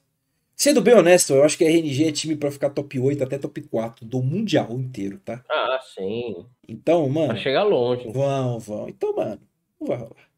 Sendo 0.56 0.82
bem 0.82 0.94
honesto, 0.94 1.34
eu 1.34 1.44
acho 1.44 1.58
que 1.58 1.64
a 1.64 1.68
RNG 1.70 2.04
é 2.06 2.12
time 2.12 2.36
pra 2.36 2.52
ficar 2.52 2.70
top 2.70 3.00
8 3.00 3.24
até 3.24 3.38
top 3.38 3.62
4 3.62 4.06
do 4.06 4.22
Mundial 4.22 4.74
inteiro, 4.74 5.18
tá? 5.24 5.44
Ah, 5.50 5.80
sim. 5.96 6.46
Então, 6.68 7.08
mano. 7.10 7.30
Pra 7.30 7.38
chegar 7.38 7.64
longe. 7.64 8.08
Vão, 8.12 8.60
vão. 8.60 8.90
Então, 8.90 9.16
mano, 9.16 9.42
não 9.80 9.88
vai 9.88 9.98
rolar. 9.98 10.30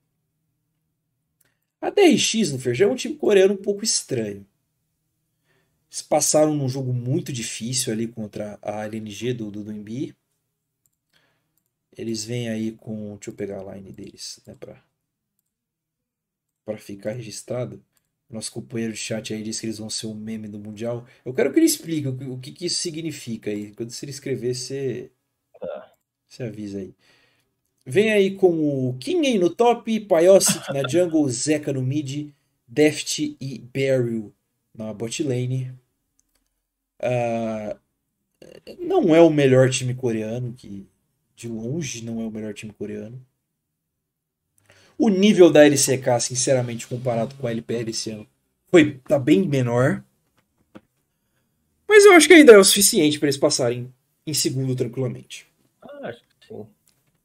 A 1.82 1.90
DRX 1.90 2.52
no 2.52 2.60
Feijão 2.60 2.92
é 2.92 2.94
um 2.94 2.96
time 2.96 3.16
coreano 3.16 3.56
um 3.56 3.58
pouco 3.58 3.84
estranho. 3.84 4.46
Eles 5.92 6.02
passaram 6.02 6.56
num 6.56 6.70
jogo 6.70 6.94
muito 6.94 7.34
difícil 7.34 7.92
ali 7.92 8.08
contra 8.08 8.58
a 8.62 8.86
LNG 8.86 9.34
do, 9.34 9.52
do, 9.52 9.62
do 9.62 9.74
Embi. 9.74 10.16
Eles 11.98 12.24
vêm 12.24 12.48
aí 12.48 12.72
com. 12.72 13.16
Deixa 13.16 13.30
eu 13.30 13.34
pegar 13.34 13.60
a 13.60 13.76
line 13.76 13.92
deles, 13.92 14.40
né? 14.48 14.56
Pra, 14.58 14.82
pra 16.64 16.78
ficar 16.78 17.12
registrado. 17.12 17.84
Nosso 18.30 18.54
companheiro 18.54 18.94
de 18.94 19.00
chat 19.00 19.34
aí 19.34 19.44
disse 19.44 19.60
que 19.60 19.66
eles 19.66 19.80
vão 19.80 19.90
ser 19.90 20.08
um 20.08 20.16
meme 20.16 20.48
do 20.48 20.58
Mundial. 20.58 21.06
Eu 21.26 21.34
quero 21.34 21.52
que 21.52 21.60
ele 21.60 21.66
explique 21.66 22.08
o 22.08 22.18
que, 22.18 22.24
o 22.24 22.40
que, 22.40 22.52
que 22.54 22.66
isso 22.68 22.78
significa 22.78 23.50
aí. 23.50 23.74
Quando 23.74 23.92
você 23.92 24.06
escrever, 24.06 24.56
você. 24.56 25.12
Tá. 25.60 25.94
Você 26.30 26.44
avisa 26.44 26.80
aí. 26.80 26.96
Vem 27.86 28.14
aí 28.14 28.38
com 28.38 28.88
o 28.90 28.98
Kingen 28.98 29.38
no 29.40 29.50
top, 29.50 30.00
Pyosic 30.00 30.70
na 30.72 30.88
jungle, 30.88 31.28
Zeka 31.30 31.74
no 31.74 31.82
mid, 31.82 32.32
Deft 32.66 33.36
e 33.42 33.60
Beryl 33.60 34.34
na 34.74 34.94
bot 34.94 35.24
lane. 35.24 35.74
Ah, 37.00 37.78
não 38.80 39.16
é 39.16 39.22
o 39.22 39.30
melhor 39.30 39.70
time 39.70 39.94
coreano, 39.94 40.54
que 40.54 40.88
de 41.36 41.48
longe 41.48 42.04
não 42.04 42.22
é 42.22 42.26
o 42.26 42.32
melhor 42.32 42.54
time 42.54 42.74
coreano. 42.74 43.24
O 44.98 45.10
nível 45.10 45.52
da 45.52 45.66
LCK, 45.66 46.20
sinceramente, 46.20 46.88
comparado 46.88 47.34
com 47.36 47.48
a 47.48 47.52
LPL 47.52 47.90
esse 47.90 48.12
ano, 48.12 48.28
foi, 48.70 49.00
tá 49.00 49.18
bem 49.18 49.48
menor. 49.48 50.04
Mas 51.88 52.06
eu 52.06 52.14
acho 52.14 52.28
que 52.28 52.34
ainda 52.34 52.54
é 52.54 52.58
o 52.58 52.64
suficiente 52.64 53.18
para 53.18 53.28
eles 53.28 53.38
passarem 53.38 53.92
em 54.26 54.34
segundo 54.34 54.76
tranquilamente. 54.76 55.48
Ah, 55.82 56.10
acho 56.10 56.20
que 56.20 56.48
sim. 56.48 56.66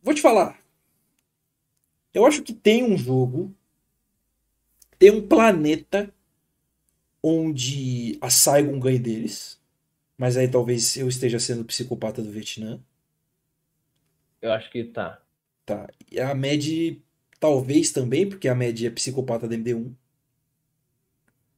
Vou 0.03 0.15
te 0.15 0.21
falar. 0.21 0.59
Eu 2.15 2.25
acho 2.25 2.43
que 2.43 2.55
tem 2.55 2.83
um 2.83 2.97
jogo, 2.97 3.55
tem 4.99 5.11
um 5.11 5.27
planeta 5.27 6.13
onde 7.29 8.17
a 8.21 8.31
Saigon 8.31 8.79
ganhe 8.79 9.01
deles. 9.01 9.61
Mas 10.17 10.37
aí 10.37 10.47
talvez 10.47 10.97
eu 10.97 11.09
esteja 11.09 11.41
sendo 11.41 11.65
psicopata 11.65 12.23
do 12.23 12.31
Vietnã. 12.31 12.81
Eu 14.41 14.53
acho 14.53 14.71
que 14.71 14.85
tá. 14.85 15.21
Tá. 15.65 15.89
E 16.11 16.21
a 16.21 16.33
Med 16.37 17.03
talvez 17.41 17.91
também, 17.91 18.29
porque 18.29 18.49
a 18.49 18.55
Med 18.55 18.87
é 18.87 18.91
psicopata 18.91 19.49
da 19.49 19.57
MD1. 19.57 19.93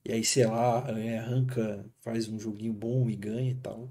E 0.07 0.13
aí, 0.13 0.25
sei 0.25 0.47
lá, 0.47 0.87
é, 0.89 1.19
arranca, 1.19 1.85
faz 2.01 2.29
um 2.29 2.41
joguinho 2.41 2.73
bom 2.73 3.11
e 3.11 3.15
ganha 3.15 3.51
e 3.51 3.57
tal. 3.57 3.91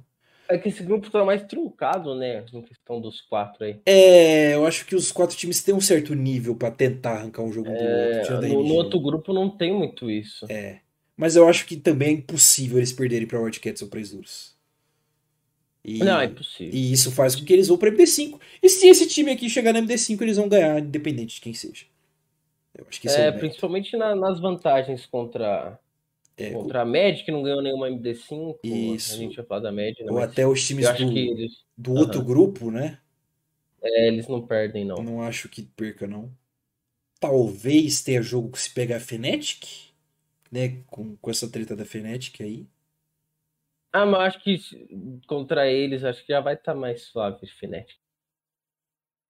É 0.49 0.57
que 0.57 0.69
esse 0.69 0.82
grupo 0.82 1.11
tá 1.11 1.23
mais 1.23 1.43
truncado, 1.43 2.15
né? 2.15 2.43
Em 2.51 2.61
questão 2.63 2.99
dos 2.99 3.21
quatro 3.21 3.63
aí. 3.63 3.80
É, 3.86 4.55
eu 4.55 4.65
acho 4.65 4.86
que 4.88 4.95
os 4.95 5.11
quatro 5.11 5.38
times 5.38 5.63
têm 5.63 5.75
um 5.75 5.82
certo 5.82 6.15
nível 6.15 6.55
pra 6.55 6.71
tentar 6.71 7.17
arrancar 7.17 7.43
um 7.43 7.51
jogo 7.51 7.69
do 7.69 7.75
outro. 7.75 7.86
É, 7.86 8.21
tirando 8.21 8.45
a 8.45 8.47
no, 8.47 8.63
no 8.63 8.73
outro 8.73 8.99
grupo 8.99 9.32
não 9.32 9.49
tem 9.49 9.71
muito 9.71 10.09
isso. 10.09 10.45
É. 10.49 10.80
Mas 11.18 11.36
eu 11.36 11.47
acho 11.49 11.65
que 11.65 11.76
também 11.78 12.09
é 12.09 12.11
impossível 12.11 12.78
eles 12.78 12.93
perderem 12.93 13.28
pra 13.28 13.39
Wildcats 13.41 13.82
ou 13.82 13.88
pra 13.89 13.99
Isurus. 13.99 14.55
E, 15.84 15.99
Não, 16.03 16.20
é 16.20 16.26
impossível. 16.26 16.74
e 16.74 16.91
isso 16.91 17.11
faz 17.11 17.36
com 17.36 17.45
que 17.45 17.53
eles 17.53 17.68
vão 17.70 17.78
pra 17.78 17.89
MD5. 17.89 18.39
E 18.61 18.70
se 18.70 18.88
esse 18.88 19.07
time 19.07 19.32
aqui 19.32 19.49
chegar 19.49 19.72
na 19.74 19.80
MD5, 19.80 20.22
eles 20.22 20.38
vão 20.38 20.49
ganhar, 20.49 20.80
independente 20.80 21.36
de 21.36 21.41
quem 21.41 21.53
seja. 21.53 21.86
Eu 22.78 22.86
acho 22.88 22.99
que 23.01 23.07
esse 23.07 23.20
é, 23.20 23.28
É, 23.28 23.32
principalmente 23.32 23.95
na- 23.97 24.15
nas 24.15 24.39
vantagens 24.39 25.05
contra, 25.05 25.80
É, 26.36 26.51
contra 26.51 26.82
a 26.82 26.86
Med, 26.86 27.24
que 27.24 27.32
não 27.32 27.41
ganhou 27.41 27.61
nenhuma 27.61 27.88
MD5. 27.89 28.59
Isso. 28.63 29.13
A 29.13 29.18
gente 29.18 29.36
vai 29.38 29.45
falar 29.45 29.61
da 29.61 29.72
Med, 29.72 29.95
né? 30.03 30.11
ou 30.11 30.20
até 30.20 30.45
os 30.45 30.65
times 30.65 30.88
do, 30.89 31.18
eles, 31.18 31.51
do 31.78 31.93
outro 31.93 32.20
Aham. 32.20 32.28
grupo, 32.28 32.70
né? 32.70 32.99
é, 33.82 34.07
eles 34.07 34.28
não 34.28 34.45
perdem, 34.45 34.84
não. 34.86 34.97
Não 35.01 35.22
acho 35.22 35.47
que 35.47 35.61
perca, 35.63 36.05
não. 36.05 36.32
Talvez 37.20 38.01
tenha 38.03 38.22
jogo 38.22 38.51
que 38.51 38.59
se 38.59 38.70
pegar 38.72 38.97
a 38.97 38.99
Fnatic, 38.99 39.86
né? 40.51 40.81
Com, 40.87 41.15
com 41.17 41.29
essa 41.31 41.49
treta 41.49 41.75
da 41.75 41.85
Fnatic 41.85 42.41
aí. 42.41 42.67
Ah, 43.91 44.05
mas 44.05 44.13
eu 44.19 44.21
acho 44.27 44.39
que 44.43 45.21
contra 45.27 45.67
eles, 45.69 46.03
acho 46.03 46.21
que 46.25 46.31
já 46.31 46.39
vai 46.39 46.53
estar 46.55 46.73
mais 46.75 47.03
suave, 47.03 47.45
Fnatic. 47.47 47.97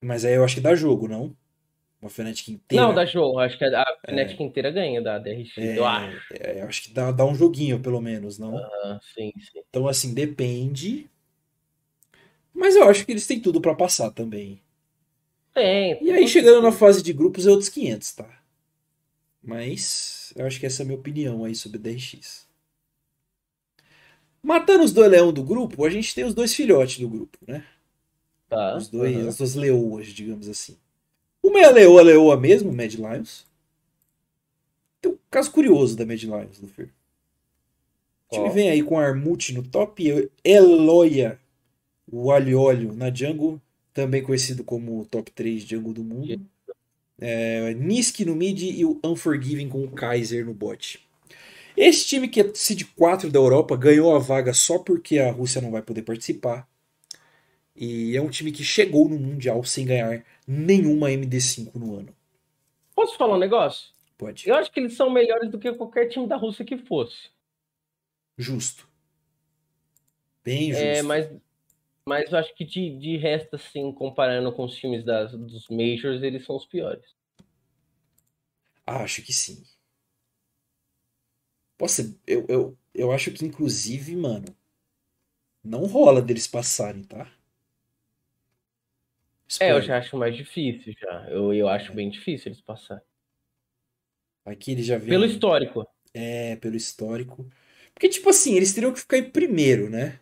Mas 0.01 0.25
aí 0.25 0.33
eu 0.35 0.43
acho 0.43 0.55
que 0.55 0.61
dá 0.61 0.73
jogo, 0.75 1.07
não? 1.07 1.35
Uma 2.01 2.09
Fnatic 2.09 2.49
inteira. 2.49 2.81
Não, 2.81 2.93
dá 2.93 3.05
jogo. 3.05 3.39
Acho 3.39 3.57
que 3.57 3.65
a 3.65 3.85
Fnatic 4.09 4.39
inteira 4.39 4.71
ganha 4.71 5.01
da 5.01 5.17
DRX, 5.19 5.51
É, 5.55 5.79
eu 5.79 5.85
acho. 5.85 6.17
é, 6.29 6.61
eu 6.61 6.67
acho 6.67 6.83
que 6.83 6.93
dá, 6.93 7.11
dá 7.11 7.25
um 7.25 7.35
joguinho, 7.35 7.81
pelo 7.81 7.99
menos, 8.01 8.37
não? 8.37 8.67
Ah, 8.83 8.99
sim, 9.13 9.31
sim. 9.39 9.63
Então, 9.69 9.87
assim, 9.87 10.13
depende. 10.13 11.09
Mas 12.53 12.75
eu 12.75 12.83
acho 12.89 13.05
que 13.05 13.11
eles 13.11 13.25
têm 13.27 13.39
tudo 13.39 13.61
pra 13.61 13.73
passar 13.75 14.11
também. 14.11 14.61
Tem. 15.53 15.99
E 16.01 16.11
aí, 16.11 16.27
chegando 16.27 16.61
na 16.63 16.71
fase 16.71 17.03
de 17.03 17.13
grupos, 17.13 17.45
é 17.45 17.51
outros 17.51 17.69
500, 17.69 18.11
tá? 18.13 18.27
Mas 19.41 20.26
eu 20.37 20.45
acho 20.45 20.59
que 20.59 20.67
essa 20.67 20.81
é 20.81 20.83
a 20.83 20.85
minha 20.85 20.99
opinião 20.99 21.43
aí 21.43 21.55
sobre 21.55 21.79
DRX. 21.79 22.47
Matando 24.41 24.83
os 24.83 24.93
dois 24.93 25.09
leão 25.09 25.33
do 25.33 25.43
grupo, 25.43 25.83
a 25.83 25.89
gente 25.89 26.13
tem 26.13 26.23
os 26.23 26.35
dois 26.35 26.53
filhotes 26.53 26.99
do 26.99 27.09
grupo, 27.09 27.37
né? 27.45 27.65
Tá. 28.47 28.77
Os 28.77 28.87
dois, 28.87 29.17
aham. 29.17 29.27
as 29.27 29.37
duas 29.37 29.55
leoas, 29.55 30.07
digamos 30.07 30.47
assim. 30.47 30.77
Uma 31.41 31.59
é 31.59 31.65
a 31.65 31.71
leoa, 31.71 32.01
leoa 32.03 32.37
mesmo, 32.37 32.71
Mad 32.71 32.93
Lions. 32.93 33.45
Tem 35.01 35.11
um 35.11 35.17
caso 35.29 35.51
curioso 35.51 35.97
da 35.97 36.05
Mad 36.05 36.21
Lions, 36.21 36.59
do 36.59 36.67
Fer. 36.67 36.89
O 38.29 38.35
time 38.35 38.49
vem 38.49 38.69
aí 38.69 38.83
com 38.83 38.99
Armut 38.99 39.53
no 39.53 39.63
top, 39.63 40.29
Eloia, 40.43 41.39
o 42.11 42.31
Aliolio 42.31 42.93
na 42.93 43.13
jungle, 43.13 43.59
também 43.91 44.21
conhecido 44.21 44.63
como 44.63 45.01
o 45.01 45.05
top 45.05 45.31
3 45.31 45.63
jungle 45.63 45.93
do 45.93 46.03
mundo. 46.03 46.45
É, 47.19 47.73
Nisk 47.73 48.19
no 48.21 48.35
mid 48.35 48.61
e 48.61 48.85
o 48.85 48.99
Unforgiven 49.03 49.69
com 49.69 49.83
o 49.83 49.91
Kaiser 49.91 50.45
no 50.45 50.53
bot. 50.53 51.05
Esse 51.75 52.05
time 52.07 52.27
que 52.27 52.41
é 52.41 52.51
seed 52.53 52.83
4 52.95 53.29
da 53.29 53.39
Europa 53.39 53.75
ganhou 53.75 54.15
a 54.15 54.19
vaga 54.19 54.53
só 54.53 54.79
porque 54.79 55.19
a 55.19 55.31
Rússia 55.31 55.61
não 55.61 55.71
vai 55.71 55.81
poder 55.81 56.01
participar. 56.01 56.67
E 57.75 58.17
é 58.17 58.21
um 58.21 58.29
time 58.29 58.51
que 58.51 58.63
chegou 58.63 59.07
no 59.07 59.19
Mundial 59.19 59.63
sem 59.63 59.85
ganhar 59.85 60.25
nenhuma 60.47 61.09
MD5 61.09 61.75
no 61.75 61.95
ano. 61.95 62.15
Posso 62.95 63.15
falar 63.15 63.35
um 63.35 63.39
negócio? 63.39 63.91
Pode. 64.17 64.49
Eu 64.49 64.55
acho 64.55 64.71
que 64.71 64.79
eles 64.79 64.95
são 64.95 65.11
melhores 65.11 65.51
do 65.51 65.59
que 65.59 65.71
qualquer 65.73 66.07
time 66.07 66.27
da 66.27 66.35
Rússia 66.35 66.65
que 66.65 66.77
fosse. 66.77 67.29
Justo. 68.35 68.87
Bem 70.43 70.71
justo. 70.71 70.83
É, 70.83 71.03
mas, 71.03 71.29
mas 72.07 72.31
eu 72.31 72.37
acho 72.37 72.55
que 72.55 72.63
de, 72.63 72.97
de 72.97 73.17
resto, 73.17 73.57
assim, 73.57 73.91
comparando 73.91 74.49
com 74.53 74.63
os 74.63 74.73
times 74.77 75.03
das, 75.03 75.33
dos 75.33 75.67
Majors, 75.67 76.23
eles 76.23 76.45
são 76.45 76.55
os 76.55 76.65
piores. 76.65 77.03
Acho 78.85 79.21
que 79.21 79.33
sim. 79.33 79.61
Poxa, 81.77 82.03
eu, 82.25 82.45
eu, 82.47 82.77
eu 82.95 83.11
acho 83.11 83.29
que 83.31 83.43
inclusive, 83.43 84.15
mano, 84.15 84.55
não 85.61 85.85
rola 85.85 86.21
deles 86.21 86.47
passarem, 86.47 87.03
tá? 87.03 87.25
É, 89.59 89.71
eu 89.71 89.79
Spoiler. 89.79 89.83
já 89.83 89.97
acho 89.97 90.15
mais 90.15 90.35
difícil, 90.35 90.93
já. 90.97 91.27
Eu, 91.29 91.53
eu 91.53 91.67
acho 91.67 91.93
bem 91.93 92.09
difícil 92.09 92.47
eles 92.47 92.61
passarem. 92.61 93.03
Aqui 94.45 94.71
ele 94.71 94.83
já 94.83 94.97
vem. 94.97 95.09
Pelo 95.09 95.25
histórico. 95.25 95.85
É, 96.13 96.55
pelo 96.55 96.77
histórico. 96.77 97.49
Porque, 97.93 98.07
tipo 98.07 98.29
assim, 98.29 98.55
eles 98.55 98.73
teriam 98.73 98.93
que 98.93 98.99
ficar 99.01 99.17
em 99.17 99.29
primeiro, 99.29 99.89
né? 99.89 100.21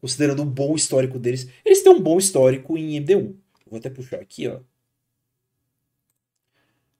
Considerando 0.00 0.42
o 0.42 0.46
bom 0.46 0.74
histórico 0.74 1.18
deles. 1.18 1.48
Eles 1.64 1.82
têm 1.82 1.92
um 1.92 2.00
bom 2.00 2.18
histórico 2.18 2.76
em 2.76 3.02
MD1. 3.02 3.36
Vou 3.66 3.78
até 3.78 3.90
puxar 3.90 4.20
aqui, 4.20 4.48
ó. 4.48 4.60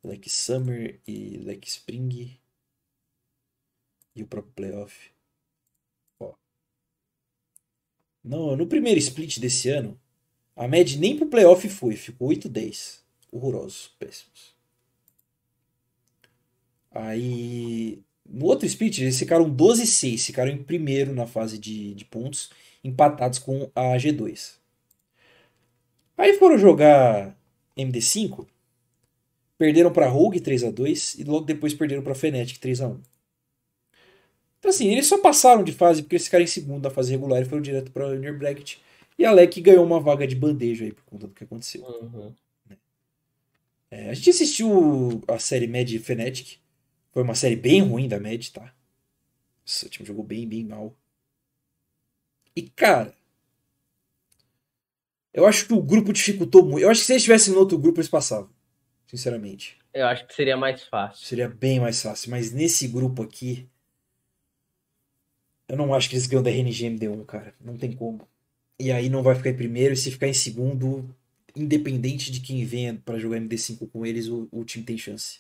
Leque 0.02 0.30
Summer 0.30 1.00
e 1.06 1.38
Leque 1.38 1.68
Spring. 1.68 2.38
E 4.14 4.22
o 4.22 4.26
próprio 4.26 4.52
Playoff. 4.54 5.10
Ó. 6.18 6.34
No, 8.22 8.56
no 8.56 8.66
primeiro 8.66 8.98
split 8.98 9.38
desse 9.38 9.68
ano, 9.68 9.98
a 10.56 10.66
média 10.66 10.98
nem 10.98 11.16
pro 11.16 11.28
Playoff 11.28 11.68
foi. 11.68 11.94
Ficou 11.94 12.30
8-10. 12.30 13.00
Horrorosos, 13.30 13.88
péssimos. 13.98 14.56
Aí, 16.90 18.02
no 18.26 18.46
outro 18.46 18.66
split, 18.66 18.98
eles 18.98 19.18
ficaram 19.18 19.54
12-6, 19.54 20.26
ficaram 20.26 20.50
em 20.50 20.62
primeiro 20.62 21.14
na 21.14 21.26
fase 21.26 21.58
de, 21.58 21.94
de 21.94 22.04
pontos, 22.04 22.50
empatados 22.82 23.38
com 23.38 23.70
a 23.74 23.96
G2. 23.96 24.56
Aí 26.16 26.34
foram 26.34 26.58
jogar 26.58 27.36
MD5, 27.76 28.46
perderam 29.56 29.92
para 29.92 30.08
Rogue 30.08 30.40
3 30.40 30.64
a 30.64 30.70
2 30.70 31.16
e 31.18 31.24
logo 31.24 31.44
depois 31.44 31.74
perderam 31.74 32.02
para 32.02 32.14
Fnatic 32.14 32.58
3 32.58 32.80
a 32.80 32.88
1. 32.88 33.00
Então 34.58 34.70
assim, 34.70 34.90
eles 34.90 35.06
só 35.06 35.18
passaram 35.18 35.62
de 35.62 35.72
fase 35.72 36.02
porque 36.02 36.16
eles 36.16 36.24
ficaram 36.24 36.44
em 36.44 36.48
segundo 36.48 36.82
na 36.82 36.90
fase 36.90 37.12
regular 37.12 37.40
e 37.40 37.44
foram 37.44 37.62
direto 37.62 37.92
para 37.92 38.06
o 38.06 38.10
Winner 38.10 38.36
Bracket. 38.36 38.78
E 39.18 39.24
a 39.24 39.30
Alec 39.30 39.60
ganhou 39.60 39.84
uma 39.84 40.00
vaga 40.00 40.26
de 40.26 40.36
bandeja 40.36 40.84
aí 40.84 40.92
por 40.92 41.04
conta 41.04 41.26
do 41.26 41.34
que 41.34 41.44
aconteceu. 41.44 41.82
Uhum. 41.82 42.32
É, 43.90 44.10
a 44.10 44.14
gente 44.14 44.30
assistiu 44.30 45.22
a 45.26 45.38
série 45.38 45.66
Mad 45.66 45.90
Fnatic. 45.98 46.58
Foi 47.12 47.22
uma 47.22 47.34
série 47.34 47.56
bem 47.56 47.80
ruim 47.80 48.06
da 48.06 48.20
Mad, 48.20 48.46
tá? 48.48 48.72
Nossa, 49.64 49.86
o 49.86 49.88
time 49.88 50.06
jogou 50.06 50.24
bem, 50.24 50.46
bem 50.46 50.64
mal. 50.64 50.94
E, 52.58 52.62
cara. 52.70 53.14
Eu 55.32 55.46
acho 55.46 55.64
que 55.64 55.72
o 55.72 55.80
grupo 55.80 56.12
dificultou 56.12 56.64
muito. 56.64 56.82
Eu 56.82 56.90
acho 56.90 57.02
que 57.02 57.06
se 57.06 57.12
eles 57.12 57.22
estivessem 57.22 57.52
no 57.52 57.60
outro 57.60 57.78
grupo, 57.78 58.00
eles 58.00 58.10
passavam. 58.10 58.50
Sinceramente. 59.06 59.78
Eu 59.94 60.06
acho 60.06 60.26
que 60.26 60.34
seria 60.34 60.56
mais 60.56 60.82
fácil. 60.82 61.24
Seria 61.24 61.48
bem 61.48 61.78
mais 61.78 62.02
fácil. 62.02 62.32
Mas 62.32 62.50
nesse 62.50 62.88
grupo 62.88 63.22
aqui. 63.22 63.68
Eu 65.68 65.76
não 65.76 65.94
acho 65.94 66.08
que 66.08 66.16
eles 66.16 66.26
ganham 66.26 66.42
da 66.42 66.50
RNG 66.50 66.86
MD1, 66.86 67.26
cara. 67.26 67.54
Não 67.60 67.76
tem 67.76 67.92
como. 67.92 68.26
E 68.76 68.90
aí 68.90 69.08
não 69.08 69.22
vai 69.22 69.36
ficar 69.36 69.50
em 69.50 69.56
primeiro. 69.56 69.94
E 69.94 69.96
se 69.96 70.10
ficar 70.10 70.26
em 70.26 70.34
segundo, 70.34 71.08
independente 71.54 72.32
de 72.32 72.40
quem 72.40 72.64
venha 72.64 73.00
para 73.04 73.18
jogar 73.18 73.38
MD5 73.38 73.88
com 73.88 74.04
eles, 74.04 74.26
o, 74.26 74.48
o 74.50 74.64
time 74.64 74.84
tem 74.84 74.98
chance. 74.98 75.38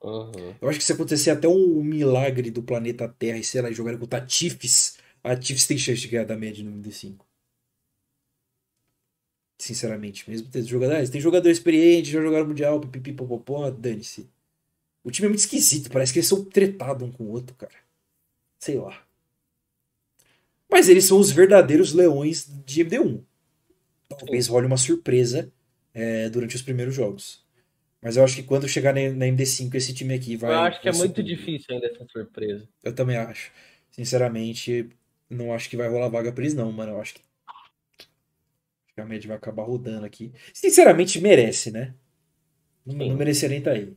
Uhum. 0.00 0.54
Eu 0.60 0.68
acho 0.68 0.78
que 0.78 0.84
se 0.84 0.92
acontecer 0.92 1.30
até 1.30 1.48
um 1.48 1.82
milagre 1.82 2.48
do 2.48 2.62
planeta 2.62 3.08
Terra 3.08 3.38
e 3.38 3.44
sei 3.44 3.60
lá, 3.60 3.72
jogar 3.72 3.96
com 3.98 4.04
o 4.04 4.08
Tatifes, 4.08 4.98
a 5.22 5.36
Tifes 5.36 5.66
tem 5.66 5.78
chance 5.78 6.00
de 6.00 6.08
ganhar 6.08 6.24
da 6.24 6.36
média 6.36 6.64
no 6.64 6.70
MD5. 6.70 7.16
Sinceramente, 9.58 10.28
mesmo 10.28 10.48
tendo 10.48 10.66
jogadores. 10.66 11.10
Tem 11.10 11.20
jogador 11.20 11.48
experiente, 11.48 12.10
já 12.10 12.20
jogaram 12.20 12.48
Mundial, 12.48 12.80
pipipi, 12.80 13.12
popopó, 13.12 13.70
dane-se. 13.70 14.28
O 15.04 15.10
time 15.10 15.26
é 15.26 15.28
muito 15.28 15.40
esquisito, 15.40 15.90
parece 15.90 16.12
que 16.12 16.18
eles 16.18 16.28
são 16.28 16.44
tretados 16.44 17.06
um 17.06 17.12
com 17.12 17.24
o 17.24 17.30
outro, 17.30 17.54
cara. 17.54 17.74
Sei 18.58 18.76
lá. 18.76 19.04
Mas 20.70 20.88
eles 20.88 21.04
são 21.04 21.18
os 21.18 21.30
verdadeiros 21.30 21.92
leões 21.92 22.48
de 22.64 22.84
MD1. 22.84 23.22
Talvez 24.08 24.48
role 24.48 24.66
uma 24.66 24.76
surpresa 24.76 25.52
é, 25.94 26.28
durante 26.30 26.56
os 26.56 26.62
primeiros 26.62 26.94
jogos. 26.94 27.44
Mas 28.00 28.16
eu 28.16 28.24
acho 28.24 28.36
que 28.36 28.42
quando 28.42 28.68
chegar 28.68 28.92
na 28.92 29.00
MD5, 29.00 29.74
esse 29.76 29.94
time 29.94 30.14
aqui 30.14 30.36
vai. 30.36 30.52
Eu 30.52 30.60
acho 30.60 30.80
que 30.80 30.88
é 30.88 30.92
muito 30.92 31.22
difícil 31.22 31.74
ainda 31.74 31.86
essa 31.86 32.04
surpresa. 32.08 32.68
Eu 32.82 32.92
também 32.92 33.16
acho. 33.16 33.52
Sinceramente, 33.92 34.88
não 35.32 35.52
acho 35.54 35.68
que 35.70 35.76
vai 35.76 35.88
rolar 35.88 36.08
vaga 36.08 36.32
pra 36.32 36.42
eles, 36.44 36.54
não, 36.54 36.70
mano. 36.72 36.92
Eu 36.92 37.00
acho 37.00 37.14
que. 37.14 37.20
Acho 37.58 38.94
que 38.94 39.00
a 39.00 39.04
média 39.06 39.28
vai 39.28 39.36
acabar 39.36 39.64
rodando 39.64 40.04
aqui. 40.06 40.32
Sinceramente, 40.52 41.20
merece, 41.20 41.70
né? 41.70 41.94
Não, 42.84 42.96
Sim. 42.98 43.08
não 43.10 43.16
merecia 43.16 43.48
nem 43.48 43.58
estar 43.58 43.72
aí. 43.72 43.94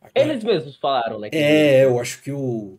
Agora- 0.00 0.12
Eles 0.32 0.44
mesmos 0.44 0.76
falaram, 0.76 1.18
né? 1.20 1.30
que- 1.30 1.36
É, 1.36 1.84
eu 1.84 1.98
acho 2.00 2.22
que 2.22 2.32
o. 2.32 2.78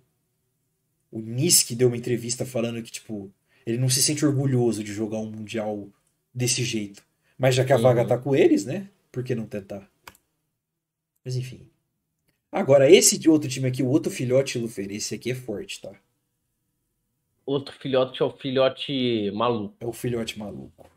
O 1.12 1.20
Nisk 1.20 1.72
deu 1.74 1.90
uma 1.90 1.98
entrevista 1.98 2.46
falando 2.46 2.82
que, 2.82 2.90
tipo, 2.92 3.30
ele 3.66 3.78
não 3.78 3.90
se 3.90 4.02
sente 4.02 4.26
orgulhoso 4.26 4.82
de 4.84 4.94
jogar 4.94 5.18
um 5.18 5.30
Mundial 5.30 5.90
desse 6.34 6.64
jeito. 6.64 7.04
Mas 7.38 7.54
já 7.56 7.66
que 7.66 7.74
a 7.74 7.76
Uhum. 7.76 7.82
vaga 7.82 8.06
tá 8.08 8.18
com 8.18 8.34
eles, 8.34 8.66
né? 8.66 8.90
Por 9.12 9.22
que 9.24 9.36
não 9.36 9.46
tentar? 9.46 9.90
Mas 11.26 11.36
enfim. 11.36 11.68
Agora, 12.52 12.90
esse 12.90 13.18
de 13.18 13.30
outro 13.30 13.50
time 13.50 13.68
aqui, 13.68 13.84
o 13.84 13.88
outro 13.90 14.12
filhote, 14.12 14.58
Lufer, 14.58 14.90
esse 14.92 15.14
aqui 15.16 15.32
é 15.32 15.36
forte, 15.36 15.82
tá? 15.82 15.92
Outro 17.46 17.76
filhote 17.80 18.22
é 18.22 18.26
o 18.26 18.32
filhote 18.32 19.32
maluco. 19.34 19.76
É 19.80 19.86
o 19.86 19.94
filhote 19.94 20.38
maluco. 20.38 20.90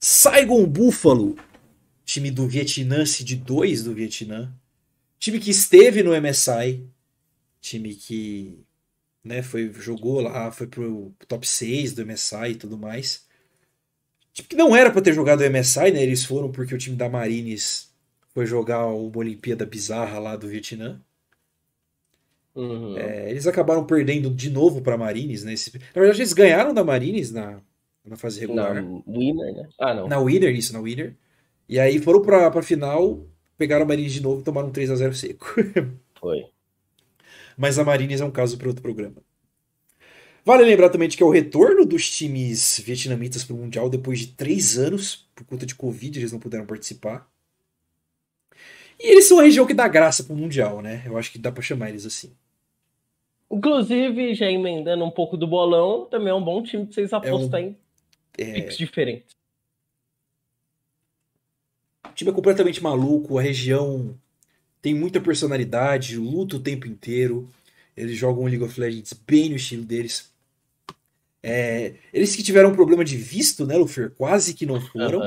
Saigon 0.00 0.66
Buffalo, 0.66 1.36
time 2.04 2.30
do 2.30 2.46
Vietnã, 2.46 3.04
de 3.04 3.36
2 3.36 3.84
do 3.84 3.94
Vietnã. 3.94 4.52
Time 5.18 5.40
que 5.40 5.50
esteve 5.50 6.02
no 6.02 6.10
MSI. 6.20 6.84
Time 7.60 7.94
que 7.94 8.58
né, 9.24 9.42
foi, 9.42 9.72
jogou 9.72 10.20
lá, 10.20 10.52
foi 10.52 10.66
pro 10.66 11.14
top 11.26 11.48
6 11.48 11.94
do 11.94 12.04
MSI 12.04 12.50
e 12.50 12.54
tudo 12.56 12.76
mais. 12.76 13.26
Time 14.34 14.48
que 14.48 14.56
não 14.56 14.76
era 14.76 14.90
pra 14.90 15.00
ter 15.00 15.14
jogado 15.14 15.40
o 15.40 15.50
MSI, 15.50 15.92
né? 15.92 16.02
Eles 16.02 16.24
foram 16.24 16.52
porque 16.52 16.74
o 16.74 16.78
time 16.78 16.96
da 16.96 17.08
Marines 17.08 17.90
foi 18.34 18.44
jogar 18.44 18.86
uma 18.88 19.16
Olimpíada 19.16 19.64
bizarra 19.64 20.18
lá 20.18 20.36
do 20.36 20.48
Vietnã. 20.48 21.00
Uhum. 22.54 22.96
É, 22.96 23.30
eles 23.30 23.46
acabaram 23.46 23.84
perdendo 23.84 24.30
de 24.30 24.48
novo 24.50 24.80
pra 24.80 24.96
Marines, 24.96 25.42
né? 25.42 25.52
Esse- 25.54 25.76
Na 25.76 26.00
verdade, 26.00 26.20
eles 26.20 26.32
ganharam 26.32 26.72
da 26.72 26.84
Marines 26.84 27.30
na, 27.32 27.60
na 28.04 28.16
fase 28.16 28.38
regular. 28.40 28.74
Na 28.74 29.02
Winner, 29.06 29.54
né? 29.54 29.68
Ah, 29.78 29.94
não. 29.94 30.06
Na 30.08 30.18
Winner, 30.20 30.54
isso, 30.54 30.72
na 30.72 30.80
Winner. 30.80 31.16
E 31.68 31.80
aí 31.80 31.98
foram 31.98 32.22
pra, 32.22 32.50
pra 32.50 32.62
final, 32.62 33.26
pegaram 33.58 33.84
a 33.84 33.88
Marines 33.88 34.12
de 34.12 34.22
novo 34.22 34.40
e 34.40 34.44
tomaram 34.44 34.68
um 34.68 34.72
3x0 34.72 35.12
seco. 35.14 35.46
Foi. 36.20 36.44
Mas 37.56 37.78
a 37.78 37.84
Marines 37.84 38.20
é 38.20 38.24
um 38.24 38.30
caso 38.30 38.56
para 38.58 38.68
outro 38.68 38.82
programa. 38.82 39.16
Vale 40.44 40.62
lembrar 40.64 40.90
também 40.90 41.08
de 41.08 41.16
que 41.16 41.22
é 41.22 41.26
o 41.26 41.30
retorno 41.30 41.86
dos 41.86 42.10
times 42.10 42.78
vietnamitas 42.84 43.42
para 43.44 43.54
o 43.54 43.58
Mundial 43.58 43.88
depois 43.88 44.18
de 44.20 44.26
três 44.28 44.76
anos, 44.76 45.26
por 45.34 45.44
conta 45.44 45.64
de 45.64 45.74
Covid, 45.74 46.18
eles 46.18 46.32
não 46.32 46.38
puderam 46.38 46.66
participar. 46.66 47.26
E 49.00 49.10
eles 49.10 49.24
são 49.26 49.38
a 49.40 49.42
região 49.42 49.66
que 49.66 49.74
dá 49.74 49.88
graça 49.88 50.22
pro 50.22 50.36
Mundial, 50.36 50.80
né? 50.82 51.02
Eu 51.06 51.16
acho 51.16 51.32
que 51.32 51.38
dá 51.38 51.50
pra 51.50 51.62
chamar 51.62 51.88
eles 51.90 52.04
assim. 52.06 52.32
Inclusive, 53.54 54.34
já 54.34 54.50
emendando 54.50 55.04
um 55.04 55.10
pouco 55.12 55.36
do 55.36 55.46
bolão, 55.46 56.06
também 56.06 56.28
é 56.28 56.34
um 56.34 56.42
bom 56.42 56.60
time 56.60 56.86
pra 56.86 56.92
vocês 56.92 57.12
apostarem 57.12 57.76
em 58.36 58.42
É, 58.42 58.52
picks 58.52 58.76
diferentes. 58.76 59.36
o 62.04 62.12
time 62.14 62.32
é 62.32 62.34
completamente 62.34 62.82
maluco, 62.82 63.38
a 63.38 63.42
região 63.42 64.18
tem 64.82 64.92
muita 64.92 65.20
personalidade, 65.20 66.16
luta 66.16 66.56
o 66.56 66.60
tempo 66.60 66.88
inteiro. 66.88 67.48
Eles 67.96 68.16
jogam 68.16 68.44
League 68.44 68.62
of 68.64 68.78
Legends 68.78 69.12
bem 69.12 69.50
no 69.50 69.56
estilo 69.56 69.84
deles. 69.84 70.32
É, 71.40 71.94
eles 72.12 72.34
que 72.34 72.42
tiveram 72.42 72.70
um 72.70 72.74
problema 72.74 73.04
de 73.04 73.16
visto, 73.16 73.64
né, 73.64 73.76
Lufer? 73.76 74.10
Quase 74.10 74.52
que 74.52 74.66
não 74.66 74.80
foram. 74.80 75.20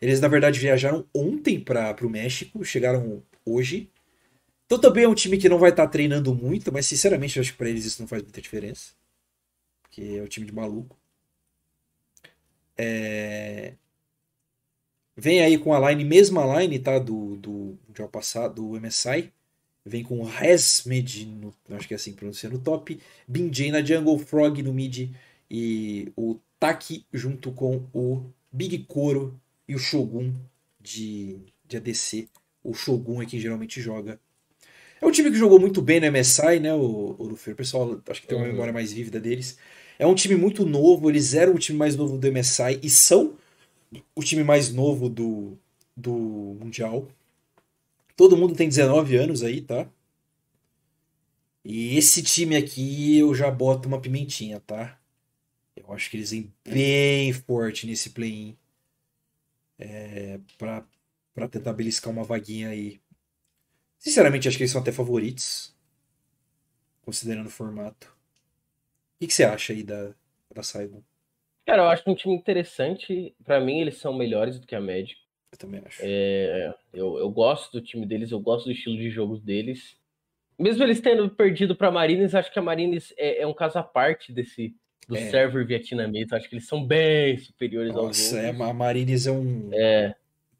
Eles, 0.00 0.20
na 0.20 0.28
verdade, 0.28 0.58
viajaram 0.58 1.04
ontem 1.14 1.60
para 1.60 1.94
o 2.02 2.08
México, 2.08 2.64
chegaram 2.64 3.22
hoje. 3.44 3.90
Então 4.66 4.78
também 4.80 5.04
é 5.04 5.08
um 5.08 5.14
time 5.14 5.38
que 5.38 5.48
não 5.48 5.58
vai 5.58 5.70
estar 5.70 5.86
treinando 5.88 6.34
muito, 6.34 6.72
mas 6.72 6.86
sinceramente 6.86 7.36
eu 7.36 7.42
acho 7.42 7.52
que 7.52 7.58
para 7.58 7.68
eles 7.70 7.84
isso 7.84 8.00
não 8.02 8.08
faz 8.08 8.22
muita 8.22 8.40
diferença. 8.40 8.92
Porque 9.82 10.02
é 10.18 10.22
um 10.22 10.28
time 10.28 10.46
de 10.46 10.54
maluco. 10.54 10.98
É, 12.76 13.74
Vem 15.16 15.40
aí 15.42 15.58
com 15.58 15.72
a 15.72 15.90
line, 15.90 16.04
mesma 16.04 16.60
line, 16.60 16.78
tá? 16.78 16.98
Do, 16.98 17.36
do 17.36 17.78
Mundial 17.86 18.08
passado, 18.08 18.54
do 18.54 18.80
MSI. 18.80 19.32
Vem 19.84 20.02
com 20.02 20.18
o 20.20 20.24
Resmed, 20.24 21.26
no, 21.26 21.54
acho 21.70 21.86
que 21.86 21.94
é 21.94 21.96
assim 21.96 22.12
pronuncia, 22.14 22.48
no 22.48 22.58
top. 22.58 22.98
Binjay 23.28 23.70
na 23.70 23.82
jungle, 23.82 24.18
Frog 24.18 24.62
no 24.62 24.72
mid. 24.72 25.10
E 25.50 26.12
o 26.16 26.38
Taki 26.58 27.06
junto 27.12 27.52
com 27.52 27.86
o 27.92 28.24
Big 28.50 28.78
Koro 28.84 29.38
e 29.68 29.74
o 29.74 29.78
Shogun 29.78 30.32
de, 30.80 31.38
de 31.66 31.76
ADC. 31.76 32.28
O 32.62 32.74
Shogun 32.74 33.22
é 33.22 33.26
quem 33.26 33.38
geralmente 33.38 33.80
joga. 33.80 34.18
É 35.04 35.06
um 35.06 35.10
time 35.10 35.30
que 35.30 35.36
jogou 35.36 35.60
muito 35.60 35.82
bem 35.82 36.00
no 36.00 36.06
MSI, 36.06 36.58
né, 36.60 36.72
o, 36.74 37.14
o 37.18 37.24
Luffy? 37.28 37.52
O 37.52 37.56
pessoal 37.56 38.00
acho 38.08 38.20
que 38.22 38.26
tem 38.26 38.36
uma 38.38 38.46
Uhum. 38.46 38.52
memória 38.52 38.72
mais 38.72 38.92
vívida 38.92 39.20
deles. 39.20 39.58
É 39.98 40.06
um 40.06 40.14
time 40.14 40.34
muito 40.34 40.64
novo, 40.64 41.10
eles 41.10 41.34
eram 41.34 41.54
o 41.54 41.58
time 41.58 41.78
mais 41.78 41.94
novo 41.94 42.16
do 42.18 42.26
MSI 42.26 42.80
e 42.82 42.88
são 42.90 43.36
o 44.14 44.22
time 44.22 44.44
mais 44.44 44.72
novo 44.72 45.08
do, 45.08 45.58
do 45.96 46.12
Mundial. 46.60 47.08
Todo 48.16 48.36
mundo 48.36 48.56
tem 48.56 48.68
19 48.68 49.14
anos 49.16 49.42
aí, 49.44 49.60
tá? 49.60 49.88
E 51.64 51.96
esse 51.96 52.22
time 52.22 52.56
aqui 52.56 53.18
eu 53.18 53.34
já 53.34 53.50
boto 53.50 53.88
uma 53.88 54.00
pimentinha, 54.00 54.60
tá? 54.60 54.98
Eu 55.76 55.92
acho 55.92 56.10
que 56.10 56.16
eles 56.18 56.30
vêm 56.32 56.52
bem 56.64 57.32
forte 57.32 57.86
nesse 57.86 58.10
play-in. 58.10 58.56
É, 59.78 60.38
pra, 60.58 60.86
pra 61.34 61.48
tentar 61.48 61.72
beliscar 61.72 62.12
uma 62.12 62.24
vaguinha 62.24 62.68
aí. 62.70 63.00
Sinceramente, 64.04 64.46
acho 64.46 64.58
que 64.58 64.64
eles 64.64 64.70
são 64.70 64.82
até 64.82 64.92
favoritos. 64.92 65.74
Considerando 67.00 67.46
o 67.46 67.50
formato. 67.50 68.14
O 69.16 69.26
que, 69.26 69.32
você 69.32 69.44
acha 69.44 69.72
aí 69.72 69.82
da, 69.82 70.12
da 70.54 70.62
Saigon? 70.62 71.02
Cara, 71.64 71.84
eu 71.84 71.88
acho 71.88 72.02
um 72.06 72.14
time 72.14 72.34
interessante. 72.34 73.34
Pra 73.42 73.58
mim, 73.58 73.80
eles 73.80 73.96
são 73.96 74.12
melhores 74.12 74.58
do 74.60 74.66
que 74.66 74.74
a 74.74 74.80
média. 74.80 75.16
Eu 75.50 75.56
também 75.56 75.80
acho. 75.86 76.02
É, 76.02 76.74
eu, 76.92 77.16
eu 77.16 77.30
gosto 77.30 77.72
do 77.72 77.80
time 77.80 78.04
deles, 78.04 78.30
eu 78.30 78.40
gosto 78.40 78.66
do 78.66 78.72
estilo 78.72 78.98
de 78.98 79.08
jogo 79.08 79.38
deles. 79.38 79.96
Mesmo 80.58 80.84
eles 80.84 81.00
tendo 81.00 81.30
perdido 81.30 81.74
pra 81.74 81.90
Marines, 81.90 82.34
acho 82.34 82.52
que 82.52 82.58
a 82.58 82.62
Marines 82.62 83.14
é, 83.16 83.40
é 83.40 83.46
um 83.46 83.54
caso 83.54 83.78
à 83.78 83.82
parte 83.82 84.34
desse 84.34 84.76
do 85.08 85.16
É. 85.16 85.30
server 85.30 85.66
vietnamita. 85.66 86.36
Acho 86.36 86.46
que 86.46 86.56
eles 86.56 86.68
são 86.68 86.86
bem 86.86 87.38
superiores 87.38 87.96
aos 87.96 88.04
Nossa, 88.08 88.38
é, 88.38 88.48
outros. 88.48 88.68
a 88.68 88.74
Marines 88.74 89.26
é 89.26 89.32
um. 89.32 89.70
É, 89.72 90.14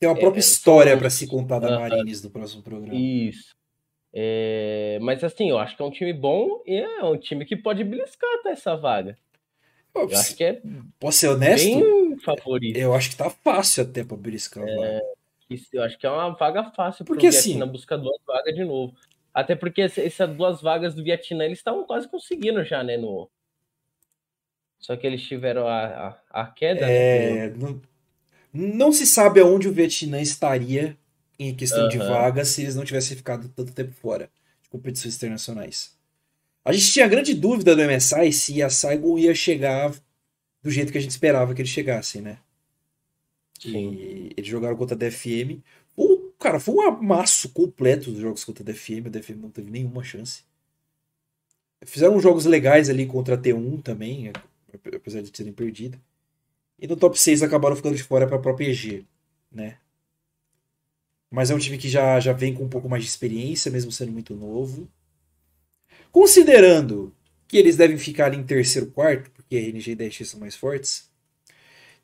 Tem 0.04 0.08
uma 0.08 0.18
própria 0.18 0.40
é, 0.40 0.42
história 0.42 0.92
são- 0.92 0.98
pra 0.98 1.10
se 1.10 1.26
contar 1.26 1.58
da. 1.58 1.78
Marines 1.78 2.22
no 2.22 2.30
próximo 2.30 2.62
programa. 2.62 2.94
isso. 2.94 3.54
É, 4.16 4.98
mas 5.02 5.24
assim, 5.24 5.50
eu 5.50 5.58
acho 5.58 5.76
que 5.76 5.82
é 5.82 5.84
um 5.84 5.90
time 5.90 6.12
bom 6.12 6.62
e 6.64 6.76
é 6.76 7.04
um 7.04 7.18
time 7.18 7.44
que 7.44 7.56
pode 7.56 7.82
beliscar 7.82 8.30
até 8.38 8.50
essa 8.50 8.76
vaga. 8.76 9.18
Eu 9.94 10.08
acho 10.16 10.36
que 10.36 10.44
é. 10.44 10.62
Posso 11.00 11.18
ser 11.18 11.28
honesto? 11.28 11.64
Bem 11.66 12.18
favorito. 12.20 12.76
Eu 12.76 12.94
acho 12.94 13.10
que 13.10 13.16
tá 13.16 13.30
fácil 13.30 13.82
até 13.82 14.04
pra 14.04 14.16
beliscar. 14.16 14.64
É, 14.68 15.00
eu 15.72 15.82
acho 15.82 15.98
que 15.98 16.06
é 16.06 16.10
uma 16.10 16.30
vaga 16.30 16.64
fácil 16.72 17.04
porque 17.04 17.26
assim 17.26 17.58
na 17.58 17.66
busca 17.66 17.98
duas 17.98 18.18
vagas 18.26 18.54
de 18.54 18.64
novo. 18.64 18.94
Até 19.32 19.56
porque 19.56 19.82
essas 19.82 20.30
duas 20.36 20.62
vagas 20.62 20.94
do 20.94 21.02
Vietnã 21.02 21.44
eles 21.44 21.58
estavam 21.58 21.84
quase 21.84 22.08
conseguindo 22.08 22.62
já, 22.64 22.84
né? 22.84 22.96
No... 22.96 23.28
Só 24.78 24.96
que 24.96 25.06
eles 25.06 25.22
tiveram 25.22 25.66
a, 25.66 26.20
a, 26.30 26.42
a 26.42 26.46
queda. 26.46 26.88
É, 26.88 27.48
né? 27.48 27.56
não, 27.56 27.80
não 28.54 28.92
se 28.92 29.04
sabe 29.04 29.40
aonde 29.40 29.68
o 29.68 29.72
Vietnã 29.72 30.20
estaria 30.20 30.96
em 31.38 31.52
questão 31.52 31.82
uhum. 31.82 31.88
de 31.88 31.98
vagas 31.98 32.48
se 32.48 32.62
eles 32.62 32.76
não 32.76 32.84
tivessem 32.84 33.16
ficado 33.16 33.48
tanto 33.48 33.72
tempo 33.72 33.92
fora 33.92 34.30
de 34.62 34.68
competições 34.68 35.16
internacionais. 35.16 35.92
A 36.64 36.72
gente 36.72 36.92
tinha 36.92 37.08
grande 37.08 37.34
dúvida 37.34 37.74
do 37.74 37.82
MSI 37.82 38.32
se 38.32 38.62
a 38.62 38.70
Saigon 38.70 39.18
ia 39.18 39.34
chegar 39.34 39.92
do 40.62 40.70
jeito 40.70 40.92
que 40.92 40.98
a 40.98 41.00
gente 41.00 41.10
esperava 41.10 41.52
que 41.52 41.60
eles 41.60 41.70
chegassem, 41.70 42.22
né? 42.22 42.38
Sim. 43.60 43.92
E 43.92 44.32
eles 44.36 44.48
jogaram 44.48 44.76
contra 44.76 44.94
a 44.94 44.98
DFM. 44.98 45.60
O, 45.96 46.30
cara, 46.38 46.60
foi 46.60 46.74
um 46.74 46.82
amasso 46.82 47.50
completo 47.50 48.10
dos 48.10 48.20
jogos 48.20 48.44
contra 48.44 48.62
a 48.62 48.66
DFM. 48.66 49.06
A 49.06 49.10
DFM 49.10 49.36
não 49.42 49.50
teve 49.50 49.70
nenhuma 49.70 50.02
chance. 50.02 50.42
Fizeram 51.84 52.18
jogos 52.20 52.46
legais 52.46 52.88
ali 52.88 53.04
contra 53.04 53.34
a 53.34 53.38
T1 53.38 53.82
também, 53.82 54.32
apesar 54.94 55.20
de 55.20 55.30
terem 55.30 55.52
perdido. 55.52 56.00
E 56.84 56.86
no 56.86 56.96
top 56.96 57.18
6 57.18 57.42
acabaram 57.42 57.74
ficando 57.74 57.96
de 57.96 58.02
fora 58.02 58.26
para 58.26 58.36
a 58.36 58.38
própria 58.38 58.68
EG, 58.68 59.06
né? 59.50 59.78
Mas 61.30 61.50
é 61.50 61.54
um 61.54 61.58
time 61.58 61.78
que 61.78 61.88
já, 61.88 62.20
já 62.20 62.34
vem 62.34 62.52
com 62.52 62.62
um 62.62 62.68
pouco 62.68 62.90
mais 62.90 63.02
de 63.02 63.08
experiência, 63.08 63.70
mesmo 63.70 63.90
sendo 63.90 64.12
muito 64.12 64.34
novo. 64.34 64.86
Considerando 66.12 67.10
que 67.48 67.56
eles 67.56 67.78
devem 67.78 67.96
ficar 67.96 68.26
ali 68.26 68.36
em 68.36 68.44
terceiro 68.44 68.90
quarto, 68.90 69.30
porque 69.30 69.56
a 69.56 69.60
RNG 69.60 69.92
e 69.92 69.92
a 69.92 70.08
DX 70.08 70.28
são 70.28 70.38
mais 70.38 70.54
fortes, 70.54 71.08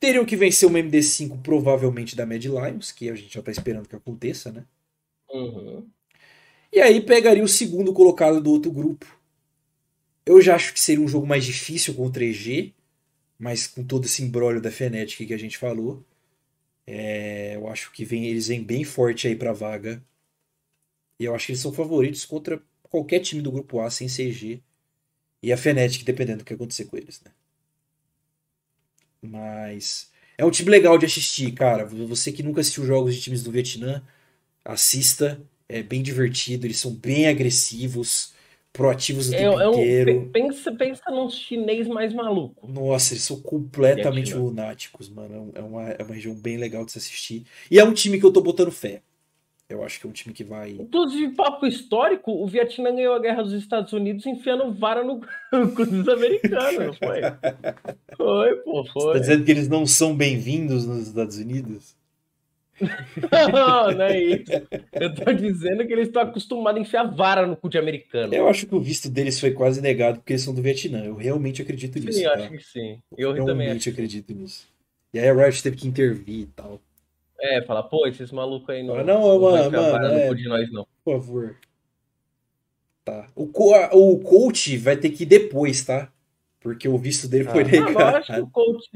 teriam 0.01 0.25
que 0.25 0.35
vencer 0.35 0.67
uma 0.67 0.79
MD5 0.79 1.43
provavelmente 1.43 2.17
da 2.17 2.25
Mad 2.25 2.43
Lions, 2.43 2.91
que 2.91 3.11
a 3.11 3.15
gente 3.15 3.35
já 3.35 3.41
está 3.41 3.53
esperando 3.53 3.87
que 3.87 3.97
aconteça, 3.97 4.51
né? 4.51 4.65
Uhum. 5.31 5.87
E 6.73 6.81
aí 6.81 7.03
pegaria 7.03 7.45
o 7.45 7.49
segundo 7.49 7.93
colocado 7.93 8.41
do 8.41 8.51
outro 8.51 8.73
grupo. 8.73 9.05
Eu 10.25 10.41
já 10.41 10.55
acho 10.55 10.73
que 10.73 10.81
seria 10.81 11.05
um 11.05 11.09
jogo 11.09 11.27
mais 11.27 11.45
difícil 11.45 11.93
contra 11.93 12.25
EG, 12.25 12.75
mas 13.41 13.67
com 13.67 13.83
todo 13.83 14.05
esse 14.05 14.23
embrólio 14.23 14.61
da 14.61 14.71
Fnatic 14.71 15.27
que 15.27 15.35
a 15.35 15.39
gente 15.39 15.57
falou. 15.57 16.05
É, 16.87 17.57
eu 17.57 17.69
acho 17.69 17.91
que 17.93 18.05
vem, 18.05 18.27
eles 18.27 18.49
vêm 18.49 18.63
bem 18.63 18.85
forte 18.85 19.27
aí 19.27 19.35
pra 19.35 19.53
vaga. 19.55 20.05
E 21.19 21.25
eu 21.25 21.35
acho 21.35 21.47
que 21.47 21.53
eles 21.53 21.63
são 21.63 21.73
favoritos 21.73 22.27
contra 22.27 22.63
qualquer 22.83 23.21
time 23.21 23.41
do 23.41 23.51
grupo 23.51 23.81
A 23.81 23.91
sem 23.91 24.09
CG. 24.09 24.63
E 25.43 25.53
a 25.53 25.57
Fnatic, 25.57 26.05
dependendo 26.05 26.41
do 26.41 26.45
que 26.45 26.53
acontecer 26.53 26.85
com 26.85 26.99
eles, 26.99 27.23
né? 27.23 27.33
Mas 29.23 30.11
é 30.37 30.45
um 30.45 30.51
time 30.51 30.71
legal 30.71 30.99
de 30.99 31.07
assistir, 31.07 31.53
cara. 31.53 31.87
Você 31.87 32.33
que 32.33 32.43
nunca 32.43 32.61
assistiu 32.61 32.85
jogos 32.85 33.15
de 33.15 33.23
times 33.23 33.43
do 33.43 33.51
Vietnã, 33.51 34.03
assista. 34.65 35.41
É 35.69 35.83
bem 35.83 36.03
divertido, 36.03 36.67
eles 36.67 36.79
são 36.79 36.93
bem 36.93 37.29
agressivos 37.29 38.35
proativos 38.73 39.29
o 39.29 39.35
é, 39.35 39.39
tempo 39.39 39.61
é 39.61 39.69
um, 39.69 39.73
inteiro. 39.73 40.31
Pensa, 40.33 40.73
pensa 40.73 41.11
num 41.11 41.29
chinês 41.29 41.89
mais 41.89 42.13
maluco. 42.13 42.67
Nossa, 42.67 43.15
eles 43.15 43.25
são 43.25 43.41
completamente 43.41 44.35
lunáticos, 44.35 45.09
mano. 45.09 45.51
É 45.55 45.61
uma, 45.61 45.91
é 45.91 46.03
uma 46.03 46.15
região 46.15 46.35
bem 46.35 46.57
legal 46.57 46.85
de 46.85 46.93
se 46.93 46.99
assistir. 46.99 47.45
E 47.71 47.79
é 47.79 47.85
um 47.85 47.93
time 47.93 48.19
que 48.19 48.25
eu 48.25 48.33
tô 48.33 48.41
botando 48.41 48.71
fé. 48.71 49.03
Eu 49.69 49.85
acho 49.85 50.01
que 50.01 50.07
é 50.07 50.11
um 50.11 50.13
time 50.13 50.35
que 50.35 50.43
vai. 50.43 50.71
Inclusive, 50.71 51.33
papo 51.37 51.65
histórico, 51.65 52.33
o 52.33 52.45
Vietnã 52.45 52.93
ganhou 52.93 53.15
a 53.15 53.21
guerra 53.21 53.45
dos 53.45 53.53
Estados 53.53 53.93
Unidos 53.93 54.27
enfiando 54.27 54.73
vara 54.75 55.05
no 55.05 55.21
cu 55.77 55.87
dos 55.87 56.09
americanos, 56.09 56.99
foi. 56.99 57.21
Foi, 58.17 58.55
pô, 58.57 58.85
foi. 58.85 59.03
Você 59.03 59.13
tá 59.13 59.19
dizendo 59.19 59.45
que 59.45 59.51
eles 59.51 59.69
não 59.69 59.87
são 59.87 60.15
bem-vindos 60.15 60.85
nos 60.87 61.09
Estados 61.09 61.39
Unidos? 61.39 61.97
Não, 63.53 63.91
não 63.93 64.05
é 64.05 64.21
isso. 64.21 64.53
Eu 64.93 65.15
tô 65.15 65.33
dizendo 65.33 65.87
que 65.87 65.93
eles 65.93 66.09
estão 66.09 66.23
acostumados 66.23 66.79
a 66.79 66.83
enfiar 66.83 67.05
vara 67.05 67.47
no 67.47 67.57
cu 67.57 67.69
de 67.69 67.79
americano. 67.79 68.35
Eu 68.35 68.49
acho 68.49 68.67
que 68.67 68.75
o 68.75 68.81
visto 68.81 69.09
deles 69.09 69.39
foi 69.39 69.51
quase 69.51 69.81
negado 69.81 70.19
porque 70.19 70.33
eles 70.33 70.43
são 70.43 70.55
do 70.55 70.63
Vietnã. 70.63 71.05
Eu 71.05 71.15
realmente 71.15 71.63
acredito 71.63 71.99
nisso. 71.99 72.19
Sim, 72.19 72.25
tá? 72.25 72.35
acho 72.35 72.51
que 72.51 72.61
sim. 72.61 72.99
Eu, 73.17 73.37
eu 73.37 73.45
realmente 73.45 73.89
acredito 73.89 74.33
nisso. 74.33 74.69
E 75.13 75.19
aí 75.19 75.29
a 75.29 75.35
Riot 75.35 75.63
teve 75.63 75.77
que 75.77 75.89
intervir 75.89 76.41
e 76.41 76.47
tal. 76.47 76.81
É, 77.41 77.63
falar, 77.63 77.85
pô, 77.85 78.07
esses 78.07 78.31
malucos 78.31 78.69
aí 78.69 78.83
não. 78.83 78.97
Ah, 78.97 79.05
não, 79.05 79.21
não 79.21 79.41
mano, 79.41 79.71
mano, 79.71 80.07
é, 80.07 80.35
de 80.35 80.49
nós, 80.49 80.71
não. 80.71 80.87
Por 81.05 81.15
favor. 81.15 81.57
Tá. 83.05 83.27
O, 83.35 83.47
co 83.47 83.75
o 83.93 84.19
coach 84.21 84.77
vai 84.77 84.97
ter 84.97 85.11
que 85.11 85.23
ir 85.23 85.27
depois, 85.27 85.83
tá? 85.85 86.13
Porque 86.61 86.87
o 86.87 86.99
visto 86.99 87.27
dele 87.27 87.45
foi 87.45 87.63
ah, 87.63 87.67
negado. 87.67 87.99
Ah, 87.99 88.03
eu 88.03 88.17
acho 88.17 88.35
que 88.35 88.41
o 88.41 88.51
coach 88.51 88.91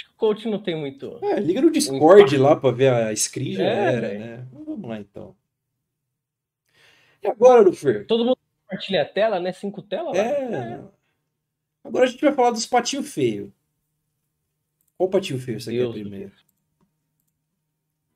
Acho 0.00 0.04
que 0.06 0.14
o 0.14 0.16
coach 0.16 0.48
não 0.48 0.58
tem 0.58 0.74
muito. 0.74 1.18
É, 1.22 1.38
liga 1.38 1.60
no 1.60 1.70
Discord 1.70 2.34
lá 2.38 2.56
pra 2.56 2.70
ver 2.70 2.90
a 2.90 3.14
screen 3.14 3.60
é, 3.60 3.64
era, 3.64 4.18
né? 4.18 4.46
Vamos 4.50 4.88
lá 4.88 4.98
então. 4.98 5.36
E 7.22 7.28
agora, 7.28 7.60
Lufer? 7.60 8.06
Todo 8.06 8.24
mundo 8.24 8.38
compartilha 8.62 9.02
a 9.02 9.04
tela, 9.04 9.38
né? 9.38 9.52
Cinco 9.52 9.82
telas? 9.82 10.16
É. 10.16 10.22
é. 10.22 10.80
Agora 11.84 12.06
a 12.06 12.08
gente 12.08 12.20
vai 12.22 12.32
falar 12.32 12.52
dos 12.52 12.64
patinhos 12.64 13.12
feios. 13.12 13.50
Qual 14.96 15.10
patinho 15.10 15.38
feio 15.38 15.60
você 15.60 15.70
Deus 15.70 15.94
quer 15.94 16.00
primeiro? 16.00 16.32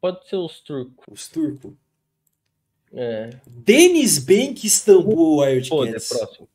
Pode 0.00 0.26
ser 0.26 0.36
os 0.36 0.60
turcos. 0.60 1.04
Os 1.10 1.28
turcos? 1.28 1.74
É. 2.94 3.30
Denis 3.46 4.18
Bank 4.18 4.66
Istanbul 4.66 5.40
Wildcats. 5.40 5.68
Pô, 5.68 5.84
é 5.84 5.90
próximo. 5.92 6.48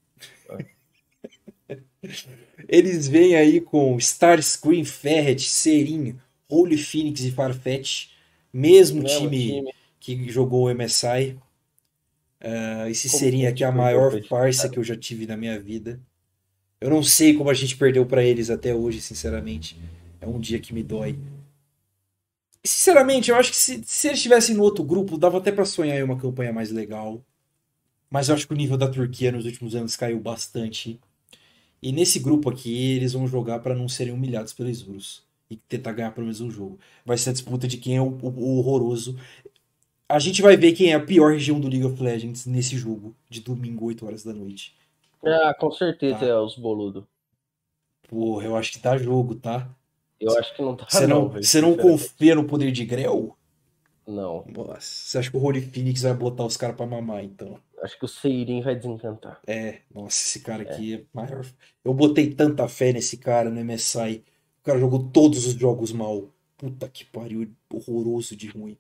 Eles 2.70 3.08
vêm 3.08 3.36
aí 3.36 3.60
com 3.60 3.98
Starscream, 3.98 4.86
Ferret, 4.86 5.42
Serinho, 5.42 6.22
Holy 6.48 6.78
Phoenix 6.78 7.22
e 7.22 7.32
Farfetch, 7.32 8.10
mesmo, 8.54 9.04
time, 9.04 9.48
time, 9.48 9.74
que 10.00 10.30
jogou 10.30 10.68
o 10.68 10.76
MSI. 10.76 11.32
Uh, 11.32 12.86
ah, 12.86 12.90
esse 12.90 13.10
Serinho 13.10 13.50
aqui 13.50 13.64
é 13.64 13.68
a 13.68 13.72
maior 13.72 14.22
farsa 14.24 14.70
que 14.70 14.78
eu 14.78 14.84
já 14.84 14.96
tive 14.96 15.26
na 15.26 15.36
minha 15.36 15.60
vida. 15.60 16.00
Eu 16.80 16.92
não 16.92 17.02
sei 17.02 17.34
como 17.34 17.50
a 17.50 17.56
gente 17.56 17.76
perdeu 17.76 18.06
para 18.06 18.24
eles 18.24 18.52
até 18.52 18.74
hoje, 18.74 19.02
sinceramente. 19.02 19.76
É 20.22 20.28
um 20.28 20.40
dia 20.40 20.60
que 20.60 20.72
me 20.72 20.84
dói. 20.84 21.18
Sinceramente, 22.64 23.32
eu 23.32 23.36
acho 23.36 23.50
que 23.50 23.58
se, 23.58 23.82
se 23.84 24.08
eles 24.08 24.20
estivessem 24.20 24.56
no 24.56 24.62
outro 24.62 24.84
grupo, 24.84 25.18
dava 25.18 25.40
até 25.40 25.52
para 25.52 25.66
sonhar 25.66 25.98
em 25.98 26.04
uma 26.04 26.20
campanha 26.20 26.54
mais 26.54 26.70
legal. 26.70 27.20
Mas 28.12 28.30
eu 28.30 28.36
acho 28.36 28.48
que 28.48 28.54
o 28.54 28.58
nível 28.58 28.78
da 28.78 28.88
Turquia 28.88 29.32
nos 29.32 29.46
últimos 29.46 29.74
anos 29.76 29.96
caiu 29.96 30.20
bastante. 30.20 31.00
E 31.82 31.92
nesse 31.92 32.20
grupo 32.20 32.50
aqui, 32.50 32.96
eles 32.96 33.14
vão 33.14 33.28
jogar 33.28 33.60
para 33.60 33.76
não 33.76 33.88
serem 33.88 34.14
humilhados 34.14 34.54
pelos 34.54 34.82
Isurus. 34.82 35.24
E 35.50 35.56
tentar 35.56 35.94
ganhar 35.94 36.12
pelo 36.12 36.26
menos 36.26 36.42
um 36.42 36.52
jogo. 36.52 36.78
Vai 37.06 37.18
ser 37.18 37.32
a 37.32 37.34
disputa 37.34 37.68
de 37.68 37.78
quem 37.78 37.98
é 37.98 38.02
o, 38.02 38.18
o, 38.22 38.28
o, 38.28 38.58
horroroso. 38.60 39.18
A 40.08 40.20
gente 40.20 40.42
vai 40.42 40.56
ver 40.56 40.74
quem 40.74 40.92
é 40.92 40.96
a 40.96 41.00
pior 41.00 41.32
região 41.32 41.60
do 41.60 41.68
League 41.68 41.86
of 41.86 42.02
Legends 42.02 42.46
nesse 42.46 42.78
jogo, 42.78 43.16
de 43.30 43.42
domingo, 43.42 43.86
8 43.86 44.06
horas 44.06 44.24
da 44.24 44.34
noite. 44.34 44.76
Ah, 45.26 45.54
com 45.54 45.72
certeza 45.72 46.20
tá. 46.20 46.26
é 46.26 46.36
os 46.40 46.56
boludo. 46.56 47.08
Porra, 48.08 48.46
eu 48.46 48.56
acho 48.56 48.72
que 48.72 48.80
tá 48.80 48.98
jogo, 48.98 49.36
tá? 49.36 49.70
Eu 50.20 50.38
acho 50.38 50.56
que 50.56 50.62
não 50.62 50.76
tá. 50.76 50.86
Você 50.90 51.08
não, 51.08 51.22
não, 51.22 51.30
você 51.30 51.62
não 51.62 51.78
confia 51.78 52.36
no 52.36 52.44
poder 52.44 52.72
de 52.72 52.86
Grell? 52.86 53.36
Não. 54.06 54.44
Nossa, 54.48 54.82
você 54.82 55.18
acha 55.20 55.32
que 55.32 55.38
o 55.38 55.44
Holy 55.44 55.62
Phoenix 55.62 56.02
vai 56.02 56.14
botar 56.14 56.44
os 56.44 56.58
caras 56.58 56.76
pra 56.76 56.86
mamar, 56.86 57.24
então? 57.24 57.60
Acho 57.82 57.98
que 57.98 58.06
o 58.06 58.08
Seirin 58.08 58.62
vai 58.62 58.76
desencantar. 58.76 59.42
É, 59.48 59.82
nossa, 59.94 60.18
esse 60.18 60.42
cara 60.42 60.64
aqui 60.64 60.96
é. 60.96 60.98
é 60.98 61.06
maior. 61.14 61.46
Eu 61.84 61.94
botei 61.94 62.34
tanta 62.34 62.68
fé 62.68 62.92
nesse 62.92 63.18
cara 63.18 63.50
no 63.50 63.64
MSI. 63.64 64.24
O 64.60 64.64
cara 64.64 64.80
jogou 64.80 65.10
todos 65.10 65.46
os 65.46 65.54
jogos 65.54 65.92
mal. 65.92 66.30
Puta 66.58 66.90
que 66.90 67.06
pariu, 67.06 67.50
horroroso 67.72 68.36
de 68.36 68.48
ruim. 68.48 68.78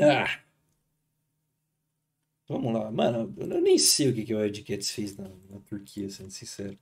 Ah. 0.00 0.40
Vamos 2.48 2.72
lá, 2.72 2.90
mano. 2.90 3.34
Eu 3.38 3.60
nem 3.60 3.78
sei 3.78 4.08
o 4.08 4.14
que, 4.14 4.24
que 4.24 4.34
o 4.34 4.42
Ed 4.42 4.62
Cats 4.62 4.90
fez 4.90 5.16
na, 5.16 5.28
na 5.50 5.60
Turquia, 5.60 6.08
sendo 6.08 6.30
sincero. 6.30 6.78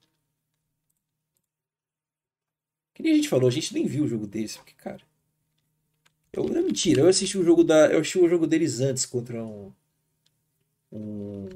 Que 2.95 3.03
nem 3.03 3.13
a 3.13 3.17
gente 3.17 3.29
falou, 3.29 3.49
a 3.49 3.53
gente 3.53 3.73
nem 3.75 3.87
viu 3.87 4.05
o 4.05 4.09
jogo 4.09 4.27
deles, 4.27 4.57
porque, 4.57 4.75
cara. 4.75 5.01
Eu, 6.33 6.45
não 6.45 6.59
é 6.59 6.63
mentira, 6.63 7.01
eu 7.01 7.09
assisti 7.09 7.37
o 7.39 7.45
jogo 7.45 7.65
da. 7.65 7.91
Eu 7.91 8.01
assisti 8.01 8.19
o 8.19 8.29
jogo 8.29 8.47
deles 8.47 8.81
antes 8.81 9.05
contra 9.05 9.43
um 9.43 9.73
um, 10.93 11.49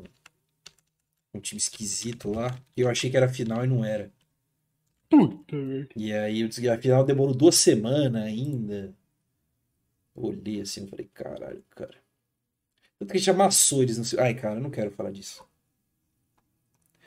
um 1.33 1.41
time 1.41 1.59
esquisito 1.59 2.31
lá. 2.31 2.59
E 2.77 2.81
eu 2.81 2.89
achei 2.89 3.11
que 3.11 3.17
era 3.17 3.29
final 3.29 3.65
e 3.65 3.69
não 3.69 3.85
era. 3.85 4.13
Puta, 5.09 5.57
e 5.95 6.13
aí 6.13 6.43
a 6.43 6.79
final 6.79 7.05
demorou 7.05 7.35
duas 7.35 7.57
semanas 7.57 8.23
ainda. 8.23 8.95
olhei 10.15 10.61
assim 10.61 10.85
e 10.85 10.89
falei, 10.89 11.11
caralho, 11.13 11.65
cara. 11.71 11.95
Tanto 12.99 13.11
que 13.11 13.17
a 13.17 13.21
gente 13.21 13.31
amassou 13.31 13.83
eles. 13.83 13.99
Não 13.99 14.05
sei... 14.05 14.19
Ai, 14.19 14.35
cara, 14.35 14.57
eu 14.57 14.63
não 14.63 14.71
quero 14.71 14.91
falar 14.91 15.11
disso. 15.11 15.45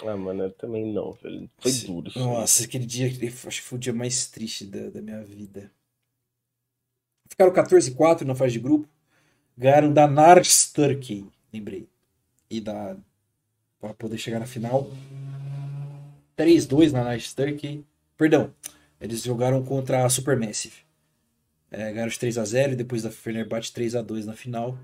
Ah, 0.06 0.16
mano, 0.16 0.44
eu 0.44 0.52
também 0.52 0.94
não, 0.94 1.12
velho. 1.14 1.50
Foi 1.58 1.72
Sim. 1.72 1.88
duro. 1.88 2.12
Nossa, 2.16 2.64
aquele 2.64 2.86
dia, 2.86 3.08
acho 3.08 3.62
que 3.62 3.68
foi 3.68 3.78
o 3.78 3.82
dia 3.82 3.94
mais 3.94 4.28
triste 4.28 4.66
da, 4.66 4.90
da 4.90 5.02
minha 5.02 5.24
vida. 5.24 5.72
Ficaram 7.28 7.52
14-4 7.52 8.22
na 8.22 8.36
fase 8.36 8.54
de 8.54 8.60
grupo. 8.60 8.88
Ganharam 9.58 9.92
da 9.92 10.08
Nars 10.08 10.72
Turkey. 10.72 11.26
lembrei. 11.52 11.90
E 12.50 12.62
da. 12.62 12.98
Pra 13.80 13.94
poder 13.94 14.18
chegar 14.18 14.40
na 14.40 14.48
final. 14.48 14.90
3-2 16.38 16.92
na 16.92 17.04
Night 17.04 17.36
Turkey. 17.36 17.86
Perdão, 18.16 18.54
eles 19.00 19.24
jogaram 19.24 19.64
contra 19.64 20.06
a 20.06 20.10
Supermassive. 20.10 20.86
É, 21.70 21.92
ganharam 21.92 22.10
de 22.10 22.18
3x0 22.18 22.74
e 22.74 22.76
depois 22.76 23.04
da 23.04 23.12
Fenerbahçe 23.12 23.72
3x2 23.72 24.26
na 24.26 24.34
final. 24.34 24.78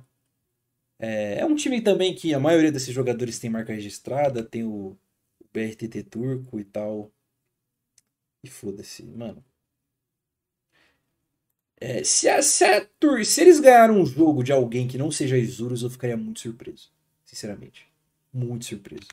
É, 0.99 1.39
é, 1.39 1.45
um 1.45 1.55
time 1.55 1.81
também 1.81 2.13
que 2.15 2.33
a 2.33 2.39
maioria 2.39 2.71
desses 2.71 2.93
jogadores 2.93 3.39
tem 3.39 3.49
marca 3.49 3.73
registrada, 3.73 4.43
tem 4.43 4.63
o, 4.63 4.97
o 5.39 5.45
BRTT 5.53 6.03
turco 6.03 6.59
e 6.59 6.63
tal. 6.63 7.11
E 8.43 8.49
foda-se, 8.49 9.03
mano. 9.03 9.43
É, 11.79 12.03
se, 12.03 12.29
a, 12.29 12.41
se, 12.41 12.63
a, 12.63 12.87
se 13.25 13.41
eles 13.41 13.59
ganharam 13.59 13.99
um 13.99 14.05
jogo 14.05 14.43
de 14.43 14.51
alguém 14.53 14.87
que 14.87 14.97
não 14.97 15.11
seja 15.11 15.37
Isurus, 15.37 15.81
eu 15.81 15.89
ficaria 15.89 16.15
muito 16.15 16.39
surpreso. 16.39 16.91
Sinceramente. 17.33 17.87
Muito 18.31 18.65
surpreso. 18.65 19.07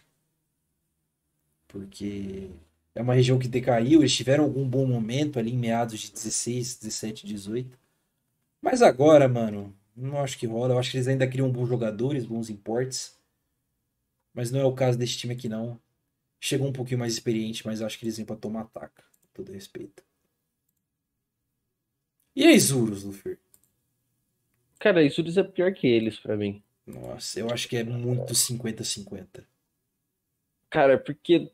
Porque 1.67 2.51
é 2.95 3.01
uma 3.01 3.15
região 3.15 3.39
que 3.39 3.49
decaiu, 3.49 4.01
eles 4.01 4.15
tiveram 4.15 4.45
algum 4.45 4.69
bom 4.69 4.87
momento 4.87 5.39
ali 5.39 5.53
em 5.53 5.59
meados 5.59 6.01
de 6.01 6.13
16, 6.13 6.81
17, 6.81 7.27
18. 7.27 7.79
Mas 8.61 8.83
agora, 8.83 9.27
mano, 9.27 9.75
não 9.97 10.21
acho 10.21 10.39
que 10.39 10.47
rola. 10.47 10.75
Eu 10.75 10.79
acho 10.79 10.91
que 10.91 10.99
eles 10.99 11.09
ainda 11.09 11.27
criam 11.27 11.51
bons 11.51 11.67
jogadores, 11.67 12.27
bons 12.27 12.51
importes. 12.51 13.19
Mas 14.35 14.51
não 14.51 14.61
é 14.61 14.65
o 14.65 14.75
caso 14.75 14.99
desse 14.99 15.17
time 15.17 15.33
aqui, 15.33 15.49
não. 15.49 15.81
Chegou 16.39 16.69
um 16.69 16.73
pouquinho 16.73 17.01
mais 17.01 17.15
experiente, 17.15 17.65
mas 17.65 17.81
acho 17.81 17.99
que 17.99 18.05
eles 18.05 18.19
vêm 18.19 18.27
pra 18.27 18.37
tomar 18.37 18.63
ataque. 18.63 19.03
Com 19.03 19.29
todo 19.33 19.53
respeito. 19.53 20.05
E 22.37 22.45
a 22.45 22.53
Isurus, 22.53 23.03
Luffy? 23.03 23.39
Cara, 24.79 25.01
a 25.01 25.03
Isurus 25.03 25.39
é 25.39 25.43
pior 25.43 25.73
que 25.73 25.87
eles 25.87 26.19
para 26.19 26.37
mim. 26.37 26.63
Nossa, 26.95 27.39
eu 27.39 27.51
acho 27.51 27.69
que 27.69 27.77
é 27.77 27.85
muito 27.85 28.33
50-50. 28.33 29.47
Cara, 30.69 30.99
porque 30.99 31.51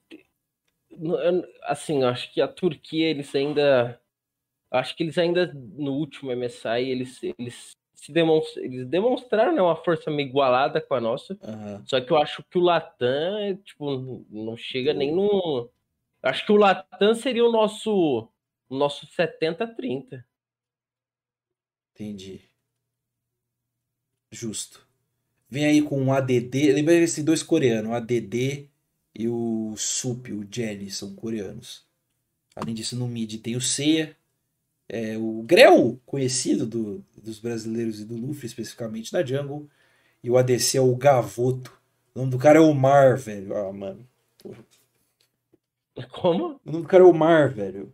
assim, 1.62 2.04
acho 2.04 2.32
que 2.32 2.40
a 2.40 2.48
Turquia 2.48 3.08
eles 3.08 3.34
ainda 3.34 4.00
acho 4.70 4.96
que 4.96 5.02
eles 5.02 5.18
ainda 5.18 5.52
no 5.54 5.92
último 5.92 6.34
MSI 6.34 6.82
eles 6.82 7.20
eles 7.22 7.76
se 7.94 8.12
demonstram, 8.12 8.64
eles 8.64 8.86
demonstraram 8.86 9.54
né, 9.54 9.60
uma 9.60 9.76
força 9.76 10.10
meio 10.10 10.28
igualada 10.28 10.80
com 10.80 10.94
a 10.94 11.00
nossa. 11.00 11.36
Uhum. 11.42 11.86
Só 11.86 12.00
que 12.00 12.12
eu 12.12 12.16
acho 12.18 12.42
que 12.44 12.58
o 12.58 12.60
Latam, 12.60 13.56
tipo, 13.64 14.24
não 14.30 14.56
chega 14.56 14.92
nem 14.92 15.14
no 15.14 15.70
acho 16.22 16.44
que 16.44 16.52
o 16.52 16.56
Latam 16.56 17.14
seria 17.14 17.44
o 17.44 17.52
nosso 17.52 18.28
o 18.68 18.76
nosso 18.76 19.06
70-30. 19.06 20.24
Entendi. 21.94 22.42
Justo. 24.30 24.85
Vem 25.48 25.64
aí 25.64 25.82
com 25.82 26.01
um 26.01 26.12
ADD. 26.12 26.73
Lembra 26.73 26.94
esses 26.94 27.24
dois 27.24 27.43
coreanos, 27.43 27.90
o 27.90 27.94
ADD 27.94 28.68
e 29.14 29.28
o 29.28 29.74
Sup, 29.77 30.28
o 30.32 30.47
Jelly, 30.51 30.90
são 30.90 31.14
coreanos. 31.14 31.85
Além 32.55 32.74
disso, 32.74 32.97
no 32.97 33.06
mid 33.06 33.40
tem 33.40 33.56
o 33.56 33.60
Seiya, 33.60 34.16
é, 34.89 35.16
o 35.18 35.43
Grell, 35.43 36.01
conhecido 36.06 36.66
do, 36.66 37.05
dos 37.16 37.39
brasileiros 37.39 38.01
e 38.01 38.05
do 38.05 38.16
Luffy, 38.16 38.47
especificamente 38.47 39.12
da 39.12 39.24
Jungle. 39.24 39.68
E 40.23 40.31
o 40.31 40.36
ADC 40.36 40.78
é 40.78 40.81
o 40.81 40.97
Gavoto. 40.97 41.73
O 42.14 42.18
nome 42.20 42.31
do 42.31 42.39
cara 42.39 42.59
é 42.59 42.62
o 42.62 42.73
Mar, 42.74 43.16
velho. 43.16 43.55
Ah, 43.55 43.73
mano. 43.73 44.06
Porra. 44.39 44.64
Como? 46.10 46.60
O 46.64 46.73
nome 46.73 46.82
do 46.82 46.89
cara 46.89 47.05
é 47.05 47.06
o 47.06 47.12
Mar, 47.12 47.51
velho. 47.52 47.93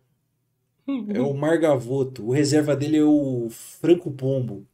É 1.15 1.21
o 1.21 1.33
Mar 1.35 1.59
Gavoto. 1.59 2.27
O 2.27 2.33
reserva 2.33 2.77
dele 2.77 2.99
é 2.99 3.05
o 3.05 3.49
Franco 3.51 4.11
Pombo. 4.11 4.67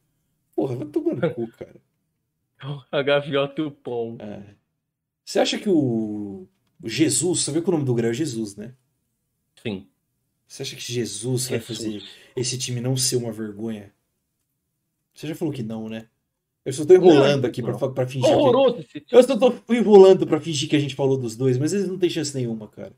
Porra, 0.55 0.76
vai 0.76 0.86
tomar 0.86 1.14
no 1.14 1.34
cu, 1.34 1.48
cara. 1.48 1.80
A 2.90 3.02
gaviota 3.02 3.60
e 3.60 3.64
o 3.64 3.70
pombo. 3.70 4.22
É. 4.22 4.55
Você 5.24 5.39
acha 5.39 5.59
que 5.59 5.68
o, 5.68 6.48
o 6.82 6.89
Jesus, 6.89 7.40
você 7.40 7.52
vê 7.52 7.60
que 7.60 7.68
o 7.68 7.72
nome 7.72 7.85
do 7.85 7.94
Grau 7.94 8.10
é 8.10 8.14
Jesus, 8.14 8.56
né? 8.56 8.74
Sim. 9.62 9.86
Você 10.47 10.62
acha 10.62 10.76
que 10.76 10.82
Jesus, 10.82 11.43
Jesus 11.43 11.48
vai 11.48 11.60
fazer 11.60 12.02
esse 12.35 12.56
time 12.56 12.80
não 12.80 12.97
ser 12.97 13.16
uma 13.16 13.30
vergonha? 13.30 13.93
Você 15.12 15.26
já 15.26 15.35
falou 15.35 15.52
que 15.52 15.62
não, 15.62 15.89
né? 15.89 16.09
Eu 16.64 16.72
só 16.72 16.85
tô 16.85 16.94
enrolando 16.94 17.43
não, 17.43 17.48
aqui 17.48 17.62
pra, 17.62 17.76
pra 17.89 18.06
fingir 18.06 18.30
Horroroso 18.30 18.85
que... 18.85 19.05
Eu 19.10 19.22
só 19.22 19.36
tô 19.36 19.55
enrolando 19.72 20.26
pra 20.26 20.40
fingir 20.40 20.68
que 20.68 20.76
a 20.76 20.78
gente 20.78 20.94
falou 20.94 21.16
dos 21.16 21.36
dois, 21.36 21.59
mas 21.59 21.72
eles 21.72 21.89
não 21.89 21.98
têm 21.98 22.10
chance 22.10 22.35
nenhuma, 22.35 22.68
cara. 22.68 22.94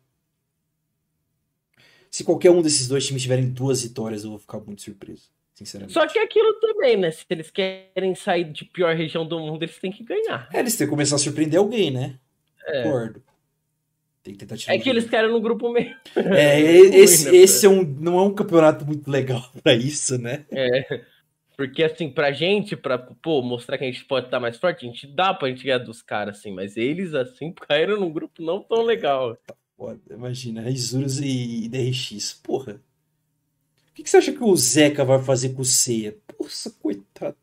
Se 2.11 2.25
qualquer 2.25 2.51
um 2.51 2.63
desses 2.63 2.89
dois 2.89 3.07
times 3.07 3.23
tiverem 3.23 3.49
duas 3.49 3.83
vitórias, 3.83 4.25
eu 4.25 4.31
vou 4.31 4.39
ficar 4.39 4.59
muito 4.59 4.83
surpreso, 4.83 5.31
sinceramente. 5.55 5.93
Só 5.93 6.07
que 6.07 6.19
é 6.19 6.23
aquilo 6.23 6.55
também, 6.55 6.97
né? 6.97 7.11
Se 7.11 7.25
eles 7.31 7.51
querem 7.51 8.15
sair 8.15 8.45
de 8.45 8.65
pior 8.65 8.95
região 8.95 9.27
do 9.27 9.39
mundo, 9.39 9.63
eles 9.63 9.79
têm 9.79 9.93
que 9.93 10.05
ganhar. 10.05 10.49
É, 10.53 10.61
eles 10.61 10.77
têm 10.77 10.87
que 10.87 10.91
começar 10.91 11.17
a 11.17 11.19
surpreender 11.19 11.59
alguém, 11.59 11.91
né? 11.91 12.19
É. 12.67 12.83
Concordo. 12.83 13.23
Tem 14.23 14.35
que 14.35 14.41
tentar 14.41 14.57
tirar 14.57 14.75
É 14.75 14.79
que 14.79 14.89
eles 14.89 15.09
querem 15.09 15.31
no 15.31 15.41
grupo 15.41 15.73
mesmo. 15.73 15.95
É, 16.15 16.61
esse, 16.61 17.31
né, 17.31 17.37
esse 17.37 17.65
é 17.65 17.69
um, 17.69 17.83
não 17.83 18.19
é 18.19 18.23
um 18.23 18.35
campeonato 18.35 18.85
muito 18.85 19.11
legal 19.11 19.43
para 19.63 19.75
isso, 19.75 20.19
né? 20.19 20.45
É. 20.51 21.05
Porque, 21.57 21.83
assim, 21.83 22.09
pra 22.09 22.33
gente, 22.33 22.75
pra 22.75 22.97
pô, 22.97 23.43
mostrar 23.43 23.77
que 23.77 23.85
a 23.85 23.87
gente 23.87 24.05
pode 24.05 24.27
estar 24.27 24.41
mais 24.41 24.57
forte, 24.57 24.87
a 24.87 24.89
gente 24.89 25.07
dá 25.07 25.35
pra 25.35 25.49
gente 25.49 25.65
ganhar 25.65 25.79
dos 25.79 26.01
caras, 26.01 26.39
assim, 26.39 26.53
mas 26.53 26.77
eles, 26.77 27.15
assim, 27.15 27.53
caíram 27.69 28.01
num 28.01 28.11
grupo 28.11 28.43
não 28.43 28.63
tão 28.63 28.83
legal. 28.83 29.37
Tá 29.47 29.55
foda. 29.77 30.01
Imagina, 30.11 30.69
Isurus 30.71 31.19
e 31.21 31.69
DRX. 31.69 32.41
Porra. 32.43 32.81
O 34.01 34.03
que, 34.03 34.05
que, 34.05 34.11
você 34.11 34.17
acha 34.17 34.33
que 34.33 34.43
o 34.43 34.57
Zeca 34.57 35.05
vai 35.05 35.23
fazer 35.23 35.51
com 35.51 35.61
o 35.61 35.65
Ceia? 35.65 36.17
Poxa, 36.27 36.71
coitado. 36.71 37.37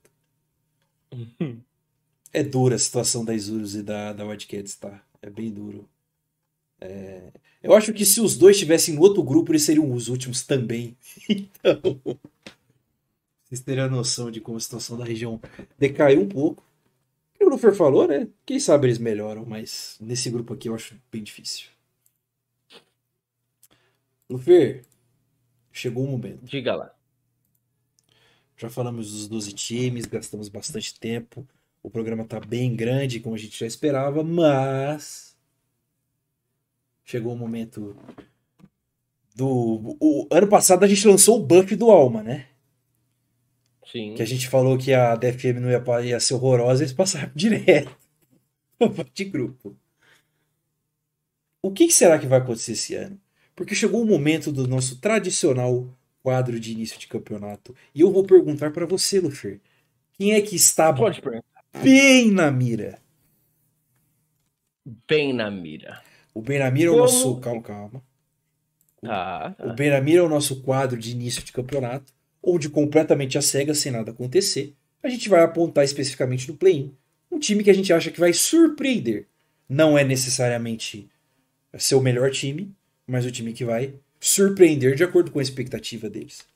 é 2.34 2.41
dura 2.41 2.75
a 2.75 2.79
situação 2.79 3.23
da 3.23 3.35
Isurus 3.35 3.75
e 3.75 3.84
da, 3.84 4.11
da 4.11 4.25
Wildcats, 4.25 4.75
tá? 4.75 4.99
É 5.21 5.29
bem 5.29 5.51
duro. 5.51 5.88
É... 6.81 7.31
Eu 7.61 7.75
acho 7.75 7.93
que 7.93 8.03
se 8.03 8.19
os 8.19 8.35
dois 8.35 8.55
estivessem 8.55 8.95
no 8.95 9.01
outro 9.01 9.21
grupo, 9.21 9.51
eles 9.51 9.61
seriam 9.61 9.93
os 9.93 10.07
últimos 10.07 10.41
também. 10.41 10.97
Então. 11.29 11.79
Vocês 13.43 13.61
teriam 13.61 13.85
a 13.85 13.89
noção 13.89 14.31
de 14.31 14.41
como 14.41 14.57
a 14.57 14.59
situação 14.59 14.97
da 14.97 15.05
região 15.05 15.39
decaiu 15.77 16.21
um 16.21 16.27
pouco. 16.27 16.63
O 17.35 17.38
que 17.38 17.45
o 17.45 17.49
Lufer 17.49 17.73
falou, 17.75 18.07
né? 18.07 18.27
Quem 18.43 18.59
sabe 18.59 18.88
eles 18.88 18.97
melhoram, 18.97 19.45
mas 19.45 19.95
nesse 20.01 20.31
grupo 20.31 20.55
aqui 20.55 20.69
eu 20.69 20.75
acho 20.75 20.99
bem 21.11 21.21
difícil. 21.21 21.67
Lufer, 24.27 24.84
chegou 25.77 26.03
o 26.03 26.07
momento. 26.07 26.43
Diga 26.43 26.75
lá. 26.75 26.93
Já 28.57 28.69
falamos 28.69 29.11
dos 29.11 29.27
12 29.27 29.53
times, 29.53 30.05
gastamos 30.05 30.49
bastante 30.49 30.99
tempo. 30.99 31.47
O 31.83 31.89
programa 31.89 32.25
tá 32.25 32.39
bem 32.39 32.75
grande, 32.75 33.19
como 33.19 33.35
a 33.35 33.37
gente 33.37 33.57
já 33.57 33.67
esperava, 33.67 34.23
mas 34.23 35.37
chegou 37.05 37.33
o 37.33 37.37
momento 37.37 37.95
do 39.35 39.95
o 40.01 40.27
ano 40.31 40.47
passado 40.47 40.83
a 40.83 40.87
gente 40.87 41.07
lançou 41.07 41.39
o 41.39 41.45
buff 41.45 41.75
do 41.75 41.91
Alma, 41.91 42.23
né? 42.23 42.47
Sim. 43.85 44.15
Que 44.15 44.21
a 44.23 44.25
gente 44.25 44.49
falou 44.49 44.77
que 44.77 44.91
a 44.93 45.15
DFM 45.15 45.59
não 45.61 45.69
ia, 45.69 45.83
ia 46.03 46.19
ser 46.19 46.33
horrorosa, 46.33 46.83
eles 46.83 46.93
passaram 46.93 47.31
direto 47.35 47.95
de 49.13 49.25
grupo. 49.25 49.77
O 51.61 51.71
que 51.71 51.89
será 51.91 52.19
que 52.19 52.27
vai 52.27 52.39
acontecer 52.39 52.73
esse 52.73 52.95
ano? 52.95 53.19
Porque 53.57 53.73
chegou 53.73 54.03
o 54.03 54.05
momento 54.05 54.51
do 54.51 54.67
nosso 54.67 55.01
tradicional 55.01 55.89
quadro 56.21 56.59
de 56.59 56.71
início 56.71 56.99
de 56.99 57.07
campeonato. 57.07 57.75
E 57.93 58.01
eu 58.01 58.11
vou 58.11 58.23
perguntar 58.23 58.71
para 58.71 58.85
você, 58.85 59.19
Lufer. 59.19 59.59
Quem 60.13 60.34
é 60.34 60.41
que 60.41 60.55
está 60.55 60.95
bem 61.84 62.31
na 62.31 62.51
mira? 62.51 62.99
Bem 65.07 65.34
na 65.34 65.49
mira. 65.49 66.01
O 66.34 66.41
Benamir 66.41 66.85
é 66.85 66.91
o 66.91 66.97
nosso. 66.97 67.39
Calma, 67.39 67.61
calma. 67.63 68.03
Ah, 69.03 69.55
tá. 69.57 69.65
O 69.65 69.73
Benamir 69.73 70.17
é 70.17 70.21
o 70.21 70.29
nosso 70.29 70.61
quadro 70.61 70.97
de 70.97 71.11
início 71.11 71.43
de 71.43 71.51
campeonato, 71.51 72.13
onde 72.43 72.69
completamente 72.69 73.39
a 73.39 73.41
cega, 73.41 73.73
sem 73.73 73.91
nada 73.91 74.11
acontecer, 74.11 74.75
a 75.01 75.09
gente 75.09 75.27
vai 75.27 75.41
apontar 75.41 75.84
especificamente 75.84 76.47
no 76.47 76.55
play-in 76.55 76.95
um 77.31 77.39
time 77.39 77.63
que 77.63 77.71
a 77.71 77.73
gente 77.73 77.91
acha 77.91 78.11
que 78.11 78.19
vai 78.19 78.34
surpreender. 78.34 79.27
Não 79.67 79.97
é 79.97 80.03
necessariamente 80.03 81.09
ser 81.77 81.95
o 81.95 82.01
melhor 82.01 82.31
time, 82.31 82.71
mas 83.07 83.25
o 83.25 83.31
time 83.31 83.53
que 83.53 83.63
vai 83.65 83.95
surpreender 84.19 84.95
de 84.95 85.03
acordo 85.03 85.31
com 85.31 85.39
a 85.39 85.41
expectativa 85.41 86.09
deles. 86.09 86.47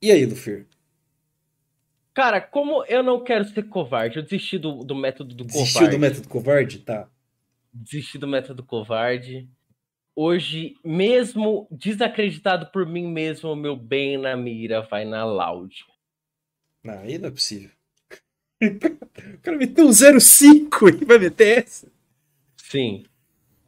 E 0.00 0.10
aí, 0.10 0.26
Lufer? 0.26 0.66
Cara, 2.12 2.40
como 2.40 2.84
eu 2.84 3.02
não 3.02 3.24
quero 3.24 3.44
ser 3.46 3.62
covarde, 3.68 4.18
eu 4.18 4.22
desisti 4.22 4.58
do, 4.58 4.84
do 4.84 4.94
método 4.94 5.34
do 5.34 5.44
Desistiu 5.44 5.74
covarde. 5.74 5.96
do 5.96 6.00
método 6.00 6.28
covarde? 6.28 6.78
Tá. 6.80 7.08
Desisti 7.72 8.18
do 8.18 8.28
método 8.28 8.62
covarde. 8.62 9.48
Hoje, 10.14 10.74
mesmo 10.84 11.66
desacreditado 11.70 12.66
por 12.66 12.84
mim 12.84 13.06
mesmo, 13.10 13.50
o 13.50 13.56
meu 13.56 13.74
bem 13.74 14.18
na 14.18 14.36
mira 14.36 14.82
vai 14.82 15.06
na 15.06 15.24
Loud. 15.24 15.74
Não, 16.84 16.98
aí 16.98 17.16
não 17.16 17.28
é 17.28 17.30
possível. 17.30 17.70
O 18.62 19.38
cara 19.42 19.56
meteu 19.56 19.86
um 19.86 19.92
05 19.92 20.88
e 20.88 21.04
vai 21.04 21.18
meter 21.18 21.64
essa? 21.64 21.90
Sim. 22.56 23.04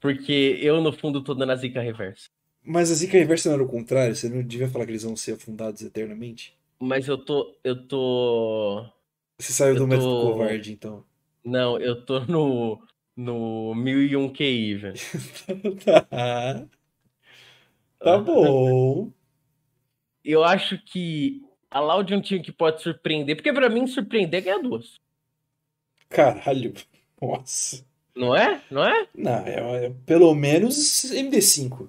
Porque 0.04 0.58
eu, 0.60 0.82
no 0.82 0.92
fundo, 0.92 1.24
tô 1.24 1.32
dando 1.32 1.52
a 1.52 1.56
zica 1.56 1.80
reversa. 1.80 2.28
Mas 2.62 2.90
a 2.90 2.94
zica 2.94 3.16
reversa 3.16 3.48
não 3.48 3.54
era 3.54 3.64
o 3.64 3.66
contrário? 3.66 4.14
Você 4.14 4.28
não 4.28 4.42
devia 4.42 4.68
falar 4.68 4.84
que 4.84 4.90
eles 4.90 5.02
vão 5.02 5.16
ser 5.16 5.32
afundados 5.32 5.80
eternamente? 5.80 6.54
Mas 6.78 7.08
eu 7.08 7.16
tô. 7.16 7.56
Eu 7.64 7.88
tô. 7.88 8.84
Você 9.38 9.50
saiu 9.54 9.72
Eu 9.72 9.78
do 9.80 9.86
método 9.86 10.06
tô- 10.10 10.32
covarde, 10.32 10.72
então. 10.74 11.02
Não, 11.42 11.78
eu 11.80 12.04
tô 12.04 12.20
no, 12.26 12.86
no 13.16 13.74
1001 13.74 14.30
QI, 14.30 14.74
velho. 14.74 14.94
tá. 15.82 16.66
Tá 17.98 18.18
bom. 18.18 19.10
Eu 20.22 20.44
acho 20.44 20.78
que 20.84 21.42
a 21.70 21.80
Loud 21.80 22.12
é 22.12 22.16
um 22.16 22.20
time 22.20 22.42
que 22.42 22.52
pode 22.52 22.82
surpreender, 22.82 23.36
porque 23.36 23.52
pra 23.54 23.70
mim 23.70 23.86
surpreender 23.86 24.40
é 24.40 24.44
ganhar 24.44 24.58
duas. 24.58 24.98
Caralho. 26.10 26.74
Nossa. 27.20 27.84
Não 28.14 28.34
é? 28.34 28.62
Não 28.70 28.84
é? 28.84 29.08
Não, 29.14 29.46
é, 29.46 29.86
é 29.86 29.92
pelo 30.06 30.34
menos 30.34 30.76
MD5. 31.12 31.88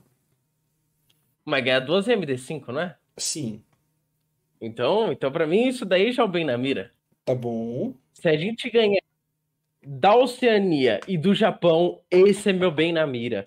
Mas 1.43 1.63
ganhar 1.63 1.81
duas 1.81 2.07
é 2.07 2.15
MD5, 2.15 2.67
não 2.69 2.81
é? 2.81 2.97
Sim. 3.15 3.63
Então, 4.59 5.11
então 5.11 5.31
para 5.31 5.45
mim 5.45 5.67
isso 5.67 5.85
daí 5.85 6.11
já 6.11 6.23
é 6.23 6.25
o 6.25 6.29
bem 6.29 6.43
na 6.43 6.57
mira. 6.57 6.91
Tá 7.23 7.35
bom. 7.35 7.93
Se 8.13 8.27
a 8.27 8.35
gente 8.35 8.69
ganhar 8.69 9.01
da 9.85 10.15
Oceania 10.15 10.99
e 11.07 11.17
do 11.17 11.35
Japão, 11.35 12.01
esse 12.09 12.49
é 12.49 12.53
meu 12.53 12.71
bem 12.71 12.91
na 12.91 13.05
mira. 13.05 13.45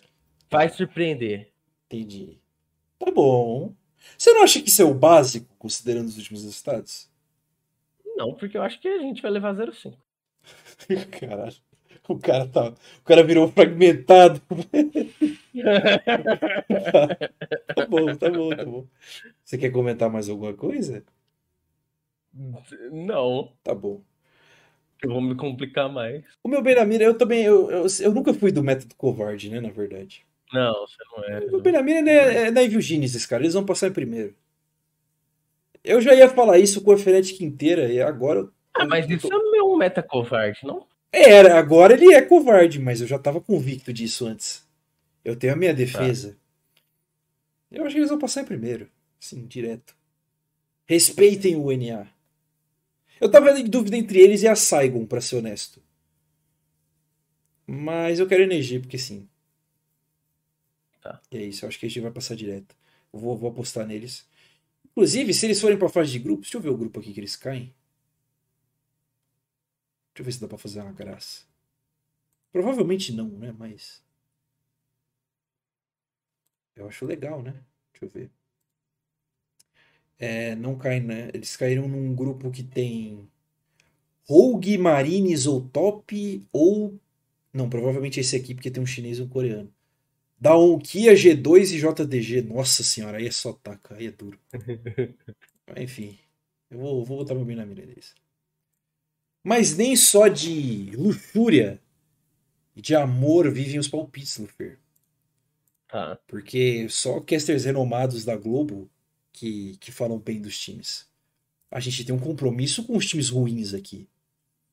Vai 0.49 0.69
surpreender. 0.69 1.51
Entendi. 1.87 2.39
Tá 2.99 3.11
bom. 3.11 3.75
Você 4.17 4.33
não 4.33 4.43
acha 4.43 4.63
que 4.63 4.69
isso 4.69 4.83
é 4.83 4.85
o 4.85 4.95
básico, 4.95 5.53
considerando 5.59 6.07
os 6.07 6.17
últimos 6.17 6.45
resultados? 6.45 7.11
Não, 8.17 8.35
porque 8.35 8.57
eu 8.57 8.63
acho 8.63 8.81
que 8.81 8.89
a 8.89 8.99
gente 8.99 9.21
vai 9.21 9.31
levar 9.31 9.55
0,5. 9.55 9.95
Caralho. 11.19 11.68
O 12.09 12.19
cara 12.19 12.47
tá. 12.49 12.71
O 12.71 13.05
cara 13.05 13.23
virou 13.23 13.49
fragmentado. 13.49 14.41
Tá 17.75 17.87
bom, 17.87 18.17
tá 18.17 18.31
bom, 18.31 18.49
tá 18.51 18.65
bom. 18.65 18.87
Você 19.45 19.59
quer 19.59 19.71
comentar 19.71 20.11
mais 20.11 20.29
alguma 20.29 20.53
coisa? 20.55 21.05
Não, 22.93 23.53
Tá 23.63 23.75
bom. 23.75 24.03
eu 25.03 25.11
vou 25.11 25.21
me 25.21 25.35
complicar 25.37 25.91
mais. 25.93 26.25
O 26.43 26.49
meu 26.49 26.63
bem 26.63 26.75
na 26.75 26.85
mira, 26.85 27.05
eu 27.05 27.17
também. 27.17 27.45
Eu, 27.45 27.71
eu, 27.71 27.87
eu 28.01 28.13
nunca 28.13 28.33
fui 28.35 28.51
do 28.53 28.63
método 28.63 28.95
covarde, 28.97 29.51
né? 29.51 29.61
Na 29.61 29.71
verdade. 29.71 30.25
Não, 30.53 30.73
você 30.87 30.97
não 31.17 31.25
é. 31.25 31.39
O 31.47 31.51
meu 31.53 31.61
bem 31.61 31.73
na 31.73 31.83
mira 31.83 32.11
é, 32.11 32.47
é 32.47 32.51
na 32.51 32.63
Evil 32.63 32.81
Genius, 32.81 33.27
cara. 33.27 33.43
Eles 33.43 33.55
vão 33.55 33.65
passar 33.67 33.89
em 33.89 33.93
primeiro. 33.93 34.35
Eu 35.85 36.01
já 36.01 36.15
ia 36.15 36.29
falar 36.29 36.59
isso 36.59 36.83
com 36.83 36.93
a 36.93 36.97
Fnatic 36.99 37.41
inteira 37.41 37.91
e 37.93 38.01
agora. 38.01 38.41
eu- 38.41 38.53
Ah, 38.75 38.85
mas 38.87 39.09
isso 39.09 39.27
é 39.33 39.51
meu 39.51 39.77
meta 39.77 40.03
covarde, 40.03 40.61
não? 40.65 40.87
Era, 41.13 41.59
agora 41.59 41.95
ele 41.95 42.15
é 42.15 42.23
covarde, 42.23 42.79
mas 42.79 43.01
eu 43.01 43.07
já 43.07 43.19
tava 43.19 43.41
convicto 43.41 43.93
disso 43.93 44.27
antes. 44.27 44.67
Eu 45.25 45.37
tenho 45.37 45.55
a 45.55 45.57
minha 45.57 45.75
defesa. 45.75 46.37
Eu 47.71 47.85
acho 47.85 47.95
que 47.95 47.99
eles 48.01 48.11
vão 48.11 48.19
passar 48.19 48.43
em 48.43 48.47
primeiro. 48.47 48.89
Sim, 49.19 49.47
direto. 49.47 49.97
Respeitem 50.87 51.57
o 51.57 51.71
NA. 51.71 52.07
Eu 53.21 53.31
tava 53.31 53.51
em 53.59 53.65
dúvida 53.65 53.97
entre 53.97 54.21
eles 54.21 54.43
e 54.43 54.49
a 54.49 54.55
Saigon, 54.55 55.05
pra 55.05 55.21
ser 55.21 55.37
honesto. 55.37 55.83
Mas 57.67 58.19
eu 58.19 58.27
quero 58.27 58.43
energia, 58.43 58.81
porque 58.81 58.97
sim. 58.97 59.29
Tá. 61.03 61.21
E 61.31 61.37
é 61.37 61.43
isso, 61.43 61.65
eu 61.65 61.69
acho 61.69 61.79
que 61.79 61.87
a 61.87 61.89
gente 61.89 62.01
vai 62.01 62.11
passar 62.11 62.35
direto. 62.35 62.75
Eu 63.13 63.19
vou, 63.19 63.37
vou 63.37 63.51
apostar 63.51 63.87
neles. 63.87 64.27
Inclusive, 64.87 65.35
se 65.35 65.47
eles 65.47 65.61
forem 65.61 65.79
pra 65.79 65.89
fase 65.89 66.11
de 66.13 66.19
grupos, 66.19 66.47
deixa 66.47 66.57
eu 66.57 66.63
ver 66.63 66.71
o 66.71 66.77
grupo 66.77 67.01
aqui 67.01 67.13
que 67.13 67.21
eles 67.21 67.37
caem. 67.37 67.75
Deixa 70.19 70.23
eu 70.23 70.25
ver 70.25 70.33
se 70.33 70.41
dá 70.41 70.49
pra 70.49 70.59
fazer 70.59 70.81
uma 70.81 70.91
graça. 70.91 71.45
Provavelmente 72.51 73.13
não, 73.13 73.29
né? 73.29 73.55
Mas. 73.57 74.03
Eu 76.75 76.89
acho 76.89 77.07
legal, 77.07 77.41
né? 77.41 77.53
Deixa 77.93 78.05
eu 78.07 78.11
ver. 78.11 78.31
É, 80.19 80.57
não 80.57 80.77
cai, 80.77 80.99
né? 80.99 81.31
Eles 81.33 81.57
caíram 81.57 81.87
num 81.87 82.17
grupo 82.17 82.51
que 82.51 82.65
tem 82.65 83.29
Rogue, 84.29 84.77
Marines 84.77 85.47
ou 85.47 85.69
Top 85.69 86.45
ou. 86.53 86.99
Não, 87.53 87.71
provavelmente 87.71 88.19
esse 88.19 88.35
aqui, 88.35 88.55
porque 88.57 88.73
tem 88.73 88.83
um 88.83 88.87
chinês 88.87 89.19
e 89.21 89.23
um 89.23 89.29
coreano. 89.29 89.73
Dá 90.41 90.59
um 90.59 90.79
Kia 90.79 91.15
G2 91.15 91.73
e 91.73 91.79
JDG. 91.79 92.43
Nossa 92.43 92.83
senhora, 92.83 93.19
aí 93.19 93.29
é 93.29 93.31
só 93.31 93.53
taca, 93.53 93.97
aí 93.97 94.07
é 94.09 94.13
duro. 94.13 94.41
Enfim, 95.77 96.19
eu 96.71 96.79
vou, 96.79 97.05
vou 97.05 97.19
botar 97.19 97.35
meu 97.37 97.45
bem 97.45 97.57
na 97.57 97.67
mira 97.67 97.87
deles. 97.87 98.15
Mas 99.49 99.75
nem 99.75 99.97
só 99.97 100.29
de 100.29 100.91
luxúria 100.95 101.81
e 102.77 102.83
de 102.83 102.95
amor 102.95 103.51
vivem 103.51 103.79
os 103.79 103.89
palpites, 103.89 104.37
Lufer. 104.37 104.79
Tá. 105.89 106.19
Porque 106.27 106.87
só 106.91 107.19
casters 107.21 107.65
renomados 107.65 108.27
da 108.27 108.37
Globo 108.37 108.91
que, 109.33 109.79
que 109.79 109.91
falam 109.91 110.19
bem 110.19 110.39
dos 110.39 110.59
times. 110.59 111.09
A 111.71 111.81
gente 111.81 112.05
tem 112.05 112.15
um 112.15 112.19
compromisso 112.19 112.85
com 112.85 112.95
os 112.95 113.07
times 113.07 113.31
ruins 113.31 113.73
aqui. 113.73 114.07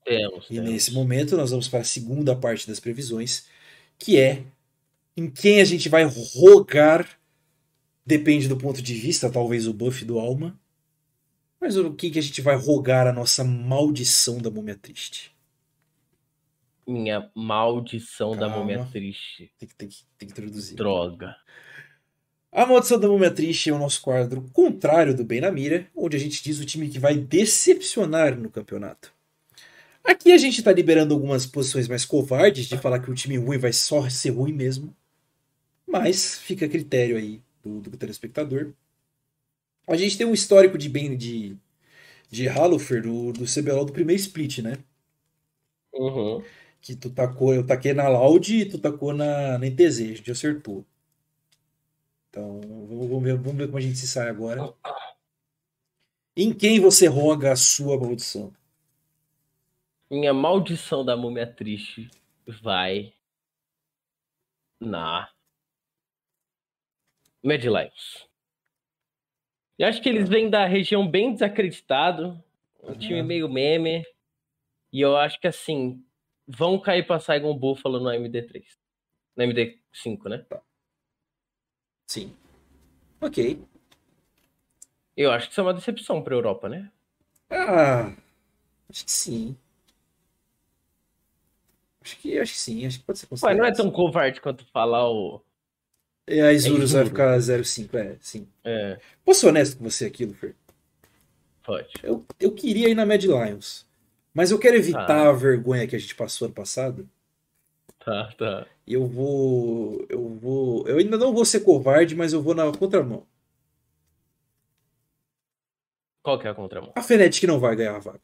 Temos, 0.04 0.44
E 0.50 0.56
temos. 0.56 0.70
nesse 0.70 0.92
momento 0.92 1.38
nós 1.38 1.52
vamos 1.52 1.70
para 1.70 1.80
a 1.80 1.86
segunda 1.86 2.36
parte 2.36 2.68
das 2.68 2.82
previsões, 2.82 3.46
que 3.98 4.20
é 4.20 4.44
em 5.16 5.30
quem 5.32 5.62
a 5.62 5.66
gente 5.66 5.88
vai 5.88 6.04
rogar. 6.04 7.18
Depende 8.06 8.50
do 8.50 8.58
ponto 8.58 8.82
de 8.82 8.94
vista, 8.94 9.32
talvez 9.32 9.68
o 9.68 9.74
buff 9.74 10.04
do 10.04 10.20
Alma. 10.20 10.60
Mas 11.66 11.78
o 11.78 11.92
que, 11.96 12.12
que 12.12 12.20
a 12.20 12.22
gente 12.22 12.44
vai 12.44 12.56
rogar 12.56 13.08
a 13.08 13.12
nossa 13.12 13.44
maldição 13.44 14.38
da 14.38 14.52
múmia 14.52 14.76
triste? 14.76 15.36
Minha 16.88 17.32
maldição 17.34 18.34
da 18.34 18.42
Calma. 18.42 18.58
múmia 18.58 18.88
triste. 18.92 19.52
Tem 19.58 19.68
que, 19.68 19.74
tem 19.74 19.88
que, 19.88 19.98
tem 20.16 20.28
que 20.28 20.36
traduzir. 20.36 20.76
Droga. 20.76 21.36
A 22.52 22.68
Maldição 22.68 23.00
da 23.00 23.08
Múmia 23.08 23.32
Triste 23.32 23.72
é 23.72 23.74
o 23.74 23.80
nosso 23.80 24.00
quadro 24.00 24.48
contrário 24.54 25.16
do 25.16 25.26
Bem 25.26 25.42
na 25.42 25.52
Mira, 25.52 25.88
onde 25.96 26.16
a 26.16 26.20
gente 26.20 26.44
diz 26.44 26.60
o 26.60 26.66
time 26.66 26.88
que 26.88 27.00
vai 27.00 27.18
decepcionar 27.18 28.38
no 28.40 28.52
campeonato. 28.52 29.12
Aqui 30.04 30.32
a 30.34 30.38
gente 30.38 30.62
tá 30.62 30.72
liberando 30.72 31.16
algumas 31.16 31.48
posições 31.48 31.88
mais 31.88 32.06
covardes 32.06 32.68
de 32.68 32.78
falar 32.78 33.00
que 33.00 33.10
o 33.10 33.16
time 33.16 33.38
ruim 33.38 33.58
vai 33.58 33.74
só 33.74 34.08
ser 34.08 34.30
ruim 34.30 34.54
mesmo. 34.54 34.96
Mas 35.88 36.38
fica 36.38 36.68
a 36.68 36.70
critério 36.70 37.18
aí 37.18 37.42
do, 37.64 37.82
do 37.82 37.98
telespectador. 37.98 38.72
A 39.88 39.96
gente 39.96 40.18
tem 40.18 40.26
um 40.26 40.34
histórico 40.34 40.78
de 40.78 40.90
bem 40.90 41.16
de, 41.16 41.58
de 42.30 42.48
Halofer 42.50 43.02
do, 43.02 43.32
do 43.32 43.46
CBLOL 43.46 43.86
do 43.86 43.94
primeiro 43.94 44.22
split, 44.22 44.60
né? 44.60 44.78
Uhum. 45.94 46.44
Que 46.82 46.96
tu 46.96 47.10
tacou, 47.10 47.54
eu 47.54 47.66
taquei 47.66 47.94
na 47.94 48.08
Loud 48.08 48.56
e 48.56 48.66
tu 48.66 48.78
tacou 48.78 49.14
na, 49.14 49.58
na 49.58 49.66
NTZ, 49.66 50.02
a 50.02 50.16
gente 50.16 50.32
acertou. 50.32 50.86
Então, 52.30 52.60
vamos 52.62 53.24
ver, 53.24 53.38
vamos 53.38 53.56
ver 53.56 53.68
como 53.68 53.78
a 53.78 53.82
gente 53.82 53.98
se 53.98 54.08
sai 54.08 54.30
agora. 54.30 54.74
Em 56.36 56.54
quem 56.54 56.82
você 56.82 57.08
roga 57.08 57.54
a 57.54 57.56
sua 57.56 57.98
maldição? 57.98 58.54
Minha 60.12 60.34
maldição 60.34 61.04
da 61.04 61.16
múmia 61.16 61.48
triste 61.48 62.12
vai 62.62 63.14
na 64.80 65.30
Mad 67.42 67.64
Lions. 67.64 68.28
Eu 69.78 69.88
acho 69.88 70.02
que 70.02 70.08
eles 70.10 70.30
vêm 70.30 70.50
da 70.50 70.66
região 70.66 71.08
bem 71.08 71.34
desacreditado, 71.34 72.42
um 72.82 72.90
Uhum. 72.90 72.98
time 72.98 73.22
meio 73.24 73.50
meme. 73.50 74.04
E 74.92 75.02
eu 75.02 75.18
acho 75.18 75.40
que 75.40 75.48
assim, 75.48 76.04
vão 76.48 76.80
cair 76.80 77.06
pra 77.06 77.20
Saigon 77.20 77.58
Buffalo 77.58 78.00
no 78.00 78.10
MD3. 78.10 78.64
No 79.36 79.44
MD5, 79.44 80.30
né? 80.30 80.46
Sim. 82.08 82.34
Ok. 83.20 83.60
Eu 85.18 85.32
acho 85.32 85.48
que 85.48 85.52
isso 85.52 85.60
é 85.62 85.64
uma 85.64 85.74
decepção 85.74 86.22
pra 86.22 86.36
Europa, 86.36 86.70
né? 86.70 86.90
Ah, 87.50 88.14
acho 88.90 89.04
que 89.06 89.12
sim. 89.12 89.58
Acho 92.02 92.18
que, 92.18 92.38
acho 92.40 92.54
que 92.54 92.60
sim, 92.60 92.86
acho 92.86 93.00
que 93.00 93.06
pode 93.06 93.18
ser 93.20 93.26
Ué, 93.26 93.30
considerado. 93.30 93.58
não 93.58 93.66
é 93.66 93.74
tão 93.74 93.92
covarde 93.92 94.40
quanto 94.40 94.66
falar 94.68 95.10
o. 95.10 95.42
E 96.28 96.42
a 96.42 96.52
Isurus 96.54 96.92
vai 96.94 97.04
Isurus. 97.04 97.10
ficar 97.10 97.38
0,5, 97.40 97.96
é, 97.96 98.18
sim. 98.20 98.48
É, 98.64 99.00
Posso 99.24 99.42
ser 99.42 99.48
honesto 99.48 99.78
com 99.78 99.84
você 99.90 100.06
aqui, 100.06 100.26
Lufer? 100.26 100.56
pode. 101.64 101.90
Eu, 102.04 102.24
eu 102.40 102.52
queria 102.52 102.90
ir 102.90 102.96
na 102.96 103.06
Mad 103.06 103.24
Lions. 103.24 103.86
Mas 104.34 104.52
eu 104.52 104.60
quero 104.60 104.76
evitar 104.76 105.06
Tá. 105.08 105.30
a 105.30 105.32
vergonha 105.32 105.88
que 105.88 105.96
a 105.96 106.00
gente 106.00 106.14
passou 106.16 106.46
ano 106.46 106.54
passado. 106.54 107.10
Tá, 108.00 108.32
tá. 108.38 108.68
E 108.86 108.94
eu 108.94 109.08
vou. 109.08 110.06
Eu 110.10 110.28
vou. 110.30 110.88
Eu 110.88 110.98
ainda 110.98 111.18
não 111.18 111.34
vou 111.34 111.46
ser 111.46 111.62
covarde, 111.62 112.16
mas 112.16 112.34
eu 112.34 112.42
vou 112.42 112.54
na 112.54 112.72
contramão. 112.72 113.26
Qual 116.22 116.38
que 116.40 116.48
é 116.48 116.52
a 116.52 116.56
contramão? 116.56 116.92
A 116.96 117.02
Fnatic 117.02 117.44
não 117.44 117.60
vai 117.60 117.76
ganhar 117.76 117.96
a 117.96 118.00
vaga. 118.00 118.20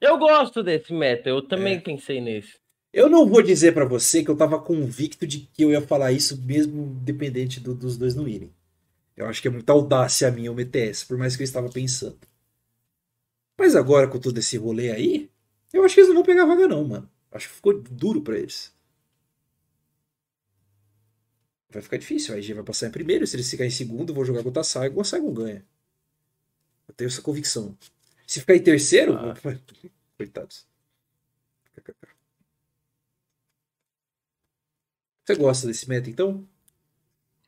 Eu 0.00 0.18
gosto 0.18 0.62
desse 0.62 0.92
meta, 0.92 1.28
eu 1.28 1.42
também 1.46 1.76
É. 1.76 1.80
pensei 1.80 2.20
nesse. 2.20 2.58
Eu 2.92 3.08
não 3.08 3.26
vou 3.26 3.42
dizer 3.42 3.72
pra 3.72 3.84
você 3.84 4.22
que 4.22 4.30
eu 4.30 4.36
tava 4.36 4.60
convicto 4.60 5.26
de 5.26 5.40
que 5.40 5.62
eu 5.62 5.70
ia 5.70 5.80
falar 5.80 6.12
isso 6.12 6.36
mesmo 6.42 6.94
dependente 7.02 7.58
do- 7.58 7.74
dos 7.74 7.96
dois 7.96 8.14
não 8.14 8.28
irem. 8.28 8.52
Eu 9.16 9.26
acho 9.26 9.40
que 9.42 9.48
é 9.48 9.50
muita 9.50 9.72
audácia 9.72 10.28
a 10.28 10.30
minha 10.30 10.50
o 10.50 10.54
MTS, 10.54 11.06
por 11.06 11.16
mais 11.18 11.36
que 11.36 11.42
eu 11.42 11.44
estava 11.44 11.70
pensando. 11.70 12.18
Mas 13.58 13.76
agora 13.76 14.08
com 14.08 14.18
todo 14.18 14.38
esse 14.38 14.56
rolê 14.56 14.90
aí, 14.90 15.30
eu 15.72 15.84
acho 15.84 15.94
que 15.94 16.00
eles 16.00 16.08
não 16.08 16.16
vão 16.16 16.24
pegar 16.24 16.44
vaga 16.46 16.68
não, 16.68 16.84
mano. 16.86 17.10
Acho 17.30 17.48
que 17.48 17.54
ficou 17.54 17.80
duro 17.80 18.20
pra 18.22 18.38
eles. 18.38 18.72
Vai 21.70 21.80
ficar 21.82 21.96
difícil, 21.96 22.34
a 22.34 22.38
IG 22.38 22.52
vai 22.52 22.64
passar 22.64 22.88
em 22.88 22.90
primeiro, 22.90 23.26
se 23.26 23.34
eles 23.36 23.50
ficarem 23.50 23.68
em 23.68 23.74
segundo, 23.74 24.10
eu 24.10 24.14
vou 24.14 24.24
jogar 24.24 24.42
contra 24.42 24.60
a 24.60 24.64
Saigon, 24.64 25.00
a 25.00 25.04
Saigon 25.04 25.32
ganha. 25.32 25.64
Eu 26.86 26.94
tenho 26.94 27.08
essa 27.08 27.22
convicção. 27.22 27.76
Se 28.26 28.40
ficar 28.40 28.54
em 28.56 28.62
terceiro, 28.62 29.14
Ah. 29.14 29.34
coitados. 30.18 30.66
Você 35.24 35.34
gosta 35.36 35.66
desse 35.66 35.88
meta, 35.88 36.10
então? 36.10 36.44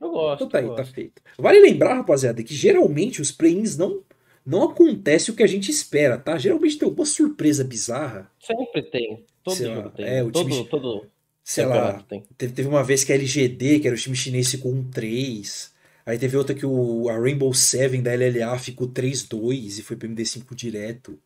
Eu 0.01 0.11
gosto. 0.11 0.45
Então 0.45 0.49
tá 0.49 0.59
aí, 0.59 0.67
tá 0.69 0.77
gosto. 0.77 0.95
feito. 0.95 1.23
Vale 1.39 1.61
lembrar, 1.61 1.95
rapaziada, 1.95 2.43
que 2.43 2.55
geralmente 2.55 3.21
os 3.23 3.33
play-ins 3.33 3.77
não, 3.77 4.03
não 4.45 4.65
acontece 4.65 5.31
o 5.31 5.35
que 5.35 5.43
a 5.43 5.47
gente 5.47 5.71
espera, 5.71 6.19
tá? 6.19 6.37
Geralmente 6.39 6.79
tem 6.79 6.89
alguma 6.89 7.07
surpresa 7.07 7.65
bizarra. 7.65 8.31
Sempre 8.41 8.83
tem. 8.83 9.25
Todo 9.43 9.55
Sei 9.57 9.69
lá, 9.69 9.75
jogo 9.77 9.91
tem. 9.91 10.07
é, 10.07 10.23
o 10.23 10.31
todo, 10.31 10.49
time- 10.51 10.69
todo 10.69 11.07
Sei 11.43 11.67
lá, 11.67 12.03
tem. 12.05 12.23
teve, 12.39 12.53
teve 12.55 12.69
uma 12.69 12.83
vez 12.83 13.05
que 13.05 13.13
a 13.13 13.17
LGD, 13.17 13.81
que 13.81 13.87
era 13.87 13.95
o 13.97 13.99
time 13.99 14.17
chinês, 14.17 14.51
ficou 14.51 14.73
1-3. 14.73 15.73
Aí 16.07 16.19
teve 16.19 16.37
outra 16.37 16.55
que 16.55 16.65
o, 16.67 17.09
a 17.09 17.19
Rainbow 17.19 17.53
Seven 17.53 18.03
da 18.03 18.13
LLA 18.15 18.59
ficou 18.59 18.89
3-2 18.89 19.79
e 19.79 19.83
foi 19.83 19.97
pro 19.97 20.09
MD5 20.09 20.55
direto. 20.55 21.19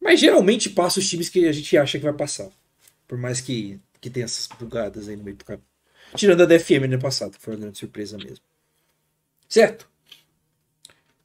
Mas 0.00 0.20
geralmente 0.20 0.70
passa 0.70 0.98
os 0.98 1.08
times 1.08 1.28
que 1.28 1.46
a 1.46 1.52
gente 1.52 1.76
acha 1.76 1.98
que 1.98 2.04
vai 2.04 2.12
passar. 2.14 2.50
Por 3.06 3.18
mais 3.18 3.40
que, 3.40 3.78
que 4.00 4.10
tenha 4.10 4.24
essas 4.24 4.46
bugadas 4.46 5.08
aí 5.08 5.16
no 5.16 5.24
meio 5.24 5.36
do 5.36 5.44
caminho. 5.44 5.66
Tirando 6.14 6.42
a 6.42 6.46
DFM 6.46 6.80
no 6.80 6.94
ano 6.94 7.00
passado, 7.00 7.32
que 7.32 7.42
foi 7.42 7.54
uma 7.54 7.60
grande 7.60 7.78
surpresa 7.78 8.16
mesmo. 8.18 8.44
Certo? 9.48 9.88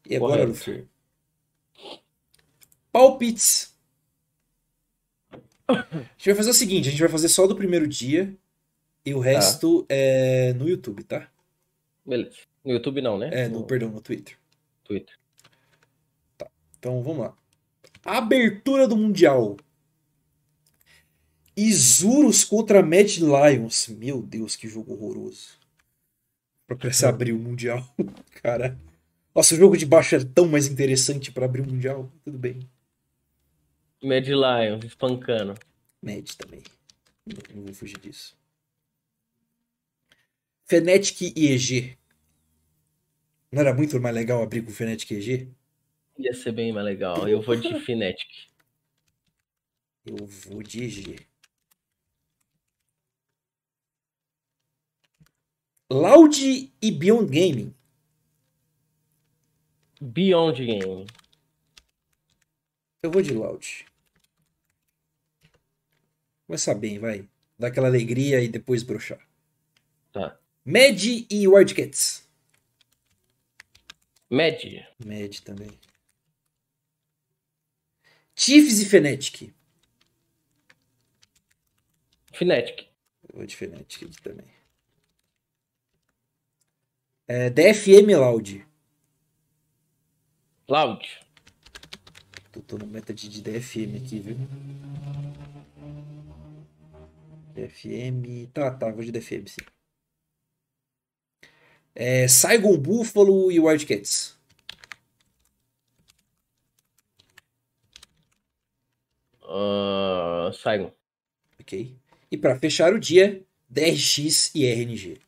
E 0.08 0.16
agora. 0.16 0.46
Lufer? 0.46 0.86
Palpites. 2.92 3.74
A 5.68 5.84
gente 6.18 6.28
vai 6.28 6.36
fazer 6.36 6.50
o 6.52 6.54
seguinte, 6.54 6.88
a 6.88 6.92
gente 6.92 7.00
vai 7.00 7.10
fazer 7.10 7.28
só 7.28 7.48
do 7.48 7.56
primeiro 7.56 7.88
dia 7.88 8.36
e 9.04 9.14
o 9.14 9.20
resto 9.20 9.86
é 9.90 10.54
no 10.54 10.70
YouTube, 10.70 11.04
tá? 11.04 11.28
Beleza. 12.06 12.38
No 12.64 12.72
YouTube 12.72 13.02
não, 13.02 13.18
né? 13.18 13.30
É, 13.32 13.48
no, 13.48 13.60
no 13.60 13.66
perdão, 13.66 13.90
no 13.90 14.00
Twitter. 14.00 14.38
Twitter. 14.84 15.16
Então 16.78 17.02
vamos 17.02 17.26
lá. 17.26 17.38
Abertura 18.04 18.88
do 18.88 18.96
Mundial. 18.96 19.58
Isurus 21.56 22.44
contra 22.44 22.84
Mad 22.84 23.18
Lions. 23.18 23.88
Meu 23.88 24.22
Deus, 24.22 24.56
que 24.56 24.68
jogo 24.68 24.94
horroroso. 24.94 25.58
Pra 26.68 26.76
começar 26.76 27.08
a 27.08 27.10
abrir 27.10 27.32
o 27.32 27.40
Mundial. 27.40 27.88
Cara. 28.42 28.78
Nossa, 29.34 29.54
o 29.54 29.58
jogo 29.58 29.78
de 29.78 29.86
baixo 29.86 30.16
é 30.16 30.24
tão 30.24 30.48
mais 30.48 30.68
interessante 30.68 31.32
pra 31.32 31.46
abrir 31.46 31.62
o 31.62 31.68
Mundial. 31.68 32.12
Tudo 32.24 32.38
bem. 32.38 32.60
Mad 34.04 34.28
Lions, 34.28 34.86
espancando. 34.86 35.56
Mad 36.02 36.28
também. 36.38 36.62
Não, 37.26 37.56
não 37.56 37.64
vou 37.66 37.74
fugir 37.74 38.00
disso. 38.00 38.36
Fnatic 40.66 41.22
e 41.22 41.52
EG. 41.52 41.98
Não 43.52 43.62
era 43.62 43.74
muito 43.74 44.00
mais 44.02 44.16
legal 44.16 44.42
abrir 44.42 44.64
com 44.64 44.72
Fnatic 44.72 45.12
e 45.12 45.16
EG? 45.16 45.52
Ia 46.18 46.34
ser 46.34 46.52
bem 46.52 46.72
mais 46.74 46.86
legal. 46.86 47.28
Eu 47.28 47.42
vou 47.42 47.56
de 47.56 47.68
Fnatic. 47.82 48.50
Eu 50.06 50.26
vou 50.26 50.64
de 50.64 50.84
EG. 50.84 51.16
Loud 55.90 56.72
e 56.82 56.92
Beyond 56.92 57.32
Gaming. 57.32 57.76
Beyond 60.02 60.66
Game. 60.66 61.06
Eu 63.04 63.12
vou 63.12 63.22
de 63.22 63.34
Loud. 63.34 63.86
Começar 66.48 66.74
bem, 66.74 66.98
vai. 66.98 67.28
Dar 67.58 67.68
aquela 67.68 67.88
alegria 67.88 68.42
e 68.42 68.48
depois 68.48 68.82
broxar. 68.82 69.20
Tá. 70.12 70.40
Mad 70.66 71.04
e 71.30 71.48
Wildcats. 71.48 72.28
Mad. 74.28 74.64
Mad 75.06 75.40
também. 75.42 75.80
Chiefs 78.36 78.80
e 78.80 78.86
Fnatic. 78.86 79.54
Fnatic. 82.34 82.88
Eu 83.30 83.38
vou 83.38 83.46
de 83.46 83.56
Fnatic 83.56 84.04
aqui 84.04 84.22
também. 84.24 84.55
É, 87.28 87.50
DFM 87.50 88.16
Loud. 88.16 88.66
Loud. 90.68 91.26
Tô, 92.52 92.62
tô 92.62 92.78
no 92.78 92.86
meta 92.86 93.14
de, 93.14 93.28
de 93.28 93.42
DFM 93.42 93.98
aqui, 93.98 94.20
viu? 94.20 94.38
DFM. 97.56 98.48
Tá, 98.54 98.72
tá, 98.72 98.92
vou 98.92 99.04
de 99.04 99.12
DFM 99.12 99.48
sim. 99.48 99.62
É, 101.96 102.28
Saigon 102.28 102.78
Buffalo 102.78 103.52
e 103.52 103.60
Wildcats. 103.60 104.38
Uh, 109.42 110.54
Saigon. 110.54 110.92
Ok. 111.60 111.98
E 112.30 112.38
pra 112.38 112.60
fechar 112.60 112.94
o 112.94 113.00
dia, 113.00 113.44
DRX 113.70 114.54
e 114.54 114.66
RNG. 114.66 115.25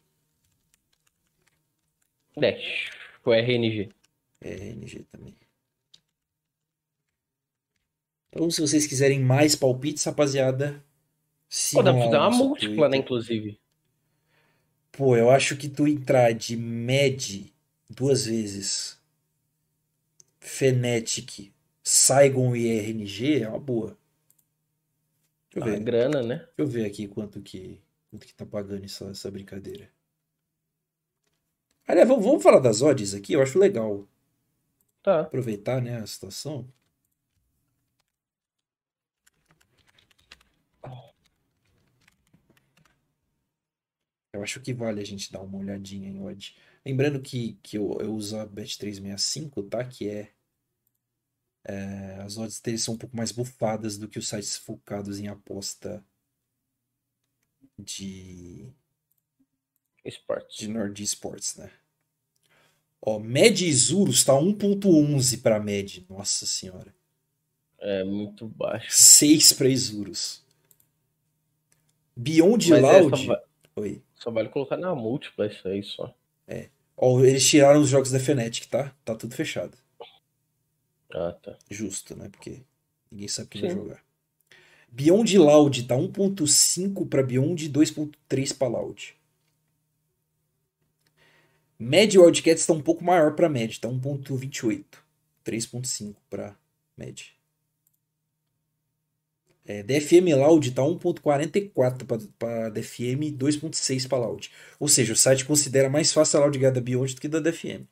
Dash. 2.37 2.91
O 3.25 3.33
RNG. 3.33 3.89
RNG 4.41 5.03
também. 5.11 5.35
Então, 8.29 8.49
se 8.51 8.61
vocês 8.61 8.85
quiserem 8.85 9.19
mais 9.19 9.55
palpites, 9.55 10.03
rapaziada, 10.03 10.83
Pô, 11.73 11.81
dá 11.81 11.93
pra 11.93 12.01
o 12.03 12.09
uma 12.09 12.29
múltipla, 12.29 12.87
né, 12.87 12.97
Twitter. 12.97 12.99
inclusive. 12.99 13.59
Pô, 14.91 15.15
eu 15.15 15.29
acho 15.29 15.57
que 15.57 15.69
tu 15.69 15.87
entrar 15.87 16.33
de 16.33 16.55
Med 16.55 17.53
duas 17.89 18.25
vezes, 18.25 18.99
Fnatic, 20.39 21.51
Saigon 21.83 22.55
e 22.55 22.67
RNG 22.67 23.43
é 23.43 23.49
uma 23.49 23.59
boa. 23.59 23.97
Deixa 25.53 25.69
eu 25.69 25.73
ver, 25.73 25.79
grana, 25.83 26.21
né? 26.21 26.35
deixa 26.35 26.51
eu 26.57 26.67
ver 26.67 26.85
aqui 26.85 27.07
quanto 27.07 27.41
que, 27.41 27.81
quanto 28.09 28.27
que 28.27 28.33
tá 28.33 28.45
pagando 28.45 28.85
essa, 28.85 29.09
essa 29.09 29.31
brincadeira. 29.31 29.89
Aliás, 31.87 32.07
vamos, 32.07 32.43
falar 32.43 32.59
das 32.59 32.81
odds 32.81 33.13
aqui, 33.13 33.33
eu 33.33 33.41
acho 33.41 33.57
legal 33.57 34.07
Tá. 35.01 35.21
aproveitar, 35.21 35.81
né, 35.81 35.97
a 35.97 36.05
situação. 36.05 36.67
Eu 44.33 44.43
acho 44.43 44.59
que 44.61 44.73
vale 44.73 45.01
a 45.01 45.05
gente 45.05 45.31
dar 45.31 45.41
uma 45.41 45.57
olhadinha 45.57 46.09
em 46.09 46.21
odd. 46.21 46.55
Lembrando 46.85 47.21
que, 47.21 47.53
que 47.63 47.77
eu, 47.77 47.97
eu 47.99 48.13
uso 48.13 48.37
a 48.37 48.45
Bet365, 48.45 49.67
tá? 49.69 49.83
Que 49.83 50.09
é, 50.09 50.33
é, 51.63 52.21
As 52.21 52.37
odds 52.37 52.59
deles 52.59 52.83
são 52.83 52.93
um 52.95 52.97
pouco 52.97 53.15
mais 53.15 53.31
bufadas 53.31 53.97
do 53.97 54.07
que 54.07 54.19
os 54.19 54.27
sites 54.27 54.57
focados 54.57 55.19
em 55.19 55.27
aposta 55.27 56.05
de, 57.79 58.71
Esportes. 60.07 60.57
de 60.57 60.67
Nord 60.67 61.01
Sports, 61.03 61.55
né? 61.57 61.69
Ó, 63.01 63.19
Med 63.19 63.61
Isurus 63.65 64.23
tá 64.23 64.33
1.11 64.33 65.41
para 65.41 65.59
Med. 65.59 66.05
Nossa 66.09 66.45
senhora. 66.45 66.93
É 67.79 68.03
muito 68.03 68.47
baixo. 68.47 68.87
6 68.91 69.53
para 69.53 69.69
Isurus. 69.69 70.43
Beyond 72.15 72.69
Mas 72.69 72.83
é, 72.83 73.01
Loud. 73.01 73.17
só, 73.19 73.25
va- 73.27 73.43
Oi. 73.75 74.01
só 74.15 74.31
vale 74.31 74.49
colocar 74.49 74.77
na 74.77 74.95
múltipla 74.95 75.45
isso 75.47 75.67
aí 75.67 75.83
só. 75.83 76.13
Ó, 76.99 77.23
eles 77.23 77.47
tiraram 77.47 77.79
os 77.81 77.89
jogos 77.89 78.09
da 78.09 78.19
Fnatic, 78.19 78.65
tá? 78.65 78.91
Tá 79.05 79.13
tudo 79.13 79.35
fechado. 79.35 79.77
Ah, 81.13 81.31
tá. 81.33 81.55
Justo, 81.69 82.15
né? 82.15 82.27
Porque 82.29 82.61
ninguém 83.11 83.27
sabe 83.27 83.49
quem 83.49 83.61
vai 83.61 83.69
Sim. 83.69 83.75
jogar. 83.77 84.03
Beyond 84.89 85.37
Loud 85.37 85.83
tá 85.83 85.95
1.5 85.95 87.05
para 87.07 87.21
Beyond 87.21 87.65
e 87.65 87.69
2.3 87.69 88.57
para 88.57 88.67
Loud. 88.67 89.15
Mad 91.79 92.13
e 92.13 92.17
Wildcats 92.17 92.65
tá 92.65 92.73
um 92.73 92.81
pouco 92.81 93.03
maior 93.03 93.35
para 93.35 93.49
Mad, 93.49 93.77
tá 93.77 93.87
1.28. 93.87 94.85
3.5 95.45 96.15
para 96.29 96.55
Mad. 96.97 97.21
É, 99.65 99.83
DFM 99.83 100.33
Loud 100.35 100.71
tá 100.71 100.81
1.44 100.81 102.31
para 102.39 102.69
DFM 102.69 103.27
e 103.27 103.31
2.6 103.33 104.07
para 104.07 104.17
Loud. 104.17 104.49
Ou 104.79 104.87
seja, 104.87 105.13
o 105.13 105.15
site 105.15 105.45
considera 105.45 105.89
mais 105.89 106.13
fácil 106.13 106.39
a 106.39 106.43
Loud 106.43 106.57
ganhar 106.57 106.71
da 106.71 106.81
Beyond 106.81 107.15
do 107.15 107.21
que 107.21 107.27
da 107.27 107.39
DFM. 107.39 107.85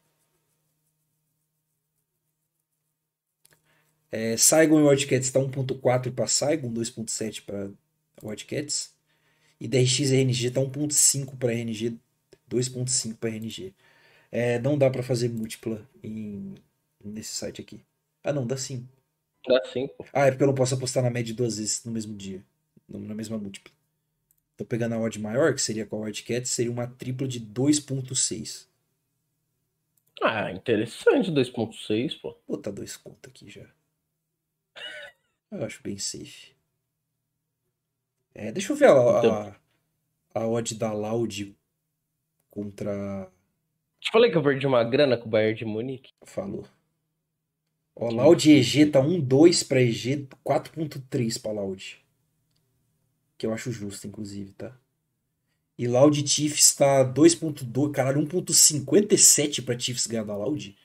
É, 4.11 4.37
Saigon 4.37 4.79
e 4.79 4.83
Wildcats 4.83 5.29
tá 5.31 5.39
1.4 5.39 6.13
para 6.13 6.27
Saigon, 6.27 6.71
2.7 6.73 7.43
para 7.45 7.69
Wildcats. 8.23 8.93
E 9.59 9.67
DRX 9.67 9.99
e 9.99 10.15
RNG 10.15 10.51
tá 10.51 10.61
1.5 10.61 11.37
para 11.37 11.53
RNG, 11.53 11.99
2.5 12.47 13.17
para 13.19 13.29
RNG. 13.29 13.73
É, 14.31 14.59
não 14.59 14.77
dá 14.77 14.89
para 14.89 15.03
fazer 15.03 15.29
múltipla 15.29 15.87
em, 16.03 16.55
nesse 17.03 17.33
site 17.35 17.61
aqui. 17.61 17.81
Ah, 18.23 18.33
não, 18.33 18.45
dá 18.45 18.57
sim. 18.57 18.87
Dá 19.47 19.59
sim, 19.65 19.87
pô. 19.87 20.05
Ah, 20.13 20.25
é 20.25 20.31
porque 20.31 20.43
eu 20.43 20.47
não 20.47 20.55
posso 20.55 20.73
apostar 20.75 21.03
na 21.03 21.09
média 21.11 21.33
duas 21.33 21.57
vezes 21.57 21.83
no 21.85 21.91
mesmo 21.91 22.15
dia, 22.15 22.43
na 22.89 23.13
mesma 23.13 23.37
múltipla. 23.37 23.71
Tô 24.57 24.65
pegando 24.65 24.95
a 24.95 24.99
odd 24.99 25.19
maior, 25.19 25.53
que 25.55 25.61
seria 25.61 25.85
com 25.85 25.97
a 25.97 26.01
Wildcats, 26.05 26.51
seria 26.51 26.71
uma 26.71 26.87
tripla 26.87 27.27
de 27.27 27.39
2.6. 27.39 28.69
Ah, 30.21 30.51
interessante 30.51 31.31
2.6, 31.31 32.15
pô. 32.15 32.37
Vou 32.47 32.57
botar 32.57 32.71
dois 32.71 32.97
conto 32.97 33.29
aqui 33.29 33.49
já. 33.51 33.67
Eu 35.51 35.63
acho 35.65 35.81
bem 35.81 35.97
safe. 35.97 36.53
É, 38.33 38.51
deixa 38.51 38.71
eu 38.73 38.75
ver 38.75 38.85
a, 38.89 38.91
Então- 39.17 39.55
a, 40.35 40.41
a 40.41 40.47
odd 40.47 40.75
da 40.75 40.93
Loud 40.93 41.55
contra. 42.55 43.29
Te 43.99 44.11
falei 44.11 44.31
que 44.31 44.37
eu 44.37 44.43
perdi 44.43 44.65
uma 44.65 44.83
grana 44.83 45.17
com 45.17 45.27
o 45.27 45.29
Bayern 45.29 45.57
de 45.57 45.65
Munique. 45.65 46.13
Falou. 46.23 46.65
Ó, 47.95 48.09
Loud 48.09 48.49
EG 48.49 48.87
tá 48.87 48.99
1,2 48.99 49.67
pra 49.67 49.81
EG, 49.81 50.27
4,3 50.43 51.41
pra 51.41 51.51
Loud. 51.51 52.03
Que 53.37 53.45
eu 53.45 53.53
acho 53.53 53.71
justo, 53.71 54.07
inclusive, 54.07 54.53
tá? 54.53 54.75
E 55.77 55.87
Loud 55.87 56.25
Chiefs 56.25 56.73
tá 56.75 57.03
2,2. 57.03 57.91
Caralho, 57.91 58.21
1,57 58.21 59.63
pra 59.63 59.77
Chiefs 59.77 60.07
ganhar 60.07 60.23
da 60.23 60.35
Loud. 60.35 60.75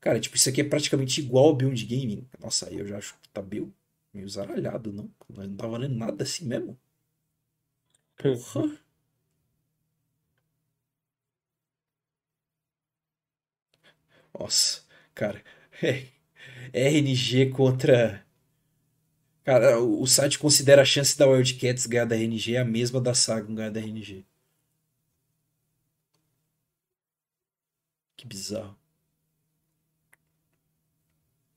Cara, 0.00 0.18
tipo, 0.18 0.36
isso 0.36 0.48
aqui 0.48 0.62
é 0.62 0.64
praticamente 0.64 1.20
igual 1.20 1.46
ao 1.46 1.56
Beyond 1.56 1.84
Gaming. 1.84 2.26
Nossa, 2.38 2.68
aí 2.68 2.78
eu 2.78 2.86
já 2.86 2.96
acho 2.96 3.18
que 3.20 3.28
tá 3.28 3.42
meio, 3.42 3.72
meio 4.14 4.26
zaralhado, 4.28 4.92
não? 4.92 5.10
Não 5.28 5.56
tá 5.56 5.66
valendo 5.66 5.94
nada 5.94 6.24
assim 6.24 6.46
mesmo. 6.46 6.78
Porra. 8.16 8.80
Nossa, 14.38 14.82
cara. 15.14 15.42
É, 16.72 16.88
RNG 16.88 17.50
contra. 17.50 18.24
Cara, 19.44 19.78
o 19.80 20.06
site 20.06 20.38
considera 20.38 20.80
a 20.82 20.84
chance 20.84 21.16
da 21.18 21.26
Wildcats 21.26 21.84
ganhar 21.86 22.06
da 22.06 22.16
RNG 22.16 22.56
a 22.56 22.64
mesma 22.64 23.00
da 23.00 23.12
Sagon 23.14 23.54
ganhar 23.54 23.70
da 23.70 23.80
RNG. 23.80 24.24
Que 28.16 28.26
bizarro. 28.26 28.76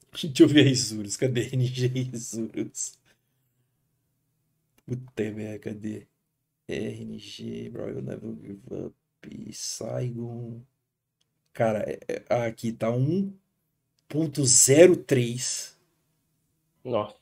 Deixa 0.11 0.43
eu 0.43 0.47
ver 0.47 0.67
a 0.67 0.69
Isurus. 0.69 1.17
Cadê 1.17 1.41
RNG 1.49 1.91
e 1.95 2.15
Isurus? 2.15 2.97
Puta 4.85 5.31
merda, 5.31 5.59
cadê? 5.59 6.07
RNG, 6.69 7.69
Royal 7.69 8.01
Never 8.01 8.35
Give 8.35 8.61
Up, 8.71 8.95
Saigon. 9.53 10.65
Cara, 11.53 11.79
é- 11.87 11.99
é- 12.29 12.45
aqui 12.47 12.71
tá 12.71 12.89
1.03 12.91 15.77
Nossa. 16.83 17.15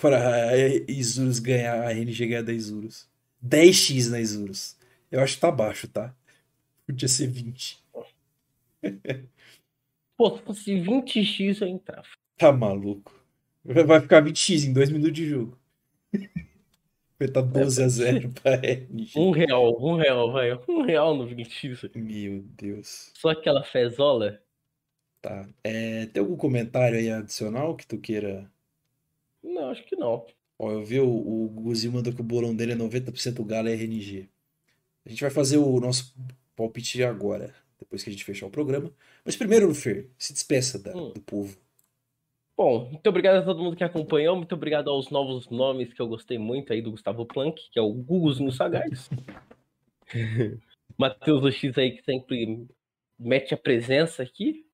para 0.00 0.56
Isurus 0.88 1.38
ganhar, 1.40 1.82
a 1.82 1.90
RNG 1.92 2.26
ganhar 2.26 2.42
da 2.42 2.52
Isurus. 2.52 3.08
10x 3.42 4.08
na 4.10 4.20
Isurus. 4.20 4.76
Eu 5.10 5.20
acho 5.20 5.34
que 5.34 5.40
tá 5.40 5.50
baixo, 5.50 5.88
tá? 5.88 6.14
Podia 6.86 7.08
ser 7.08 7.26
20. 7.28 7.82
Pô, 10.16 10.36
se 10.36 10.42
fosse 10.42 10.74
20x 10.80 11.60
eu 11.60 11.68
entrava. 11.68 12.06
Tá 12.36 12.52
maluco. 12.52 13.12
Vai 13.64 13.84
vai 13.84 14.00
ficar 14.00 14.22
20x 14.22 14.64
em 14.64 14.72
2 14.72 14.90
minutos 14.90 15.12
de 15.14 15.28
jogo. 15.28 15.58
Vai 17.18 17.26
estar 17.28 17.42
12 17.42 17.82
a 17.82 17.88
0 17.88 18.30
pra 18.42 18.54
RNG. 18.54 19.12
Um 19.18 19.30
real, 19.30 19.76
um 19.84 19.96
real, 19.96 20.30
vai. 20.32 20.52
Um 20.68 20.82
real 20.82 21.16
no 21.16 21.26
20x. 21.26 21.90
Meu 21.96 22.42
Deus. 22.42 23.10
Só 23.14 23.30
aquela 23.30 23.64
fezola. 23.64 24.40
Tá. 25.20 25.48
É, 25.64 26.06
tem 26.06 26.20
algum 26.20 26.36
comentário 26.36 26.96
aí 26.96 27.10
adicional 27.10 27.74
que 27.76 27.86
tu 27.86 27.98
queira? 27.98 28.48
Não, 29.42 29.70
acho 29.70 29.84
que 29.84 29.96
não. 29.96 30.24
Ó, 30.58 30.70
eu 30.72 30.84
vi 30.84 31.00
o, 31.00 31.08
o 31.08 31.48
Guzinho 31.48 31.92
mandou 31.94 32.12
que 32.12 32.20
o 32.20 32.24
bolão 32.24 32.54
dele 32.54 32.72
é 32.72 32.76
90% 32.76 33.44
Galo 33.44 33.68
RNG. 33.68 34.28
A 35.04 35.08
gente 35.08 35.20
vai 35.22 35.30
fazer 35.30 35.56
o 35.56 35.80
nosso 35.80 36.14
palpite 36.54 37.02
agora, 37.02 37.52
depois 37.80 38.02
que 38.04 38.10
a 38.10 38.12
gente 38.12 38.24
fechar 38.24 38.46
o 38.46 38.50
programa. 38.50 38.92
Mas 39.24 39.36
primeiro, 39.36 39.72
Fer, 39.74 40.08
se 40.18 40.32
despeça 40.32 40.78
da- 40.78 40.96
Hum. 40.96 41.12
do 41.14 41.20
povo. 41.20 41.56
Bom, 42.58 42.88
muito 42.90 43.08
obrigado 43.08 43.36
a 43.36 43.42
todo 43.42 43.62
mundo 43.62 43.76
que 43.76 43.84
acompanhou. 43.84 44.34
Muito 44.34 44.52
obrigado 44.52 44.90
aos 44.90 45.10
novos 45.10 45.48
nomes 45.48 45.92
que 45.94 46.02
eu 46.02 46.08
gostei 46.08 46.38
muito 46.38 46.72
aí 46.72 46.82
do 46.82 46.90
Gustavo 46.90 47.24
Planck, 47.24 47.70
que 47.70 47.78
é 47.78 47.82
o 47.82 47.92
Guguzinho 47.92 48.50
Sagaz. 48.50 49.08
Matheus 50.98 51.44
Ox 51.44 51.78
aí 51.78 51.92
que 51.92 52.02
sempre 52.02 52.66
mete 53.16 53.54
a 53.54 53.56
presença 53.56 54.24
aqui. 54.24 54.66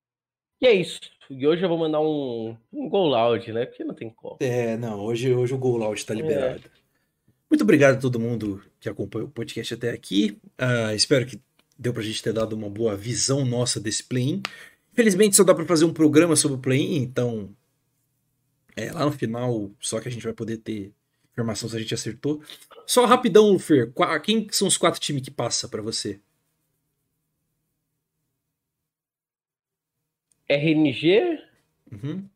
E 0.59 0.65
é 0.65 0.73
isso. 0.73 0.99
E 1.29 1.45
hoje 1.45 1.61
eu 1.61 1.69
vou 1.69 1.77
mandar 1.77 2.01
um, 2.01 2.57
um 2.73 2.89
gol 2.89 3.07
loud, 3.07 3.53
né? 3.53 3.67
Porque 3.67 3.83
não 3.83 3.93
tem 3.93 4.09
como. 4.09 4.37
É, 4.39 4.75
não, 4.77 5.01
hoje, 5.01 5.31
hoje 5.31 5.53
o 5.53 5.57
Gol 5.57 5.77
Loud 5.77 6.03
tá 6.03 6.15
liberado. 6.15 6.63
Muito 7.47 7.63
obrigado 7.63 7.97
a 7.97 8.01
todo 8.01 8.19
mundo 8.19 8.63
que 8.79 8.89
acompanhou 8.89 9.27
o 9.27 9.31
podcast 9.31 9.75
até 9.75 9.91
aqui. 9.91 10.39
Ah, 10.57 10.95
espero 10.95 11.27
que 11.27 11.39
deu 11.77 11.93
pra 11.93 12.01
gente 12.01 12.23
ter 12.23 12.33
dado 12.33 12.53
uma 12.53 12.69
boa 12.69 12.95
visão 12.95 13.45
nossa 13.45 13.79
desse 13.79 14.03
play-in. 14.03 14.41
Infelizmente 14.91 15.35
só 15.35 15.43
dá 15.43 15.53
pra 15.53 15.65
fazer 15.65 15.85
um 15.85 15.93
programa 15.93 16.35
sobre 16.35 16.57
o 16.57 16.61
play-in, 16.61 17.03
então 17.03 17.55
é, 18.75 18.91
lá 18.91 19.05
no 19.05 19.11
final 19.11 19.71
só 19.79 19.99
que 19.99 20.07
a 20.07 20.11
gente 20.11 20.23
vai 20.23 20.33
poder 20.33 20.57
ter 20.57 20.93
informação 21.31 21.67
se 21.69 21.75
a 21.75 21.79
gente 21.79 21.93
acertou. 21.93 22.41
Só 22.85 23.05
rapidão, 23.05 23.57
Fer, 23.59 23.91
quem 24.23 24.47
são 24.51 24.67
os 24.67 24.77
quatro 24.77 24.99
times 24.99 25.21
que 25.23 25.31
passa 25.31 25.67
pra 25.67 25.81
você? 25.81 26.19
RNG, 30.49 31.39
Uhum, 31.91 32.29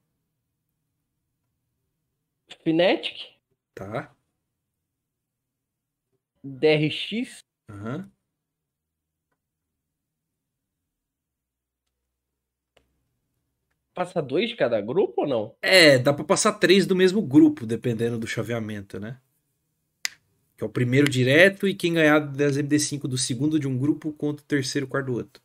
Fnatic, 2.64 3.18
tá. 3.74 4.16
DRX, 6.44 7.42
Aham. 7.70 8.12
Passa 14.00 14.22
dois 14.22 14.50
de 14.50 14.56
cada 14.56 14.80
grupo 14.80 15.24
ou 15.24 15.28
não? 15.28 15.56
É, 15.62 16.00
dá 16.00 16.14
pra 16.14 16.24
passar 16.24 16.54
três 16.54 16.86
do 16.86 16.96
mesmo 16.96 17.22
grupo, 17.22 17.66
dependendo 17.66 18.18
do 18.18 18.26
chaveamento, 18.26 18.98
né? 18.98 19.18
Que 20.56 20.64
é 20.64 20.66
o 20.66 20.70
primeiro 20.70 21.10
direto 21.10 21.68
e 21.68 21.76
quem 21.76 21.96
ganhar 21.96 22.20
das 22.20 22.58
MD5 22.58 23.02
do 23.02 23.18
segundo 23.18 23.60
de 23.60 23.68
um 23.68 23.78
grupo 23.78 24.14
contra 24.14 24.42
o 24.42 24.48
terceiro 24.48 24.88
quarto 24.88 25.08
do 25.08 25.16
outro. 25.16 25.44